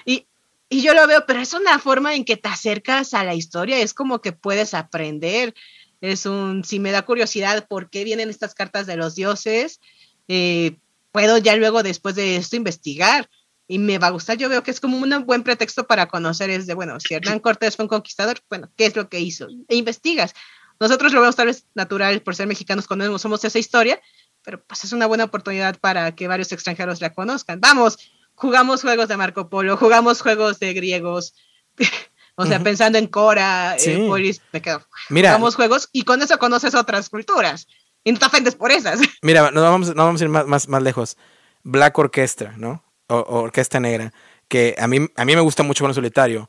y, 0.06 0.26
y 0.70 0.82
yo 0.82 0.94
lo 0.94 1.06
veo, 1.06 1.24
pero 1.26 1.40
es 1.40 1.52
una 1.52 1.78
forma 1.78 2.14
en 2.14 2.24
que 2.24 2.38
te 2.38 2.48
acercas 2.48 3.12
a 3.12 3.24
la 3.24 3.34
historia, 3.34 3.78
es 3.78 3.92
como 3.92 4.20
que 4.22 4.32
puedes 4.32 4.72
aprender. 4.72 5.54
Es 6.00 6.26
un, 6.26 6.64
si 6.64 6.78
me 6.78 6.92
da 6.92 7.02
curiosidad 7.02 7.66
por 7.66 7.90
qué 7.90 8.04
vienen 8.04 8.30
estas 8.30 8.54
cartas 8.54 8.86
de 8.86 8.96
los 8.96 9.16
dioses, 9.16 9.80
eh, 10.28 10.76
puedo 11.12 11.38
ya 11.38 11.56
luego 11.56 11.82
después 11.82 12.14
de 12.14 12.36
esto 12.36 12.56
investigar 12.56 13.28
y 13.68 13.78
me 13.78 13.98
va 13.98 14.08
a 14.08 14.10
gustar. 14.10 14.38
Yo 14.38 14.48
veo 14.48 14.62
que 14.62 14.70
es 14.70 14.80
como 14.80 14.96
un 14.96 15.26
buen 15.26 15.42
pretexto 15.44 15.86
para 15.86 16.06
conocer, 16.06 16.50
es 16.50 16.66
de, 16.66 16.74
bueno, 16.74 16.98
si 16.98 17.14
Hernán 17.14 17.38
Cortés 17.38 17.76
fue 17.76 17.84
un 17.84 17.88
conquistador, 17.88 18.40
bueno, 18.48 18.72
¿qué 18.76 18.86
es 18.86 18.96
lo 18.96 19.08
que 19.08 19.20
hizo? 19.20 19.46
E 19.68 19.76
investigas. 19.76 20.34
Nosotros 20.80 21.12
lo 21.12 21.20
vemos 21.20 21.36
tal 21.36 21.46
vez 21.46 21.66
natural 21.74 22.22
por 22.22 22.34
ser 22.34 22.46
mexicanos 22.46 22.86
cuando 22.86 23.18
somos 23.18 23.44
esa 23.44 23.58
historia, 23.58 24.00
pero 24.42 24.64
pues 24.64 24.84
es 24.84 24.92
una 24.92 25.06
buena 25.06 25.24
oportunidad 25.24 25.78
para 25.78 26.14
que 26.14 26.28
varios 26.28 26.50
extranjeros 26.50 27.00
la 27.00 27.12
conozcan. 27.12 27.60
Vamos, 27.60 27.98
jugamos 28.34 28.82
juegos 28.82 29.08
de 29.08 29.16
Marco 29.16 29.50
Polo, 29.50 29.76
jugamos 29.76 30.22
juegos 30.22 30.58
de 30.60 30.72
griegos, 30.72 31.34
o 32.36 32.46
sea, 32.46 32.62
pensando 32.62 32.96
en 32.96 33.06
Cora, 33.06 33.76
en 33.76 34.06
Polis, 34.06 34.40
me 34.52 34.62
quedo. 34.62 34.86
Mira, 35.10 35.30
jugamos 35.30 35.56
juegos 35.56 35.90
y 35.92 36.04
con 36.04 36.22
eso 36.22 36.38
conoces 36.38 36.74
otras 36.74 37.10
culturas 37.10 37.66
y 38.02 38.12
no 38.12 38.18
te 38.18 38.26
ofendes 38.26 38.54
por 38.54 38.70
esas. 38.70 39.00
Mira, 39.22 39.50
no 39.50 39.60
vamos, 39.60 39.94
no 39.94 40.04
vamos 40.04 40.20
a 40.22 40.24
ir 40.24 40.30
más, 40.30 40.46
más, 40.46 40.68
más 40.68 40.82
lejos. 40.82 41.18
Black 41.64 41.98
Orchestra, 41.98 42.54
¿no? 42.56 42.87
Orquesta 43.08 43.80
Negra, 43.80 44.12
que 44.48 44.74
a 44.78 44.86
mí, 44.86 45.06
a 45.16 45.24
mí 45.24 45.34
me 45.34 45.40
gusta 45.40 45.62
mucho 45.62 45.86
el 45.86 45.94
solitario, 45.94 46.48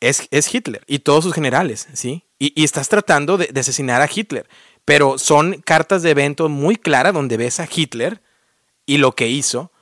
es, 0.00 0.28
es 0.30 0.52
Hitler 0.52 0.82
y 0.86 1.00
todos 1.00 1.24
sus 1.24 1.34
generales, 1.34 1.88
¿sí? 1.92 2.24
Y, 2.38 2.52
y 2.60 2.64
estás 2.64 2.88
tratando 2.88 3.36
de, 3.36 3.50
asesinar 3.58 4.00
a 4.00 4.08
Hitler, 4.12 4.48
pero 4.84 5.18
son 5.18 5.60
cartas 5.64 6.02
de 6.02 6.10
evento 6.10 6.48
muy 6.48 6.76
claras 6.76 7.12
donde 7.12 7.36
ves 7.36 7.60
a 7.60 7.68
Hitler 7.72 8.22
y 8.86 8.98
lo 8.98 9.14
que 9.14 9.28
hizo. 9.28 9.72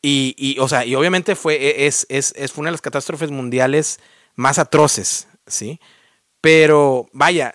Y, 0.00 0.34
y, 0.36 0.58
o 0.58 0.68
sea, 0.68 0.84
y 0.84 0.94
obviamente 0.96 1.36
fue, 1.36 1.54
e, 1.54 1.86
es, 1.86 2.06
es, 2.08 2.34
es, 2.36 2.52
fue 2.52 2.62
una 2.62 2.68
de 2.68 2.72
las 2.72 2.82
catástrofes 2.82 3.30
mundiales 3.30 4.00
más 4.34 4.58
atroces, 4.58 5.28
¿sí? 5.46 5.80
Pero 6.40 7.08
vaya, 7.12 7.54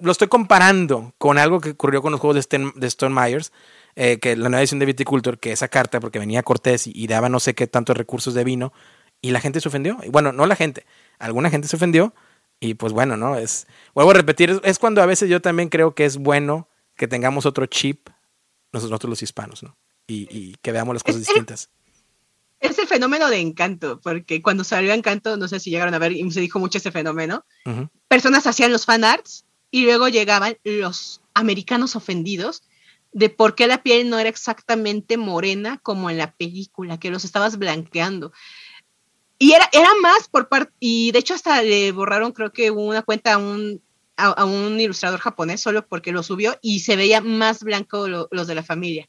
lo 0.00 0.12
estoy 0.12 0.28
comparando 0.28 1.12
con 1.18 1.38
algo 1.38 1.60
que 1.60 1.70
ocurrió 1.70 2.02
con 2.02 2.12
los 2.12 2.20
juegos 2.20 2.46
de, 2.48 2.72
de 2.76 2.86
Stone 2.86 3.20
Myers, 3.20 3.52
eh, 3.96 4.18
que 4.18 4.36
la 4.36 4.48
nueva 4.48 4.60
edición 4.60 4.80
de 4.80 4.86
Viticulture, 4.86 5.38
que 5.38 5.52
esa 5.52 5.68
carta, 5.68 6.00
porque 6.00 6.18
venía 6.18 6.42
Cortés 6.42 6.86
y, 6.86 7.06
daba 7.06 7.28
no 7.28 7.40
sé 7.40 7.54
qué 7.54 7.66
tantos 7.66 7.96
recursos 7.96 8.34
de 8.34 8.44
vino, 8.44 8.72
y 9.20 9.30
la 9.30 9.40
gente 9.40 9.60
se 9.60 9.68
ofendió. 9.68 9.98
Bueno, 10.10 10.32
no 10.32 10.46
la 10.46 10.56
gente, 10.56 10.84
alguna 11.18 11.50
gente 11.50 11.68
se 11.68 11.76
ofendió, 11.76 12.14
y 12.60 12.74
pues 12.74 12.92
bueno, 12.92 13.16
¿no? 13.16 13.36
Es, 13.36 13.66
vuelvo 13.94 14.10
a 14.10 14.14
repetir, 14.14 14.60
es 14.64 14.78
cuando 14.78 15.02
a 15.02 15.06
veces 15.06 15.28
yo 15.28 15.40
también 15.40 15.68
creo 15.68 15.94
que 15.94 16.04
es 16.04 16.16
bueno 16.16 16.68
que 16.96 17.08
tengamos 17.08 17.46
otro 17.46 17.66
chip, 17.66 18.08
nosotros 18.72 19.08
los 19.08 19.22
hispanos, 19.22 19.62
¿no? 19.62 19.76
Y, 20.06 20.54
que 20.60 20.72
veamos 20.72 20.94
las 20.94 21.02
cosas 21.02 21.20
distintas. 21.20 21.70
Es 22.60 22.78
el 22.78 22.86
fenómeno 22.86 23.28
de 23.30 23.38
encanto, 23.38 24.00
porque 24.00 24.42
cuando 24.42 24.64
salió 24.64 24.92
Encanto, 24.92 25.36
no 25.36 25.48
sé 25.48 25.60
si 25.60 25.70
llegaron 25.70 25.94
a 25.94 25.98
ver, 25.98 26.12
y 26.12 26.30
se 26.30 26.40
dijo 26.40 26.58
mucho 26.58 26.78
ese 26.78 26.90
fenómeno, 26.90 27.44
personas 28.08 28.46
hacían 28.46 28.72
los 28.72 28.86
fanarts 28.86 29.44
y 29.70 29.84
luego 29.84 30.08
llegaban 30.08 30.56
los 30.64 31.20
americanos 31.34 31.96
ofendidos 31.96 32.62
de 33.14 33.30
por 33.30 33.54
qué 33.54 33.68
la 33.68 33.82
piel 33.82 34.10
no 34.10 34.18
era 34.18 34.28
exactamente 34.28 35.16
morena 35.16 35.78
como 35.82 36.10
en 36.10 36.18
la 36.18 36.34
película, 36.34 36.98
que 36.98 37.10
los 37.10 37.24
estabas 37.24 37.58
blanqueando. 37.58 38.32
Y 39.38 39.52
era, 39.52 39.68
era 39.72 39.88
más 40.02 40.28
por 40.28 40.48
parte, 40.48 40.72
y 40.80 41.12
de 41.12 41.20
hecho 41.20 41.34
hasta 41.34 41.62
le 41.62 41.92
borraron 41.92 42.32
creo 42.32 42.52
que 42.52 42.72
una 42.72 43.02
cuenta 43.02 43.34
a 43.34 43.38
un, 43.38 43.80
a, 44.16 44.44
un 44.44 44.80
ilustrador 44.80 45.20
japonés 45.20 45.60
solo 45.60 45.86
porque 45.86 46.10
lo 46.12 46.24
subió 46.24 46.58
y 46.60 46.80
se 46.80 46.96
veía 46.96 47.20
más 47.20 47.62
blanco 47.62 48.08
los 48.08 48.46
de 48.46 48.54
la 48.54 48.64
familia. 48.64 49.08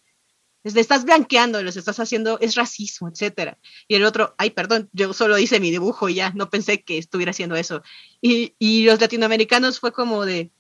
Desde 0.64 0.82
estás 0.82 1.06
blanqueando, 1.06 1.62
los 1.64 1.76
estás 1.76 2.00
haciendo, 2.00 2.40
es 2.40 2.56
racismo, 2.56 3.10
etcétera. 3.10 3.58
Y 3.88 3.96
el 3.96 4.06
otro, 4.06 4.36
ay, 4.38 4.52
perdón, 4.52 4.90
yo 4.94 5.14
solo 5.14 5.38
hice 5.38 5.60
mi 5.60 5.72
dibujo 5.72 6.10
y 6.10 6.16
ya, 6.16 6.32
no 6.36 6.50
pensé 6.50 6.84
que 6.84 6.98
estuviera 6.98 7.32
haciendo 7.32 7.56
eso. 7.56 7.82
Y, 8.22 8.56
y 8.60 8.86
los 8.86 9.00
latinoamericanos 9.00 9.80
fue 9.80 9.92
como 9.92 10.26
de, 10.26 10.52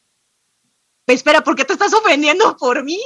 espera, 1.13 1.43
¿por 1.43 1.55
qué 1.55 1.65
te 1.65 1.73
estás 1.73 1.93
ofendiendo 1.93 2.57
por 2.57 2.83
mí? 2.83 2.99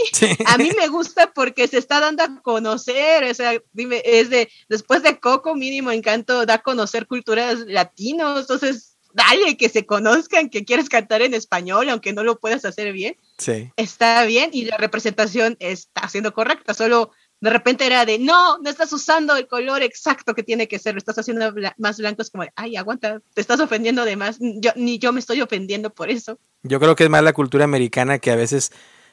A 0.45 0.57
mí 0.57 0.71
me 0.77 0.87
gusta 0.87 1.31
porque 1.33 1.67
se 1.67 1.77
está 1.77 1.99
dando 1.99 2.23
a 2.23 2.41
conocer, 2.41 3.25
o 3.25 3.33
sea, 3.33 3.61
dime, 3.73 4.01
es 4.05 4.29
de, 4.29 4.49
después 4.69 5.03
de 5.03 5.19
Coco, 5.19 5.55
mínimo 5.55 5.91
encanto, 5.91 6.45
da 6.45 6.55
a 6.55 6.61
conocer 6.61 7.07
culturas 7.07 7.59
latinos, 7.67 8.41
entonces, 8.41 8.97
dale, 9.13 9.57
que 9.57 9.69
se 9.69 9.85
conozcan, 9.85 10.49
que 10.49 10.63
quieres 10.63 10.87
cantar 10.87 11.21
en 11.21 11.33
español, 11.33 11.89
aunque 11.89 12.13
no 12.13 12.23
lo 12.23 12.39
puedas 12.39 12.63
hacer 12.65 12.93
bien. 12.93 13.17
Sí. 13.37 13.71
Está 13.75 14.23
bien 14.25 14.51
y 14.53 14.65
la 14.65 14.77
representación 14.77 15.57
está 15.59 16.07
siendo 16.07 16.33
correcta, 16.33 16.73
solo 16.73 17.11
de 17.41 17.49
repente 17.49 17.85
era 17.85 18.05
de, 18.05 18.19
no, 18.19 18.57
no 18.57 18.69
estás 18.69 18.91
usando 18.91 19.35
el 19.35 19.47
color 19.47 19.81
exacto 19.81 20.35
que 20.35 20.43
tiene 20.43 20.67
que 20.67 20.79
ser, 20.79 20.93
lo 20.93 20.99
estás 20.99 21.17
haciendo 21.17 21.53
más 21.77 21.97
blanco, 21.97 22.21
es 22.21 22.29
como, 22.29 22.43
ay, 22.55 22.75
aguanta, 22.75 23.21
te 23.33 23.41
estás 23.41 23.59
ofendiendo 23.59 24.05
de 24.05 24.15
más, 24.15 24.37
yo, 24.39 24.71
ni 24.75 24.99
yo 24.99 25.13
me 25.13 25.19
estoy 25.19 25.41
ofendiendo 25.41 25.89
por 25.89 26.09
eso. 26.09 26.37
Yo 26.63 26.79
creo 26.79 26.95
que 26.95 27.05
es 27.05 27.09
más 27.09 27.23
la 27.23 27.33
cultura 27.33 27.63
americana 27.63 28.19
que 28.19 28.31
a 28.31 28.35
veces 28.35 28.71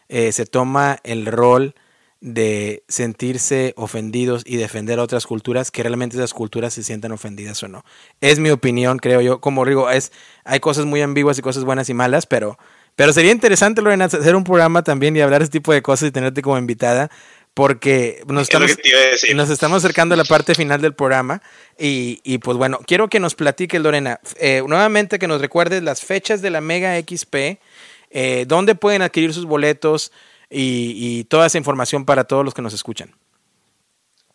eh, 0.09 0.33
se 0.33 0.47
toma 0.47 0.99
el 1.05 1.27
rol 1.27 1.75
de 2.21 2.83
sentirse 2.89 3.75
ofendidos 3.77 4.43
y 4.47 4.57
defender 4.57 4.99
a 4.99 5.03
otras 5.03 5.27
culturas 5.27 5.71
que 5.71 5.83
realmente 5.83 6.17
esas 6.17 6.33
culturas 6.33 6.75
se 6.75 6.83
sientan 6.83 7.13
ofendidas 7.13 7.63
o 7.63 7.69
no. 7.69 7.85
Es 8.21 8.39
mi 8.39 8.51
opinión, 8.51 8.99
creo 8.99 9.21
yo. 9.21 9.41
Como 9.41 9.65
digo, 9.65 9.91
es, 9.91 10.13
hay 10.45 10.61
cosas 10.61 10.87
muy 10.87 11.03
ambiguas 11.03 11.39
y 11.39 11.43
cosas 11.43 11.65
buenas 11.65 11.89
y 11.91 11.95
malas, 11.95 12.27
pero, 12.27 12.59
pero 12.97 13.13
sería 13.13 13.33
interesante, 13.33 13.83
Lorena, 13.83 14.07
hacer 14.07 14.35
un 14.35 14.45
programa 14.45 14.83
también 14.83 15.15
y 15.15 15.21
hablar 15.21 15.41
de 15.41 15.45
este 15.45 15.59
tipo 15.59 15.73
de 15.73 15.83
cosas 15.83 16.09
y 16.09 16.13
tenerte 16.13 16.43
como 16.43 16.59
invitada 16.59 17.11
porque 17.57 18.23
nos 18.27 18.43
estamos, 18.43 18.71
nos 19.35 19.49
estamos 19.49 19.83
acercando 19.83 20.13
a 20.13 20.19
la 20.19 20.25
parte 20.25 20.55
final 20.55 20.83
del 20.83 20.93
programa 20.93 21.41
y, 21.79 22.21
y 22.23 22.37
pues 22.37 22.59
bueno, 22.59 22.81
quiero 22.87 23.09
que 23.09 23.19
nos 23.19 23.35
platique 23.35 23.79
Lorena, 23.79 24.21
eh, 24.39 24.63
nuevamente 24.67 25.19
que 25.19 25.27
nos 25.27 25.41
recuerdes 25.41 25.83
las 25.83 26.03
fechas 26.03 26.43
de 26.43 26.51
la 26.51 26.61
Mega 26.61 27.01
XP, 27.01 27.59
eh, 28.11 28.45
dónde 28.47 28.75
pueden 28.75 29.01
adquirir 29.01 29.33
sus 29.33 29.47
boletos 29.47 30.13
y, 30.51 30.93
y, 30.97 31.25
toda 31.25 31.47
esa 31.47 31.57
información 31.57 32.05
para 32.05 32.25
todos 32.25 32.45
los 32.45 32.53
que 32.53 32.61
nos 32.61 32.75
escuchan. 32.75 33.15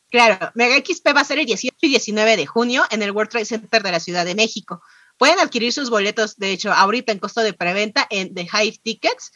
Claro, 0.10 0.50
Mega 0.56 0.78
XP 0.78 1.16
va 1.16 1.22
a 1.22 1.24
ser 1.24 1.38
el 1.38 1.46
18 1.46 1.78
y 1.80 1.90
19 1.90 2.38
de 2.38 2.48
junio 2.48 2.86
en 2.90 3.04
el 3.04 3.12
World 3.12 3.30
Trade 3.30 3.46
Center 3.46 3.84
de 3.84 3.92
la 3.92 4.00
Ciudad 4.00 4.26
de 4.26 4.34
México. 4.34 4.82
Pueden 5.20 5.38
adquirir 5.38 5.72
sus 5.72 5.92
boletos, 5.92 6.38
de 6.38 6.50
hecho, 6.54 6.74
ahorita 6.74 7.12
en 7.12 7.20
costo 7.20 7.42
de 7.42 7.54
preventa 7.54 8.08
en 8.10 8.34
The 8.34 8.48
Hive 8.52 8.80
Tickets, 8.82 9.32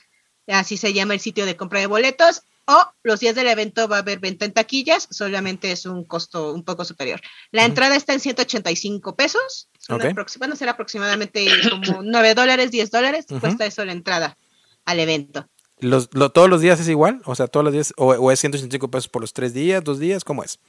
así 0.48 0.76
se 0.76 0.92
llama 0.92 1.14
el 1.14 1.20
sitio 1.20 1.46
de 1.46 1.56
compra 1.56 1.82
de 1.82 1.86
boletos 1.86 2.42
o 2.68 2.86
los 3.04 3.20
días 3.20 3.36
del 3.36 3.48
evento 3.48 3.88
va 3.88 3.98
a 3.98 4.00
haber 4.00 4.20
venta 4.20 4.46
en 4.46 4.54
taquillas, 4.54 5.08
solamente 5.12 5.72
es 5.72 5.86
un 5.86 6.04
costo 6.04 6.54
un 6.54 6.64
poco 6.64 6.84
superior. 6.86 7.22
La 7.52 7.66
entrada 7.66 7.96
está 7.96 8.14
en 8.14 8.20
185 8.20 9.16
pesos, 9.16 9.70
van 9.88 10.52
a 10.52 10.56
ser 10.56 10.70
aproximadamente 10.70 11.48
como 11.70 12.02
9 12.04 12.34
dólares, 12.34 12.72
10 12.72 12.92
dólares, 12.92 13.26
cuesta 13.40 13.66
eso 13.66 13.86
la 13.86 13.92
entrada 13.92 14.38
al 14.86 15.00
evento. 15.00 15.48
Los, 15.80 16.10
¿Todos 16.10 16.50
los 16.50 16.62
días 16.62 16.80
es 16.80 16.88
igual? 16.88 17.22
O 17.26 17.36
sea, 17.36 17.48
todos 17.48 17.64
los 17.64 17.74
días, 17.74 17.94
o, 17.98 18.08
o 18.08 18.32
es 18.32 18.40
185 18.40 18.90
pesos 18.90 19.10
por 19.10 19.22
los 19.22 19.34
tres 19.34 19.54
días, 19.54 19.84
dos 19.84 20.00
días, 20.00 20.24
¿cómo 20.24 20.44
es? 20.44 20.60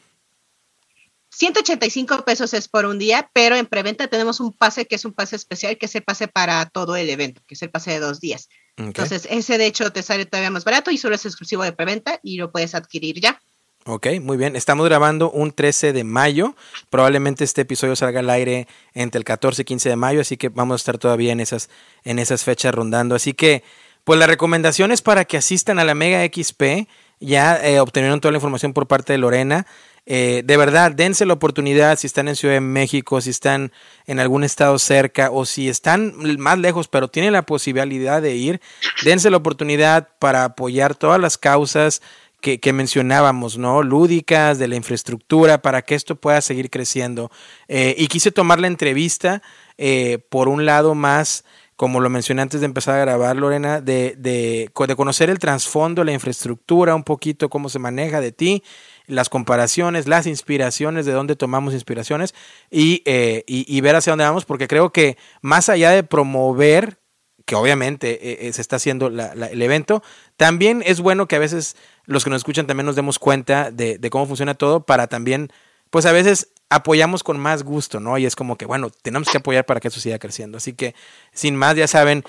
185 1.31 2.25
pesos 2.25 2.55
es 2.55 2.67
por 2.67 2.87
un 2.87 2.99
día, 2.99 3.31
pero 3.35 3.57
en 3.57 3.67
preventa 3.67 4.09
tenemos 4.09 4.41
un 4.41 4.53
pase 4.53 4.87
que 4.87 4.95
es 4.95 5.05
un 5.05 5.13
pase 5.13 5.37
especial, 5.37 5.77
que 5.77 5.87
es 5.87 5.95
el 5.95 6.03
pase 6.03 6.29
para 6.29 6.65
todo 6.67 6.97
el 6.97 7.11
evento, 7.11 7.43
que 7.47 7.55
es 7.55 7.63
el 7.63 7.71
pase 7.71 7.91
de 7.91 8.01
dos 8.01 8.21
días. 8.21 8.49
Entonces, 8.77 9.27
ese 9.31 9.59
de 9.59 9.67
hecho 9.67 9.91
te 9.91 10.03
sale 10.03 10.27
todavía 10.27 10.51
más 10.51 10.65
barato 10.65 10.91
y 10.91 10.99
solo 10.99 11.15
es 11.15 11.25
exclusivo 11.25 11.63
de 11.63 11.73
preventa 11.73 12.21
y 12.23 12.37
lo 12.37 12.53
puedes 12.53 12.75
adquirir 12.75 13.21
ya. 13.21 13.41
Ok, 13.89 14.09
muy 14.21 14.37
bien. 14.37 14.57
Estamos 14.57 14.85
grabando 14.85 15.31
un 15.31 15.53
13 15.53 15.93
de 15.93 16.03
mayo. 16.03 16.57
Probablemente 16.91 17.45
este 17.45 17.63
episodio 17.63 17.95
salga 17.95 18.19
al 18.19 18.29
aire 18.31 18.67
entre 18.95 19.19
el 19.19 19.25
14 19.25 19.63
y 19.63 19.65
15 19.65 19.91
de 19.91 19.97
mayo, 19.97 20.21
así 20.21 20.37
que 20.37 20.49
vamos 20.49 20.75
a 20.75 20.83
estar 20.83 20.99
todavía 20.99 21.31
en 21.31 21.39
esas, 21.39 21.71
en 22.03 22.19
esas 22.19 22.43
fechas 22.43 22.75
rondando. 22.75 23.15
Así 23.15 23.33
que, 23.33 23.63
pues 24.03 24.19
la 24.19 24.27
recomendación 24.27 24.91
es 24.91 25.03
para 25.03 25.25
que 25.25 25.37
asistan 25.37 25.79
a 25.79 25.85
la 25.85 25.95
Mega 25.95 26.25
XP. 26.25 26.89
Ya 27.21 27.65
eh, 27.65 27.79
obtuvieron 27.79 28.21
toda 28.21 28.33
la 28.33 28.39
información 28.39 28.73
por 28.73 28.89
parte 28.89 29.13
de 29.13 29.19
Lorena. 29.19 29.69
Eh, 30.07 30.43
de 30.45 30.57
verdad, 30.57 30.93
dense 30.93 31.27
la 31.27 31.33
oportunidad 31.33 31.99
si 31.99 32.07
están 32.07 32.29
en 32.29 32.37
Ciudad 32.37 32.55
de 32.55 32.61
México, 32.61 33.21
si 33.21 33.31
están 33.31 33.73
en 34.07 34.21
algún 34.21 34.45
estado 34.45 34.79
cerca 34.79 35.31
o 35.33 35.45
si 35.45 35.69
están 35.69 36.15
más 36.39 36.59
lejos, 36.59 36.87
pero 36.87 37.09
tienen 37.09 37.33
la 37.33 37.43
posibilidad 37.43 38.23
de 38.23 38.37
ir, 38.37 38.61
dense 39.05 39.31
la 39.31 39.37
oportunidad 39.37 40.09
para 40.21 40.45
apoyar 40.45 40.95
todas 40.95 41.21
las 41.21 41.37
causas 41.37 42.03
que, 42.41 42.73
mencionábamos, 42.73 43.59
¿no? 43.59 43.83
Lúdicas, 43.83 44.61
de 44.61 44.69
la 44.69 44.77
infraestructura, 44.77 45.63
para 45.63 45.83
que 45.83 45.97
esto 45.97 46.15
pueda 46.15 46.41
seguir 46.41 46.71
creciendo. 46.71 47.33
Eh, 47.67 47.97
y 47.99 48.07
quise 48.07 48.31
tomar 48.31 48.61
la 48.61 48.69
entrevista, 48.69 49.43
eh, 49.79 50.19
por 50.29 50.49
un 50.49 50.65
lado 50.65 50.95
más 50.95 51.45
como 51.77 52.01
lo 52.01 52.09
mencioné 52.09 52.41
antes 52.41 52.61
de 52.61 52.67
empezar 52.67 52.95
a 52.95 53.03
grabar, 53.03 53.37
Lorena, 53.37 53.83
de, 53.83 54.15
de, 54.17 54.71
de 54.75 54.97
conocer 54.97 55.29
el 55.29 55.39
trasfondo, 55.39 56.05
la 56.05 56.13
infraestructura, 56.13 56.95
un 56.95 57.05
poquito 57.05 57.51
cómo 57.51 57.69
se 57.69 57.79
maneja 57.79 58.23
de 58.23 58.33
ti, 58.33 58.63
las 59.07 59.29
comparaciones, 59.29 60.09
las 60.09 60.27
inspiraciones, 60.27 61.07
de 61.07 61.13
dónde 61.13 61.37
tomamos 61.37 61.75
inspiraciones 61.75 62.35
y, 62.71 63.03
eh, 63.05 63.45
y, 63.47 63.81
ver 63.81 63.97
hacia 63.97 64.13
dónde 64.13 64.25
vamos, 64.25 64.45
porque 64.45 64.69
creo 64.69 64.91
que 64.91 65.17
más 65.43 65.69
allá 65.69 65.91
de 65.91 66.03
promover, 66.03 66.99
que 67.45 67.55
obviamente 67.55 68.31
eh, 68.31 68.49
eh, 68.49 68.53
se 68.53 68.61
está 68.61 68.77
haciendo 68.77 69.07
el 69.07 69.63
evento, 69.63 70.03
también 70.37 70.83
es 70.85 71.01
bueno 71.01 71.29
que 71.29 71.37
a 71.37 71.41
veces 71.41 71.77
los 72.05 72.25
que 72.25 72.31
nos 72.31 72.39
escuchan 72.39 72.67
también 72.67 72.87
nos 72.87 72.97
demos 72.97 73.19
cuenta 73.19 73.71
de, 73.71 73.99
de 73.99 74.11
cómo 74.11 74.27
funciona 74.27 74.55
todo 74.55 74.85
para 74.85 75.07
también, 75.07 75.51
pues 75.91 76.07
a 76.07 76.13
veces 76.13 76.49
apoyamos 76.69 77.23
con 77.23 77.39
más 77.39 77.63
gusto, 77.63 78.01
¿no? 78.01 78.19
Y 78.19 78.27
es 78.27 78.35
como 78.35 78.59
que, 78.59 78.67
bueno, 78.67 78.91
tenemos 78.91 79.29
que 79.29 79.39
apoyar 79.39 79.65
para 79.65 79.79
que 79.79 79.87
eso 79.87 80.01
siga 80.01 80.19
creciendo. 80.19 80.59
Así 80.59 80.73
que, 80.73 80.97
sin 81.33 81.55
más, 81.55 81.77
ya 81.77 81.87
saben, 81.87 82.25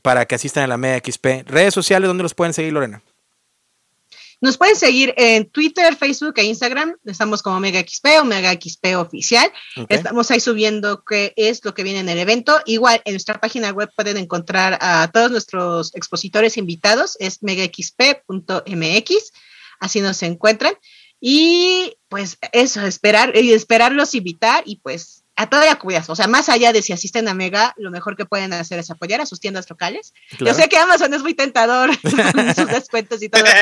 para 0.00 0.24
que 0.24 0.36
asistan 0.36 0.64
a 0.64 0.66
la 0.66 0.78
Media 0.78 1.02
XP. 1.04 1.46
Redes 1.46 1.74
sociales, 1.74 2.08
¿dónde 2.08 2.22
los 2.22 2.32
pueden 2.32 2.54
seguir, 2.54 2.72
Lorena? 2.72 3.02
Nos 4.40 4.56
pueden 4.56 4.76
seguir 4.76 5.14
en 5.16 5.50
Twitter, 5.50 5.96
Facebook 5.96 6.34
e 6.36 6.44
Instagram. 6.44 6.94
Estamos 7.04 7.42
como 7.42 7.56
Omega 7.56 7.80
XP, 7.80 8.20
Omega 8.20 8.52
XP 8.52 8.96
oficial. 8.96 9.50
Estamos 9.88 10.30
ahí 10.30 10.38
subiendo 10.38 11.02
qué 11.04 11.32
es 11.36 11.64
lo 11.64 11.74
que 11.74 11.82
viene 11.82 12.00
en 12.00 12.08
el 12.08 12.18
evento. 12.18 12.60
Igual 12.64 13.02
en 13.04 13.14
nuestra 13.14 13.40
página 13.40 13.70
web 13.70 13.90
pueden 13.96 14.16
encontrar 14.16 14.78
a 14.80 15.10
todos 15.12 15.32
nuestros 15.32 15.92
expositores 15.96 16.56
invitados. 16.56 17.16
Es 17.18 17.42
megaxp.mx. 17.42 19.32
Así 19.80 20.00
nos 20.00 20.22
encuentran. 20.22 20.74
Y 21.20 21.96
pues 22.08 22.38
eso, 22.52 22.82
esperar 22.82 23.36
y 23.36 23.52
esperarlos 23.52 24.14
invitar 24.14 24.62
y 24.66 24.76
pues 24.76 25.17
a 25.38 25.48
toda 25.48 25.66
la 25.66 25.76
comunidad. 25.76 26.04
O 26.10 26.16
sea, 26.16 26.26
más 26.26 26.48
allá 26.48 26.72
de 26.72 26.82
si 26.82 26.92
asisten 26.92 27.28
a 27.28 27.34
Mega, 27.34 27.72
lo 27.76 27.92
mejor 27.92 28.16
que 28.16 28.26
pueden 28.26 28.52
hacer 28.52 28.80
es 28.80 28.90
apoyar 28.90 29.20
a 29.20 29.26
sus 29.26 29.38
tiendas 29.38 29.70
locales. 29.70 30.12
Yo 30.40 30.52
sé 30.52 30.68
que 30.68 30.76
Amazon 30.76 31.14
es 31.14 31.22
muy 31.22 31.32
tentador 31.32 31.90
con 32.02 32.54
sus 32.56 32.66
descuentos 32.66 33.22
y 33.22 33.28
todo. 33.28 33.44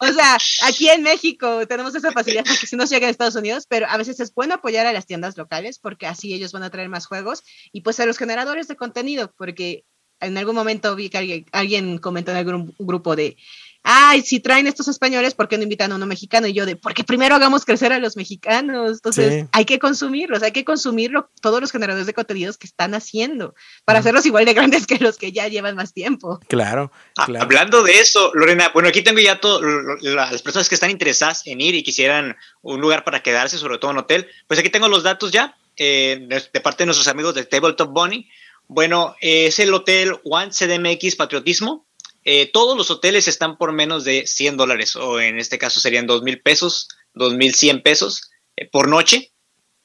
O 0.00 0.12
sea, 0.12 0.38
aquí 0.62 0.88
en 0.88 1.02
México 1.02 1.66
tenemos 1.66 1.92
esa 1.92 2.12
facilidad 2.12 2.44
porque 2.44 2.68
si 2.68 2.76
no 2.76 2.86
se 2.86 2.94
llega 2.94 3.08
a 3.08 3.10
Estados 3.10 3.34
Unidos, 3.34 3.66
pero 3.68 3.88
a 3.88 3.96
veces 3.96 4.20
es 4.20 4.32
bueno 4.32 4.54
apoyar 4.54 4.86
a 4.86 4.92
las 4.92 5.06
tiendas 5.06 5.36
locales 5.36 5.80
porque 5.80 6.06
así 6.06 6.32
ellos 6.32 6.52
van 6.52 6.62
a 6.62 6.70
traer 6.70 6.88
más 6.88 7.06
juegos 7.06 7.42
y 7.72 7.80
pues 7.80 7.98
a 7.98 8.06
los 8.06 8.16
generadores 8.16 8.68
de 8.68 8.76
contenido, 8.76 9.34
porque 9.36 9.84
en 10.20 10.38
algún 10.38 10.54
momento 10.54 10.94
vi 10.94 11.10
que 11.10 11.18
alguien, 11.18 11.46
alguien 11.50 11.98
comentó 11.98 12.30
en 12.30 12.36
algún 12.36 12.74
grupo 12.78 13.16
de 13.16 13.36
ay, 13.82 14.22
si 14.22 14.40
traen 14.40 14.66
estos 14.66 14.88
españoles, 14.88 15.34
¿por 15.34 15.48
qué 15.48 15.56
no 15.56 15.62
invitan 15.62 15.92
a 15.92 15.96
uno 15.96 16.06
mexicano? 16.06 16.46
Y 16.46 16.52
yo 16.52 16.66
de, 16.66 16.76
porque 16.76 17.04
primero 17.04 17.34
hagamos 17.34 17.64
crecer 17.64 17.92
a 17.92 17.98
los 17.98 18.16
mexicanos. 18.16 18.92
Entonces, 18.92 19.46
hay 19.52 19.64
que 19.64 19.78
consumirlos, 19.78 20.42
hay 20.42 20.52
que 20.52 20.64
consumirlo 20.64 21.30
todos 21.40 21.60
los 21.60 21.72
generadores 21.72 22.06
de 22.06 22.14
contenidos 22.14 22.58
que 22.58 22.66
están 22.66 22.94
haciendo 22.94 23.54
para 23.84 24.00
hacerlos 24.00 24.26
igual 24.26 24.44
de 24.44 24.54
grandes 24.54 24.86
que 24.86 24.98
los 24.98 25.16
que 25.16 25.32
ya 25.32 25.48
llevan 25.48 25.76
más 25.76 25.94
tiempo. 25.94 26.38
Claro, 26.48 26.92
ah, 27.16 27.26
Hablando 27.40 27.82
de 27.82 28.00
eso, 28.00 28.30
Lorena, 28.34 28.70
bueno, 28.74 28.88
aquí 28.88 29.02
tengo 29.02 29.20
ya 29.20 29.40
todas 29.40 29.62
las 30.02 30.42
personas 30.42 30.68
que 30.68 30.74
están 30.74 30.90
interesadas 30.90 31.46
en 31.46 31.60
ir 31.60 31.74
y 31.74 31.82
quisieran 31.82 32.36
un 32.62 32.80
lugar 32.80 33.04
para 33.04 33.22
quedarse, 33.22 33.58
sobre 33.58 33.78
todo 33.78 33.90
un 33.90 33.98
hotel. 33.98 34.28
Pues 34.46 34.60
aquí 34.60 34.70
tengo 34.70 34.88
los 34.88 35.02
datos 35.02 35.30
ya 35.30 35.56
eh, 35.76 36.28
de 36.52 36.60
parte 36.60 36.82
de 36.82 36.86
nuestros 36.86 37.08
amigos 37.08 37.34
de 37.34 37.44
Tabletop 37.44 37.90
Bunny. 37.90 38.28
Bueno, 38.66 39.16
es 39.22 39.58
el 39.60 39.72
hotel 39.72 40.16
One 40.24 40.50
CDMX 40.50 41.16
Patriotismo 41.16 41.87
eh, 42.30 42.44
todos 42.44 42.76
los 42.76 42.90
hoteles 42.90 43.26
están 43.26 43.56
por 43.56 43.72
menos 43.72 44.04
de 44.04 44.26
100 44.26 44.58
dólares, 44.58 44.96
o 44.96 45.18
en 45.18 45.38
este 45.38 45.56
caso 45.56 45.80
serían 45.80 46.06
2 46.06 46.22
mil 46.22 46.42
pesos, 46.42 46.86
2 47.14 47.32
mil 47.32 47.54
100 47.54 47.82
pesos 47.82 48.28
eh, 48.54 48.68
por 48.70 48.86
noche. 48.86 49.32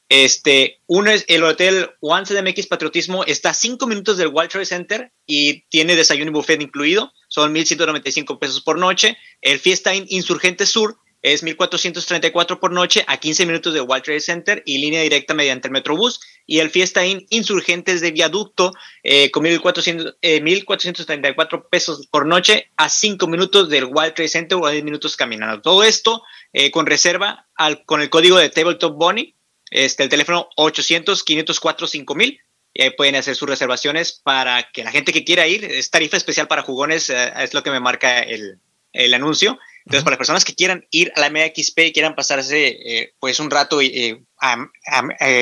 Este, 0.10 0.82
uno 0.86 1.10
es 1.10 1.24
el 1.30 1.46
hotel 1.46 1.92
One 2.02 2.26
CDMX 2.26 2.68
Patriotismo, 2.68 3.24
está 3.24 3.52
a 3.52 3.54
5 3.54 3.88
minutos 3.88 4.18
del 4.18 4.28
World 4.28 4.52
Trade 4.52 4.66
Center 4.66 5.14
y 5.26 5.62
tiene 5.70 5.96
desayuno 5.96 6.32
y 6.32 6.34
buffet 6.34 6.62
incluido, 6.62 7.14
son 7.30 7.56
1.195 7.56 8.38
pesos 8.40 8.60
por 8.60 8.78
noche. 8.78 9.18
El 9.40 9.58
Fiesta 9.58 9.96
Insurgente 9.96 10.66
Sur 10.66 10.98
es 11.24 11.44
1.434 11.44 12.60
por 12.60 12.72
noche 12.72 13.04
a 13.08 13.18
15 13.18 13.48
minutos 13.48 13.74
de 13.74 13.82
World 13.82 14.04
Trade 14.04 14.20
Center 14.20 14.62
y 14.66 14.78
línea 14.78 15.02
directa 15.02 15.34
mediante 15.34 15.70
el 15.70 15.72
Metrobús. 15.72 16.20
Y 16.46 16.60
el 16.60 16.70
Fiesta 16.70 17.06
Inn 17.06 17.26
Insurgentes 17.30 18.02
de 18.02 18.12
Viaducto 18.12 18.74
eh, 19.02 19.32
con 19.32 19.46
1.434 19.46 20.12
eh, 20.22 21.64
pesos 21.72 22.06
por 22.08 22.28
noche 22.28 22.70
a 22.76 22.90
5 22.90 23.26
minutos 23.28 23.70
del 23.70 23.86
World 23.86 24.14
Trade 24.14 24.30
Center 24.30 24.58
o 24.58 24.68
a 24.68 24.72
10 24.72 24.84
minutos 24.84 25.16
caminando. 25.18 25.62
Todo 25.62 25.84
esto 25.84 26.22
eh, 26.52 26.70
con 26.70 26.86
reserva 26.86 27.48
al, 27.56 27.86
con 27.86 28.02
el 28.02 28.10
código 28.10 28.38
de 28.38 28.50
Tabletop 28.50 28.98
Bunny, 28.98 29.34
este, 29.72 30.04
el 30.04 30.10
teléfono 30.10 30.50
800-504-5000 30.58 32.42
y 32.74 32.82
ahí 32.82 32.90
pueden 32.92 33.16
hacer 33.16 33.36
sus 33.36 33.48
reservaciones 33.48 34.12
para 34.12 34.72
que 34.72 34.84
la 34.84 34.92
gente 34.92 35.14
que 35.14 35.24
quiera 35.24 35.48
ir, 35.48 35.64
es 35.64 35.92
tarifa 35.92 36.18
especial 36.18 36.48
para 36.48 36.64
jugones, 36.64 37.10
eh, 37.10 37.32
es 37.38 37.54
lo 37.54 37.64
que 37.64 37.72
me 37.72 37.80
marca 37.80 38.20
el, 38.20 38.60
el 38.92 39.14
anuncio. 39.14 39.60
Entonces, 39.86 40.04
para 40.04 40.14
las 40.14 40.20
personas 40.20 40.46
que 40.46 40.56
quieran 40.56 40.86
ir 40.92 41.12
a 41.16 41.20
la 41.20 41.30
Mega 41.30 41.54
XP 41.54 41.80
y 41.80 41.94
quieran 41.94 42.16
pasarse 42.16 42.68
eh, 42.68 43.14
pues 43.20 43.40
un 43.40 43.52
rato 43.52 43.82
eh, 43.82 44.24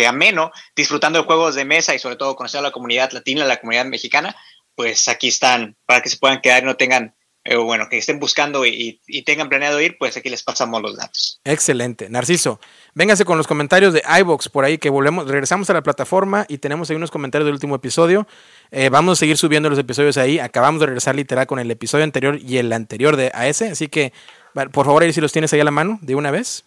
ameno 0.08 0.52
disfrutando 0.76 1.20
de 1.20 1.26
juegos 1.26 1.56
de 1.56 1.66
mesa 1.66 1.94
y 1.94 2.00
sobre 2.00 2.16
todo 2.16 2.36
conocer 2.36 2.60
a 2.60 2.64
la 2.64 2.72
comunidad 2.72 3.12
latina, 3.12 3.46
la 3.46 3.60
comunidad 3.60 3.86
mexicana, 3.86 4.36
pues 4.76 5.08
aquí 5.08 5.28
están 5.28 5.78
para 5.86 6.02
que 6.02 6.10
se 6.10 6.18
puedan 6.18 6.42
quedar 6.42 6.64
y 6.64 6.66
no 6.66 6.76
tengan 6.76 7.16
eh, 7.44 7.56
bueno, 7.56 7.88
que 7.90 7.98
estén 7.98 8.20
buscando 8.20 8.66
y, 8.66 9.00
tengan 9.26 9.50
planeado 9.50 9.82
ir, 9.82 9.98
pues 9.98 10.16
aquí 10.18 10.30
les 10.30 10.44
pasamos 10.44 10.82
los 10.82 10.96
datos. 10.96 11.40
Excelente. 11.44 12.10
Narciso, 12.10 12.60
véngase 12.94 13.26
con 13.26 13.38
los 13.38 13.48
comentarios 13.48 13.94
de 13.94 14.04
iBox 14.20 14.50
por 14.50 14.66
ahí 14.66 14.78
que 14.78 14.90
volvemos, 14.90 15.28
regresamos 15.28 15.70
a 15.70 15.74
la 15.74 15.82
plataforma 15.82 16.46
y 16.48 16.60
tenemos 16.60 16.90
ahí 16.90 16.96
unos 16.96 17.12
comentarios 17.12 17.46
del 17.46 17.56
último 17.56 17.76
episodio. 17.76 18.28
Eh, 18.72 18.90
vamos 18.90 19.18
a 19.18 19.20
seguir 19.20 19.38
subiendo 19.38 19.70
los 19.70 19.80
episodios 19.80 20.18
ahí. 20.18 20.40
Acabamos 20.40 20.80
de 20.82 20.88
regresar 20.88 21.16
literal 21.16 21.48
con 21.48 21.60
el 21.60 21.70
episodio 21.72 22.04
anterior 22.04 22.40
y 22.40 22.58
el 22.58 22.72
anterior 22.74 23.16
de 23.16 23.32
a 23.34 23.48
ese, 23.48 23.70
así 23.70 23.88
que 23.88 24.14
por 24.54 24.86
favor, 24.86 25.04
ahí 25.04 25.14
si 25.14 25.22
los 25.22 25.32
tienes 25.32 25.54
ahí 25.54 25.60
a 25.60 25.64
la 25.64 25.72
mano 25.72 26.00
de 26.02 26.16
una 26.16 26.32
vez. 26.32 26.66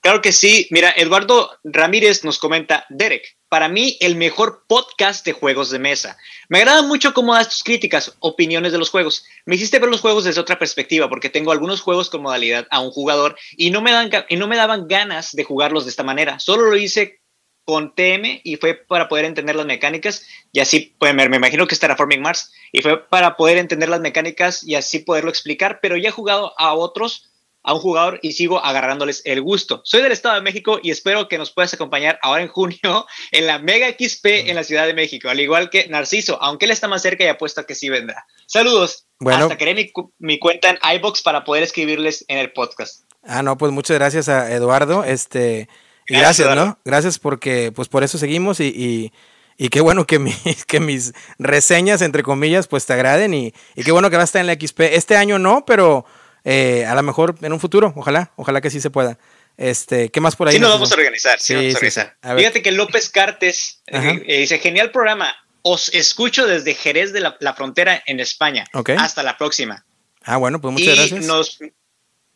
Claro 0.00 0.22
que 0.22 0.32
sí. 0.32 0.68
Mira, 0.70 0.92
Eduardo 0.96 1.58
Ramírez 1.64 2.22
nos 2.22 2.38
comenta, 2.38 2.86
Derek, 2.90 3.35
para 3.48 3.68
mí 3.68 3.96
el 4.00 4.16
mejor 4.16 4.64
podcast 4.66 5.24
de 5.24 5.32
juegos 5.32 5.70
de 5.70 5.78
mesa. 5.78 6.18
Me 6.48 6.58
agrada 6.58 6.82
mucho 6.82 7.14
cómo 7.14 7.34
das 7.34 7.48
tus 7.48 7.62
críticas, 7.62 8.14
opiniones 8.20 8.72
de 8.72 8.78
los 8.78 8.90
juegos. 8.90 9.24
Me 9.44 9.54
hiciste 9.54 9.78
ver 9.78 9.90
los 9.90 10.00
juegos 10.00 10.24
desde 10.24 10.40
otra 10.40 10.58
perspectiva, 10.58 11.08
porque 11.08 11.30
tengo 11.30 11.52
algunos 11.52 11.80
juegos 11.80 12.10
con 12.10 12.22
modalidad 12.22 12.66
a 12.70 12.80
un 12.80 12.90
jugador 12.90 13.36
y 13.56 13.70
no 13.70 13.82
me, 13.82 13.92
dan, 13.92 14.10
y 14.28 14.36
no 14.36 14.48
me 14.48 14.56
daban 14.56 14.88
ganas 14.88 15.32
de 15.32 15.44
jugarlos 15.44 15.84
de 15.84 15.90
esta 15.90 16.02
manera. 16.02 16.38
Solo 16.40 16.70
lo 16.70 16.76
hice 16.76 17.20
con 17.64 17.94
TM 17.94 18.40
y 18.44 18.56
fue 18.56 18.74
para 18.74 19.08
poder 19.08 19.24
entender 19.24 19.56
las 19.56 19.66
mecánicas 19.66 20.24
y 20.52 20.60
así, 20.60 20.94
pues 20.98 21.14
me, 21.14 21.28
me 21.28 21.36
imagino 21.36 21.66
que 21.66 21.74
es 21.74 21.80
Terraforming 21.80 22.22
Mars, 22.22 22.52
y 22.72 22.80
fue 22.80 23.04
para 23.08 23.36
poder 23.36 23.58
entender 23.58 23.88
las 23.88 24.00
mecánicas 24.00 24.62
y 24.64 24.76
así 24.76 25.00
poderlo 25.00 25.30
explicar, 25.30 25.80
pero 25.82 25.96
ya 25.96 26.10
he 26.10 26.12
jugado 26.12 26.54
a 26.58 26.74
otros 26.74 27.30
a 27.66 27.74
un 27.74 27.80
jugador 27.80 28.20
y 28.22 28.32
sigo 28.32 28.64
agarrándoles 28.64 29.22
el 29.24 29.42
gusto. 29.42 29.82
Soy 29.84 30.00
del 30.00 30.12
Estado 30.12 30.36
de 30.36 30.40
México 30.40 30.78
y 30.80 30.92
espero 30.92 31.26
que 31.26 31.36
nos 31.36 31.50
puedas 31.50 31.74
acompañar 31.74 32.18
ahora 32.22 32.42
en 32.42 32.48
junio 32.48 33.06
en 33.32 33.46
la 33.46 33.58
Mega 33.58 33.88
XP 33.88 34.24
en 34.46 34.54
la 34.54 34.62
Ciudad 34.62 34.86
de 34.86 34.94
México, 34.94 35.28
al 35.28 35.40
igual 35.40 35.68
que 35.68 35.88
Narciso, 35.88 36.40
aunque 36.40 36.66
él 36.66 36.70
está 36.70 36.86
más 36.86 37.02
cerca 37.02 37.24
y 37.24 37.26
apuesto 37.26 37.60
a 37.60 37.66
que 37.66 37.74
sí 37.74 37.90
vendrá. 37.90 38.24
Saludos. 38.46 39.06
Bueno. 39.18 39.44
Hasta 39.44 39.58
creé 39.58 39.74
mi, 39.74 39.92
mi, 40.18 40.38
cuenta 40.38 40.70
en 40.70 40.78
iBox 40.98 41.22
para 41.22 41.42
poder 41.42 41.64
escribirles 41.64 42.24
en 42.28 42.38
el 42.38 42.52
podcast. 42.52 43.02
Ah, 43.24 43.42
no, 43.42 43.58
pues 43.58 43.72
muchas 43.72 43.98
gracias 43.98 44.28
a 44.28 44.52
Eduardo. 44.52 45.02
Este, 45.02 45.68
gracias, 46.06 46.54
¿no? 46.54 46.78
Gracias 46.84 47.18
porque, 47.18 47.72
pues 47.74 47.88
por 47.88 48.04
eso 48.04 48.16
seguimos 48.18 48.60
y, 48.60 49.10
y, 49.56 49.68
qué 49.70 49.80
bueno 49.80 50.06
que, 50.06 50.20
que 50.68 50.78
mis 50.78 51.14
reseñas, 51.38 52.00
entre 52.02 52.22
comillas, 52.22 52.68
pues 52.68 52.86
te 52.86 52.92
agraden 52.92 53.34
y, 53.34 53.52
y 53.74 53.82
qué 53.82 53.90
bueno 53.90 54.08
que 54.08 54.16
va 54.16 54.22
a 54.22 54.26
estar 54.26 54.40
en 54.40 54.46
la 54.46 54.54
XP. 54.54 54.80
Este 54.92 55.16
año 55.16 55.40
no, 55.40 55.64
pero 55.66 56.04
eh, 56.48 56.86
a 56.86 56.94
lo 56.94 57.02
mejor 57.02 57.34
en 57.42 57.52
un 57.52 57.58
futuro, 57.58 57.92
ojalá, 57.96 58.30
ojalá 58.36 58.60
que 58.60 58.70
sí 58.70 58.80
se 58.80 58.88
pueda. 58.88 59.18
Este, 59.56 60.10
¿qué 60.10 60.20
más 60.20 60.36
por 60.36 60.46
ahí? 60.46 60.54
Sí, 60.54 60.60
nos 60.60 60.70
vamos 60.70 60.92
a 60.92 60.94
organizar. 60.94 61.40
Sí, 61.40 61.54
vamos 61.54 61.74
a 61.74 61.76
organizar. 61.78 62.16
Fíjate 62.36 62.62
que 62.62 62.70
López 62.70 63.10
Cartes 63.10 63.82
eh, 63.88 64.22
eh, 64.24 64.38
dice: 64.38 64.60
genial 64.60 64.92
programa. 64.92 65.34
Os 65.62 65.88
escucho 65.88 66.46
desde 66.46 66.74
Jerez 66.74 67.12
de 67.12 67.18
la, 67.18 67.54
Frontera 67.56 68.00
en 68.06 68.20
España. 68.20 68.64
Hasta 68.96 69.24
la 69.24 69.36
próxima. 69.36 69.84
Ah, 70.22 70.36
bueno, 70.36 70.60
pues 70.60 70.72
muchas 70.72 70.94
gracias. 70.94 71.24
Nos, 71.24 71.58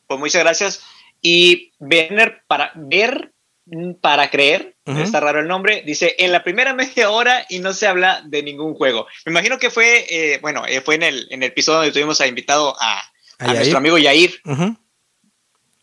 pues 0.08 0.18
muchas 0.18 0.42
gracias. 0.42 0.82
Y 1.22 1.72
Werner, 1.78 2.42
para 2.48 2.72
ver, 2.74 3.32
para 4.00 4.28
creer, 4.30 4.74
está 4.84 5.20
raro 5.20 5.38
el 5.38 5.46
nombre, 5.46 5.84
dice, 5.86 6.16
en 6.18 6.32
la 6.32 6.42
primera 6.42 6.74
media 6.74 7.10
hora 7.10 7.46
y 7.48 7.60
no 7.60 7.72
se 7.72 7.86
habla 7.86 8.22
de 8.26 8.42
ningún 8.42 8.74
juego. 8.74 9.06
Me 9.24 9.30
imagino 9.30 9.60
que 9.60 9.70
fue, 9.70 10.40
bueno, 10.42 10.64
fue 10.84 10.96
en 10.96 11.04
el, 11.04 11.28
en 11.30 11.44
el 11.44 11.50
episodio 11.50 11.78
donde 11.78 11.92
tuvimos 11.92 12.20
a 12.20 12.26
invitado 12.26 12.74
a, 12.80 13.00
a, 13.40 13.54
nuestro 13.54 13.78
amigo 13.78 13.98
Yair. 13.98 14.40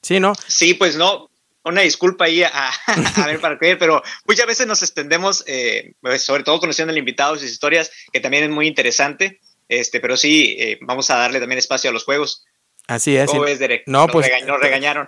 Sí, 0.02 0.20
¿no? 0.20 0.34
Sí, 0.48 0.74
pues 0.74 0.96
no, 0.96 1.30
una 1.64 1.82
disculpa 1.82 2.26
ahí 2.26 2.44
a, 2.44 2.72
ver 3.26 3.40
para 3.40 3.58
creer, 3.58 3.78
pero 3.78 4.02
muchas 4.26 4.48
veces 4.48 4.68
nos 4.68 4.82
extendemos, 4.82 5.44
eh, 5.48 5.94
pues, 6.02 6.24
sobre 6.24 6.44
todo 6.44 6.60
conociendo 6.60 6.92
al 6.92 6.98
invitado, 6.98 7.36
sus 7.36 7.50
historias, 7.50 7.92
que 8.12 8.20
también 8.20 8.46
es 8.46 8.50
muy 8.50 8.68
interesante, 8.68 9.42
este, 9.68 10.00
pero 10.00 10.16
sí, 10.18 10.56
eh, 10.60 10.80
vamos 10.82 11.10
a 11.10 11.18
darle 11.18 11.40
también 11.40 11.60
espacio 11.60 11.90
a 11.90 11.94
los 11.94 12.06
juegos. 12.06 12.46
Así 12.88 13.18
es. 13.18 13.30
No, 13.34 14.04
nos 14.04 14.12
pues. 14.12 14.30
nos 14.46 14.60
regañaron. 14.62 15.08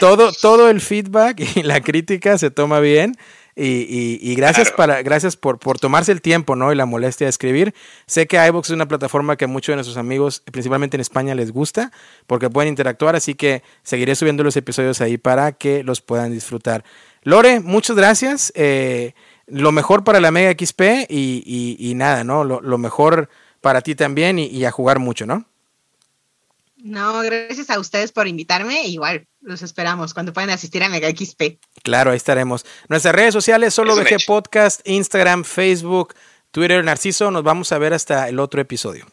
todo, 0.00 0.32
todo 0.40 0.70
el 0.70 0.80
feedback 0.80 1.40
y 1.56 1.62
la 1.62 1.82
crítica 1.82 2.38
se 2.38 2.50
toma 2.50 2.80
bien. 2.80 3.14
Y, 3.54 4.18
y, 4.22 4.34
gracias, 4.34 4.70
para, 4.70 5.02
gracias 5.02 5.36
por, 5.36 5.58
por, 5.58 5.78
tomarse 5.78 6.10
el 6.10 6.22
tiempo 6.22 6.56
¿no? 6.56 6.72
y 6.72 6.74
la 6.74 6.86
molestia 6.86 7.26
de 7.26 7.30
escribir. 7.30 7.74
Sé 8.06 8.26
que 8.26 8.44
iVoox 8.46 8.68
es 8.68 8.74
una 8.74 8.88
plataforma 8.88 9.36
que 9.36 9.44
a 9.44 9.48
muchos 9.48 9.72
de 9.72 9.76
nuestros 9.76 9.98
amigos, 9.98 10.42
principalmente 10.50 10.96
en 10.96 11.02
España, 11.02 11.34
les 11.34 11.52
gusta 11.52 11.92
porque 12.26 12.48
pueden 12.48 12.70
interactuar, 12.70 13.14
así 13.14 13.34
que 13.34 13.62
seguiré 13.82 14.14
subiendo 14.14 14.42
los 14.42 14.56
episodios 14.56 15.02
ahí 15.02 15.18
para 15.18 15.52
que 15.52 15.82
los 15.82 16.00
puedan 16.00 16.32
disfrutar. 16.32 16.82
Lore, 17.24 17.60
muchas 17.60 17.94
gracias. 17.94 18.52
Eh, 18.56 19.12
lo 19.46 19.70
mejor 19.70 20.02
para 20.02 20.20
la 20.20 20.30
Mega 20.30 20.52
XP 20.52 21.10
y, 21.10 21.76
y 21.78 21.94
nada, 21.94 22.24
¿no? 22.24 22.44
Lo, 22.44 22.62
lo, 22.62 22.78
mejor 22.78 23.28
para 23.60 23.80
ti 23.82 23.94
también 23.94 24.38
y, 24.38 24.64
a 24.64 24.70
jugar 24.70 24.98
mucho, 24.98 25.26
¿no? 25.26 25.46
No, 26.84 27.20
gracias 27.20 27.70
a 27.70 27.78
ustedes 27.78 28.10
por 28.10 28.26
invitarme. 28.26 28.88
Igual 28.88 29.28
los 29.40 29.62
esperamos 29.62 30.12
cuando 30.14 30.32
puedan 30.32 30.50
asistir 30.50 30.82
a 30.82 30.88
Mega 30.88 31.08
XP. 31.08 31.60
Claro, 31.84 32.10
ahí 32.10 32.16
estaremos. 32.16 32.66
Nuestras 32.88 33.14
redes 33.14 33.32
sociales, 33.32 33.72
solo 33.72 33.94
VG 33.94 34.26
Podcast, 34.26 34.80
Instagram, 34.84 35.44
Facebook, 35.44 36.14
Twitter, 36.50 36.84
Narciso. 36.84 37.30
Nos 37.30 37.44
vamos 37.44 37.70
a 37.70 37.78
ver 37.78 37.94
hasta 37.94 38.28
el 38.28 38.40
otro 38.40 38.60
episodio. 38.60 39.06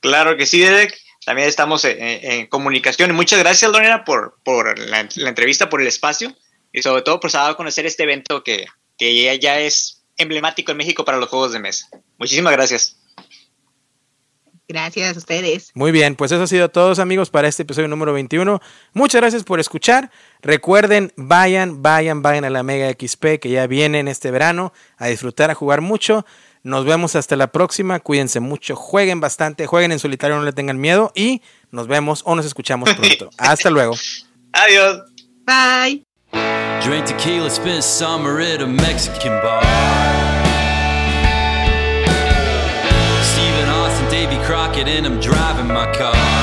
Claro 0.00 0.36
que 0.36 0.46
sí, 0.46 0.58
Derek. 0.58 0.98
También 1.24 1.48
estamos 1.48 1.84
en, 1.84 2.48
comunicación. 2.48 3.14
Muchas 3.14 3.38
gracias, 3.38 3.70
Lorena, 3.70 4.04
por, 4.04 4.38
por 4.42 4.76
la, 4.76 5.00
entrevista, 5.00 5.68
por 5.68 5.80
el 5.80 5.86
espacio 5.86 6.34
y 6.72 6.82
sobre 6.82 7.02
todo 7.02 7.20
por 7.20 7.30
saber 7.30 7.54
conocer 7.54 7.86
este 7.86 8.02
evento 8.02 8.42
que, 8.42 8.66
que 8.96 9.38
ya 9.38 9.60
es 9.60 10.02
emblemático 10.16 10.72
en 10.72 10.78
México 10.78 11.04
para 11.04 11.18
los 11.18 11.28
juegos 11.28 11.52
de 11.52 11.60
mesa. 11.60 11.88
Muchísimas 12.18 12.52
gracias. 12.52 12.97
Gracias 14.68 15.16
a 15.16 15.18
ustedes. 15.18 15.70
Muy 15.74 15.92
bien, 15.92 16.14
pues 16.14 16.30
eso 16.30 16.42
ha 16.42 16.46
sido 16.46 16.68
todo 16.68 17.00
amigos 17.00 17.30
para 17.30 17.48
este 17.48 17.62
episodio 17.62 17.88
número 17.88 18.12
21. 18.12 18.60
Muchas 18.92 19.20
gracias 19.22 19.42
por 19.42 19.60
escuchar. 19.60 20.10
Recuerden, 20.42 21.12
vayan, 21.16 21.82
vayan, 21.82 22.20
vayan 22.20 22.44
a 22.44 22.50
la 22.50 22.62
Mega 22.62 22.90
XP 22.90 23.38
que 23.40 23.48
ya 23.48 23.66
viene 23.66 23.98
en 24.00 24.08
este 24.08 24.30
verano 24.30 24.74
a 24.98 25.06
disfrutar, 25.06 25.50
a 25.50 25.54
jugar 25.54 25.80
mucho. 25.80 26.26
Nos 26.62 26.84
vemos 26.84 27.16
hasta 27.16 27.34
la 27.36 27.50
próxima. 27.50 28.00
Cuídense 28.00 28.40
mucho, 28.40 28.76
jueguen 28.76 29.20
bastante, 29.20 29.66
jueguen 29.66 29.92
en 29.92 29.98
solitario, 29.98 30.36
no 30.36 30.44
le 30.44 30.52
tengan 30.52 30.78
miedo 30.78 31.12
y 31.14 31.40
nos 31.70 31.86
vemos 31.86 32.22
o 32.26 32.34
nos 32.34 32.44
escuchamos 32.44 32.92
pronto. 32.94 33.30
hasta 33.38 33.70
luego. 33.70 33.94
Adiós. 34.52 35.02
Bye. 35.46 36.04
Crockett 44.78 44.94
and 44.94 45.06
I'm 45.06 45.20
driving 45.20 45.66
my 45.66 45.92
car. 45.92 46.37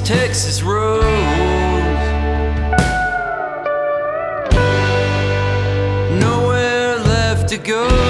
Texas 0.00 0.62
roads. 0.62 1.04
Nowhere 6.20 6.98
left 6.98 7.48
to 7.48 7.58
go. 7.58 8.07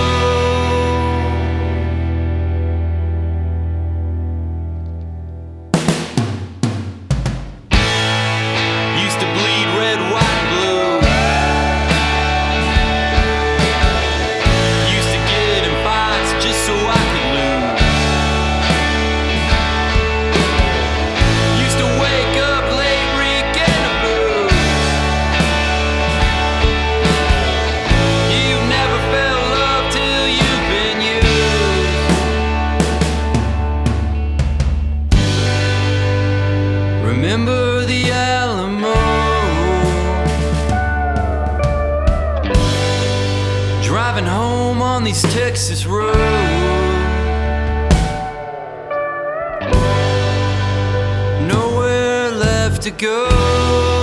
Remember 37.31 37.85
the 37.85 38.11
Alamo. 38.11 38.95
Driving 43.83 44.25
home 44.25 44.81
on 44.81 45.05
these 45.05 45.21
Texas 45.35 45.85
roads. 45.85 46.17
Nowhere 51.53 52.31
left 52.31 52.81
to 52.85 52.91
go. 52.91 53.98